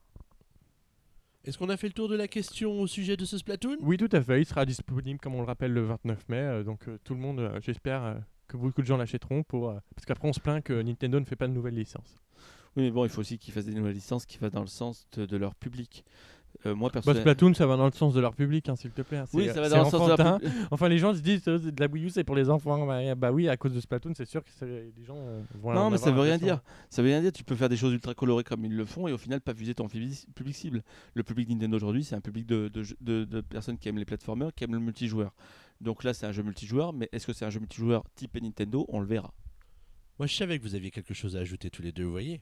Est-ce 1.45 1.57
qu'on 1.57 1.69
a 1.69 1.77
fait 1.77 1.87
le 1.87 1.93
tour 1.93 2.09
de 2.09 2.15
la 2.15 2.27
question 2.27 2.79
au 2.79 2.85
sujet 2.85 3.15
de 3.17 3.25
ce 3.25 3.37
Splatoon? 3.37 3.77
Oui, 3.81 3.97
tout 3.97 4.09
à 4.11 4.21
fait. 4.21 4.41
Il 4.41 4.45
sera 4.45 4.65
disponible, 4.65 5.19
comme 5.19 5.35
on 5.35 5.39
le 5.41 5.47
rappelle, 5.47 5.73
le 5.73 5.81
29 5.81 6.29
mai. 6.29 6.37
euh, 6.37 6.63
donc 6.63 6.87
euh, 6.87 6.97
tout 7.03 7.13
le 7.15 7.19
monde, 7.19 7.39
euh, 7.39 7.59
j'espère 7.61 8.03
euh, 8.03 8.13
que 8.47 8.57
beaucoup 8.57 8.81
de 8.81 8.85
gens 8.87 8.97
l'achèteront. 8.97 9.43
Pour, 9.43 9.69
euh, 9.69 9.79
parce 9.95 10.05
qu'après, 10.05 10.27
on 10.27 10.33
se 10.33 10.39
plaint 10.41 10.63
que 10.63 10.81
Nintendo 10.81 11.19
ne 11.19 11.25
fait 11.25 11.37
pas 11.37 11.47
de 11.47 11.53
nouvelles 11.53 11.75
licences. 11.75 12.17
Oui, 12.75 12.83
mais 12.83 12.91
bon, 12.91 13.05
il 13.05 13.09
faut 13.09 13.21
aussi 13.21 13.39
qu'ils 13.39 13.53
fassent 13.53 13.65
des 13.65 13.73
nouvelles 13.73 13.95
licences 13.95 14.25
qui 14.25 14.37
vont 14.37 14.49
dans 14.49 14.61
le 14.61 14.67
sens 14.67 15.07
de, 15.13 15.25
de 15.25 15.37
leur 15.37 15.55
public. 15.55 16.03
Euh, 16.65 16.75
moi, 16.75 16.89
Bah, 16.89 16.93
personnellement. 16.93 17.21
Splatoon, 17.21 17.53
ça 17.53 17.65
va 17.67 17.77
dans 17.77 17.85
le 17.85 17.91
sens 17.93 18.13
de 18.13 18.19
leur 18.19 18.35
public, 18.35 18.67
hein, 18.67 18.75
s'il 18.75 18.91
te 18.91 19.01
plaît. 19.01 19.21
oui, 19.33 19.45
C'est- 19.45 19.53
ça 19.53 19.61
va 19.61 19.69
c'est 19.69 19.75
dans 19.77 19.83
le 19.85 19.89
sens 19.89 20.09
de 20.09 20.15
leur 20.21 20.37
public. 20.39 20.53
Enfin, 20.71 20.89
les 20.89 20.97
gens 20.97 21.13
se 21.13 21.19
disent 21.21 21.47
euh, 21.47 21.57
de 21.57 21.79
la 21.79 21.87
Wii 21.87 22.05
U, 22.05 22.09
c'est 22.09 22.23
pour 22.25 22.35
les 22.35 22.49
enfants. 22.49 22.85
Bah, 22.85 23.15
bah 23.15 23.31
oui, 23.31 23.47
à 23.47 23.55
cause 23.55 23.73
de 23.73 23.79
Splatoon, 23.79 24.13
c'est 24.15 24.25
sûr 24.25 24.43
que 24.43 24.49
les 24.65 24.91
gens 25.05 25.15
vont. 25.61 25.69
en 25.71 25.73
Non, 25.73 25.89
mais 25.89 25.97
ça 25.97 26.11
veut 26.11 26.19
rien 26.21 26.37
dire. 26.37 26.59
Ça 26.89 27.01
veut 27.01 27.07
rien 27.09 27.21
dire. 27.21 27.31
Tu 27.31 27.43
peux 27.43 27.55
faire 27.55 27.69
des 27.69 27.77
choses 27.77 27.93
ultra 27.93 28.13
colorées 28.13 28.43
comme 28.43 28.65
ils 28.65 28.75
le 28.75 28.85
font 28.85 29.07
et 29.07 29.13
au 29.13 29.17
final 29.17 29.39
pas 29.41 29.53
viser 29.53 29.73
ton 29.73 29.87
public 29.87 30.55
cible. 30.55 30.83
Le 31.13 31.23
public 31.23 31.47
Nintendo 31.49 31.77
aujourd'hui, 31.77 32.03
c'est 32.03 32.15
un 32.15 32.21
public 32.21 32.45
de, 32.45 32.69
de- 33.01 33.23
de 33.25 33.41
personnes 33.41 33.77
qui 33.77 33.87
aiment 33.87 33.97
les 33.99 34.05
platformers, 34.05 34.53
qui 34.53 34.63
aiment 34.65 34.73
le 34.73 34.79
multijoueur. 34.79 35.33
Donc 35.81 36.03
là, 36.03 36.13
c'est 36.13 36.25
un 36.25 36.33
jeu 36.33 36.43
multijoueur, 36.43 36.91
mais 36.91 37.07
est-ce 37.13 37.25
que 37.25 37.31
c'est 37.31 37.45
un 37.45 37.49
jeu 37.49 37.59
multijoueur 37.61 38.03
type 38.15 38.35
Nintendo? 38.41 38.85
On 38.89 38.99
le 38.99 39.05
verra. 39.05 39.33
Moi, 40.17 40.27
je 40.27 40.35
savais 40.35 40.57
que 40.59 40.63
vous 40.63 40.75
aviez 40.75 40.91
quelque 40.91 41.13
chose 41.13 41.37
à 41.37 41.39
ajouter 41.39 41.69
tous 41.69 41.81
les 41.81 41.93
deux, 41.93 42.03
vous 42.03 42.11
voyez. 42.11 42.41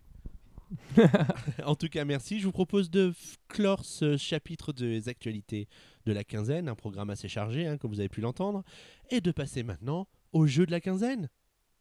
En 1.63 1.76
tout 1.76 1.88
cas, 1.88 2.05
merci. 2.05 2.39
Je 2.39 2.45
vous 2.45 2.51
propose 2.51 2.89
de 2.89 3.13
clore 3.47 3.86
ce 3.86 4.18
chapitre 4.18 4.74
des 4.74 5.09
actualités 5.09 5.68
de 6.05 6.13
la 6.13 6.24
quinzaine, 6.24 6.70
un 6.70 6.76
programme 6.76 7.09
assez 7.09 7.28
chargé, 7.28 7.68
hein, 7.68 7.78
comme 7.78 7.91
vous 7.91 7.99
avez 7.99 8.09
pu 8.09 8.22
l'entendre, 8.22 8.63
et 9.09 9.22
de 9.22 9.32
passer 9.32 9.63
maintenant 9.63 10.07
au 10.32 10.47
jeu 10.47 10.65
de 10.65 10.72
la 10.72 10.80
quinzaine. 10.80 11.30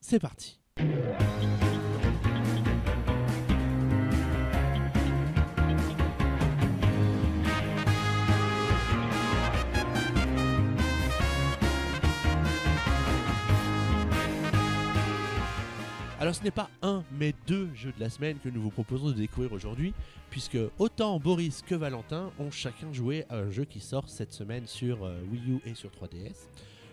C'est 0.00 0.20
parti. 0.20 0.60
Alors 16.18 16.34
ce 16.34 16.42
n'est 16.42 16.50
pas 16.50 16.70
un, 16.80 17.04
mais 17.18 17.34
deux 17.46 17.68
jeux 17.74 17.92
de 17.92 18.00
la 18.00 18.08
semaine 18.08 18.38
que 18.42 18.48
nous 18.48 18.62
vous 18.62 18.70
proposons 18.70 19.08
de 19.08 19.12
découvrir 19.12 19.52
aujourd'hui, 19.52 19.92
puisque 20.30 20.56
autant 20.78 21.18
Boris 21.20 21.62
que 21.66 21.74
Valentin 21.74 22.30
ont 22.38 22.50
chacun 22.50 22.90
joué 22.92 23.26
à 23.28 23.36
un 23.36 23.50
jeu 23.50 23.64
qui 23.64 23.80
sort 23.80 24.08
cette 24.08 24.32
semaine 24.32 24.66
sur 24.66 25.04
euh, 25.04 25.18
Wii 25.30 25.42
U 25.52 25.60
et 25.66 25.74
sur 25.74 25.90
3DS. 25.90 26.46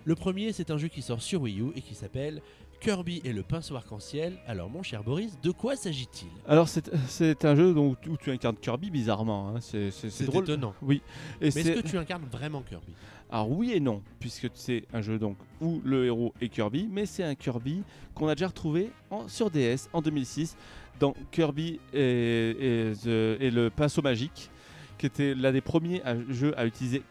Le 0.03 0.15
premier, 0.15 0.51
c'est 0.51 0.71
un 0.71 0.77
jeu 0.77 0.89
qui 0.89 1.01
sort 1.01 1.21
sur 1.21 1.41
Wii 1.43 1.61
U 1.61 1.71
et 1.73 1.81
qui 1.81 1.95
s'appelle 1.95 2.41
Kirby 2.81 3.21
et 3.23 3.31
le 3.31 3.43
pinceau 3.43 3.77
arc-en-ciel. 3.77 4.37
Alors 4.45 4.69
mon 4.69 4.83
cher 4.83 5.05
Boris, 5.05 5.39
de 5.41 5.51
quoi 5.51 5.77
s'agit-il? 5.77 6.27
Alors 6.45 6.67
c'est 6.67 7.45
un 7.45 7.55
jeu 7.55 7.73
donc, 7.73 7.99
où 8.09 8.17
tu 8.17 8.29
incarnes 8.29 8.57
Kirby 8.57 8.89
bizarrement. 8.89 9.55
hein. 9.55 9.61
C'est 9.61 10.25
drôle. 10.25 10.43
étonnant. 10.43 10.73
Oui. 10.81 11.01
Mais 11.39 11.47
est-ce 11.47 11.71
que 11.81 11.87
tu 11.87 11.97
incarnes 11.97 12.25
vraiment 12.29 12.61
Kirby? 12.61 12.91
Alors 13.29 13.49
oui 13.49 13.71
et 13.73 13.79
non, 13.79 14.01
puisque 14.19 14.47
c'est 14.53 14.83
un 14.93 15.01
jeu 15.01 15.17
donc 15.17 15.37
où 15.61 15.81
le 15.83 16.05
héros 16.05 16.33
est 16.41 16.49
Kirby, 16.49 16.87
mais 16.91 17.05
c'est 17.05 17.23
un 17.23 17.35
Kirby 17.35 17.81
qu'on 18.13 18.27
a 18.27 18.35
déjà 18.35 18.47
retrouvé 18.47 18.91
en- 19.09 19.27
sur 19.27 19.49
DS 19.49 19.89
en 19.93 20.01
2006 20.01 20.55
dans 20.99 21.15
Kirby 21.31 21.79
et, 21.93 21.99
et 21.99 22.93
the- 23.03 23.37
et 23.41 23.49
le 23.49 23.69
pinceau 23.71 24.01
magique, 24.03 24.51
qui 24.99 25.07
était 25.07 25.33
l'un 25.33 25.51
des 25.51 25.61
premiers 25.61 26.03
à- 26.03 26.15
jeux 26.29 26.57
à 26.57 26.65
utiliser 26.67 27.01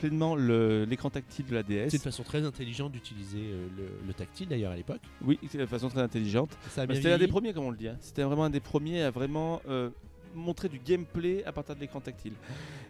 pleinement 0.00 0.34
le- 0.34 0.84
l'écran 0.84 1.10
tactile 1.10 1.44
de 1.46 1.54
la 1.54 1.62
DS. 1.62 1.90
C'est 1.90 1.98
une 1.98 2.02
façon 2.02 2.22
très 2.22 2.42
intelligente 2.44 2.92
d'utiliser 2.92 3.38
euh, 3.52 3.66
le, 3.76 3.84
le 4.06 4.14
tactile 4.14 4.48
d'ailleurs 4.48 4.72
à 4.72 4.76
l'époque. 4.76 5.02
Oui, 5.22 5.38
c'est 5.48 5.58
de 5.58 5.66
façon 5.66 5.90
très 5.90 6.00
intelligente. 6.00 6.56
C'était 6.96 7.10
l'un 7.10 7.18
des 7.18 7.26
premiers, 7.32 7.52
comme 7.52 7.64
on 7.64 7.70
le 7.70 7.76
dit. 7.76 7.88
hein. 7.88 7.98
C'était 8.00 8.22
vraiment 8.22 8.44
un 8.44 8.50
des 8.50 8.60
premiers 8.60 9.02
à 9.02 9.10
vraiment 9.10 9.60
euh, 9.68 9.90
montrer 10.36 10.68
du 10.68 10.78
gameplay 10.78 11.42
à 11.44 11.52
partir 11.52 11.74
de 11.74 11.80
l'écran 11.80 12.00
tactile. 12.00 12.34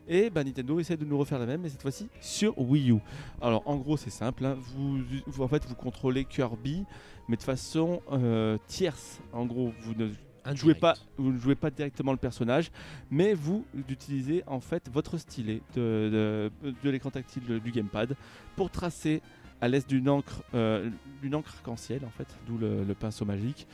Et 0.08 0.30
bah, 0.30 0.44
Nintendo 0.44 0.78
essaie 0.78 0.96
de 0.96 1.04
nous 1.04 1.18
refaire 1.18 1.38
la 1.38 1.46
même, 1.46 1.62
mais 1.62 1.68
cette 1.68 1.82
fois-ci 1.82 2.08
sur 2.20 2.58
Wii 2.58 2.90
U. 2.92 2.98
Alors 3.40 3.62
en 3.66 3.76
gros, 3.76 3.96
c'est 3.96 4.10
simple. 4.10 4.44
hein. 4.44 4.56
Vous, 4.58 4.98
vous- 5.26 5.42
en 5.42 5.48
fait, 5.48 5.64
vous 5.66 5.74
contrôlez 5.74 6.24
Kirby, 6.24 6.84
mais 7.28 7.36
de 7.36 7.42
façon 7.42 8.02
euh, 8.12 8.58
tierce. 8.66 9.20
En 9.32 9.46
gros, 9.46 9.72
vous 9.82 9.94
ne 9.94 10.10
Indirect. 10.44 10.56
jouez 10.60 10.74
pas, 10.74 10.94
vous 11.16 11.32
ne 11.32 11.38
jouez 11.38 11.56
pas 11.56 11.70
directement 11.70 12.12
le 12.12 12.18
personnage, 12.18 12.70
mais 13.10 13.34
vous 13.34 13.64
utilisez 13.88 14.44
en 14.46 14.60
fait 14.60 14.88
votre 14.92 15.18
stylet 15.18 15.60
de, 15.74 16.50
de- 16.62 16.74
de 16.84 16.90
l'écran 16.90 17.10
tactile 17.10 17.44
de- 17.46 17.58
du 17.58 17.72
gamepad 17.72 18.14
pour 18.54 18.70
tracer 18.70 19.22
à 19.60 19.66
l'aide 19.68 19.86
d'une 19.88 20.08
encre, 20.08 20.42
euh, 20.54 20.88
d'une 21.22 21.34
encre 21.34 21.52
arc-en-ciel 21.56 22.02
en 22.06 22.10
fait, 22.10 22.28
d'où 22.46 22.58
le, 22.58 22.84
le 22.84 22.94
pinceau 22.94 23.24
magique, 23.24 23.66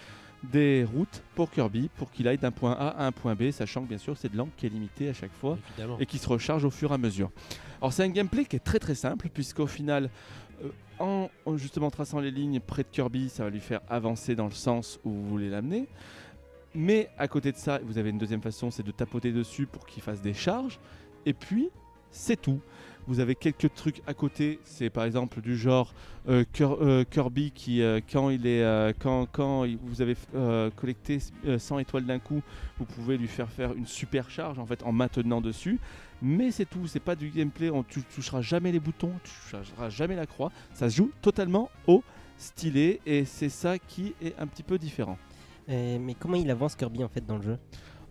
des 0.43 0.85
routes 0.85 1.23
pour 1.35 1.51
Kirby 1.51 1.89
pour 1.97 2.11
qu'il 2.11 2.27
aille 2.29 2.39
d'un 2.39 2.51
point 2.51 2.73
A 2.73 2.89
à 2.89 3.07
un 3.07 3.13
point 3.13 3.35
B, 3.35 3.51
sachant 3.51 3.83
que 3.83 3.89
bien 3.89 3.99
sûr 3.99 4.17
c'est 4.17 4.31
de 4.33 4.37
l'encre 4.37 4.53
qui 4.57 4.67
est 4.67 4.71
limitée 4.71 5.09
à 5.09 5.13
chaque 5.15 5.33
fois 5.33 5.57
Évidemment. 5.71 5.99
et 6.01 6.07
qui 6.07 6.19
se 6.19 6.29
recharge 6.29 6.65
au 6.65 6.71
fur 6.71 6.91
et 6.91 6.95
à 6.95 6.99
mesure. 6.99 7.31
Alors 7.81 7.93
c'est 7.93 8.03
un 8.03 8.09
gameplay 8.09 8.45
qui 8.45 8.57
est 8.57 8.65
très 8.65 8.79
très 8.79 8.95
simple 8.95 9.29
puisqu'au 9.33 9.67
final, 9.67 10.11
euh, 10.65 10.69
en, 10.99 11.29
en 11.47 11.57
justement 11.57 11.91
traçant 11.91 12.19
les 12.21 12.31
lignes 12.31 12.61
près 12.61 12.83
de 12.83 12.89
Kirby, 12.91 13.29
ça 13.29 13.45
va 13.45 13.51
lui 13.51 13.61
faire 13.61 13.81
avancer 13.89 14.35
dans 14.35 14.47
le 14.47 14.53
sens 14.53 14.99
où 15.05 15.11
vous 15.11 15.29
voulez 15.29 15.49
l'amener. 15.51 15.89
Mais 16.75 17.11
à 17.19 17.29
côté 17.29 17.53
de 17.53 17.57
ça, 17.59 17.81
vous 17.85 17.99
avez 17.99 18.11
une 18.11 18.19
deuxième 18.19 18.41
façon, 18.43 18.71
c'est 18.71 18.83
de 18.83 18.93
tapoter 18.93 19.31
dessus 19.31 19.67
pour 19.67 19.85
qu'il 19.87 20.03
fasse 20.03 20.23
des 20.23 20.33
charges. 20.33 20.79
Et 21.27 21.35
puis, 21.35 21.69
c'est 22.11 22.41
tout. 22.41 22.61
Vous 23.09 23.21
avez 23.21 23.35
quelques 23.35 23.75
trucs 23.75 24.01
à 24.07 24.15
côté, 24.15 24.61
c'est 24.65 24.89
par 24.89 25.05
exemple 25.05 25.41
du 25.41 25.57
genre 25.57 25.93
euh, 26.29 26.45
euh, 26.61 27.05
Kirby 27.11 27.51
qui, 27.51 27.83
euh, 27.83 28.01
quand, 28.11 28.31
il 28.31 28.47
est, 28.47 28.95
quand, 29.01 29.67
vous 29.83 30.03
avez 30.03 30.17
collecté 30.77 31.19
euh, 31.47 31.59
100 31.59 31.81
étoiles 31.81 32.07
d'un 32.07 32.21
coup, 32.21 32.43
vous 32.79 32.85
pouvez 32.85 33.19
lui 33.19 33.27
faire 33.27 33.49
faire 33.49 33.73
une 33.73 33.87
super 33.87 34.31
charge 34.31 34.59
en 34.59 34.67
fait 34.67 34.83
en 34.85 34.93
maintenant 34.93 35.41
dessus. 35.41 35.81
Mais 36.21 36.53
c'est 36.53 36.67
tout, 36.67 36.87
c'est 36.87 37.01
pas 37.01 37.17
du 37.17 37.31
gameplay, 37.31 37.71
on, 37.71 37.83
tu 37.83 38.03
toucheras 38.03 38.41
jamais 38.41 38.71
les 38.71 38.79
boutons, 38.79 39.13
tu 39.25 39.33
toucheras 39.33 39.89
jamais 39.89 40.15
la 40.15 40.27
croix. 40.27 40.53
Ça 40.73 40.89
se 40.89 40.97
joue 40.97 41.11
totalement 41.21 41.71
au 41.89 42.05
stylet 42.37 43.01
et 43.05 43.25
c'est 43.25 43.49
ça 43.49 43.79
qui 43.79 44.15
est 44.23 44.39
un 44.39 44.47
petit 44.47 44.63
peu 44.63 44.79
différent. 44.79 45.19
Mais 45.69 46.15
comment 46.19 46.37
il 46.37 46.51
avance 46.51 46.77
Kirby 46.77 47.03
en 47.03 47.09
fait 47.09 47.25
dans 47.27 47.37
le 47.37 47.43
jeu? 47.43 47.59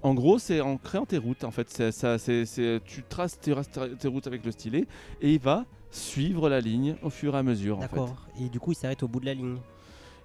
En 0.04 0.14
gros, 0.16 0.40
c'est 0.40 0.62
en 0.62 0.78
créant 0.78 1.06
tes 1.06 1.18
routes. 1.18 1.44
En 1.44 1.52
fait, 1.52 1.70
c'est 1.70 1.92
ça, 1.92 2.18
c'est, 2.18 2.46
c'est- 2.46 2.82
tu 2.86 3.04
traces 3.04 3.40
tes, 3.40 3.54
tes 4.00 4.08
routes 4.08 4.28
avec 4.28 4.44
le 4.46 4.52
stylet 4.52 4.88
et 5.22 5.34
il 5.34 5.40
va 5.40 5.66
suivre 5.92 6.50
la 6.50 6.60
ligne 6.62 6.96
au 7.04 7.10
fur 7.10 7.36
et 7.36 7.38
à 7.38 7.44
mesure. 7.44 7.78
en 7.78 7.82
fait. 7.82 7.88
D'accord. 7.90 8.16
Et 8.40 8.50
du 8.50 8.60
coup, 8.60 8.72
il 8.72 8.76
s'arrête 8.76 9.04
au 9.04 9.08
bout 9.08 9.20
de 9.20 9.26
la 9.26 9.34
ligne. 9.34 9.58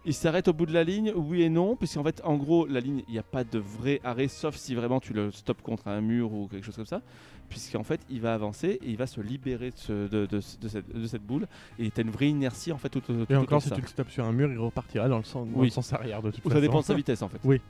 Il 0.09 0.15
s'arrête 0.15 0.47
au 0.47 0.53
bout 0.53 0.67
de 0.67 0.73
la 0.73 0.85
ligne, 0.85 1.13
oui 1.17 1.43
et 1.43 1.49
non, 1.49 1.75
puisqu'en 1.75 2.05
fait, 2.05 2.23
en 2.25 2.37
gros, 2.37 2.65
la 2.67 2.79
ligne, 2.79 3.03
il 3.09 3.13
n'y 3.13 3.19
a 3.19 3.25
pas 3.25 3.43
de 3.43 3.59
vrai 3.59 4.01
arrêt, 4.05 4.29
sauf 4.29 4.55
si 4.55 4.77
vraiment 4.77 5.01
tu 5.01 5.13
le 5.13 5.33
stops 5.33 5.61
contre 5.63 5.89
un 5.89 6.01
mur 6.01 6.33
ou 6.33 6.47
quelque 6.47 6.65
chose 6.65 6.77
comme 6.77 6.87
ça. 6.87 7.03
Puisqu'en 7.49 7.83
fait, 7.83 8.01
il 8.09 8.21
va 8.21 8.33
avancer 8.33 8.79
et 8.83 8.89
il 8.89 8.97
va 8.97 9.09
se 9.09 9.21
libérer 9.21 9.71
de, 9.73 9.77
ce- 9.77 10.09
de- 10.09 10.27
de- 10.27 10.41
de 10.61 10.69
cette, 10.69 10.97
de 10.97 11.07
cette 11.09 11.23
boule. 11.23 11.49
Et 11.81 11.91
tu 11.91 12.01
as 12.01 12.05
une 12.05 12.11
vraie 12.11 12.29
inertie 12.29 12.71
en 12.71 12.79
fait 12.79 12.89
tout, 12.89 13.01
tout, 13.01 13.27
Et 13.29 13.35
encore, 13.37 13.59
de 13.59 13.65
si 13.65 13.69
ça. 13.69 13.75
tu 13.75 13.81
le 13.83 13.89
stops 13.89 14.13
sur 14.13 14.25
un 14.25 14.33
mur, 14.33 14.51
il 14.51 14.59
repartira 14.59 15.09
dans 15.09 15.19
le 15.19 15.25
sens, 15.25 15.49
dans 15.49 15.59
Oui. 15.59 15.67
le 15.67 15.71
sens 15.73 15.93
arrière 15.93 16.23
de 16.23 16.31
toute 16.31 16.45
Ou 16.45 16.49
façon. 16.49 16.55
ça 16.55 16.61
dépend 16.61 16.81
de 16.81 16.85
sa 16.85 16.95
vitesse 17.03 17.23
en 17.23 17.29
fait. 17.29 17.39
Oui. 17.45 17.61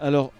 Alors. 0.00 0.32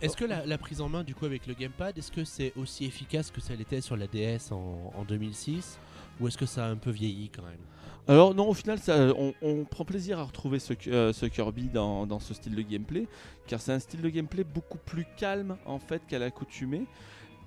Est-ce 0.00 0.16
que 0.16 0.24
la, 0.24 0.46
la 0.46 0.58
prise 0.58 0.80
en 0.80 0.88
main 0.88 1.04
du 1.04 1.14
coup 1.14 1.26
avec 1.26 1.46
le 1.46 1.54
gamepad, 1.54 1.96
est-ce 1.98 2.10
que 2.12 2.24
c'est 2.24 2.52
aussi 2.56 2.84
efficace 2.84 3.30
que 3.30 3.40
ça 3.40 3.54
l'était 3.54 3.80
sur 3.80 3.96
la 3.96 4.06
DS 4.06 4.52
en, 4.52 4.92
en 4.96 5.04
2006 5.04 5.78
ou 6.20 6.28
est-ce 6.28 6.38
que 6.38 6.46
ça 6.46 6.66
a 6.66 6.68
un 6.68 6.76
peu 6.76 6.90
vieilli 6.90 7.30
quand 7.30 7.42
même? 7.42 7.60
Alors 8.08 8.34
non, 8.34 8.48
au 8.48 8.54
final, 8.54 8.78
ça, 8.78 9.12
on, 9.16 9.32
on 9.42 9.64
prend 9.64 9.84
plaisir 9.84 10.18
à 10.18 10.24
retrouver 10.24 10.58
ce, 10.58 10.72
euh, 10.88 11.12
ce 11.12 11.26
Kirby 11.26 11.68
dans, 11.68 12.06
dans 12.06 12.18
ce 12.18 12.34
style 12.34 12.54
de 12.54 12.62
gameplay, 12.62 13.06
car 13.46 13.60
c'est 13.60 13.72
un 13.72 13.78
style 13.78 14.02
de 14.02 14.08
gameplay 14.08 14.42
beaucoup 14.44 14.78
plus 14.78 15.06
calme 15.16 15.56
en 15.66 15.78
fait 15.78 16.02
qu'à 16.08 16.18
l'accoutumée, 16.18 16.86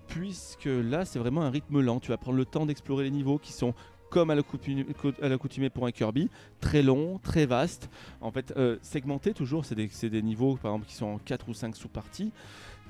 puisque 0.08 0.70
là, 0.70 1.04
c'est 1.04 1.20
vraiment 1.20 1.42
un 1.42 1.50
rythme 1.50 1.82
lent. 1.82 2.00
Tu 2.00 2.10
vas 2.10 2.18
prendre 2.18 2.38
le 2.38 2.46
temps 2.46 2.66
d'explorer 2.66 3.04
les 3.04 3.12
niveaux 3.12 3.38
qui 3.38 3.52
sont 3.52 3.74
comme 4.16 4.30
à 4.30 4.36
l'accoutumée 4.36 5.70
pour 5.70 5.86
un 5.86 5.92
Kirby, 5.92 6.30
très 6.62 6.82
long, 6.82 7.20
très 7.22 7.46
vaste. 7.46 7.90
En 8.22 8.32
fait, 8.32 8.54
euh, 8.56 8.78
segmenté 8.82 9.34
toujours, 9.34 9.66
c'est 9.66 9.76
des, 9.76 10.22
niveaux 10.22 10.56
par 10.56 10.72
exemple 10.72 10.88
qui 10.88 10.96
sont 10.96 11.08
en 11.08 11.18
4 11.18 11.50
ou 11.50 11.54
5 11.54 11.76
sous-parties. 11.76 12.32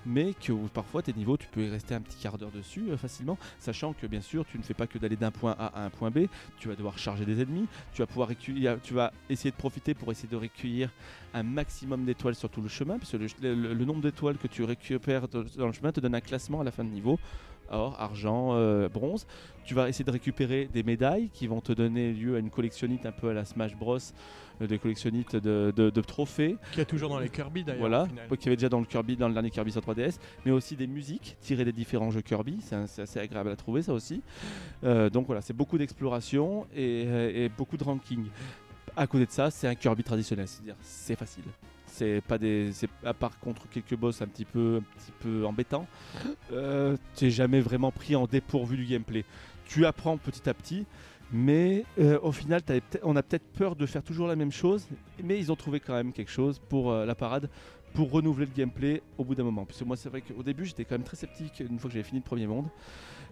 Mais 0.05 0.36
que 0.36 0.53
parfois 0.67 1.01
tes 1.01 1.13
niveaux, 1.13 1.36
tu 1.36 1.47
peux 1.47 1.63
y 1.63 1.69
rester 1.71 1.95
un 1.95 2.01
petit 2.01 2.17
quart 2.21 2.38
d'heure 2.38 2.51
dessus 2.51 2.91
euh, 2.91 2.95
facilement, 2.95 3.39
sachant 3.57 3.93
que 3.93 4.05
bien 4.05 4.21
sûr, 4.21 4.45
tu 4.45 4.59
ne 4.59 4.61
fais 4.61 4.76
pas 4.76 4.86
que 4.86 4.99
d'aller 4.99 5.15
d'un 5.15 5.32
point 5.32 5.55
A 5.57 5.65
à 5.65 5.86
un 5.86 5.89
point 5.89 6.11
B, 6.11 6.28
tu 6.59 6.67
vas 6.67 6.76
devoir 6.76 6.99
charger 6.99 7.26
des 7.26 7.41
ennemis, 7.41 7.65
tu 7.91 8.03
vas 8.93 9.11
essayer 9.28 9.49
de 9.49 9.55
profiter 9.55 9.95
pour 9.95 10.11
essayer 10.11 10.30
de 10.30 10.36
recueillir 10.36 10.91
un 11.34 11.41
maximum 11.41 12.05
d'étoiles 12.05 12.36
sur 12.36 12.51
tout 12.51 12.61
le 12.61 12.69
chemin, 12.69 12.99
puisque 12.99 13.15
le, 13.15 13.55
le- 13.55 13.86
nombre 13.86 14.01
d'étoiles 14.01 14.38
que 14.38 14.47
tu 14.47 14.63
récupères 14.63 15.28
dans 15.28 15.65
le 15.65 15.73
chemin 15.73 15.91
te 15.91 15.99
donne 15.99 16.13
un 16.13 16.21
classement 16.21 16.61
à 16.61 16.63
la 16.63 16.71
fin 16.71 16.84
de 16.84 16.89
niveau. 16.91 17.17
Or, 17.70 17.95
argent, 17.99 18.49
euh, 18.53 18.88
bronze. 18.89 19.26
Tu 19.66 19.74
vas 19.74 19.89
essayer 19.89 20.05
de 20.05 20.11
récupérer 20.11 20.70
des 20.72 20.84
médailles 20.84 21.30
qui 21.34 21.47
vont 21.47 21.59
te 21.61 21.74
donner 21.74 22.13
lieu 22.13 22.36
à 22.36 22.39
une 22.39 22.51
collectionnite 22.51 23.05
un 23.07 23.11
peu 23.11 23.30
à 23.30 23.34
la 23.34 23.45
Smash 23.45 23.76
Bros, 23.76 23.97
euh, 24.61 24.68
des 24.68 24.78
collectionnites 24.78 25.36
de, 25.36 25.74
de- 25.76 25.89
de 25.89 26.01
trophées. 26.01 26.57
Qu'il 26.70 26.80
y 26.80 26.82
a 26.82 26.86
toujours 26.86 27.09
dans 27.09 27.18
les 27.20 27.30
Kirby 27.30 27.63
d'ailleurs. 27.63 27.80
Voilà, 27.80 28.07
y 28.45 28.47
avait 28.49 28.55
déjà 28.57 28.70
dans 28.70 28.80
le 28.80 28.86
Kirby, 28.86 29.16
dans 29.18 29.28
le 29.28 29.34
dernier 29.34 29.49
Kirby 29.49 29.72
sur 29.72 29.82
3DS, 29.82 30.20
mais 30.45 30.51
aussi 30.51 30.76
des 30.76 30.86
musiques 30.86 31.36
tirées 31.41 31.66
des 31.66 31.72
différents 31.74 32.11
jeux 32.11 32.22
Kirby. 32.22 32.59
C'est 32.61 33.01
assez 33.01 33.20
agréable 33.20 33.49
à 33.49 33.55
trouver 33.55 33.82
ça 33.82 33.93
aussi. 33.93 34.22
Euh, 34.84 35.09
donc 35.09 35.26
voilà, 35.26 35.41
c'est 35.41 35.53
beaucoup 35.55 35.80
d'exploration 35.80 36.68
et, 36.76 37.45
et 37.45 37.49
beaucoup 37.49 37.78
de 37.78 37.84
ranking. 37.84 38.26
À 38.95 39.07
côté 39.07 39.26
de 39.26 39.32
ça, 39.32 39.49
c'est 39.49 39.68
un 39.68 39.76
Kirby 39.76 40.03
traditionnel, 40.03 40.47
c'est-à-dire 40.47 40.76
c'est 40.82 41.16
facile. 41.18 41.43
C'est 41.95 42.21
pas 42.21 42.37
des, 42.37 42.71
c'est 42.73 42.89
à 43.03 43.13
part 43.13 43.39
contre 43.39 43.67
quelques 43.69 43.95
boss 43.95 44.21
un 44.21 44.27
petit 44.27 44.45
peu, 44.45 44.81
un 44.81 44.99
petit 44.99 45.11
peu 45.19 45.45
embêtants, 45.45 45.87
euh, 46.51 46.97
t'es 47.15 47.29
jamais 47.29 47.61
vraiment 47.61 47.91
pris 47.91 48.15
en 48.15 48.25
dépourvu 48.27 48.77
du 48.77 48.85
gameplay. 48.85 49.23
Tu 49.65 49.85
apprends 49.85 50.17
petit 50.17 50.47
à 50.49 50.53
petit, 50.53 50.85
mais 51.31 51.85
euh, 51.99 52.19
au 52.21 52.31
final, 52.31 52.61
on 53.03 53.15
a 53.15 53.23
peut-être 53.23 53.47
peur 53.57 53.75
de 53.75 53.85
faire 53.85 54.03
toujours 54.03 54.27
la 54.27 54.35
même 54.35 54.51
chose, 54.51 54.87
mais 55.23 55.39
ils 55.39 55.51
ont 55.51 55.55
trouvé 55.55 55.79
quand 55.79 55.93
même 55.93 56.11
quelque 56.13 56.31
chose 56.31 56.59
pour 56.69 56.91
euh, 56.91 57.05
la 57.05 57.15
parade, 57.15 57.49
pour 57.93 58.11
renouveler 58.11 58.45
le 58.45 58.51
gameplay 58.55 59.01
au 59.17 59.23
bout 59.23 59.35
d'un 59.35 59.43
moment. 59.43 59.65
Parce 59.65 59.79
que 59.79 59.85
moi, 59.85 59.95
c'est 59.95 60.09
vrai 60.09 60.21
qu'au 60.21 60.43
début, 60.43 60.65
j'étais 60.65 60.85
quand 60.85 60.95
même 60.95 61.03
très 61.03 61.17
sceptique 61.17 61.61
une 61.61 61.79
fois 61.79 61.89
que 61.89 61.93
j'avais 61.93 62.03
fini 62.07 62.19
le 62.19 62.25
premier 62.25 62.47
monde. 62.47 62.67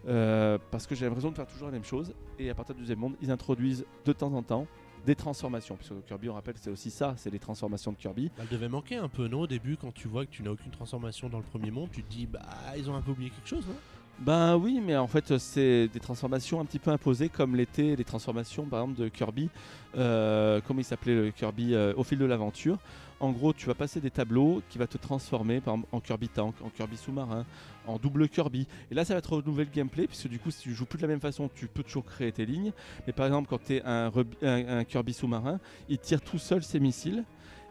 euh, 0.08 0.58
parce 0.72 0.88
que 0.88 0.96
j'avais 0.96 1.10
l'impression 1.10 1.32
de 1.32 1.36
faire 1.36 1.48
toujours 1.48 1.68
la 1.68 1.74
même 1.74 1.84
chose 1.84 2.14
et 2.40 2.50
à 2.50 2.56
partir 2.56 2.76
du 2.76 2.82
deuxième 2.82 3.00
monde 3.00 3.16
ils 3.22 3.32
introduisent 3.32 3.86
de 4.06 4.14
temps 4.14 4.34
en 4.34 4.44
temps 4.44 4.68
des 5.06 5.16
transformations. 5.16 5.76
Puisque 5.76 6.06
Kirby 6.06 6.30
on 6.30 6.34
rappelle 6.34 6.56
c'est 6.58 6.70
aussi 6.70 6.90
ça 6.90 7.14
c'est 7.18 7.30
les 7.30 7.40
transformations 7.40 7.92
de 7.92 7.98
Kirby. 7.98 8.32
Elle 8.40 8.48
devait 8.48 8.70
manquer 8.70 8.98
un 8.98 9.10
peu, 9.10 9.28
non 9.28 9.42
Au 9.42 9.48
début, 9.48 9.78
quand 9.78 9.94
tu 9.94 10.08
vois 10.08 10.26
que 10.26 10.32
tu 10.32 10.44
n'as 10.44 10.52
aucune 10.52 10.72
transformation 10.72 11.30
dans 11.30 11.40
le 11.40 11.44
premier 11.44 11.72
monde, 11.72 11.90
tu 11.92 12.04
te 12.04 12.12
dis, 12.12 12.26
bah, 12.26 12.42
ils 12.78 12.90
ont 12.90 12.96
un 12.96 13.02
peu 13.02 13.12
oublié 13.12 13.30
quelque 13.30 13.48
chose, 13.48 13.66
non? 13.68 13.76
Ben 14.20 14.56
oui, 14.56 14.80
mais 14.82 14.96
en 14.96 15.08
fait, 15.08 15.38
c'est 15.38 15.88
des 15.88 16.00
transformations 16.00 16.60
un 16.60 16.66
petit 16.66 16.80
peu 16.80 16.92
imposées, 16.92 17.30
comme 17.30 17.56
l'étaient 17.56 17.96
les 17.96 18.04
transformations, 18.04 18.64
par 18.66 18.82
exemple, 18.82 19.02
de 19.02 19.10
Kirby. 19.10 19.50
Euh, 19.98 20.62
comment 20.66 20.80
il 20.80 20.86
s'appelait 20.86 21.16
le 21.16 21.32
Kirby 21.32 21.74
euh, 21.74 21.94
au 21.98 22.04
fil 22.04 22.20
de 22.20 22.26
l'aventure? 22.26 22.78
En 23.20 23.32
gros, 23.32 23.54
tu 23.54 23.68
vas 23.68 23.74
passer 23.74 24.02
des 24.02 24.12
tableaux 24.12 24.62
qui 24.70 24.78
va 24.78 24.86
te 24.86 24.98
transformer, 24.98 25.62
en 25.66 26.00
Kirby 26.02 26.28
tank, 26.28 26.56
en 26.62 26.70
Kirby 26.70 26.98
sous-marin, 26.98 27.46
en 27.88 27.98
double 27.98 28.28
Kirby. 28.28 28.68
Et 28.92 28.96
là, 28.96 29.06
ça 29.06 29.14
va 29.14 29.22
te 29.22 29.30
renouveler 29.30 29.66
le 29.66 29.72
gameplay, 29.72 30.08
puisque 30.08 30.28
du 30.28 30.40
coup, 30.40 30.52
si 30.52 30.62
tu 30.62 30.74
joues 30.74 30.86
plus 30.86 30.98
de 30.98 31.04
la 31.04 31.08
même 31.08 31.22
façon, 31.22 31.50
tu 31.56 31.68
peux 31.68 31.84
toujours 31.84 32.04
créer 32.04 32.32
tes 32.32 32.46
lignes. 32.46 32.74
Mais 33.08 33.14
par 33.14 33.26
exemple, 33.26 33.48
quand 33.50 33.64
tu 33.64 33.76
es 33.76 33.84
un 33.84 34.84
Kirby 34.84 35.14
sous-marin, 35.14 35.60
il 35.88 36.00
tire 36.00 36.22
tout 36.22 36.38
seul 36.38 36.64
ses 36.64 36.80
missiles. 36.80 37.24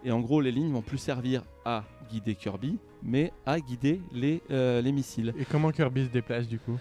Et 0.04 0.10
en 0.10 0.20
gros, 0.20 0.40
les 0.40 0.52
lignes 0.52 0.72
vont 0.72 0.82
plus 0.82 0.98
servir 0.98 1.44
à 1.64 1.84
guider 2.10 2.34
Kirby, 2.34 2.78
mais 3.02 3.32
à 3.46 3.58
guider 3.58 4.00
les, 4.12 4.42
euh, 4.50 4.80
les 4.82 4.92
missiles. 4.92 5.32
Et 5.38 5.44
comment 5.44 5.70
Kirby 5.70 6.04
se 6.04 6.10
déplace 6.10 6.46
du 6.46 6.58
coup? 6.58 6.78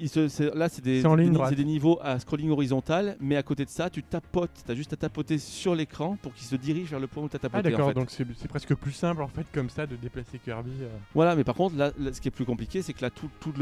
Il 0.00 0.08
se- 0.08 0.56
là, 0.56 0.68
c'est 0.68 0.82
des, 0.82 1.00
des- 1.28 1.30
des 1.56 1.64
niveaux 1.64 1.98
à 2.02 2.18
scrolling 2.18 2.50
horizontal, 2.50 3.16
mais 3.20 3.36
à 3.36 3.42
côté 3.42 3.64
de 3.64 3.70
ça, 3.70 3.88
tu 3.90 4.02
tapotes. 4.02 4.50
Tu 4.64 4.72
as 4.72 4.74
juste 4.74 4.92
à 4.92 4.96
tapoter 4.96 5.38
sur 5.38 5.74
l'écran 5.74 6.16
pour 6.20 6.32
qu'il 6.34 6.46
se 6.46 6.56
dirige 6.56 6.88
vers 6.90 6.98
le 7.00 7.06
point 7.06 7.22
où 7.22 7.28
tu 7.28 7.36
as 7.36 7.38
tapoté. 7.38 7.58
Ah 7.68 7.70
d'accord, 7.70 7.86
en 7.86 7.88
fait. 7.90 7.94
donc 7.94 8.10
c'est 8.10 8.26
c'est 8.36 8.48
presque 8.48 8.74
plus 8.74 8.92
simple 8.92 9.22
en 9.22 9.28
fait 9.28 9.46
comme 9.52 9.70
ça 9.70 9.86
de 9.86 9.94
déplacer 9.96 10.38
Kirby. 10.38 10.70
euh. 10.80 10.88
Voilà, 11.14 11.36
mais 11.36 11.44
par 11.44 11.54
contre, 11.54 11.76
là, 11.76 11.92
là, 11.98 12.12
ce 12.12 12.20
qui 12.20 12.28
est 12.28 12.32
plus 12.32 12.44
compliqué, 12.46 12.82
c'est 12.82 12.92
que 12.94 13.02
là, 13.02 13.10
tout, 13.10 13.28
tout 13.40 13.52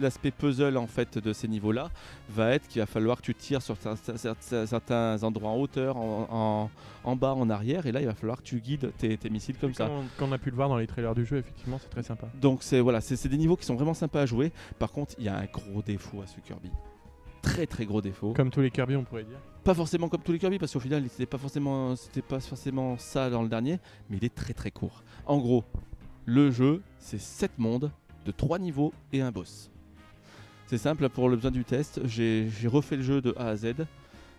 l'aspect 0.00 0.32
puzzle 0.32 0.76
en 0.76 0.86
fait 0.86 1.16
de 1.18 1.32
ces 1.32 1.48
niveaux-là 1.48 1.90
va 2.28 2.50
être 2.52 2.66
qu'il 2.68 2.80
va 2.82 2.86
falloir 2.86 3.18
que 3.18 3.22
tu 3.22 3.34
tires 3.34 3.62
sur 3.62 3.76
cer- 3.76 3.96
cer- 3.96 4.34
cer- 4.40 4.66
certains 4.66 5.22
endroits 5.22 5.50
en 5.50 5.56
hauteur, 5.58 5.96
en, 5.96 6.26
en- 6.30 6.70
en 7.04 7.16
bas, 7.16 7.34
en 7.34 7.48
arrière, 7.48 7.86
et 7.86 7.92
là, 7.92 8.00
il 8.00 8.06
va 8.06 8.14
falloir 8.14 8.38
que 8.38 8.42
tu 8.42 8.60
guides 8.60 8.92
tes, 8.98 9.16
tes 9.16 9.30
missiles 9.30 9.56
comme 9.58 9.72
ça. 9.74 9.88
On, 9.88 10.02
comme 10.16 10.30
on 10.30 10.32
a 10.32 10.38
pu 10.38 10.50
le 10.50 10.56
voir 10.56 10.68
dans 10.68 10.76
les 10.76 10.86
trailers 10.86 11.14
du 11.14 11.24
jeu, 11.24 11.38
effectivement, 11.38 11.78
c'est 11.78 11.88
très 11.88 12.02
sympa. 12.02 12.28
Donc 12.40 12.62
c'est 12.62 12.80
voilà, 12.80 13.00
c'est 13.00 13.28
des 13.28 13.38
niveaux 13.38 13.56
qui 13.56 13.64
sont 13.64 13.74
vraiment 13.74 13.94
sympas 13.94 14.22
à 14.22 14.26
jouer. 14.26 14.52
Par 14.78 14.92
contre, 14.92 15.14
il 15.18 15.24
y 15.24 15.28
a 15.28 15.36
un 15.36 15.46
gros 15.46 15.82
défaut 15.82 16.22
à 16.22 16.26
ce 16.26 16.40
Kirby. 16.40 16.70
Très 17.42 17.66
très 17.66 17.86
gros 17.86 18.00
défaut. 18.00 18.32
Comme 18.34 18.50
tous 18.50 18.60
les 18.60 18.70
Kirby, 18.70 18.96
on 18.96 19.04
pourrait 19.04 19.24
dire. 19.24 19.38
Pas 19.64 19.74
forcément 19.74 20.08
comme 20.08 20.22
tous 20.22 20.32
les 20.32 20.38
Kirby 20.38 20.58
parce 20.58 20.72
qu'au 20.72 20.80
final, 20.80 21.04
c'était 21.08 21.26
pas 21.26 21.38
forcément 21.38 21.94
c'était 21.96 22.22
pas 22.22 22.40
forcément 22.40 22.98
ça 22.98 23.30
dans 23.30 23.42
le 23.42 23.48
dernier, 23.48 23.78
mais 24.08 24.16
il 24.16 24.24
est 24.24 24.34
très 24.34 24.52
très 24.52 24.70
court. 24.70 25.02
En 25.26 25.38
gros, 25.38 25.64
le 26.24 26.50
jeu, 26.50 26.82
c'est 26.98 27.20
7 27.20 27.58
mondes 27.58 27.90
de 28.24 28.32
3 28.32 28.58
niveaux 28.58 28.92
et 29.12 29.20
un 29.20 29.30
boss. 29.30 29.70
C'est 30.66 30.78
simple 30.78 31.08
pour 31.08 31.28
le 31.28 31.36
besoin 31.36 31.52
du 31.52 31.64
test, 31.64 32.00
j'ai 32.04 32.48
refait 32.66 32.96
le 32.96 33.02
jeu 33.02 33.20
de 33.20 33.32
A 33.36 33.48
à 33.48 33.56
Z 33.56 33.74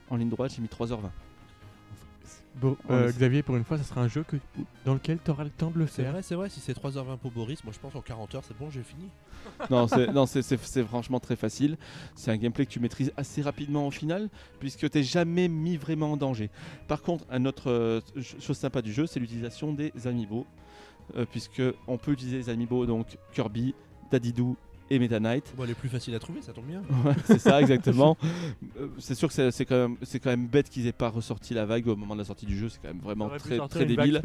en 0.09 0.18
ligne 0.18 0.30
droite, 0.30 0.51
j'ai 0.53 0.61
mis 0.61 0.68
3h20. 0.68 1.09
Bon, 2.59 2.75
On 2.89 2.93
euh, 2.95 3.11
Xavier, 3.11 3.43
pour 3.43 3.55
une 3.55 3.63
fois, 3.63 3.77
ça 3.77 3.83
sera 3.83 4.01
un 4.01 4.07
jeu 4.07 4.23
que, 4.23 4.35
dans 4.83 4.95
lequel 4.95 5.19
tu 5.23 5.29
auras 5.29 5.43
le 5.43 5.51
temps 5.51 5.69
de 5.69 5.77
le 5.77 5.85
C'est 5.85 6.01
faire. 6.01 6.11
vrai, 6.11 6.21
c'est 6.23 6.33
vrai, 6.33 6.49
si 6.49 6.59
c'est 6.59 6.73
3h20 6.75 7.17
pour 7.17 7.29
Boris, 7.31 7.63
moi 7.63 7.71
je 7.71 7.79
pense 7.79 7.93
en 7.95 8.01
40 8.01 8.33
heures, 8.33 8.43
c'est 8.47 8.57
bon, 8.57 8.69
j'ai 8.71 8.81
fini. 8.81 9.09
non, 9.69 9.87
c'est, 9.87 10.07
non, 10.11 10.25
c'est, 10.25 10.41
c'est- 10.41 10.57
c'est 10.63 10.83
franchement 10.83 11.19
très 11.19 11.35
facile. 11.35 11.77
C'est 12.15 12.31
un 12.31 12.37
gameplay 12.37 12.65
que 12.65 12.71
tu 12.71 12.79
maîtrises 12.79 13.11
assez 13.15 13.43
rapidement 13.43 13.85
au 13.85 13.91
final, 13.91 14.29
puisque 14.59 14.89
tu 14.89 14.97
n'es 14.97 15.03
jamais 15.03 15.47
mis 15.47 15.77
vraiment 15.77 16.13
en 16.13 16.17
danger. 16.17 16.49
Par 16.87 17.03
contre, 17.03 17.25
un 17.29 17.45
autre 17.45 17.69
euh, 17.69 18.01
ch- 18.15 18.37
chose 18.39 18.57
sympa 18.57 18.81
du 18.81 18.91
jeu, 18.91 19.05
c'est 19.05 19.19
l'utilisation 19.19 19.71
des 19.73 19.91
amiibo, 20.05 20.47
euh, 21.15 21.25
puisque 21.29 21.61
on 21.87 21.97
peut 21.99 22.11
utiliser 22.13 22.37
les 22.37 22.49
amiibo 22.49 22.87
donc 22.87 23.17
Kirby, 23.33 23.75
Dadidoo 24.11 24.55
et 24.89 24.99
Meta 24.99 25.19
Knight. 25.19 25.53
Bon, 25.55 25.63
elle 25.63 25.71
est 25.71 25.75
plus 25.75 25.89
facile 25.89 26.15
à 26.15 26.19
trouver, 26.19 26.41
ça 26.41 26.53
tombe 26.53 26.65
bien. 26.65 26.81
Ouais, 27.05 27.13
c'est 27.25 27.39
ça 27.39 27.61
exactement. 27.61 28.17
Euh, 28.79 28.88
c'est 28.97 29.15
sûr 29.15 29.29
que 29.29 29.51
c'est, 29.51 29.65
quand 29.65 29.75
même, 29.75 29.97
c'est 30.03 30.19
quand 30.19 30.29
même 30.29 30.47
bête 30.47 30.69
qu'ils 30.69 30.88
aient 30.88 30.91
pas 30.91 31.09
ressorti 31.09 31.53
la 31.53 31.65
vague 31.65 31.88
au 31.88 31.95
moment 31.95 32.15
de 32.15 32.19
la 32.19 32.25
sortie 32.25 32.45
du 32.45 32.57
jeu. 32.57 32.69
C'est 32.69 32.79
quand 32.81 32.89
même 32.89 33.01
vraiment 33.01 33.29
très, 33.29 33.57
très 33.67 33.85
débile. 33.85 34.21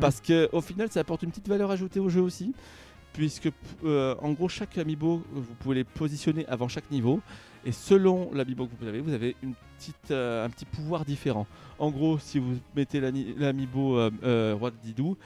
Parce 0.00 0.20
que 0.20 0.48
au 0.52 0.60
final, 0.60 0.90
ça 0.90 1.00
apporte 1.00 1.22
une 1.22 1.30
petite 1.30 1.48
valeur 1.48 1.70
ajoutée 1.70 2.00
au 2.00 2.08
jeu 2.08 2.20
aussi, 2.20 2.54
puisque 3.12 3.50
euh, 3.84 4.14
en 4.20 4.32
gros 4.32 4.48
chaque 4.48 4.76
amiibo, 4.78 5.22
vous 5.32 5.54
pouvez 5.58 5.76
les 5.76 5.84
positionner 5.84 6.46
avant 6.46 6.68
chaque 6.68 6.90
niveau, 6.90 7.20
et 7.64 7.72
selon 7.72 8.30
l'amiibo 8.32 8.66
que 8.66 8.72
vous 8.80 8.86
avez, 8.86 9.00
vous 9.00 9.12
avez 9.12 9.36
une 9.42 9.54
petite, 9.76 10.10
euh, 10.10 10.44
un 10.44 10.50
petit 10.50 10.66
pouvoir 10.66 11.04
différent. 11.04 11.46
En 11.78 11.90
gros, 11.90 12.18
si 12.18 12.38
vous 12.38 12.56
mettez 12.74 13.00
l'amiibo 13.00 13.98
euh, 13.98 14.54
roi 14.58 14.70
de 14.70 14.76
Didou, 14.82 15.16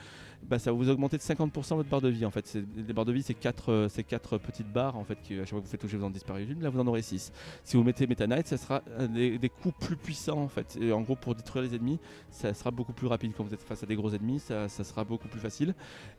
bah, 0.43 0.59
ça 0.59 0.71
va 0.71 0.77
vous 0.77 0.89
augmenter 0.89 1.17
de 1.17 1.21
50% 1.21 1.75
votre 1.75 1.89
barre 1.89 2.01
de 2.01 2.09
vie. 2.09 2.25
En 2.25 2.31
fait, 2.31 2.57
les 2.75 2.93
barres 2.93 3.05
de 3.05 3.13
vie, 3.13 3.23
c'est 3.23 3.33
4, 3.33 3.87
quatre 4.07 4.37
petites 4.37 4.71
barres 4.71 4.97
en 4.97 5.03
fait, 5.03 5.17
qui, 5.21 5.35
à 5.35 5.39
chaque 5.39 5.49
fois 5.49 5.59
que 5.59 5.65
vous 5.65 5.71
faites 5.71 5.81
toucher, 5.81 5.97
vous 5.97 6.05
en 6.05 6.09
disparaissez 6.09 6.51
une. 6.51 6.61
Là, 6.61 6.69
vous 6.69 6.79
en 6.79 6.87
aurez 6.87 7.01
6. 7.01 7.31
Si 7.63 7.77
vous 7.77 7.83
mettez 7.83 8.07
Meta 8.07 8.27
Knight, 8.27 8.47
ça 8.47 8.57
sera 8.57 8.81
euh, 8.99 9.07
des, 9.07 9.37
des 9.37 9.49
coups 9.49 9.75
plus 9.79 9.95
puissants 9.95 10.39
en 10.39 10.47
fait. 10.47 10.77
Et 10.79 10.91
en 10.91 11.01
gros, 11.01 11.15
pour 11.15 11.35
détruire 11.35 11.63
les 11.63 11.75
ennemis, 11.75 11.99
ça 12.29 12.53
sera 12.53 12.71
beaucoup 12.71 12.93
plus 12.93 13.07
rapide 13.07 13.33
quand 13.35 13.43
vous 13.43 13.53
êtes 13.53 13.61
face 13.61 13.83
à 13.83 13.85
des 13.85 13.95
gros 13.95 14.13
ennemis, 14.13 14.39
ça, 14.39 14.67
sera 14.67 15.03
beaucoup 15.03 15.27
plus 15.27 15.39
facile. 15.39 15.73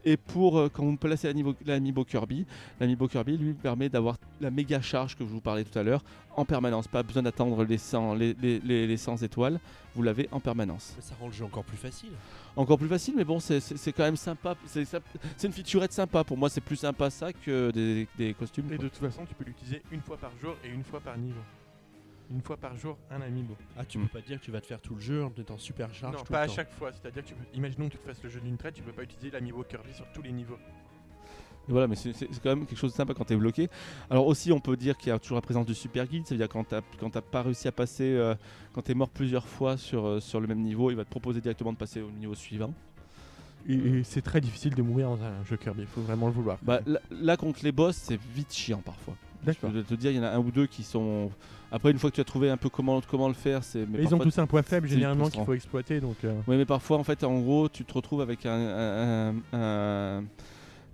Et 0.05 0.17
pour 0.17 0.59
euh, 0.59 0.69
quand 0.73 0.85
vous 0.85 0.97
placez 0.97 1.33
l'amiibo 1.67 2.05
Kirby, 2.05 2.47
l'amiibo 2.81 3.09
Kirby 3.09 3.37
lui 3.37 3.55
permet 3.55 3.89
d'avoir 3.89 4.17
la 4.41 4.51
méga 4.51 4.81
charge 4.81 5.17
que 5.17 5.25
je 5.25 5.31
vous 5.31 5.41
parlais 5.41 5.65
tout 5.65 5.79
à 5.79 5.83
l'heure 5.83 6.03
en 6.37 6.45
permanence. 6.45 6.89
Pas 6.89 7.03
besoin 7.03 7.23
d'attendre 7.23 7.65
les 7.65 7.79
100, 7.79 8.15
les, 8.15 8.35
les, 8.35 8.61
les- 8.61 8.87
les 8.87 8.97
100 8.97 9.23
étoiles, 9.23 9.61
vous 9.95 10.03
l'avez 10.03 10.29
en 10.33 10.41
permanence. 10.41 10.95
Mais 10.97 11.03
ça 11.03 11.15
rend 11.21 11.27
le 11.27 11.33
jeu 11.33 11.45
encore 11.45 11.65
plus 11.65 11.77
facile. 11.77 12.13
Encore 12.57 12.79
plus 12.79 12.89
facile, 12.89 13.15
mais 13.17 13.25
bon, 13.25 13.41
c'est- 13.41 13.93
quand 13.93 14.05
même 14.05 14.17
sympa. 14.17 14.55
C'est 14.67 14.85
ça- 14.85 15.01
c'est 15.37 15.47
une 15.47 15.53
featurette 15.53 15.93
sympa. 15.93 16.25
Pour 16.25 16.37
moi, 16.37 16.49
c'est 16.51 16.61
plus 16.61 16.77
sympa 16.77 17.11
ça 17.11 17.33
que 17.33 17.71
des, 17.71 18.07
des 18.19 18.35
costumes. 18.35 18.67
Et 18.67 18.77
quoi. 18.77 18.85
de 18.85 18.89
toute 18.89 18.99
façon, 18.99 19.25
tu 19.27 19.35
peux 19.35 19.45
l'utiliser 19.45 19.83
une 19.91 20.01
fois 20.01 20.17
par 20.17 20.31
jour 20.41 20.55
et 20.65 20.69
une 20.69 20.85
fois 20.85 21.01
par 21.01 21.17
niveau. 21.19 21.41
Une 22.31 22.41
fois 22.41 22.57
par 22.57 22.75
jour, 22.77 22.97
un 23.11 23.21
amiibo. 23.21 23.55
Ah, 23.77 23.85
tu 23.85 23.99
peux 23.99 24.07
pas 24.07 24.23
dire 24.23 24.41
que 24.41 24.45
tu 24.45 24.51
vas 24.51 24.61
te 24.63 24.67
faire 24.67 24.81
tout 24.81 24.95
le 24.95 25.01
jeu 25.01 25.23
en 25.25 25.33
étant 25.37 25.59
super 25.59 25.93
charge 25.93 26.15
non, 26.17 26.23
tout 26.23 26.33
pas 26.33 26.39
le 26.39 26.45
à 26.45 26.47
temps. 26.47 26.55
chaque 26.55 26.73
fois. 26.73 26.91
C'est-à-dire 26.93 27.23
que, 27.25 27.29
tu 27.29 27.35
peux- 27.35 27.45
imaginons 27.57 27.89
que 27.89 27.93
tu 27.93 27.99
te 27.99 28.07
fasses 28.07 28.23
le 28.23 28.31
jeu 28.31 28.41
d'une 28.41 28.57
traite, 28.57 28.75
tu 28.75 28.83
peux 28.83 28.93
pas 28.93 29.03
utiliser 29.03 29.31
l'amiibo 29.31 29.63
Kirby 29.65 29.93
sur 29.93 30.07
tous 30.13 30.23
les 30.23 30.33
niveaux. 30.33 30.57
Voilà, 31.69 31.87
mais 31.87 31.95
c'est 31.95 32.13
quand 32.43 32.51
même 32.57 32.67
quelque 32.67 32.79
chose 32.79 32.91
de 32.93 32.97
sympa 32.97 33.15
quand 33.15 33.25
tu 33.25 33.35
es 33.35 33.37
bloqué. 33.37 33.69
Alors 34.11 34.27
aussi, 34.27 34.51
on 34.53 34.59
peut 34.61 34.77
dire 34.77 34.97
qu'il 34.97 35.09
y 35.11 35.13
a 35.13 35.19
toujours 35.19 35.37
la 35.37 35.43
présence 35.43 35.65
du 35.67 35.75
super 35.75 36.07
guide, 36.07 36.25
c'est-à-dire 36.27 36.49
quand 36.49 36.65
tu 36.69 36.75
n'as 36.75 37.21
pas 37.21 37.43
réussi 37.43 37.69
à 37.69 37.73
passer, 37.73 38.05
euh, 38.05 38.35
quand 38.73 38.83
tu 38.83 38.91
es 38.91 38.95
mort 38.95 39.09
plusieurs 39.09 39.47
fois 39.47 39.77
sur, 39.77 40.05
euh, 40.07 40.21
sur 40.21 40.41
le 40.41 40.47
même 40.49 40.61
niveau, 40.61 40.91
il 40.91 40.97
va 40.97 41.05
te 41.05 41.11
proposer 41.11 41.41
directement 41.41 41.73
de 41.73 41.79
passer 41.79 42.01
au 42.01 42.11
niveau 42.11 42.35
suivant. 42.35 42.75
Et, 43.69 43.75
et 43.75 44.03
c'est 44.05 44.23
très 44.23 44.41
difficile 44.41 44.75
de 44.75 44.83
mourir 44.83 45.09
dans 45.11 45.23
un 45.23 45.45
jeu 45.45 45.57
Kirby, 45.57 45.83
il 45.83 45.87
faut 45.87 46.01
vraiment 46.01 46.27
le 46.27 46.33
vouloir. 46.33 46.59
Bah, 46.63 46.81
là, 46.85 46.99
là, 47.13 47.37
contre 47.37 47.61
les 47.63 47.71
boss, 47.71 47.95
c'est 47.97 48.19
vite 48.35 48.53
chiant 48.53 48.83
parfois. 48.85 49.15
Je 49.43 49.47
D'accord. 49.47 49.71
peux 49.71 49.83
te 49.83 49.95
dire, 49.95 50.11
il 50.11 50.17
y 50.17 50.21
en 50.21 50.25
a 50.25 50.31
un 50.31 50.39
ou 50.39 50.51
deux 50.51 50.67
qui 50.67 50.83
sont. 50.83 51.31
Après, 51.71 51.91
une 51.93 51.99
fois 51.99 52.11
que 52.11 52.17
tu 52.17 52.21
as 52.21 52.25
trouvé 52.25 52.51
un 52.51 52.57
peu 52.57 52.69
comment, 52.69 53.01
comment 53.09 53.29
le 53.29 53.35
faire, 53.35 53.63
c'est. 53.65 53.87
mais 53.89 54.03
ils 54.03 54.15
ont 54.15 54.19
tous 54.19 54.37
un 54.39 54.47
point 54.47 54.63
faible 54.63 54.89
généralement 54.89 55.29
qu'il 55.31 55.45
faut 55.45 55.55
exploiter, 55.55 56.01
donc 56.01 56.17
euh, 56.25 56.35
Oui, 56.49 56.57
mais 56.57 56.65
parfois, 56.67 56.99
en 56.99 57.05
fait, 57.05 57.23
en 57.25 57.39
gros, 57.41 57.69
tu 57.69 57.85
te 57.85 57.93
retrouves 57.93 58.21
avec 58.21 58.47
un, 58.47 58.53
un, 58.53 59.35
un- 59.53 59.59
un- 59.59 60.25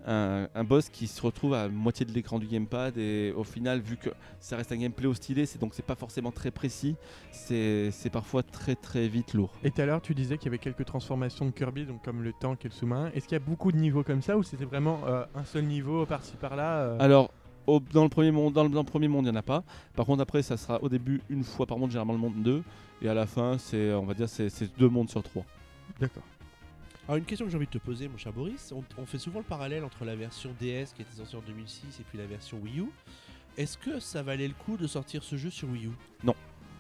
un 0.09 0.65
boss 0.65 0.89
qui 0.89 1.07
se 1.07 1.21
retrouve 1.23 1.55
à 1.55 1.69
moitié 1.69 2.07
de 2.07 2.13
l'écran 2.13 2.39
du 2.39 2.47
gamepad 2.47 2.97
et 2.99 3.33
au 3.37 3.45
final, 3.45 3.81
vu 3.81 3.97
que 3.97 4.11
ça 4.41 4.57
reste 4.57 4.73
un 4.73 4.77
gameplay 4.77 5.07
au 5.07 5.15
stylet, 5.15 5.47
c'est 5.47 5.61
donc 5.61 5.75
c'est 5.75 5.85
pas 5.85 5.95
forcément 5.95 6.31
très 6.33 6.51
précis, 6.51 6.97
c'est 7.31 8.11
parfois 8.13 8.43
très 8.43 8.75
très 8.75 9.09
vite 9.09 9.35
lourd. 9.35 9.51
Et 9.63 9.71
tout 9.71 9.81
à 9.81 9.87
l'heure, 9.87 10.01
tu 10.01 10.15
disais 10.15 10.39
qu'il 10.39 10.47
y 10.47 10.49
avait 10.49 10.59
quelques 10.59 10.85
transformations 10.85 11.45
de 11.47 11.51
Kirby, 11.51 11.85
donc 11.85 12.03
comme 12.05 12.23
le 12.23 12.33
tank 12.33 12.65
et 12.65 12.69
le 12.69 12.75
sous-marin. 12.75 13.11
Est-ce 13.15 13.27
qu'il 13.27 13.37
y 13.37 13.41
a 13.41 13.45
beaucoup 13.45 13.73
de 13.73 13.77
niveaux 13.77 14.03
comme 14.03 14.23
ça 14.23 14.37
ou 14.37 14.43
c'était 14.43 14.65
vraiment 14.65 15.01
euh, 15.07 15.25
un 15.35 15.45
seul 15.45 15.65
niveau 15.65 16.07
par-ci 16.07 16.35
par-là 16.41 16.79
euh, 16.79 16.97
Alors, 17.01 17.31
au- 17.67 17.81
dans, 17.81 18.03
le 18.05 18.09
premier 18.09 18.31
monde, 18.31 18.55
dans, 18.55 18.65
le, 18.65 18.71
dans 18.71 18.81
le 18.81 18.87
premier 18.87 19.09
monde, 19.09 19.27
il 19.27 19.31
n'y 19.31 19.37
en 19.37 19.41
a 19.41 19.43
pas. 19.43 19.63
Par 19.95 20.07
contre, 20.07 20.23
après, 20.23 20.43
ça 20.43 20.57
sera 20.57 20.83
au 20.83 20.89
début 20.89 21.21
une 21.29 21.45
fois 21.45 21.67
par 21.67 21.79
monde, 21.79 21.91
généralement 21.91 22.15
le 22.15 22.19
monde 22.21 22.43
2. 22.43 22.63
Et 23.03 23.09
à 23.09 23.15
la 23.15 23.27
fin, 23.27 23.59
c'est, 23.59 23.93
on 23.93 24.05
va 24.07 24.15
dire, 24.15 24.29
c'est 24.29 24.51
deux 24.79 24.89
mondes 24.89 25.09
sur 25.11 25.23
trois. 25.23 25.45
D'accord. 26.01 26.23
Alors, 27.09 27.17
une 27.17 27.25
question 27.25 27.47
que 27.47 27.51
j'ai 27.51 27.57
envie 27.57 27.67
de 27.67 27.71
te 27.71 27.79
poser, 27.79 28.07
mon 28.07 28.19
cher 28.19 28.33
Boris. 28.35 28.71
On, 28.77 28.85
on 29.01 29.07
fait 29.07 29.19
souvent 29.19 29.39
le 29.39 29.45
parallèle 29.45 29.83
entre 29.83 30.05
la 30.05 30.15
version 30.15 30.51
DS 30.61 30.93
qui 30.95 31.01
était 31.03 31.17
sortie 31.17 31.37
en 31.37 31.41
2006 31.47 32.01
et 32.01 32.05
puis 32.07 32.19
la 32.19 32.27
version 32.27 32.59
Wii 32.63 32.81
U. 32.81 32.85
Est-ce 33.57 33.79
que 33.79 33.99
ça 33.99 34.23
valait 34.23 34.47
le 34.47 34.55
coup 34.55 34.77
de 34.77 34.87
sortir 34.87 35.23
ce 35.23 35.37
jeu 35.37 35.49
sur 35.51 35.69
Wii 35.71 35.87
U? 35.87 35.91
Non. 36.23 36.35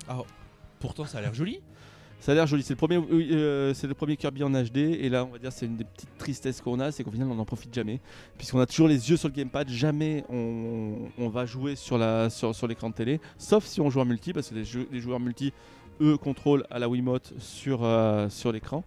Ah, 0.06 0.18
pourtant, 0.80 1.06
ça 1.06 1.18
a 1.18 1.20
l'air 1.22 1.32
joli. 1.32 1.60
Ça 2.20 2.32
a 2.32 2.34
l'air 2.34 2.46
joli. 2.46 2.62
C'est 2.62 2.74
le 2.74 2.76
premier, 2.76 2.96
euh, 2.98 3.72
c'est 3.72 3.86
le 3.86 3.94
premier 3.94 4.16
Kirby 4.18 4.42
en 4.44 4.50
HD. 4.50 4.76
Et 4.76 5.08
là, 5.08 5.24
on 5.24 5.28
va 5.28 5.38
dire, 5.38 5.50
c'est 5.50 5.64
une 5.64 5.76
des 5.78 5.84
petites 5.84 6.18
tristesses 6.18 6.60
qu'on 6.60 6.78
a, 6.78 6.92
c'est 6.92 7.04
qu'au 7.04 7.10
final, 7.10 7.28
on 7.30 7.34
n'en 7.34 7.44
profite 7.46 7.72
jamais, 7.72 7.98
puisqu'on 8.36 8.60
a 8.60 8.66
toujours 8.66 8.88
les 8.88 9.08
yeux 9.08 9.16
sur 9.16 9.28
le 9.28 9.34
gamepad. 9.34 9.68
Jamais 9.70 10.24
on, 10.28 11.08
on 11.16 11.28
va 11.30 11.46
jouer 11.46 11.74
sur 11.74 11.96
la 11.96 12.28
sur, 12.28 12.54
sur 12.54 12.66
l'écran 12.66 12.90
de 12.90 12.94
télé, 12.94 13.20
sauf 13.38 13.64
si 13.64 13.80
on 13.80 13.88
joue 13.88 14.00
en 14.00 14.04
multi, 14.04 14.32
parce 14.34 14.50
que 14.50 14.56
les, 14.56 14.64
jeux- 14.64 14.88
les 14.92 15.00
joueurs 15.00 15.20
multi, 15.20 15.52
eux, 16.02 16.18
contrôlent 16.18 16.66
à 16.70 16.78
la 16.78 16.88
Wiimote 16.88 17.32
sur 17.38 17.82
euh, 17.84 18.28
sur 18.28 18.52
l'écran. 18.52 18.84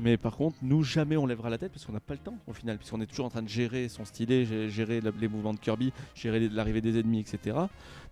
Mais 0.00 0.16
par 0.16 0.36
contre, 0.36 0.56
nous, 0.62 0.84
jamais 0.84 1.16
on 1.16 1.26
lèvera 1.26 1.50
la 1.50 1.58
tête 1.58 1.72
parce 1.72 1.84
qu'on 1.84 1.92
n'a 1.92 1.98
pas 2.00 2.14
le 2.14 2.20
temps 2.20 2.38
au 2.46 2.52
final, 2.52 2.78
puisqu'on 2.78 3.00
est 3.00 3.06
toujours 3.06 3.26
en 3.26 3.30
train 3.30 3.42
de 3.42 3.48
gérer 3.48 3.88
son 3.88 4.04
stylet, 4.04 4.44
gé- 4.44 4.68
gérer 4.68 5.00
les 5.20 5.28
mouvements 5.28 5.54
de 5.54 5.58
Kirby, 5.58 5.92
gérer 6.14 6.48
l'arrivée 6.48 6.80
des 6.80 6.98
ennemis, 7.00 7.20
etc. 7.20 7.56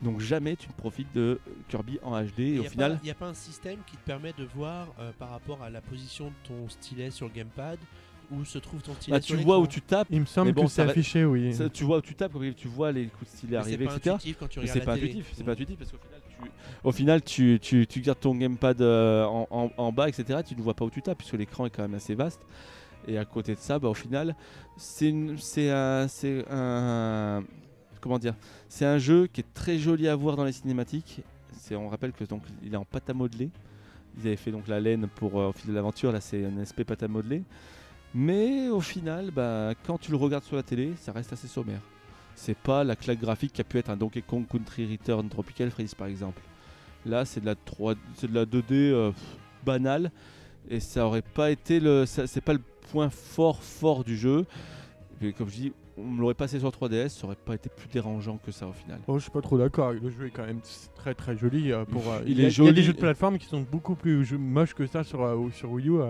Donc 0.02 0.20
jamais 0.20 0.56
tu 0.56 0.68
ne 0.68 0.72
profites 0.72 1.12
de 1.14 1.38
Kirby 1.68 1.98
en 2.02 2.20
HD. 2.20 2.40
Et 2.40 2.48
Il 2.54 2.58
au 2.58 2.60
n'y 2.62 2.66
a, 2.66 2.70
final, 2.70 2.98
pas- 2.98 3.06
y 3.06 3.10
a 3.10 3.14
pas 3.14 3.28
un 3.28 3.34
système 3.34 3.78
qui 3.86 3.96
te 3.96 4.04
permet 4.04 4.32
de 4.36 4.44
voir 4.54 4.88
euh, 4.98 5.12
par 5.18 5.30
rapport 5.30 5.62
à 5.62 5.70
la 5.70 5.80
position 5.80 6.26
de 6.26 6.48
ton 6.48 6.68
stylet 6.68 7.10
sur 7.10 7.26
le 7.28 7.32
gamepad 7.32 7.78
où 8.32 8.44
se 8.44 8.58
trouve 8.58 8.82
ton 8.82 8.92
stylet 8.94 9.18
bah, 9.18 9.20
tu 9.20 9.36
vois 9.36 9.60
où 9.60 9.68
tu 9.68 9.80
tapes, 9.80 10.08
Il 10.10 10.20
me 10.22 10.26
semble 10.26 10.48
Mais 10.48 10.52
bon, 10.52 10.64
que 10.64 10.68
c'est 10.72 10.82
affiché, 10.82 11.24
oui. 11.24 11.54
ça, 11.54 11.68
tu 11.70 11.84
vois 11.84 11.98
où 11.98 12.02
tu 12.02 12.16
tapes, 12.16 12.32
tu 12.56 12.66
vois 12.66 12.90
les 12.90 13.06
coups 13.06 13.30
de 13.30 13.36
stylet 13.36 13.50
Mais 13.52 13.56
arriver, 13.58 13.76
c'est 13.84 13.84
pas 13.86 13.94
etc. 13.96 14.10
intuitif 14.16 14.36
quand 14.40 14.48
tu 14.48 14.58
regardes 14.58 14.72
c'est 14.72 14.78
la 14.80 14.84
pas 14.84 14.94
télé. 14.96 15.06
intuitif, 15.10 15.32
c'est 15.36 15.44
pas 15.44 15.52
intuitif 15.52 15.78
parce 15.78 15.90
qu'au 15.92 15.98
final, 15.98 16.20
au 16.84 16.92
final, 16.92 17.22
tu, 17.22 17.58
gardes 17.96 18.20
ton 18.20 18.34
gamepad 18.34 18.80
euh, 18.80 19.24
en, 19.24 19.92
bas, 19.92 20.08
etc. 20.08 20.40
Tu 20.46 20.54
ne 20.56 20.62
vois 20.62 20.74
pas 20.74 20.84
où 20.84 20.90
tu 20.90 21.02
tapes 21.02 21.18
puisque 21.18 21.34
l'écran 21.34 21.66
est 21.66 21.70
quand 21.70 21.82
même 21.82 21.94
assez 21.94 22.14
vaste. 22.14 22.40
Et 23.08 23.18
à 23.18 23.24
côté 23.24 23.54
de 23.54 23.60
ça, 23.60 23.78
bah, 23.78 23.88
au 23.88 23.94
final, 23.94 24.34
c'est 24.76 25.12
un, 25.70 26.06
c'est 26.08 26.44
un, 26.48 27.44
jeu 28.98 29.26
qui 29.26 29.40
est 29.40 29.54
très 29.54 29.78
joli 29.78 30.08
à 30.08 30.16
voir 30.16 30.36
dans 30.36 30.44
les 30.44 30.52
cinématiques. 30.52 31.22
On 31.72 31.88
rappelle 31.88 32.12
que 32.12 32.24
donc 32.24 32.42
il 32.62 32.74
est 32.74 32.76
en 32.76 32.84
pâte 32.84 33.10
à 33.10 33.14
modeler. 33.14 33.50
Ils 34.18 34.26
avaient 34.28 34.36
fait 34.36 34.50
donc 34.50 34.68
la 34.68 34.80
laine 34.80 35.08
pour 35.14 35.40
euh, 35.40 35.48
au 35.48 35.52
fil 35.52 35.68
de 35.68 35.74
l'aventure. 35.74 36.12
Là, 36.12 36.20
c'est 36.20 36.44
un 36.44 36.58
aspect 36.58 36.84
pâte 36.84 37.02
à 37.02 37.08
modeler. 37.08 37.42
Mais 38.14 38.68
au 38.68 38.80
final, 38.80 39.30
bah, 39.30 39.72
quand 39.86 39.98
tu 39.98 40.10
le 40.10 40.16
regardes 40.16 40.44
sur 40.44 40.56
la 40.56 40.62
télé, 40.62 40.94
ça 40.96 41.12
reste 41.12 41.32
assez 41.32 41.48
sommaire. 41.48 41.80
C'est 42.38 42.56
pas 42.56 42.84
la 42.84 42.94
claque 42.96 43.18
graphique 43.20 43.52
qui 43.54 43.60
a 43.60 43.64
pu 43.64 43.78
être 43.78 43.90
un 43.90 43.96
Donkey 43.96 44.22
Kong 44.22 44.46
Country 44.46 44.86
Return 44.90 45.28
Tropical 45.28 45.70
Freeze 45.70 45.94
par 45.94 46.06
exemple. 46.06 46.40
Là, 47.06 47.24
c'est 47.24 47.40
de 47.40 47.46
la 47.46 47.54
3, 47.54 47.94
c'est 48.16 48.30
de 48.30 48.34
la 48.34 48.44
2D 48.44 48.64
euh, 48.72 49.10
banale 49.64 50.10
et 50.68 50.80
ça 50.80 51.06
aurait 51.06 51.22
pas 51.22 51.50
été 51.50 51.80
le, 51.80 52.04
c'est 52.06 52.40
pas 52.40 52.52
le 52.52 52.60
point 52.92 53.08
fort 53.10 53.62
fort 53.62 54.04
du 54.04 54.16
jeu. 54.16 54.44
Et 55.22 55.32
comme 55.32 55.48
je 55.48 55.54
dis, 55.56 55.72
on 55.96 56.04
me 56.04 56.20
l'aurait 56.20 56.34
passé 56.34 56.58
sur 56.60 56.68
3DS, 56.68 57.08
ça 57.08 57.24
aurait 57.26 57.36
pas 57.36 57.54
été 57.54 57.70
plus 57.70 57.88
dérangeant 57.88 58.36
que 58.36 58.52
ça 58.52 58.66
au 58.66 58.72
final. 58.72 59.00
Oh, 59.06 59.16
je 59.18 59.22
suis 59.22 59.30
pas 59.30 59.40
trop 59.40 59.56
d'accord. 59.56 59.92
Le 59.92 60.10
jeu 60.10 60.26
est 60.26 60.30
quand 60.30 60.44
même 60.44 60.60
très 60.94 61.14
très 61.14 61.36
joli. 61.38 61.72
euh, 61.72 61.84
pour, 61.86 62.02
euh, 62.12 62.20
Il 62.26 62.32
il, 62.32 62.40
est 62.40 62.42
y 62.42 62.42
a, 62.42 62.42
il 62.42 62.42
y 62.42 62.46
a 62.46 62.50
joli. 62.50 62.72
des 62.74 62.82
jeux 62.82 62.92
de 62.92 62.98
plateforme 62.98 63.38
qui 63.38 63.46
sont 63.46 63.62
beaucoup 63.62 63.94
plus 63.94 64.30
moches 64.36 64.74
que 64.74 64.86
ça 64.86 65.02
euh, 65.14 65.50
sur 65.52 65.70
Wii 65.72 65.88
U. 65.88 66.00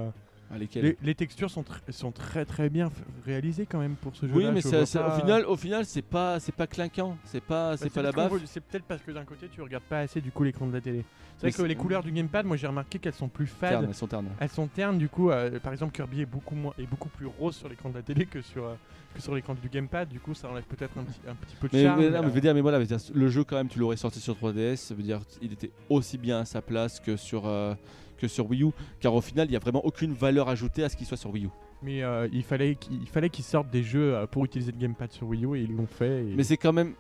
Les, 0.75 0.97
les 1.03 1.15
textures 1.15 1.51
sont, 1.51 1.63
tr- 1.63 1.91
sont 1.93 2.13
très 2.13 2.45
très 2.45 2.71
bien 2.71 2.91
réalisées 3.25 3.67
quand 3.67 3.79
même 3.81 3.97
pour 3.97 4.15
ce 4.15 4.27
jeu. 4.27 4.33
Oui, 4.35 4.47
mais 4.53 4.61
ça- 4.61 4.87
ça- 4.87 5.09
au 5.09 5.21
final, 5.21 5.45
au 5.47 5.57
final, 5.57 5.85
c'est 5.85 6.03
pas, 6.03 6.39
c'est 6.41 6.55
pas 6.55 6.67
clinquant, 6.67 7.17
c'est 7.25 7.43
pas, 7.43 7.73
Bah, 7.73 7.77
c'est 7.77 7.91
pas 7.93 8.03
la 8.03 8.13
baffe. 8.13 8.33
C'est 8.47 8.61
peut-être 8.63 8.85
parce 8.85 9.03
que 9.03 9.11
d'un 9.11 9.25
côté 9.25 9.49
tu 9.49 9.61
regardes 9.61 9.83
pas 9.85 10.01
assez 10.01 10.21
du 10.21 10.31
coup 10.31 10.45
l'écran 10.45 10.67
de 10.67 10.73
la 10.73 10.81
télé. 10.81 11.05
C'est 11.39 11.49
vrai 11.51 11.53
que 11.53 11.63
les 11.69 11.75
couleurs 11.75 12.03
du 12.03 12.13
gamepad, 12.13 12.47
moi 12.47 12.57
j'ai 12.57 12.67
remarqué 12.67 12.99
qu'elles 12.99 13.13
sont 13.13 13.29
plus 13.29 13.47
fades. 13.47 13.85
Elles 13.87 13.95
sont 13.95 14.07
ternes. 14.07 14.29
Elles 14.41 14.49
sont 14.49 14.69
ternes 14.69 14.99
du 14.99 15.09
coup. 15.09 15.31
euh, 15.31 15.59
par 15.61 15.73
exemple, 15.73 15.93
Kirby 15.93 16.23
est 16.23 16.27
beaucoup 16.27 16.55
moins 16.55 16.73
est 16.79 16.87
beaucoup 16.87 17.09
plus 17.11 17.27
rose 17.27 17.57
sur 17.57 17.69
l'écran 17.69 17.91
de 17.91 17.97
la 17.97 18.03
télé 18.03 18.25
que 18.27 18.41
sur 18.41 18.65
euh, 18.67 18.75
que 19.15 19.21
sur 19.21 19.35
l'écran 19.35 19.55
du 19.61 19.69
gamepad. 19.69 20.09
Du 20.09 20.21
coup, 20.21 20.33
ça 20.35 20.49
enlève 20.49 20.65
peut-être 20.65 20.97
un 20.97 21.03
petit, 21.05 21.21
un 21.29 21.35
petit 21.35 21.57
peu 21.57 21.69
de 21.69 21.77
Mais, 21.77 21.83
charme. 21.85 22.01
mais, 22.01 22.07
non, 22.07 22.21
mais 22.21 22.27
euh, 22.27 22.29
je 22.29 22.35
veux 22.35 22.41
dire, 22.41 22.55
mais 22.55 22.61
voilà, 22.61 22.79
le 23.15 23.29
jeu 23.29 23.45
quand 23.45 23.57
même, 23.57 23.69
tu 23.69 23.79
l'aurais 23.79 23.97
sorti 23.97 24.21
sur 24.21 24.35
3DS, 24.37 24.77
ça 24.77 24.95
veut 24.95 25.03
dire 25.03 25.21
il 25.43 25.53
était 25.53 25.71
aussi 25.91 26.17
bien 26.19 26.41
à 26.41 26.45
sa 26.45 26.63
place 26.63 27.01
que 27.01 27.17
sur 27.17 27.47
euh, 27.47 27.75
que 28.17 28.29
sur 28.29 28.49
Wii 28.51 28.63
U, 28.65 28.71
car 29.01 29.15
au 29.15 29.21
final, 29.21 29.47
il 29.49 29.53
y 29.53 29.57
a 29.57 29.59
vraiment 29.61 29.85
aucune 29.85 30.13
valeur 30.13 30.49
ajoutée 30.49 30.85
à 30.85 30.89
ce 30.89 30.97
qu'il 30.97 31.07
soit 31.07 31.17
sur 31.17 31.31
Wii 31.31 31.45
U. 31.47 31.49
Mais 31.83 32.03
euh, 32.03 32.27
il 32.33 32.43
fallait 32.43 32.75
qu'il 32.75 32.95
il 33.03 33.07
fallait 33.07 33.29
qu'ils 33.29 33.45
sortent 33.45 33.71
des 33.71 33.83
jeux 33.83 34.15
euh, 34.15 34.27
pour 34.27 34.45
utiliser 34.47 34.73
le 34.73 34.79
gamepad 34.79 35.13
sur 35.13 35.29
Wii 35.29 35.45
U 35.45 35.57
et 35.57 35.61
ils 35.63 35.77
l'ont 35.77 35.87
fait. 35.87 36.23
et- 36.23 36.35
Mais 36.35 36.43
c'est 36.43 36.57
quand 36.57 36.73
même, 36.73 36.95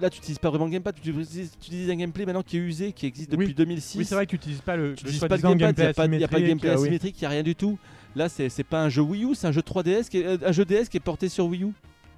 là, 0.00 0.10
tu 0.10 0.18
n'utilises 0.18 0.38
pas 0.38 0.50
vraiment 0.50 0.66
le 0.66 0.70
gamepad, 0.70 0.94
tu 1.00 1.08
utilises, 1.10 1.52
tu 1.58 1.68
utilises 1.68 1.90
un 1.90 1.96
gameplay 1.96 2.26
maintenant 2.26 2.42
qui 2.42 2.58
est 2.58 2.60
usé, 2.60 2.92
qui 2.92 3.06
existe 3.06 3.30
depuis 3.30 3.46
Oui. 3.48 3.54
2006. 3.54 3.98
oui, 3.98 4.04
c'est 4.04 4.14
vrai 4.14 4.26
que 4.26 4.30
tu 4.32 4.36
n'utilises 4.36 4.60
pas 4.60 4.76
le, 4.76 4.94
tu 4.94 5.04
le 5.04 5.10
n'utilises 5.10 5.20
pas 5.20 5.28
soi-disant 5.28 5.56
gamepad, 5.56 5.78
il 5.78 5.82
n'y 5.82 5.88
a, 5.88 5.94
pas- 5.94 6.02
de 6.06 6.12
asymétrique, 6.12 6.46
gameplay 6.48 6.68
euh, 6.70 6.74
asymétrique, 6.74 7.16
il 7.16 7.20
n'y 7.22 7.26
a 7.26 7.30
rien 7.30 7.42
du 7.42 7.54
tout. 7.56 7.78
Là, 8.14 8.28
c'est 8.28 8.48
c'est 8.50 8.64
pas 8.64 8.82
un 8.82 8.88
jeu 8.90 9.02
Wii 9.02 9.24
U, 9.24 9.34
c'est 9.34 9.46
un 9.46 9.52
jeu 9.52 9.62
3DS, 9.62 10.08
qui 10.10 10.18
est, 10.18 10.26
euh, 10.26 10.36
un 10.46 10.52
jeu 10.52 10.64
DS 10.66 10.88
qui 10.90 10.96
est 10.98 11.00
porté 11.00 11.28
sur 11.30 11.46
Wii 11.46 11.64
U. 11.64 11.72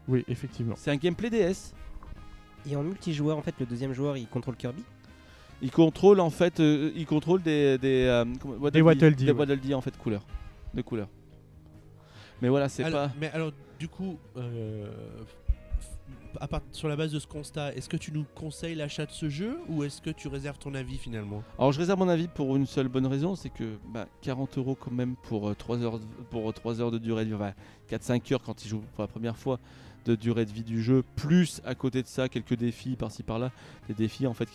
Oui, 0.09 0.25
effectivement. 0.29 0.75
C'est 0.77 0.91
un 0.91 0.97
gameplay 0.97 1.31
DS. 1.31 1.75
Et 2.69 2.75
en 2.77 2.83
multijoueur, 2.83 3.39
en 3.39 3.43
fait, 3.43 3.55
le 3.61 3.67
deuxième 3.67 3.93
joueur, 3.93 4.17
il 4.17 4.27
contrôle 4.27 4.57
Kirby? 4.57 4.83
Il 5.63 5.71
contrôle 5.71 6.21
en 6.21 6.31
fait, 6.31 6.59
euh, 6.61 6.91
il 6.97 7.07
contrôle 7.07 7.43
des 7.43 7.77
des 7.79 8.05
euh, 8.07 8.25
comment- 8.41 8.55
Waddle 8.55 8.71
Des 8.73 8.83
Waddle 8.83 9.15
Dee, 9.15 9.25
des 9.27 9.33
ouais. 9.33 9.39
Waddle 9.39 9.61
Dee, 9.61 9.75
en 9.75 9.81
fait 9.81 9.97
couleurs, 9.97 10.25
de 10.75 10.83
couleurs. 10.83 11.09
Mais 12.41 12.49
voilà, 12.49 12.69
c'est 12.69 12.85
Alors- 12.85 13.09
pas. 13.09 13.13
Mais 13.21 13.31
alors, 13.33 13.53
du 13.79 13.87
coup, 13.89 14.19
euh, 14.39 14.91
à 16.41 16.47
part, 16.49 16.61
sur 16.73 16.89
la 16.89 16.97
base 16.97 17.13
de 17.13 17.19
ce 17.19 17.27
constat, 17.27 17.75
est-ce 17.75 17.89
que 17.89 17.97
tu 17.99 18.13
nous 18.13 18.25
conseilles 18.35 18.75
l'achat 18.75 19.05
de 19.05 19.11
ce 19.11 19.29
jeu 19.29 19.59
ou 19.69 19.85
est-ce 19.85 20.01
que 20.01 20.11
tu 20.11 20.29
réserves 20.29 20.59
ton 20.59 20.75
avis 20.75 20.97
finalement? 20.97 21.43
Alors 21.59 21.73
je 21.73 21.79
réserve 21.79 21.99
mon 21.99 22.09
avis 22.09 22.29
pour 22.29 22.57
une 22.57 22.67
seule 22.67 22.89
bonne 22.89 23.07
raison, 23.07 23.35
c'est 23.35 23.51
que 23.51 23.77
bah, 23.93 24.07
40 24.23 24.57
euros 24.57 24.75
quand 24.79 24.93
même 24.93 25.17
pour 25.25 25.55
3 25.57 25.83
heures, 25.83 25.99
de- 25.99 26.05
pour 26.31 26.53
3 26.55 26.81
heures 26.81 26.91
de 26.91 26.99
durée 26.99 27.25
de 27.25 27.31
vie, 27.31 27.35
enfin, 27.35 27.53
4-5 27.89 28.33
heures 28.33 28.43
quand 28.43 28.65
il 28.65 28.69
joue 28.69 28.83
pour 28.95 29.03
la 29.03 29.09
première 29.09 29.37
fois 29.37 29.59
de 30.05 30.15
durée 30.15 30.45
de 30.45 30.51
vie 30.53 30.63
du 30.65 30.83
jeu, 30.83 31.03
plus 31.17 31.61
à 31.65 31.75
côté 31.75 32.03
de 32.03 32.07
ça 32.09 32.29
quelques 32.29 32.55
défis 32.55 32.97
par-ci 32.97 33.23
par-là, 33.23 33.51
des 33.89 33.95
défis 33.95 34.27
en 34.27 34.35
fait 34.35 34.49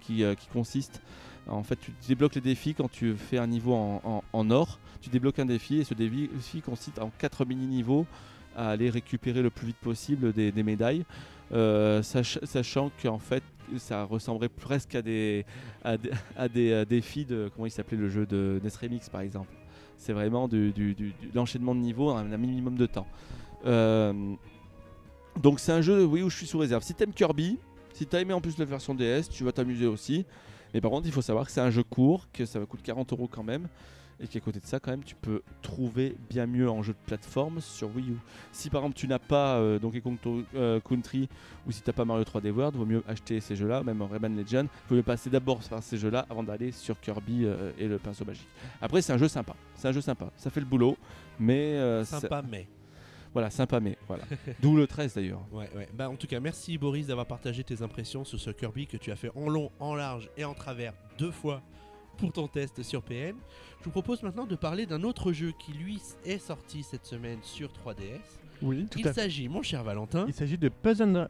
qui, 0.00 0.22
euh, 0.24 0.34
qui 0.34 0.48
consistent 0.48 1.00
en 1.48 1.62
fait 1.62 1.76
tu 1.80 1.92
débloques 2.06 2.34
les 2.34 2.40
défis 2.42 2.74
quand 2.74 2.90
tu 2.90 3.14
fais 3.14 3.38
un 3.38 3.46
niveau 3.46 3.74
en, 3.74 4.00
en- 4.04 4.22
en 4.32 4.50
or, 4.50 4.78
tu 5.00 5.08
débloques 5.10 5.38
un 5.38 5.46
défi 5.46 5.78
et 5.78 5.84
ce 5.84 5.94
défi 5.94 6.60
consiste 6.60 6.98
en 6.98 7.10
4 7.18 7.44
mini-niveaux 7.46 8.06
à 8.56 8.70
aller 8.70 8.90
récupérer 8.90 9.40
le 9.40 9.50
plus 9.50 9.68
vite 9.68 9.76
possible 9.78 10.32
des, 10.32 10.52
médailles, 10.62 11.04
euh, 11.52 12.02
sach- 12.02 12.38
sachant 12.44 12.90
qu'en 13.02 13.18
fait 13.18 13.42
ça 13.78 14.04
ressemblerait 14.04 14.48
presque 14.48 14.94
à 14.94 15.02
des, 15.02 15.44
défis 16.86 17.24
de 17.24 17.50
comment 17.54 17.66
il 17.66 17.70
s'appelait 17.70 17.96
le 17.98 18.08
jeu 18.08 18.26
de 18.26 18.60
NES 18.62 18.70
Remix 18.80 19.08
par 19.08 19.20
exemple. 19.22 19.54
C'est 19.96 20.12
vraiment 20.12 20.48
du- 20.48 21.14
l'enchaînement 21.34 21.74
de 21.74 21.80
niveaux 21.80 22.10
un, 22.10 22.30
un 22.32 22.36
minimum 22.36 22.76
de 22.76 22.86
temps. 22.86 23.06
Euh, 23.66 24.12
donc 25.38 25.60
c'est 25.60 25.72
un 25.72 25.80
jeu 25.80 26.04
oui, 26.04 26.22
où 26.22 26.30
je 26.30 26.36
suis 26.36 26.46
sous 26.46 26.58
réserve. 26.58 26.82
Si 26.82 26.94
t'aimes 26.94 27.12
Kirby, 27.12 27.58
si 27.94 28.06
t'as 28.06 28.20
aimé 28.20 28.32
en 28.32 28.40
plus 28.40 28.58
la 28.58 28.64
version 28.64 28.94
DS, 28.94 29.28
tu 29.30 29.44
vas 29.44 29.52
t'amuser 29.52 29.86
aussi. 29.86 30.24
Mais 30.74 30.80
par 30.80 30.90
contre, 30.90 31.06
il 31.06 31.12
faut 31.12 31.22
savoir 31.22 31.46
que 31.46 31.50
c'est 31.52 31.60
un 31.62 31.70
jeu 31.70 31.82
court, 31.82 32.26
que 32.32 32.44
ça 32.44 32.58
va 32.60 32.66
coûter 32.66 32.82
40 32.84 33.12
euros 33.12 33.28
quand 33.30 33.42
même. 33.42 33.68
Et 34.20 34.26
qu'à 34.26 34.40
côté 34.40 34.58
de 34.58 34.66
ça, 34.66 34.80
quand 34.80 34.90
même, 34.90 35.04
tu 35.04 35.14
peux 35.14 35.42
trouver 35.62 36.16
bien 36.28 36.44
mieux 36.46 36.68
en 36.68 36.82
jeu 36.82 36.92
de 36.92 36.98
plateforme 37.06 37.60
sur 37.60 37.94
Wii 37.94 38.10
U. 38.10 38.16
Si 38.50 38.68
par 38.68 38.80
exemple 38.80 38.96
tu 38.98 39.06
n'as 39.06 39.20
pas 39.20 39.58
euh, 39.58 39.78
Donkey 39.78 40.00
Kong 40.00 40.16
euh, 40.56 40.80
Country 40.80 41.28
ou 41.68 41.70
si 41.70 41.82
t'as 41.82 41.92
pas 41.92 42.04
Mario 42.04 42.24
3D 42.24 42.50
World, 42.50 42.74
vaut 42.74 42.84
mieux 42.84 43.04
acheter 43.06 43.38
ces 43.38 43.54
jeux-là, 43.54 43.84
même 43.84 44.02
en 44.02 44.08
Rayman 44.08 44.36
Legend. 44.36 44.66
Il 44.66 44.88
vaut 44.88 44.96
mieux 44.96 45.02
passer 45.04 45.30
d'abord 45.30 45.60
par 45.60 45.84
ces 45.84 45.96
jeux-là 45.98 46.26
avant 46.28 46.42
d'aller 46.42 46.72
sur 46.72 46.98
Kirby 47.00 47.44
euh, 47.44 47.70
et 47.78 47.86
le 47.86 47.98
pinceau 47.98 48.24
magique. 48.24 48.48
Après, 48.82 49.02
c'est 49.02 49.12
un 49.12 49.18
jeu 49.18 49.28
sympa. 49.28 49.54
C'est 49.76 49.86
un 49.86 49.92
jeu 49.92 50.00
sympa. 50.00 50.32
Ça 50.36 50.50
fait 50.50 50.60
le 50.60 50.66
boulot, 50.66 50.96
mais 51.38 51.74
euh, 51.76 52.04
ça- 52.04 52.18
Sympa, 52.18 52.42
mais. 52.50 52.66
Voilà, 53.32 53.50
sympa, 53.50 53.80
mais 53.80 53.96
voilà. 54.06 54.24
D'où 54.62 54.76
le 54.76 54.86
13 54.86 55.14
d'ailleurs. 55.14 55.42
Ouais, 55.52 55.68
ouais. 55.76 55.88
Bah, 55.94 56.08
en 56.10 56.16
tout 56.16 56.26
cas, 56.26 56.40
merci 56.40 56.78
Boris 56.78 57.06
d'avoir 57.06 57.26
partagé 57.26 57.62
tes 57.64 57.82
impressions 57.82 58.24
sur 58.24 58.38
ce 58.40 58.50
Kirby 58.50 58.86
que 58.86 58.96
tu 58.96 59.10
as 59.10 59.16
fait 59.16 59.30
en 59.36 59.48
long, 59.48 59.70
en 59.80 59.94
large 59.94 60.28
et 60.36 60.44
en 60.44 60.54
travers 60.54 60.92
deux 61.18 61.30
fois 61.30 61.62
pour 62.16 62.32
ton 62.32 62.48
test 62.48 62.82
sur 62.82 63.02
PN. 63.02 63.36
Je 63.80 63.84
vous 63.84 63.90
propose 63.90 64.22
maintenant 64.22 64.44
de 64.46 64.56
parler 64.56 64.86
d'un 64.86 65.02
autre 65.04 65.32
jeu 65.32 65.52
qui 65.58 65.72
lui 65.72 66.00
est 66.24 66.38
sorti 66.38 66.82
cette 66.82 67.06
semaine 67.06 67.38
sur 67.42 67.68
3DS. 67.68 68.18
Oui, 68.60 68.86
tout 68.90 68.98
Il 68.98 69.06
à 69.06 69.12
fait. 69.12 69.20
s'agit, 69.22 69.48
mon 69.48 69.62
cher 69.62 69.84
Valentin. 69.84 70.24
Il 70.26 70.34
s'agit 70.34 70.58
de 70.58 70.68
Puzzle. 70.68 71.28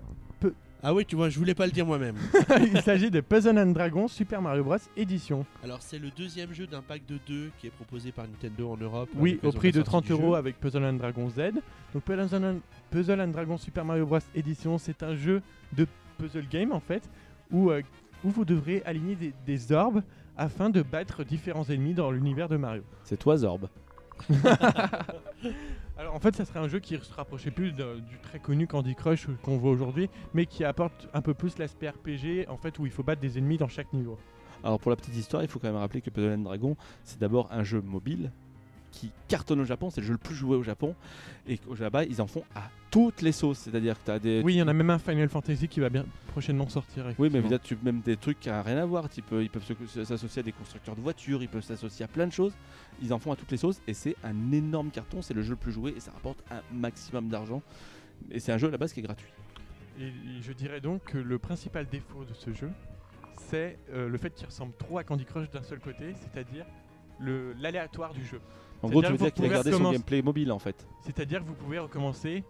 Ah 0.80 0.94
oui, 0.94 1.04
tu 1.04 1.16
vois, 1.16 1.28
je 1.28 1.38
voulais 1.38 1.54
pas 1.56 1.66
le 1.66 1.72
dire 1.72 1.84
moi-même. 1.84 2.14
il 2.72 2.80
s'agit 2.82 3.10
de 3.10 3.20
Puzzle 3.20 3.58
and 3.58 3.72
Dragon 3.72 4.06
Super 4.06 4.40
Mario 4.40 4.62
Bros 4.62 4.76
édition. 4.96 5.44
Alors, 5.64 5.82
c'est 5.82 5.98
le 5.98 6.10
deuxième 6.10 6.52
jeu 6.52 6.68
d'un 6.68 6.82
pack 6.82 7.04
de 7.06 7.18
deux 7.26 7.50
qui 7.58 7.66
est 7.66 7.70
proposé 7.70 8.12
par 8.12 8.26
Nintendo 8.28 8.70
en 8.70 8.76
Europe. 8.76 9.08
Oui, 9.16 9.40
au 9.42 9.50
prix 9.50 9.72
de 9.72 9.78
sortie 9.78 9.90
30 9.90 10.04
du 10.04 10.12
euros 10.12 10.34
avec 10.36 10.60
Puzzle 10.60 10.84
and 10.84 10.92
Dragon 10.94 11.28
Z. 11.28 11.54
Donc 11.92 12.04
Puzzle 12.04 12.44
and, 12.44 12.60
Puzzle 12.90 13.20
and 13.20 13.28
Dragon 13.28 13.58
Super 13.58 13.84
Mario 13.84 14.06
Bros 14.06 14.18
édition, 14.36 14.78
c'est 14.78 15.02
un 15.02 15.16
jeu 15.16 15.42
de 15.76 15.86
puzzle 16.16 16.46
game 16.48 16.70
en 16.70 16.80
fait, 16.80 17.02
où, 17.50 17.70
euh, 17.70 17.82
où 18.22 18.30
vous 18.30 18.44
devrez 18.44 18.82
aligner 18.86 19.16
des, 19.16 19.32
des 19.46 19.72
orbes 19.72 20.02
afin 20.36 20.70
de 20.70 20.82
battre 20.82 21.24
différents 21.24 21.64
ennemis 21.64 21.94
dans 21.94 22.12
l'univers 22.12 22.48
de 22.48 22.56
Mario. 22.56 22.84
C'est 23.02 23.18
toi, 23.18 23.36
Zorb. 23.36 23.68
Alors 25.98 26.14
en 26.14 26.20
fait, 26.20 26.36
ça 26.36 26.44
serait 26.44 26.60
un 26.60 26.68
jeu 26.68 26.78
qui 26.78 26.96
se 26.96 27.12
rapprochait 27.12 27.50
plus 27.50 27.72
du 27.72 28.18
très 28.22 28.38
connu 28.38 28.66
Candy 28.66 28.94
Crush 28.94 29.26
qu'on 29.42 29.58
voit 29.58 29.70
aujourd'hui, 29.70 30.08
mais 30.32 30.46
qui 30.46 30.64
apporte 30.64 31.08
un 31.12 31.22
peu 31.22 31.34
plus 31.34 31.58
l'aspect 31.58 31.88
RPG, 31.88 32.48
en 32.48 32.56
fait, 32.56 32.78
où 32.78 32.86
il 32.86 32.92
faut 32.92 33.02
battre 33.02 33.20
des 33.20 33.36
ennemis 33.36 33.58
dans 33.58 33.68
chaque 33.68 33.92
niveau. 33.92 34.16
Alors 34.62 34.78
pour 34.78 34.90
la 34.90 34.96
petite 34.96 35.16
histoire, 35.16 35.42
il 35.42 35.48
faut 35.48 35.58
quand 35.58 35.68
même 35.68 35.76
rappeler 35.76 36.00
que 36.00 36.10
Puzzle 36.10 36.42
Dragon, 36.42 36.76
c'est 37.04 37.18
d'abord 37.20 37.48
un 37.50 37.62
jeu 37.64 37.80
mobile 37.80 38.32
qui 38.90 39.10
cartonne 39.28 39.60
au 39.60 39.64
Japon, 39.64 39.90
c'est 39.90 40.00
le 40.00 40.06
jeu 40.06 40.12
le 40.12 40.18
plus 40.18 40.34
joué 40.34 40.56
au 40.56 40.62
Japon, 40.62 40.94
et 41.46 41.58
Japon, 41.74 42.06
ils 42.08 42.20
en 42.22 42.26
font 42.26 42.44
à 42.54 42.70
toutes 42.90 43.20
les 43.22 43.32
sauces, 43.32 43.58
c'est-à-dire 43.58 43.98
que 43.98 44.04
tu 44.06 44.10
as 44.10 44.18
des... 44.18 44.42
Oui, 44.42 44.54
il 44.54 44.58
y 44.58 44.62
en 44.62 44.68
a 44.68 44.72
même 44.72 44.90
un 44.90 44.98
Final 44.98 45.28
Fantasy 45.28 45.68
qui 45.68 45.80
va 45.80 45.90
bien 45.90 46.06
prochainement 46.28 46.68
sortir. 46.68 47.04
Oui, 47.18 47.28
mais 47.32 47.42
tu 47.58 47.76
même 47.82 48.00
des 48.00 48.16
trucs 48.16 48.40
qui 48.40 48.48
n'ont 48.48 48.62
rien 48.62 48.78
à 48.78 48.86
voir. 48.86 49.08
Tu 49.08 49.22
peux- 49.22 49.42
ils 49.42 49.50
peuvent 49.50 49.64
s'associer 50.04 50.40
à 50.40 50.42
des 50.42 50.52
constructeurs 50.52 50.96
de 50.96 51.00
voitures, 51.00 51.42
ils 51.42 51.48
peuvent 51.48 51.64
s'associer 51.64 52.04
à 52.04 52.08
plein 52.08 52.26
de 52.26 52.32
choses. 52.32 52.54
Ils 53.02 53.12
en 53.12 53.18
font 53.18 53.32
à 53.32 53.36
toutes 53.36 53.50
les 53.50 53.56
sauces 53.56 53.80
et 53.86 53.94
c'est 53.94 54.16
un 54.24 54.52
énorme 54.52 54.90
carton. 54.90 55.20
C'est 55.20 55.34
le 55.34 55.42
jeu 55.42 55.50
le 55.50 55.56
plus 55.56 55.72
joué 55.72 55.94
et 55.96 56.00
ça 56.00 56.12
rapporte 56.12 56.38
un 56.50 56.62
maximum 56.72 57.28
d'argent. 57.28 57.62
Et 58.30 58.40
c'est 58.40 58.52
un 58.52 58.58
jeu 58.58 58.68
à 58.68 58.70
la 58.70 58.78
base 58.78 58.92
qui 58.92 59.00
est 59.00 59.02
gratuit. 59.02 59.32
Et, 60.00 60.10
je 60.40 60.52
dirais 60.52 60.80
donc 60.80 61.02
que 61.04 61.18
le 61.18 61.38
principal 61.38 61.86
défaut 61.88 62.24
de 62.24 62.32
ce 62.34 62.52
jeu, 62.52 62.70
c'est 63.36 63.78
euh, 63.92 64.08
le 64.08 64.18
fait 64.18 64.32
qu'il 64.34 64.46
ressemble 64.46 64.72
trop 64.78 64.98
à 64.98 65.04
Candy 65.04 65.24
Crush 65.24 65.50
d'un 65.50 65.62
seul 65.62 65.80
côté, 65.80 66.14
c'est-à-dire 66.14 66.64
l'aléatoire 67.20 68.14
du 68.14 68.24
jeu. 68.24 68.40
En 68.82 68.88
gros, 68.88 69.00
tu 69.02 69.08
C'est-à-dire 69.08 69.10
veux 69.10 69.16
que 69.16 69.22
dire 69.24 69.34
qu'il 69.34 69.44
a 69.44 69.48
vous 69.48 69.54
gardé 69.54 69.70
pouvez 69.70 69.72
son 69.72 69.78
recommencer- 69.84 69.96
gameplay 69.98 70.22
mobile 70.22 70.52
en 70.52 70.58
fait. 70.58 70.86
C'est-à-dire 71.00 71.40
que 71.40 71.46
vous 71.46 71.54
pouvez 71.54 71.78
recommencer 71.78 72.44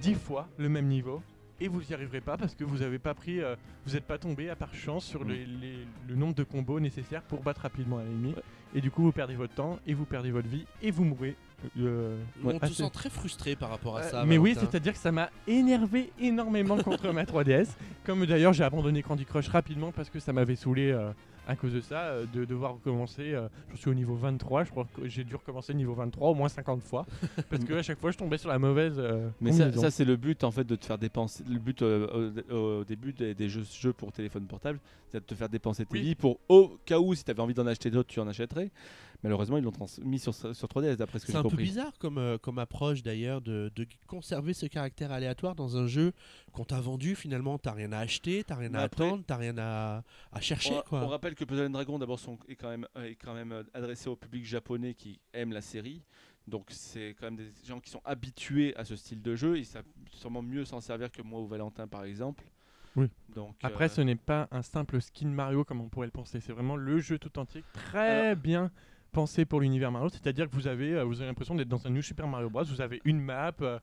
10 0.00 0.14
fois 0.14 0.48
le 0.58 0.68
même 0.68 0.86
niveau 0.86 1.22
et 1.60 1.68
vous 1.68 1.80
n'y 1.80 1.94
arriverez 1.94 2.20
pas 2.20 2.36
parce 2.36 2.54
que 2.54 2.64
vous 2.64 2.78
n'avez 2.78 2.98
pas 2.98 3.14
pris, 3.14 3.40
euh, 3.40 3.56
vous 3.86 3.94
n'êtes 3.94 4.04
pas 4.04 4.18
tombé 4.18 4.50
à 4.50 4.56
part 4.56 4.74
chance 4.74 5.04
sur 5.04 5.24
Mm. 5.24 5.28
les- 5.28 5.46
les- 5.46 5.86
le 6.08 6.14
nombre 6.14 6.34
de 6.34 6.42
combos 6.44 6.80
nécessaires 6.80 7.22
pour 7.22 7.42
battre 7.42 7.62
rapidement 7.62 7.98
l'ennemi. 7.98 8.30
Ouais. 8.34 8.42
Et 8.74 8.80
du 8.80 8.90
coup, 8.90 9.02
vous 9.02 9.12
perdez 9.12 9.36
votre 9.36 9.54
temps 9.54 9.78
et 9.86 9.94
vous 9.94 10.04
perdez 10.04 10.30
votre 10.30 10.48
vie 10.48 10.66
et 10.82 10.90
vous 10.90 11.04
mourrez. 11.04 11.34
Euh, 11.78 12.18
On 12.44 12.58
assez- 12.58 12.74
sent 12.74 12.90
très 12.92 13.08
frustré 13.08 13.56
par 13.56 13.70
rapport 13.70 13.96
à 13.96 14.00
Euh, 14.00 14.10
ça. 14.10 14.24
mais 14.26 14.36
oui, 14.36 14.54
c'est-à-dire 14.58 14.92
que 14.92 14.98
ça 14.98 15.10
m'a 15.10 15.30
énervé 15.46 16.12
énormément 16.20 16.76
contre 16.76 17.10
ma 17.12 17.24
3DS. 17.24 17.74
Comme 18.04 18.26
d'ailleurs 18.26 18.52
j'ai 18.52 18.64
abandonné 18.64 19.02
Candy 19.02 19.24
Crush 19.24 19.48
rapidement 19.48 19.90
parce 19.92 20.10
que 20.10 20.20
ça 20.20 20.34
m'avait 20.34 20.56
saoulé 20.56 20.90
euh, 20.90 21.10
à 21.46 21.54
cause 21.56 21.72
de 21.72 21.80
ça, 21.80 22.00
euh, 22.06 22.26
de 22.34 22.44
devoir 22.44 22.74
recommencer. 22.74 23.32
euh, 23.34 23.48
je 23.72 23.76
suis 23.76 23.88
au 23.90 23.94
niveau 23.94 24.14
23, 24.16 24.64
je 24.64 24.70
crois 24.70 24.86
que 24.96 25.08
j'ai 25.08 25.24
dû 25.24 25.34
recommencer 25.36 25.74
niveau 25.74 25.94
23 25.94 26.30
au 26.30 26.34
moins 26.34 26.48
50 26.48 26.82
fois. 26.82 27.06
parce 27.50 27.64
que 27.64 27.74
à 27.74 27.82
chaque 27.82 28.00
fois 28.00 28.10
je 28.10 28.18
tombais 28.18 28.38
sur 28.38 28.48
la 28.48 28.58
mauvaise. 28.58 28.94
euh, 28.98 29.28
Mais 29.40 29.52
ça, 29.52 29.72
ça, 29.72 29.90
c'est 29.90 30.04
le 30.04 30.16
but 30.16 30.42
en 30.44 30.50
fait 30.50 30.64
de 30.64 30.76
te 30.76 30.84
faire 30.84 30.98
dépenser. 30.98 31.44
Le 31.48 31.58
but 31.58 31.82
euh, 31.82 32.32
au, 32.50 32.80
au 32.80 32.84
début 32.84 33.12
des, 33.12 33.34
des 33.34 33.48
jeux, 33.48 33.64
jeux 33.80 33.92
pour 33.92 34.12
téléphone 34.12 34.46
portable, 34.46 34.78
c'est 35.12 35.20
de 35.20 35.24
te 35.24 35.34
faire 35.34 35.48
dépenser 35.48 35.86
tes 35.86 35.94
Oui. 35.94 36.00
vies 36.02 36.14
pour 36.14 36.38
au 36.48 36.78
cas 36.84 36.98
où 36.98 37.14
si 37.14 37.22
tu 37.24 37.30
avais 37.30 37.40
envie 37.40 37.54
d'en 37.54 37.66
acheter 37.66 37.90
d'autres, 37.90 38.08
tu 38.08 38.20
en 38.20 38.26
achèterais. 38.28 38.70
Malheureusement, 39.22 39.56
ils 39.56 39.64
l'ont 39.64 39.70
transmis 39.72 40.18
sur, 40.18 40.34
sur 40.34 40.52
3DS 40.68 40.96
d'après 40.96 41.18
ce 41.18 41.24
que 41.26 41.32
C'est 41.32 41.32
j'ai 41.32 41.38
un 41.38 41.42
peu 41.42 41.48
compris. 41.50 41.64
bizarre 41.64 41.92
comme, 41.98 42.18
euh, 42.18 42.38
comme 42.38 42.58
approche 42.58 43.02
d'ailleurs 43.02 43.40
de, 43.40 43.70
de 43.74 43.86
conserver 44.06 44.52
ce 44.52 44.66
caractère 44.66 45.10
aléatoire 45.12 45.54
dans 45.54 45.76
un 45.76 45.86
jeu 45.86 46.12
qu'on 46.52 46.64
t'a 46.64 46.80
vendu 46.80 47.14
finalement. 47.16 47.58
T'as 47.58 47.72
rien 47.72 47.92
à 47.92 47.98
acheter, 47.98 48.44
t'as 48.44 48.54
rien 48.56 48.68
Mais 48.70 48.78
à 48.78 48.82
après- 48.82 49.04
attendre, 49.06 49.24
t'as 49.26 49.36
rien 49.36 49.56
à, 49.58 50.02
à 50.32 50.40
chercher. 50.40 50.74
On, 50.74 50.82
quoi. 50.82 51.02
on 51.02 51.08
rappelle 51.08 51.34
que 51.34 51.44
Puzzle 51.44 51.66
and 51.66 51.70
Dragon 51.70 51.98
d'abord 51.98 52.18
sont- 52.18 52.38
est 52.48 52.56
quand 52.56 52.68
même, 52.68 52.86
est 53.02 53.16
quand 53.16 53.34
même 53.34 53.52
euh, 53.52 53.62
adressé 53.74 54.08
au 54.08 54.16
public 54.16 54.44
japonais 54.44 54.94
qui 54.94 55.18
aime 55.32 55.52
la 55.52 55.62
série. 55.62 56.02
Donc 56.46 56.66
c'est 56.70 57.16
quand 57.18 57.26
même 57.26 57.36
des 57.36 57.50
gens 57.66 57.80
qui 57.80 57.90
sont 57.90 58.02
habitués 58.04 58.76
à 58.76 58.84
ce 58.84 58.94
style 58.94 59.20
de 59.20 59.34
jeu. 59.34 59.58
Ils 59.58 59.64
savent 59.66 59.82
sûrement 60.12 60.42
mieux 60.42 60.64
s'en 60.64 60.80
servir 60.80 61.10
que 61.10 61.20
moi 61.22 61.40
ou 61.40 61.46
Valentin 61.48 61.88
par 61.88 62.04
exemple. 62.04 62.44
Oui. 62.94 63.08
Donc 63.34 63.56
Après, 63.62 63.86
euh, 63.86 63.88
ce 63.88 64.00
n'est 64.00 64.14
pas 64.16 64.46
un 64.52 64.62
simple 64.62 65.00
skin 65.00 65.26
Mario 65.28 65.64
comme 65.64 65.80
on 65.80 65.88
pourrait 65.88 66.06
le 66.06 66.12
penser. 66.12 66.40
C'est 66.40 66.52
vraiment 66.52 66.76
le 66.76 66.98
jeu 66.98 67.18
tout 67.18 67.36
entier, 67.38 67.64
très 67.72 68.36
bien 68.36 68.70
pensé 69.12 69.44
pour 69.44 69.60
l'univers 69.60 69.90
Mario. 69.92 70.08
C'est-à-dire 70.08 70.48
que 70.48 70.54
vous 70.54 70.66
avez, 70.66 70.94
euh, 70.94 71.04
vous 71.04 71.18
avez 71.20 71.26
l'impression 71.28 71.54
d'être 71.54 71.68
dans 71.68 71.86
un 71.86 71.90
New 71.90 72.02
Super 72.02 72.26
Mario 72.26 72.50
Bros. 72.50 72.64
Vous 72.64 72.80
avez 72.80 73.00
une 73.04 73.20
map, 73.20 73.52
euh, 73.62 73.78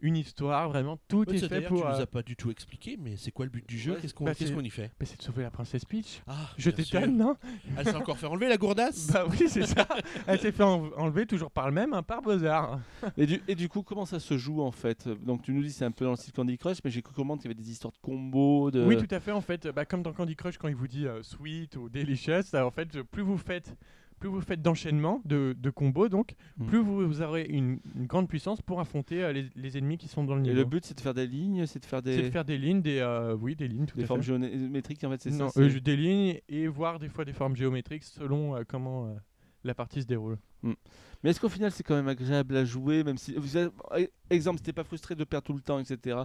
une 0.00 0.16
histoire, 0.16 0.68
vraiment 0.68 0.96
tout 1.08 1.28
Ouais, 1.28 1.34
est 1.34 1.38
ça, 1.38 1.48
fait 1.48 1.62
pour. 1.62 1.78
tu 1.80 1.84
nous 1.88 1.90
euh, 1.94 2.02
as 2.02 2.06
pas 2.06 2.22
du 2.22 2.36
tout 2.36 2.52
expliqué, 2.52 2.96
mais 3.00 3.16
c'est 3.16 3.32
quoi 3.32 3.44
le 3.46 3.50
but 3.50 3.68
du 3.68 3.76
jeu? 3.76 3.94
Ouais, 3.94 3.98
Qu'est-ce 4.00 4.14
qu'on 4.14 4.26
bah, 4.26 4.32
qu'est-ce 4.34 4.50
c'est- 4.50 4.54
qu'on 4.56 4.62
y 4.62 4.70
fait? 4.70 4.92
mais 5.00 5.06
c'est 5.06 5.16
de 5.18 5.22
sauver 5.22 5.42
la 5.42 5.50
princesse 5.50 5.84
Peach. 5.84 6.22
Ah, 6.28 6.50
Je 6.56 6.70
t'étonne, 6.70 7.16
non? 7.16 7.34
Elle 7.76 7.84
s'est 7.84 7.96
encore 7.96 8.16
fait 8.16 8.26
enlever 8.26 8.48
la 8.48 8.56
gourdasse? 8.58 9.10
Bah 9.12 9.24
oui, 9.28 9.48
c'est 9.48 9.66
ça. 9.66 9.88
Elle 10.28 10.38
s'est 10.38 10.52
fait 10.52 10.62
en- 10.62 10.92
enlever 10.96 11.26
toujours 11.26 11.50
par 11.50 11.66
le 11.66 11.72
même, 11.74 11.92
hein, 11.94 12.04
par 12.04 12.22
Bozar. 12.22 12.78
Et 13.16 13.26
du, 13.26 13.42
et 13.48 13.56
du 13.56 13.68
coup, 13.68 13.82
comment 13.82 14.06
ça 14.06 14.20
se 14.20 14.38
joue 14.38 14.62
en 14.62 14.70
fait? 14.70 15.08
Donc 15.08 15.42
tu 15.42 15.52
nous 15.52 15.62
dis 15.64 15.72
c'est 15.72 15.84
un 15.84 15.90
peu 15.90 16.04
dans 16.04 16.12
le 16.12 16.16
style 16.16 16.32
Candy 16.32 16.56
Crush, 16.58 16.78
mais 16.84 16.90
j'ai 16.92 17.02
cru 17.02 17.12
comprendre 17.12 17.42
qu'il 17.42 17.50
y 17.50 17.52
avait 17.52 17.60
des 17.60 17.68
histoires 17.72 17.92
de 17.92 17.98
combos. 18.00 18.70
De... 18.70 18.84
Oui, 18.84 18.96
tout 18.96 19.12
à 19.12 19.18
fait. 19.18 19.32
En 19.32 19.40
fait, 19.40 19.66
bah, 19.66 19.84
comme 19.84 20.04
dans 20.04 20.12
Candy 20.12 20.36
Crush, 20.36 20.58
quand 20.58 20.68
il 20.68 20.76
vous 20.76 20.86
dit 20.86 21.08
euh, 21.08 21.24
sweet 21.24 21.74
ou 21.74 21.88
delicious, 21.88 22.54
euh, 22.54 22.62
en 22.62 22.70
fait, 22.70 23.02
plus 23.02 23.22
vous 23.22 23.36
faites, 23.36 23.74
plus 24.18 24.28
vous 24.28 24.40
faites 24.40 24.60
d'enchaînements, 24.62 25.22
de, 25.24 25.54
de 25.58 25.70
combos, 25.70 26.08
donc, 26.08 26.34
Mm. 26.58 26.66
plus 26.66 26.78
vous, 26.78 27.06
vous 27.06 27.22
aurez 27.22 27.44
une, 27.44 27.78
une 27.96 28.06
grande 28.06 28.28
puissance 28.28 28.60
pour 28.62 28.80
affronter 28.80 29.22
euh, 29.22 29.32
les, 29.32 29.46
les 29.54 29.78
ennemis 29.78 29.96
qui 29.98 30.08
sont 30.08 30.24
dans 30.24 30.34
le 30.34 30.40
Et 30.40 30.44
niveau. 30.44 30.56
le 30.56 30.64
but 30.64 30.84
c'est 30.84 30.96
de 30.96 31.00
faire 31.00 31.14
des 31.14 31.26
lignes, 31.26 31.66
c'est 31.66 31.78
de 31.80 31.84
faire 31.86 32.00
c'est 32.04 32.16
de 32.16 32.22
des, 32.22 32.30
faire 32.30 32.44
des 32.44 32.58
lignes, 32.58 32.82
des, 32.82 32.98
euh, 32.98 33.34
oui, 33.40 33.54
des 33.56 33.68
lignes, 33.68 33.86
tout 33.86 33.96
des 33.96 34.04
à 34.04 34.06
formes 34.06 34.20
fait. 34.22 34.26
géométriques 34.26 35.02
en 35.04 35.10
fait, 35.10 35.20
c'est 35.22 35.30
Non, 35.30 35.48
ça 35.48 35.60
euh, 35.60 35.70
c'est- 35.70 35.80
des 35.80 35.96
lignes 35.96 36.40
et 36.48 36.66
voir 36.66 36.98
des 36.98 37.08
fois 37.08 37.24
des 37.24 37.32
formes 37.32 37.56
géométriques 37.56 38.04
selon 38.04 38.56
euh, 38.56 38.62
comment 38.66 39.06
euh, 39.06 39.14
la 39.64 39.74
partie 39.74 40.02
se 40.02 40.06
déroule. 40.06 40.38
Mais 40.62 41.30
est-ce 41.30 41.40
qu'au 41.40 41.48
final 41.48 41.70
c'est 41.70 41.82
quand 41.82 41.94
même 41.94 42.08
agréable 42.08 42.56
à 42.56 42.64
jouer, 42.64 43.02
même 43.04 43.16
si. 43.18 43.34
vous 43.36 43.56
avez- 43.56 43.70
eh, 43.96 44.10
Exemple, 44.30 44.60
t'es 44.60 44.72
pas 44.72 44.84
frustré 44.84 45.14
de 45.14 45.24
perdre 45.24 45.46
tout 45.46 45.52
le 45.54 45.60
temps, 45.60 45.78
etc. 45.78 46.18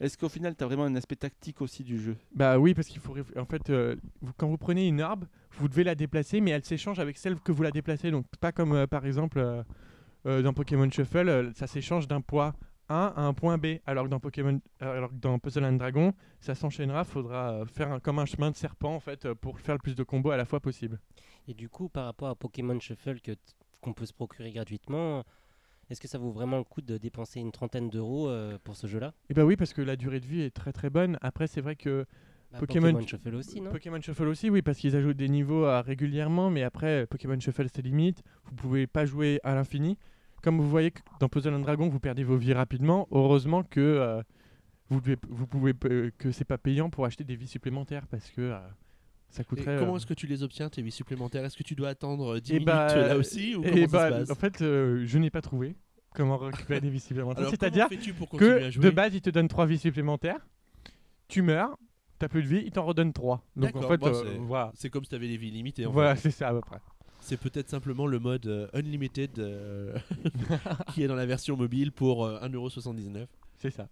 Est-ce 0.00 0.16
qu'au 0.16 0.28
final 0.28 0.54
t'as 0.54 0.66
vraiment 0.66 0.84
un 0.84 0.94
aspect 0.96 1.16
tactique 1.16 1.60
aussi 1.60 1.82
du 1.84 1.98
jeu? 2.00 2.16
Bah 2.34 2.58
oui, 2.58 2.74
parce 2.74 2.86
qu'il 2.88 3.00
faut. 3.00 3.14
En 3.36 3.44
fait, 3.46 3.68
euh, 3.70 3.96
vous- 4.20 4.32
quand 4.36 4.48
vous 4.48 4.58
prenez 4.58 4.86
une 4.86 5.00
arbre, 5.00 5.26
vous 5.58 5.68
devez 5.68 5.84
la 5.84 5.94
déplacer, 5.94 6.40
mais 6.40 6.50
elle 6.52 6.64
s'échange 6.64 6.98
avec 6.98 7.18
celle 7.18 7.38
que 7.40 7.52
vous 7.52 7.62
la 7.62 7.70
déplacez. 7.70 8.10
Donc, 8.10 8.26
pas 8.40 8.52
comme 8.52 8.72
euh, 8.74 8.86
par 8.86 9.04
exemple 9.06 9.38
euh, 10.26 10.42
dans 10.42 10.52
Pokémon 10.52 10.90
Shuffle, 10.90 11.50
ça 11.54 11.66
s'échange 11.66 12.06
d'un 12.08 12.20
point 12.20 12.54
A 12.88 13.08
à 13.16 13.22
un 13.22 13.34
point 13.34 13.58
B. 13.58 13.78
Alors 13.86 14.04
que 14.04 14.10
dans, 14.10 14.20
Pokémon, 14.20 14.60
alors 14.80 15.10
que 15.10 15.14
dans 15.16 15.38
Puzzle 15.38 15.64
and 15.64 15.72
Dragon, 15.74 16.12
ça 16.40 16.54
s'enchaînera. 16.54 17.04
faudra 17.04 17.64
faire 17.66 17.92
un- 17.92 18.00
comme 18.00 18.18
un 18.18 18.24
chemin 18.26 18.50
de 18.50 18.56
serpent 18.56 18.94
en 18.94 19.00
fait, 19.00 19.32
pour 19.34 19.58
faire 19.60 19.74
le 19.74 19.80
plus 19.80 19.94
de 19.94 20.02
combos 20.04 20.30
à 20.30 20.36
la 20.36 20.44
fois 20.46 20.60
possible. 20.60 20.98
Et 21.48 21.54
du 21.54 21.68
coup, 21.68 21.88
par 21.88 22.04
rapport 22.04 22.28
à 22.28 22.34
Pokémon 22.34 22.78
Shuffle 22.78 23.20
que 23.20 23.32
qu'on 23.80 23.94
peut 23.94 24.06
se 24.06 24.12
procurer 24.12 24.52
gratuitement, 24.52 25.24
est-ce 25.88 26.00
que 26.00 26.08
ça 26.08 26.18
vaut 26.18 26.30
vraiment 26.30 26.58
le 26.58 26.64
coup 26.64 26.82
de 26.82 26.98
dépenser 26.98 27.40
une 27.40 27.52
trentaine 27.52 27.88
d'euros 27.88 28.28
euh, 28.28 28.58
pour 28.62 28.76
ce 28.76 28.86
jeu-là? 28.86 29.14
Et 29.30 29.34
bah 29.34 29.44
oui, 29.44 29.56
parce 29.56 29.72
que 29.72 29.80
la 29.80 29.96
durée 29.96 30.20
de 30.20 30.26
vie 30.26 30.42
est 30.42 30.54
très 30.54 30.72
très 30.72 30.90
bonne. 30.90 31.16
Après, 31.22 31.46
c'est 31.46 31.60
vrai 31.62 31.74
que 31.76 32.04
Bah, 32.52 32.58
Pokémon- 32.58 33.00
Shuffle 33.06 33.34
aussi, 33.34 33.60
non? 33.60 33.70
Pokémon 33.70 34.00
Shuffle 34.00 34.26
aussi, 34.26 34.50
oui, 34.50 34.60
parce 34.62 34.78
qu'ils 34.78 34.94
ajoutent 34.96 35.16
des 35.16 35.28
niveaux 35.28 35.64
euh, 35.64 35.80
régulièrement, 35.80 36.50
mais 36.50 36.62
après, 36.64 37.06
Pokémon 37.06 37.38
Shuffle, 37.40 37.66
c'est 37.74 37.82
limite. 37.82 38.22
Vous 38.44 38.54
pouvez 38.54 38.86
pas 38.86 39.06
jouer 39.06 39.40
à 39.44 39.54
l'infini. 39.54 39.96
Comme 40.42 40.60
vous 40.60 40.68
voyez 40.68 40.90
que 40.90 41.00
dans 41.20 41.28
Puzzle 41.28 41.54
and 41.54 41.60
Dragon, 41.60 41.88
vous 41.88 42.00
perdez 42.00 42.24
vos 42.24 42.36
vies 42.36 42.52
rapidement. 42.52 43.08
Heureusement 43.10 43.62
que 43.62 43.80
euh, 43.80 44.22
vous, 44.90 45.00
devez, 45.00 45.16
vous 45.28 45.46
pouvez 45.46 45.72
euh, 45.86 46.10
que 46.18 46.30
c'est 46.32 46.44
pas 46.44 46.58
payant 46.58 46.90
pour 46.90 47.04
acheter 47.06 47.24
des 47.24 47.36
vies 47.36 47.48
supplémentaires 47.48 48.06
parce 48.08 48.30
que 48.30 48.54
euh, 49.30 49.34
ça 49.34 49.42
Et 49.42 49.44
coûterait. 49.44 49.76
comment 49.78 49.94
euh, 49.94 49.96
est-ce 49.96 50.06
que 50.06 50.14
tu 50.14 50.26
les 50.26 50.42
obtiens, 50.42 50.68
tes 50.68 50.82
vies 50.82 50.90
supplémentaires? 50.90 51.44
Est-ce 51.44 51.56
que 51.56 51.62
tu 51.62 51.74
dois 51.74 51.88
attendre 51.90 52.34
euh, 52.36 52.40
10 52.40 52.50
Eh 52.50 52.54
minutes 52.54 52.66
bah, 52.66 52.88
euh, 52.90 53.08
là 53.08 53.16
aussi 53.16 53.54
ou 53.54 53.62
eh 53.64 53.70
comment 53.70 53.86
bah, 53.86 53.98
ça 54.10 54.14
se 54.14 54.20
passe? 54.20 54.30
En 54.30 54.34
fait, 54.40 54.62
euh, 54.62 55.02
je 55.06 55.18
n'ai 55.18 55.30
pas 55.30 55.40
trouvé 55.42 55.76
comment 56.14 56.36
récupérer 56.38 56.80
des 56.80 56.90
vies 56.90 57.00
supplémentaires. 57.00 57.48
C'est-à-dire 57.50 57.88
comment 57.88 58.00
fais-tu 58.00 58.14
pour 58.14 58.28
continuer 58.28 58.52
à 58.54 58.58
que 58.66 58.70
jouer? 58.70 58.84
de 58.84 58.90
base, 58.90 59.14
il 59.14 59.20
te 59.20 59.30
donne 59.30 59.48
3 59.48 59.66
vies 59.66 59.78
supplémentaires. 59.78 60.46
Tu 61.28 61.42
meurs, 61.42 61.76
t'as 62.18 62.28
plus 62.28 62.42
de 62.42 62.48
vie, 62.48 62.62
il 62.64 62.70
t'en 62.72 62.84
redonne 62.84 63.12
3. 63.12 63.44
Donc 63.56 63.76
en 63.76 63.82
fait, 63.82 63.98
bon, 63.98 64.06
euh, 64.08 64.12
c'est- 64.24 64.38
voilà. 64.38 64.72
C'est 64.74 64.90
comme 64.90 65.04
si 65.04 65.10
tu 65.10 65.14
avais 65.16 65.28
des 65.28 65.36
vies 65.36 65.50
limitées. 65.50 65.86
en 65.86 65.92
Voilà, 65.92 66.16
c'est 66.16 66.30
ça 66.30 66.48
à 66.48 66.52
peu 66.52 66.60
près. 66.60 66.78
C'est 67.20 67.36
peut-être 67.36 67.68
simplement 67.68 68.06
le 68.06 68.18
mode 68.20 68.46
euh, 68.46 68.68
Unlimited 68.72 69.38
euh, 69.38 69.98
qui 70.94 71.02
est 71.02 71.08
dans 71.08 71.16
la 71.16 71.26
version 71.26 71.56
mobile 71.56 71.92
pour 71.92 72.24
euh, 72.24 72.40
1,79€. 72.40 73.26
C'est 73.58 73.70
ça. 73.70 73.88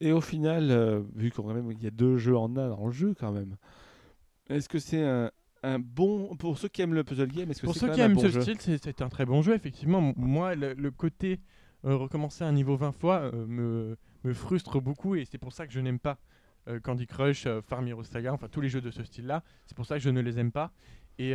Et 0.00 0.12
au 0.12 0.20
final, 0.20 0.70
euh, 0.70 1.00
vu 1.14 1.30
qu'il 1.30 1.82
y 1.82 1.86
a 1.86 1.90
deux 1.90 2.18
jeux 2.18 2.36
en 2.36 2.54
un 2.56 2.68
dans 2.68 2.86
le 2.86 2.92
jeu 2.92 3.14
quand 3.18 3.32
même, 3.32 3.56
est-ce 4.48 4.68
que 4.68 4.78
c'est 4.78 5.02
un, 5.02 5.30
un 5.62 5.78
bon. 5.78 6.36
Pour 6.36 6.58
ceux 6.58 6.68
qui 6.68 6.82
aiment 6.82 6.94
le 6.94 7.04
puzzle 7.04 7.28
game, 7.28 7.50
est-ce 7.50 7.60
que 7.60 7.66
Pour 7.66 7.74
ceux 7.74 7.90
qui 7.90 8.00
aiment 8.00 8.14
bon 8.14 8.20
ce 8.20 8.40
style, 8.40 8.78
c'est 8.82 9.02
un 9.02 9.08
très 9.08 9.26
bon 9.26 9.42
jeu, 9.42 9.54
effectivement. 9.54 10.12
Moi, 10.16 10.54
le, 10.54 10.74
le 10.74 10.90
côté 10.90 11.40
euh, 11.84 11.96
recommencer 11.96 12.42
un 12.42 12.52
niveau 12.52 12.76
20 12.76 12.92
fois 12.92 13.20
euh, 13.20 13.46
me, 13.46 13.96
me 14.24 14.34
frustre 14.34 14.80
beaucoup 14.80 15.14
et 15.14 15.24
c'est 15.24 15.38
pour 15.38 15.52
ça 15.52 15.64
que 15.64 15.72
je 15.72 15.78
n'aime 15.78 16.00
pas 16.00 16.18
euh, 16.66 16.80
Candy 16.80 17.06
Crush, 17.06 17.46
Farm 17.68 17.86
Hero 17.86 18.02
Saga, 18.02 18.32
enfin 18.32 18.48
tous 18.48 18.60
les 18.60 18.68
jeux 18.68 18.80
de 18.80 18.90
ce 18.90 19.04
style-là. 19.04 19.44
C'est 19.66 19.76
pour 19.76 19.86
ça 19.86 19.96
que 19.96 20.02
je 20.02 20.10
ne 20.10 20.20
les 20.20 20.40
aime 20.40 20.50
pas. 20.50 20.72
Et, 21.18 21.34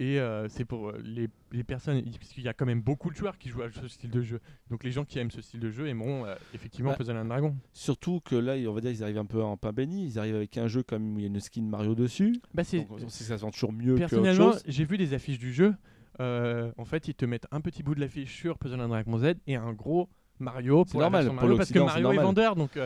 et 0.00 0.20
euh, 0.20 0.48
c'est 0.48 0.64
pour 0.64 0.90
euh, 0.90 1.00
les, 1.04 1.28
les 1.52 1.64
personnes, 1.64 2.02
parce 2.02 2.28
qu'il 2.32 2.44
y 2.44 2.48
a 2.48 2.52
quand 2.54 2.66
même 2.66 2.80
beaucoup 2.80 3.10
de 3.10 3.16
joueurs 3.16 3.36
qui 3.38 3.48
jouent 3.48 3.62
à 3.62 3.70
ce 3.72 3.88
style 3.88 4.10
de 4.10 4.22
jeu. 4.22 4.40
Donc 4.70 4.84
les 4.84 4.92
gens 4.92 5.04
qui 5.04 5.18
aiment 5.18 5.30
ce 5.30 5.42
style 5.42 5.60
de 5.60 5.70
jeu 5.70 5.88
aimeront 5.88 6.24
euh, 6.24 6.34
effectivement 6.54 6.90
Bah, 6.90 6.96
Puzzle 6.96 7.16
and 7.16 7.24
Dragon. 7.24 7.56
Surtout 7.72 8.20
que 8.20 8.36
là, 8.36 8.54
on 8.68 8.72
va 8.72 8.80
dire 8.80 8.92
qu'ils 8.92 9.02
arrivent 9.02 9.18
un 9.18 9.24
peu 9.24 9.42
en 9.42 9.56
pain 9.56 9.72
béni. 9.72 10.06
Ils 10.06 10.18
arrivent 10.18 10.36
avec 10.36 10.56
un 10.56 10.68
jeu 10.68 10.82
comme 10.82 11.14
où 11.14 11.18
il 11.18 11.22
y 11.22 11.24
a 11.24 11.28
une 11.28 11.40
skin 11.40 11.62
Mario 11.62 11.94
dessus. 11.94 12.40
Bah, 12.54 12.64
c'est- 12.64 12.78
Donc 12.78 12.92
on 12.92 13.08
sait 13.08 13.24
que 13.24 13.28
ça 13.28 13.36
se 13.38 13.42
vend 13.42 13.50
toujours 13.50 13.72
mieux 13.72 13.96
Personnellement, 13.96 14.52
j'ai 14.66 14.84
vu 14.84 14.98
des 14.98 15.14
affiches 15.14 15.38
du 15.38 15.52
jeu. 15.52 15.74
Euh, 16.20 16.70
en 16.78 16.84
fait, 16.84 17.08
ils 17.08 17.14
te 17.14 17.24
mettent 17.24 17.46
un 17.50 17.60
petit 17.60 17.82
bout 17.82 17.94
de 17.94 18.00
l'affiche 18.00 18.34
sur 18.36 18.58
Puzzle 18.58 18.80
and 18.80 18.88
Dragon 18.88 19.18
Z 19.18 19.34
et 19.46 19.56
un 19.56 19.72
gros 19.72 20.08
Mario 20.40 20.84
pour 20.84 21.00
la 21.00 21.06
normal, 21.06 21.24
version 21.24 21.34
pour 21.36 21.42
Mario 21.42 21.56
parce 21.56 21.72
que 21.72 21.78
Mario 21.80 22.12
est 22.12 22.16
vendeur. 22.24 22.54
Donc, 22.56 22.76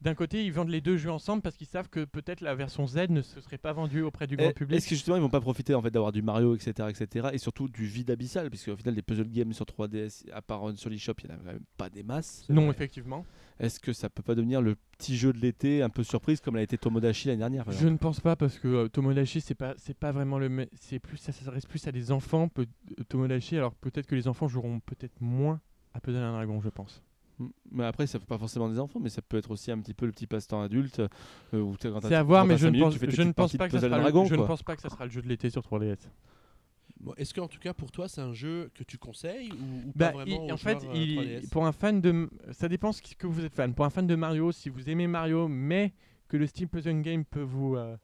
d'un 0.00 0.14
côté, 0.14 0.44
ils 0.44 0.52
vendent 0.52 0.70
les 0.70 0.80
deux 0.80 0.96
jeux 0.96 1.10
ensemble 1.10 1.42
parce 1.42 1.56
qu'ils 1.56 1.66
savent 1.66 1.88
que 1.88 2.04
peut-être 2.04 2.40
la 2.40 2.54
version 2.54 2.86
Z 2.86 3.08
ne 3.10 3.20
se 3.22 3.40
serait 3.40 3.58
pas 3.58 3.72
vendue 3.72 4.02
auprès 4.02 4.26
du 4.26 4.36
grand 4.36 4.48
Et- 4.50 4.54
public. 4.54 4.78
Est-ce 4.78 4.88
que 4.88 4.94
justement 4.94 5.16
ils 5.16 5.22
vont 5.22 5.28
pas 5.28 5.40
profiter 5.40 5.74
en 5.74 5.82
fait 5.82 5.90
d'avoir 5.90 6.12
du 6.12 6.22
Mario, 6.22 6.54
etc., 6.54 6.88
etc., 6.88 7.28
et 7.32 7.38
surtout 7.38 7.68
du 7.68 7.84
vide 7.86 8.10
abyssal, 8.10 8.48
puisque 8.50 8.68
au 8.68 8.76
final 8.76 8.94
des 8.94 9.02
puzzle 9.02 9.28
games 9.28 9.52
sur 9.52 9.66
3DS, 9.66 10.24
à 10.32 10.40
part 10.42 10.62
sur 10.76 10.88
l'eShop, 10.90 11.12
il 11.24 11.28
y 11.28 11.32
en 11.32 11.34
a 11.34 11.38
quand 11.38 11.44
même 11.44 11.60
pas 11.76 11.90
des 11.90 12.02
masses. 12.02 12.44
Non, 12.48 12.70
effectivement. 12.70 13.24
Est-ce 13.58 13.78
que 13.78 13.92
ça 13.92 14.08
peut 14.08 14.22
pas 14.22 14.34
devenir 14.34 14.62
le 14.62 14.74
petit 14.96 15.18
jeu 15.18 15.34
de 15.34 15.38
l'été, 15.38 15.82
un 15.82 15.90
peu 15.90 16.02
surprise 16.02 16.40
comme 16.40 16.56
l'a 16.56 16.62
été 16.62 16.78
Tomodachi 16.78 17.28
l'année 17.28 17.40
dernière 17.40 17.66
par 17.66 17.74
Je 17.74 17.88
ne 17.88 17.98
pense 17.98 18.18
pas 18.20 18.34
parce 18.34 18.58
que 18.58 18.68
euh, 18.68 18.88
Tomodachi 18.88 19.42
c'est 19.42 19.54
pas 19.54 19.74
c'est 19.76 19.92
pas 19.92 20.12
vraiment 20.12 20.38
le 20.38 20.66
c'est 20.80 20.98
plus 20.98 21.18
ça 21.18 21.30
s'adresse 21.32 21.66
plus 21.66 21.86
à 21.86 21.92
des 21.92 22.10
enfants 22.10 22.48
peut- 22.48 22.66
euh, 22.98 23.04
Tomodachi 23.04 23.58
alors 23.58 23.74
peut-être 23.74 24.06
que 24.06 24.14
les 24.14 24.28
enfants 24.28 24.48
joueront 24.48 24.80
peut-être 24.80 25.20
moins 25.20 25.60
à 25.92 26.00
Puzzle 26.00 26.20
and 26.22 26.32
Dragon 26.32 26.58
je 26.62 26.70
pense. 26.70 27.02
Mais 27.72 27.84
après, 27.84 28.06
ça 28.06 28.18
fait 28.18 28.26
pas 28.26 28.38
forcément 28.38 28.68
des 28.68 28.78
enfants, 28.78 29.00
mais 29.00 29.08
ça 29.08 29.22
peut 29.22 29.36
être 29.38 29.50
aussi 29.50 29.70
un 29.70 29.78
petit 29.78 29.94
peu 29.94 30.06
le 30.06 30.12
petit 30.12 30.26
passe-temps 30.26 30.60
adulte. 30.62 31.00
euh, 31.00 31.08
C'est 32.02 32.14
à 32.14 32.22
voir 32.22 32.44
mais 32.44 32.56
je 32.58 32.66
ne 32.66 32.70
minutes, 32.72 32.84
pense 32.84 32.94
je 32.94 33.22
ne 33.22 33.32
pas 33.32 33.46
que 33.68 33.72
ça 33.72 33.80
sera 33.80 33.96
le- 33.96 34.02
Dragon, 34.02 34.24
je 34.24 34.32
ne 34.34 34.38
quoi. 34.38 34.46
pense 34.48 34.62
pas 34.62 34.76
que 34.76 34.82
ça 34.82 34.90
sera 34.90 35.04
le 35.04 35.10
jeu 35.10 35.22
de 35.22 35.28
l'été 35.28 35.48
sur 35.50 35.62
3DS. 35.62 36.08
Bon, 37.00 37.14
Est-ce 37.16 37.32
qu'en 37.32 37.48
tout 37.48 37.58
cas 37.58 37.72
pour 37.72 37.90
toi 37.90 38.08
c'est 38.08 38.20
un 38.20 38.34
jeu 38.34 38.70
que 38.74 38.84
tu 38.84 38.98
conseilles 38.98 39.50
ou, 39.52 39.88
ou 39.88 39.92
Bah, 39.94 40.10
pas 40.12 40.24
il- 40.26 40.34
vraiment 40.34 40.52
en 40.52 40.56
fait, 40.58 40.76
euh, 40.84 40.94
il- 40.94 41.16
3DS? 41.16 41.50
pour 41.50 41.66
un 41.66 41.72
fan 41.72 42.00
de, 42.02 42.28
ça 42.52 42.68
dépend 42.68 42.92
ce 42.92 43.00
que 43.00 43.26
vous 43.26 43.42
êtes 43.44 43.54
fan. 43.54 43.72
Pour 43.74 43.86
un 43.86 43.90
fan 43.90 44.06
de 44.06 44.14
Mario, 44.16 44.52
si 44.52 44.68
vous 44.68 44.90
aimez 44.90 45.06
Mario, 45.06 45.48
mais 45.48 45.94
que 46.28 46.36
le 46.36 46.46
style 46.46 46.68
puzzle 46.68 47.00
game 47.00 47.24
peut 47.24 47.40
vous, 47.40 47.76
euh, 47.76 47.96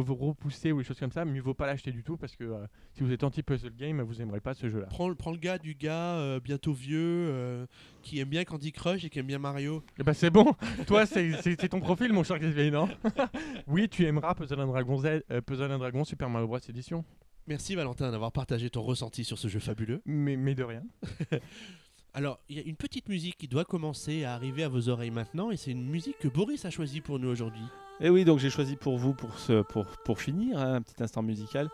vous 0.00 0.14
repousser 0.14 0.72
ou 0.72 0.78
des 0.78 0.84
choses 0.84 0.98
comme 0.98 1.12
ça, 1.12 1.24
mieux 1.24 1.40
vaut 1.40 1.54
pas 1.54 1.66
l'acheter 1.66 1.92
du 1.92 2.02
tout 2.02 2.16
parce 2.16 2.36
que 2.36 2.44
euh, 2.44 2.66
si 2.92 3.02
vous 3.02 3.12
êtes 3.12 3.24
anti-puzzle 3.24 3.74
game, 3.76 4.00
vous 4.02 4.20
aimerez 4.20 4.40
pas 4.40 4.54
ce 4.54 4.68
jeu-là. 4.68 4.86
Prends, 4.86 5.08
le- 5.08 5.14
prends 5.14 5.32
le 5.32 5.38
gars 5.38 5.58
du 5.58 5.74
gars 5.74 6.16
euh, 6.16 6.40
bientôt 6.40 6.72
vieux 6.72 6.98
euh, 7.00 7.66
qui 8.02 8.18
aime 8.20 8.28
bien 8.28 8.44
Candy 8.44 8.72
Crush 8.72 9.04
et 9.04 9.10
qui 9.10 9.18
aime 9.18 9.26
bien 9.26 9.38
Mario. 9.38 9.82
Eh 9.98 10.02
ben 10.02 10.12
c'est 10.12 10.30
bon, 10.30 10.52
toi 10.86 11.06
c'est 11.06 11.68
ton 11.68 11.80
profil 11.80 12.12
mon 12.12 12.22
cher 12.22 12.38
Xavier, 12.38 12.70
non? 12.70 12.88
Oui, 13.66 13.88
tu 13.88 14.04
aimeras 14.04 14.34
Puzzle 14.34 14.60
and 14.60 14.66
Dragon 14.68 14.96
Z, 14.98 15.22
Puzzle 15.46 15.70
and 15.72 15.78
Dragon 15.78 16.04
Super 16.04 16.28
Mario 16.28 16.46
Bros 16.48 16.58
Edition, 16.68 17.04
Merci 17.46 17.74
Valentin 17.74 18.10
d'avoir 18.10 18.32
partagé 18.32 18.70
ton 18.70 18.80
ressenti 18.80 19.22
sur 19.22 19.36
ce 19.38 19.48
jeu 19.48 19.60
fabuleux. 19.60 20.00
mais, 20.06 20.34
mais 20.36 20.54
de 20.54 20.62
rien. 20.64 20.82
Alors, 22.16 22.38
il 22.48 22.56
y 22.56 22.60
a 22.60 22.62
une 22.64 22.76
petite 22.76 23.08
musique 23.08 23.36
qui 23.36 23.48
doit 23.48 23.64
commencer 23.64 24.22
à 24.24 24.34
arriver 24.34 24.62
à 24.62 24.68
vos 24.68 24.88
oreilles 24.88 25.10
maintenant 25.10 25.50
et 25.50 25.56
c'est 25.56 25.72
une 25.72 25.84
musique 25.88 26.16
que 26.18 26.28
Boris 26.28 26.64
a 26.64 26.70
choisie 26.70 27.00
pour 27.00 27.18
nous 27.18 27.28
aujourd'hui. 27.28 27.64
Et 28.00 28.08
oui, 28.08 28.24
donc 28.24 28.38
j'ai 28.38 28.50
choisi 28.50 28.76
pour 28.76 28.98
vous, 28.98 29.14
pour, 29.14 29.36
ce, 29.38 29.62
pour, 29.62 29.84
pour 30.04 30.20
finir, 30.20 30.58
hein, 30.58 30.74
un 30.74 30.82
petit 30.82 31.00
instant 31.02 31.22
musical. 31.22 31.68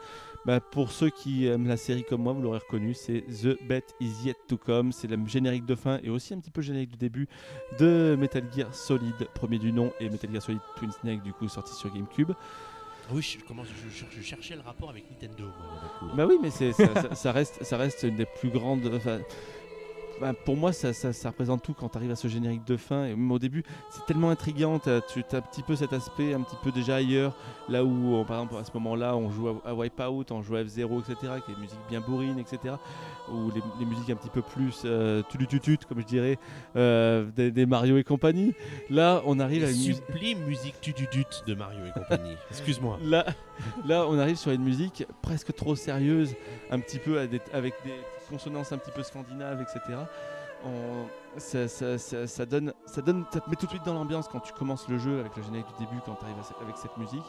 Bah, 0.47 0.61
pour 0.61 0.93
ceux 0.93 1.11
qui 1.11 1.47
aiment 1.47 1.67
la 1.67 1.77
série 1.77 2.05
comme 2.05 2.23
moi, 2.23 2.33
vous 2.33 2.41
l'aurez 2.43 2.59
reconnu, 2.59 2.95
c'est 2.95 3.23
The 3.43 3.59
Bet 3.69 3.85
Is 4.01 4.13
Yet 4.25 4.37
To 4.49 4.57
Come. 4.57 4.93
C'est 4.93 5.09
le 5.09 5.19
générique 5.27 5.67
de 5.67 5.75
fin 5.75 5.99
et 6.03 6.09
aussi 6.09 6.33
un 6.33 6.41
petit 6.41 6.51
peu 6.51 6.61
le 6.63 6.67
générique 6.67 6.93
du 6.93 6.99
début 6.99 7.29
de 7.79 8.17
Metal 8.19 8.45
Gear 8.55 8.75
Solid, 8.75 9.15
premier 9.35 9.59
du 9.59 9.73
nom, 9.73 9.93
et 10.01 10.09
Metal 10.09 10.31
Gear 10.33 10.43
Solid 10.43 10.61
Twin 10.77 10.91
Snake, 10.93 11.23
du 11.23 11.33
coup, 11.35 11.49
sorti 11.49 11.75
sur 11.75 11.93
GameCube. 11.93 12.33
Oui, 13.13 13.23
je, 13.23 13.45
commence, 13.45 13.67
je, 13.69 13.89
je- 13.91 14.05
je 14.17 14.23
cherchais 14.23 14.55
le 14.55 14.61
rapport 14.63 14.89
avec 14.91 15.05
Nintendo. 15.11 15.45
moi. 16.03 16.13
Bah 16.15 16.27
oui, 16.27 16.39
mais 16.41 16.51
ça, 16.51 16.73
ça- 16.73 17.15
ça 17.15 17.33
reste, 17.33 17.63
ça 17.65 17.77
reste 17.77 18.05
une 18.05 18.17
des 18.17 18.27
plus 18.39 18.51
grandes. 18.51 18.87
enfin, 18.95 19.19
bah, 20.21 20.33
pour 20.45 20.57
moi, 20.57 20.73
ça, 20.73 20.93
ça- 20.93 21.13
ça 21.13 21.31
représente 21.31 21.63
tout 21.63 21.73
quand 21.75 21.89
tu 21.89 21.97
arrives 21.99 22.11
à 22.11 22.17
ce 22.17 22.29
générique 22.29 22.65
de 22.67 22.77
fin. 22.77 23.05
Et 23.07 23.15
même 23.17 23.31
au 23.33 23.39
début, 23.39 23.63
c'est 23.91 24.05
tellement 24.07 24.31
intriguant. 24.31 24.79
tu 24.79 24.91
as 24.91 24.97
un 24.97 25.41
petit 25.41 25.63
peu 25.63 25.77
cet 25.77 25.93
aspect, 25.93 26.35
un 26.35 26.43
petit 26.43 26.57
peu 26.63 26.71
déjà 26.71 26.97
ailleurs. 26.97 27.35
Là 27.69 27.85
où, 27.85 28.15
on- 28.15 28.25
par 28.25 28.37
exemple, 28.43 28.57
à 28.61 28.65
ce 28.65 28.71
moment-là, 28.75 29.17
on 29.17 29.31
joue 29.31 29.49
à, 29.49 29.71
à 29.71 29.75
Wipeout, 29.75 30.25
on 30.31 30.43
joue 30.43 30.57
à 30.57 30.63
F0, 30.63 31.01
etc., 31.01 31.17
avec 31.33 31.47
des 31.49 31.57
musiques 31.61 31.79
bien 31.89 32.01
bourrines, 32.01 32.39
etc. 32.39 32.75
Ou 33.33 33.51
les, 33.55 33.63
les 33.79 33.87
musiques 33.87 34.11
un 34.11 34.17
petit 34.17 34.29
peu 34.31 34.43
plus 34.43 34.83
euh, 34.85 35.23
comme 35.89 36.01
je 36.01 36.07
dirais, 36.07 36.39
euh, 36.77 37.25
des, 37.35 37.51
des 37.51 37.67
Mario 37.67 37.97
et 37.97 38.05
compagnie. 38.05 38.55
Là, 38.91 39.23
on 39.27 39.39
arrive 39.41 39.65
à 39.65 39.71
une 39.71 39.77
musique. 39.77 40.03
sublime 40.07 40.39
musique 40.45 40.81
tududut 40.81 41.25
de 41.47 41.55
Mario 41.55 41.81
et 41.87 41.93
compagnie. 41.99 42.37
Excuse-moi. 42.51 42.99
Là, 43.03 43.25
là, 43.87 44.07
on 44.09 44.19
arrive 44.19 44.37
sur 44.37 44.51
une 44.51 44.63
musique 44.63 45.05
presque 45.23 45.55
trop 45.55 45.75
sérieuse, 45.77 46.35
un 46.71 46.81
petit 46.81 46.99
peu 46.99 47.19
à 47.19 47.27
des- 47.27 47.41
avec 47.53 47.75
des 47.85 47.93
consonances 48.31 48.73
un 48.73 48.79
petit 48.79 48.93
peu 48.93 49.03
scandinaves, 49.03 49.61
etc. 49.61 49.99
Ça, 51.39 52.47
donne, 52.47 52.73
ça 52.87 53.03
donne, 53.03 53.25
ça 53.33 53.41
te 53.41 53.51
met 53.51 53.57
tout 53.57 53.67
de 53.67 53.71
suite 53.71 53.85
dans 53.85 53.95
l'ambiance 53.95 54.29
quand 54.29 54.41
tu 54.41 54.53
commences 54.53 54.89
le 54.89 54.99
jeu 54.99 55.21
avec 55.21 55.37
le 55.37 55.43
générique 55.43 55.67
du 55.79 55.85
début, 55.85 56.01
quand 56.05 56.15
tu 56.15 56.25
arrives 56.25 56.37
avec 56.63 56.77
cette 56.77 56.97
musique. 56.97 57.27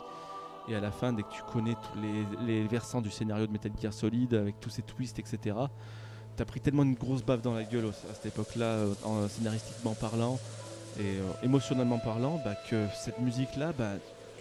Et 0.67 0.75
à 0.75 0.79
la 0.79 0.91
fin, 0.91 1.11
dès 1.11 1.23
que 1.23 1.31
tu 1.31 1.41
connais 1.51 1.75
tous 1.75 1.99
les, 2.45 2.63
versants 2.63 3.01
du 3.01 3.09
scénario 3.09 3.47
de 3.47 3.51
Metal 3.51 3.71
Gear 3.81 3.93
Solid, 3.93 4.33
avec 4.33 4.59
tous 4.59 4.69
ces 4.69 4.83
twists, 4.83 5.19
etc., 5.19 5.55
t'as 6.35 6.45
pris 6.45 6.61
tellement 6.61 6.83
une 6.83 6.93
grosse 6.93 7.23
baffe 7.23 7.41
dans 7.41 7.53
la 7.53 7.63
gueule 7.63 7.87
à 7.87 8.13
cette 8.13 8.27
époque-là, 8.27 8.65
euh, 8.65 8.93
en 9.03 9.27
scénaristiquement 9.27 9.93
parlant 9.93 10.39
et 10.99 11.17
euh, 11.17 11.43
émotionnellement 11.43 11.99
parlant, 11.99 12.39
bah, 12.43 12.55
que 12.69 12.85
cette 12.95 13.19
musique-là, 13.19 13.73
bah, 13.77 13.93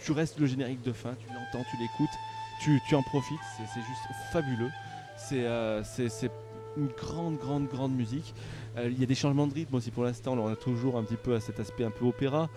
tu 0.02 0.12
restes 0.12 0.38
le 0.38 0.46
générique 0.46 0.82
de 0.82 0.92
fin, 0.92 1.14
tu 1.14 1.26
l'entends, 1.28 1.64
tu 1.70 1.76
l'écoutes, 1.78 2.16
tu, 2.60 2.94
en 2.94 3.02
profites, 3.02 3.38
c'est 3.56 3.80
juste 3.80 4.32
fabuleux. 4.32 4.70
C'est 5.16 5.44
euh, 5.44 5.82
une 6.76 6.88
grande, 6.88 7.38
grande, 7.38 7.68
grande 7.68 7.94
musique. 7.94 8.34
Euh, 8.76 8.88
Il 8.90 8.98
y 9.00 9.02
a 9.02 9.06
des 9.06 9.14
changements 9.14 9.46
de 9.46 9.54
rythme 9.54 9.74
aussi 9.74 9.90
pour 9.90 10.04
l'instant, 10.04 10.36
on 10.38 10.48
a 10.48 10.56
toujours 10.56 10.96
un 10.96 11.02
petit 11.04 11.16
peu 11.16 11.34
à 11.34 11.40
cet 11.40 11.60
aspect 11.60 11.84
un 11.84 11.90
peu 11.90 12.04
opéra, 12.04 12.48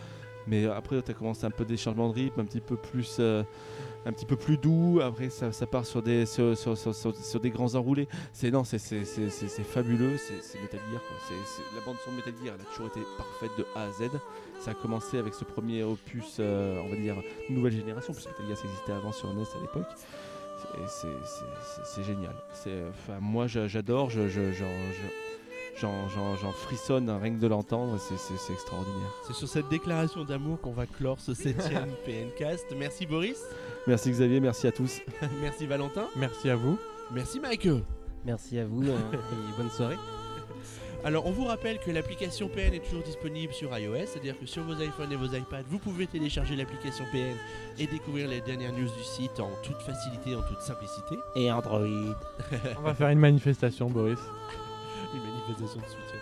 mais 0.48 0.66
après 0.66 1.02
tu 1.02 1.12
as 1.12 1.14
commencé 1.14 1.46
un 1.46 1.52
peu 1.52 1.66
des 1.66 1.78
changements 1.78 2.10
de 2.10 2.14
rythme, 2.16 2.40
un 2.42 2.46
petit 2.46 2.60
peu 2.62 2.76
plus, 2.76 3.18
euh, 3.20 3.44
un 4.06 4.12
petit 4.12 4.26
peu 4.26 4.36
plus 4.36 4.58
doux, 4.58 5.00
après 5.02 5.30
ça, 5.30 5.50
part 5.66 5.86
sur 5.86 6.02
des, 6.04 6.26
sur, 6.26 6.54
des 7.42 7.50
grands 7.50 7.74
enroulés. 7.76 8.08
C'est 8.34 8.52
non, 8.52 8.64
c'est- 8.66 8.78
fabuleux, 9.64 10.18
c'est 10.18 10.62
Metal 10.62 10.80
Gear. 10.92 11.02
La 11.76 11.82
bande 11.86 11.96
son 12.04 12.12
de 12.12 12.18
Metal 12.18 12.34
Gear, 12.44 12.56
a 12.56 12.64
toujours 12.74 12.88
été 12.88 13.00
parfaite 13.18 13.52
de 13.58 13.66
A 13.76 13.84
à 13.86 13.92
Z. 13.92 14.10
Ça 14.60 14.72
a 14.72 14.74
commencé 14.74 15.18
avec 15.18 15.34
ce 15.34 15.44
premier 15.46 15.84
opus, 15.84 16.38
euh, 16.40 16.80
on 16.86 16.90
va 16.90 16.96
dire, 16.98 17.16
nouvelle 17.50 17.74
génération, 17.74 18.14
puisque 18.14 18.30
Metal 18.32 18.46
Gear 18.48 18.58
existait 18.66 18.92
avant 18.94 19.12
sur 19.14 19.34
NES 19.34 19.44
à 19.58 19.62
l'époque. 19.62 19.88
Et 20.76 20.88
c'est- 20.88 21.08
génial. 22.04 22.34
Enfin, 22.90 23.20
moi, 23.22 23.48
j'a- 23.48 23.68
j'adore, 23.68 24.10
je, 24.10 24.28
je- 24.28 24.52
j'en- 24.54 24.66
je- 24.92 25.78
frissonne 26.52 27.10
hein, 27.10 27.20
rien 27.22 27.34
que 27.36 27.40
de 27.40 27.48
l'entendre, 27.48 27.98
c'est- 28.00 28.18
extraordinaire. 28.54 29.10
C'est 29.28 29.34
sur 29.34 29.48
cette 29.48 29.70
déclaration 29.70 30.24
d'amour 30.24 30.60
qu'on 30.62 30.72
va 30.74 30.86
clore 30.86 31.20
ce 31.20 31.34
septième 31.34 31.90
PNcast. 32.06 32.66
Merci 32.78 33.06
Boris. 33.06 33.42
Merci 33.88 34.12
Xavier, 34.12 34.40
merci 34.40 34.68
à 34.68 34.72
tous. 34.72 35.00
Merci 35.42 35.66
Valentin. 35.68 36.08
Merci 36.16 36.50
à 36.50 36.56
vous. 36.56 36.78
Merci 37.12 37.40
Mike. 37.40 37.68
Merci 38.26 38.58
à 38.60 38.66
vous 38.66 38.84
euh, 38.88 38.98
et 39.14 39.58
bonne 39.58 39.70
soirée. 39.70 39.98
Alors, 41.06 41.26
on 41.26 41.32
vous 41.32 41.44
rappelle 41.44 41.80
que 41.80 41.92
l'application 41.92 42.48
PN 42.48 42.74
est 42.74 42.80
toujours 42.80 43.04
disponible 43.04 43.52
sur 43.52 43.78
iOS, 43.78 44.06
c'est-à-dire 44.06 44.40
que 44.40 44.46
sur 44.46 44.64
vos 44.64 44.74
iPhones 44.74 45.12
et 45.12 45.18
vos 45.18 45.26
iPads, 45.26 45.64
vous 45.68 45.78
pouvez 45.78 46.08
télécharger 46.08 46.56
l'application 46.56 47.04
PN 47.12 47.36
et 47.78 47.88
découvrir 47.88 48.30
les 48.30 48.40
dernières 48.40 48.72
news 48.72 48.88
du 48.88 49.04
site 49.04 49.38
en 49.42 49.52
toute 49.64 49.82
facilité, 49.82 50.34
en 50.34 50.42
toute 50.44 50.62
simplicité. 50.62 51.16
Et 51.36 51.52
Android. 51.52 52.16
On 52.78 52.82
va 52.82 52.94
faire 52.94 53.10
une 53.10 53.20
manifestation, 53.20 53.90
Boris. 53.90 54.20
Une 55.14 55.22
manifestation 55.22 55.80
de 55.80 55.86
soutien. 55.86 56.20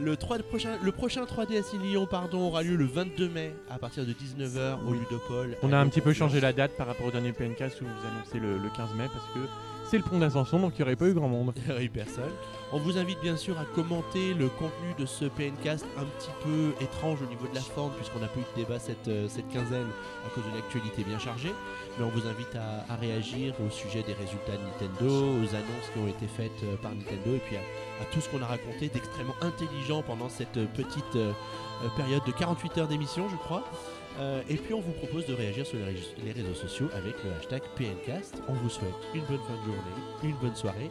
Le, 0.00 0.16
3 0.16 0.38
prochain, 0.40 0.78
le 0.82 0.92
prochain 0.92 1.24
3DS 1.24 1.74
in 1.74 1.82
Lyon 1.82 2.06
pardon, 2.06 2.46
aura 2.46 2.62
lieu 2.62 2.76
le 2.76 2.84
22 2.84 3.28
mai 3.28 3.54
à 3.70 3.78
partir 3.78 4.04
de 4.04 4.12
19h 4.12 4.86
au 4.86 4.92
Ludopole. 4.92 5.56
On 5.62 5.72
a 5.72 5.78
un 5.78 5.88
petit 5.88 6.02
peu 6.02 6.12
changé 6.12 6.40
la 6.40 6.52
date 6.52 6.72
par 6.72 6.86
rapport 6.86 7.06
au 7.06 7.10
dernier 7.10 7.32
PNcast 7.32 7.80
où 7.80 7.84
vous 7.84 8.06
annoncez 8.06 8.38
le, 8.38 8.58
le 8.58 8.68
15 8.76 8.94
mai 8.96 9.06
parce 9.10 9.24
que 9.32 9.50
c'est 9.88 9.96
le 9.96 10.02
pont 10.02 10.18
d'Ascension 10.18 10.58
donc 10.58 10.72
il 10.74 10.82
n'y 10.82 10.82
aurait 10.82 10.96
pas 10.96 11.06
eu 11.06 11.14
grand 11.14 11.28
monde. 11.28 11.54
oui, 11.78 11.88
personne. 11.88 12.30
On 12.72 12.78
vous 12.78 12.98
invite 12.98 13.20
bien 13.20 13.36
sûr 13.36 13.58
à 13.58 13.64
commenter 13.64 14.34
le 14.34 14.48
contenu 14.48 14.92
de 14.98 15.06
ce 15.06 15.24
PNcast 15.24 15.86
un 15.96 16.04
petit 16.04 16.30
peu 16.44 16.84
étrange 16.84 17.22
au 17.22 17.26
niveau 17.26 17.46
de 17.48 17.54
la 17.54 17.62
forme 17.62 17.92
puisqu'on 17.92 18.18
n'a 18.18 18.26
pas 18.26 18.38
eu 18.38 18.44
de 18.54 18.62
débat 18.62 18.78
cette, 18.78 19.08
euh, 19.08 19.26
quinzaine 19.50 19.86
à 20.26 20.28
cause 20.34 20.44
de 20.44 20.54
l'actualité 20.54 21.04
bien 21.04 21.18
chargée. 21.18 21.52
Mais 21.98 22.04
on 22.04 22.10
vous 22.10 22.26
invite 22.26 22.54
à, 22.56 22.94
réagir 22.96 23.54
au 23.66 23.70
sujet 23.70 24.02
des 24.02 24.12
résultats 24.12 24.56
de 24.58 24.64
Nintendo, 24.64 25.08
aux 25.08 25.54
annonces 25.54 25.88
qui 25.92 25.98
ont 25.98 26.08
été 26.08 26.26
faites 26.26 26.62
euh, 26.64 26.76
par 26.76 26.90
Nintendo 26.90 27.34
et 27.34 27.40
puis 27.46 27.56
à, 27.56 28.04
tout 28.12 28.20
ce 28.20 28.28
qu'on 28.28 28.42
a 28.42 28.46
raconté 28.46 28.88
d'extrêmement 28.88 29.36
intelligent 29.40 30.02
pendant 30.02 30.28
cette 30.28 30.58
euh, 30.58 30.66
petite 30.74 31.18
période 31.96 32.22
de 32.26 32.32
48 32.32 32.78
heures 32.78 32.88
d'émission 32.88 33.28
je 33.30 33.36
crois. 33.36 33.64
Euh, 34.20 34.40
et 34.48 34.56
puis 34.56 34.74
on 34.74 34.80
vous 34.80 34.92
propose 34.92 35.26
de 35.26 35.34
réagir 35.34 35.64
sur 35.64 35.78
les, 35.78 35.84
ré- 35.84 35.94
les 36.24 36.32
réseaux 36.32 36.54
sociaux 36.54 36.88
avec 36.94 37.14
le 37.24 37.30
hashtag 37.38 37.62
PNcast. 37.76 38.42
On 38.48 38.52
vous 38.54 38.68
souhaite 38.68 38.90
une 39.14 39.20
bonne 39.22 39.38
fin 39.46 39.54
de 39.54 39.64
journée, 39.64 39.80
une 40.24 40.36
bonne 40.36 40.56
soirée 40.56 40.90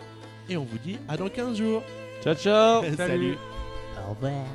et 0.49 0.55
on 0.55 0.63
vous 0.63 0.77
dit 0.79 0.97
à 1.09 1.17
dans 1.17 1.27
15 1.29 1.57
jours. 1.57 1.83
Ciao 2.23 2.35
ciao 2.35 2.83
Salut. 2.95 3.37
Au 4.07 4.11
revoir. 4.13 4.45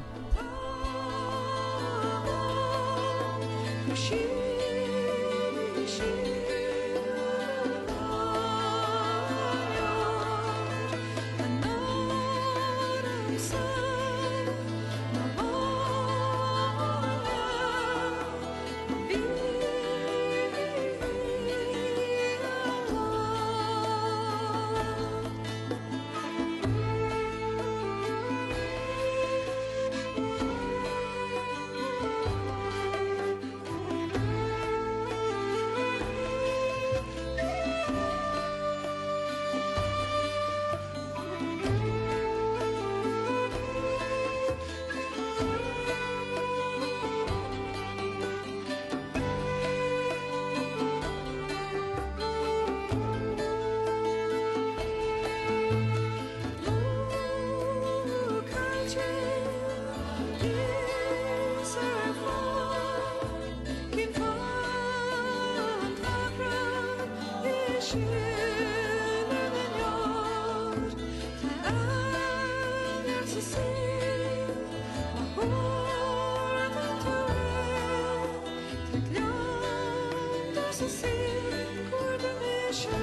treasure. 82.73 83.02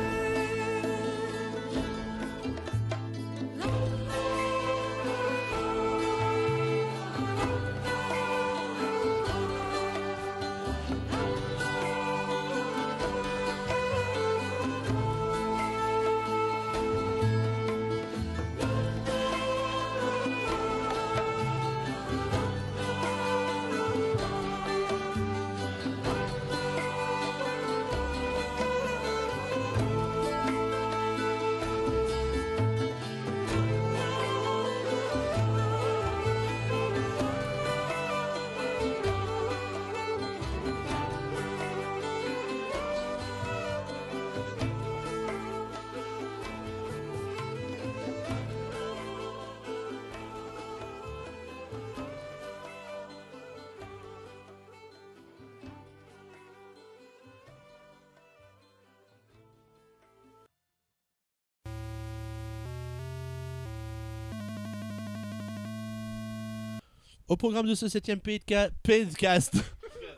Au 67.29 67.37
programme 67.37 67.67
de 67.67 67.75
ce 67.75 67.87
septième 67.87 68.19
podcast, 68.19 68.73
podcast 68.81 69.53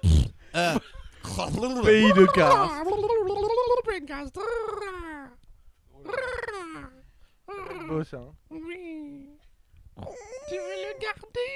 euh, 0.55 0.77
Pays 1.83 2.13
de 2.13 2.25
car. 2.27 2.83
Beau 7.87 8.03
ça. 8.03 8.17
hein. 8.17 8.33
Tu 10.49 10.55
veux 10.55 10.77
le 10.77 10.99
garder 11.01 11.51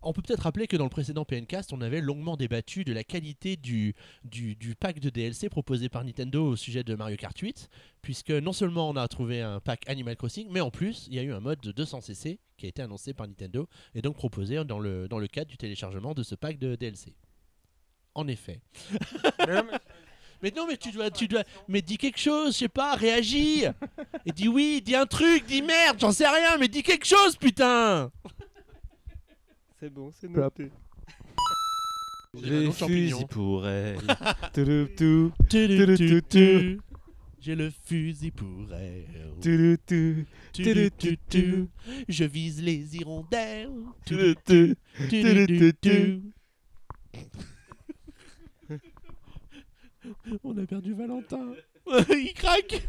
On 0.00 0.12
peut 0.12 0.16
peut-être 0.28 0.42
rappeler 0.42 0.66
que 0.66 0.76
dans 0.76 0.84
le 0.84 0.90
précédent 0.90 1.24
PNcast, 1.24 1.72
on 1.72 1.80
avait 1.80 2.00
longuement 2.00 2.36
débattu 2.36 2.84
de 2.84 2.92
la 2.92 3.02
qualité 3.02 3.56
du, 3.56 3.94
du, 4.24 4.54
du 4.56 4.74
pack 4.74 5.00
de 5.00 5.08
DLC 5.10 5.48
proposé 5.48 5.88
par 5.88 6.04
Nintendo 6.04 6.44
au 6.50 6.56
sujet 6.56 6.84
de 6.84 6.94
Mario 6.94 7.16
Kart 7.16 7.36
8, 7.38 7.68
puisque 8.02 8.30
non 8.30 8.52
seulement 8.52 8.90
on 8.90 8.96
a 8.96 9.08
trouvé 9.08 9.40
un 9.40 9.58
pack 9.60 9.88
Animal 9.88 10.16
Crossing, 10.16 10.48
mais 10.50 10.60
en 10.60 10.70
plus, 10.70 11.06
il 11.08 11.14
y 11.14 11.18
a 11.18 11.22
eu 11.22 11.32
un 11.32 11.40
mode 11.40 11.60
de 11.60 11.72
200cc 11.72 12.38
qui 12.58 12.66
a 12.66 12.68
été 12.68 12.82
annoncé 12.82 13.14
par 13.14 13.26
Nintendo 13.26 13.68
et 13.94 14.02
donc 14.02 14.16
proposé 14.16 14.62
dans 14.64 14.78
le, 14.78 15.08
dans 15.08 15.18
le 15.18 15.28
cadre 15.28 15.48
du 15.50 15.56
téléchargement 15.56 16.12
de 16.14 16.22
ce 16.22 16.34
pack 16.34 16.58
de 16.58 16.74
DLC. 16.76 17.14
En 18.14 18.28
effet. 18.28 18.60
Mais 19.46 19.54
non, 19.54 19.62
mais- 19.70 19.78
Mais 20.40 20.52
non, 20.54 20.68
mais 20.68 20.76
tu 20.76 20.92
dois, 20.92 21.10
tu 21.10 21.26
dois, 21.26 21.42
mais 21.66 21.82
dis 21.82 21.98
quelque 21.98 22.20
chose, 22.20 22.52
je 22.52 22.58
sais 22.58 22.68
pas, 22.68 22.94
réagis. 22.94 23.64
Et 24.24 24.30
dis 24.30 24.46
oui, 24.46 24.80
dis 24.84 24.94
un 24.94 25.04
truc, 25.04 25.44
dis 25.46 25.62
merde, 25.62 25.96
j'en 25.98 26.12
sais 26.12 26.28
rien, 26.28 26.56
mais 26.58 26.68
dis 26.68 26.84
quelque 26.84 27.06
chose, 27.06 27.34
putain. 27.36 28.12
C'est 29.80 29.90
bon, 29.90 30.10
c'est 30.10 30.28
noté. 30.28 30.70
J'ai 32.34 32.72
champignon. 32.72 33.26
pour 33.28 33.66
elle. 33.66 34.00
J'ai 37.40 37.54
le 37.54 37.70
fusil 37.70 38.32
pour 38.32 38.74
elle. 38.74 39.06
Je 42.08 42.24
vise 42.24 42.60
les 42.60 42.96
hirondelles. 42.96 43.70
On 50.42 50.58
a 50.58 50.66
perdu 50.66 50.94
Valentin. 50.94 51.54
Il 52.10 52.32
craque. 52.34 52.82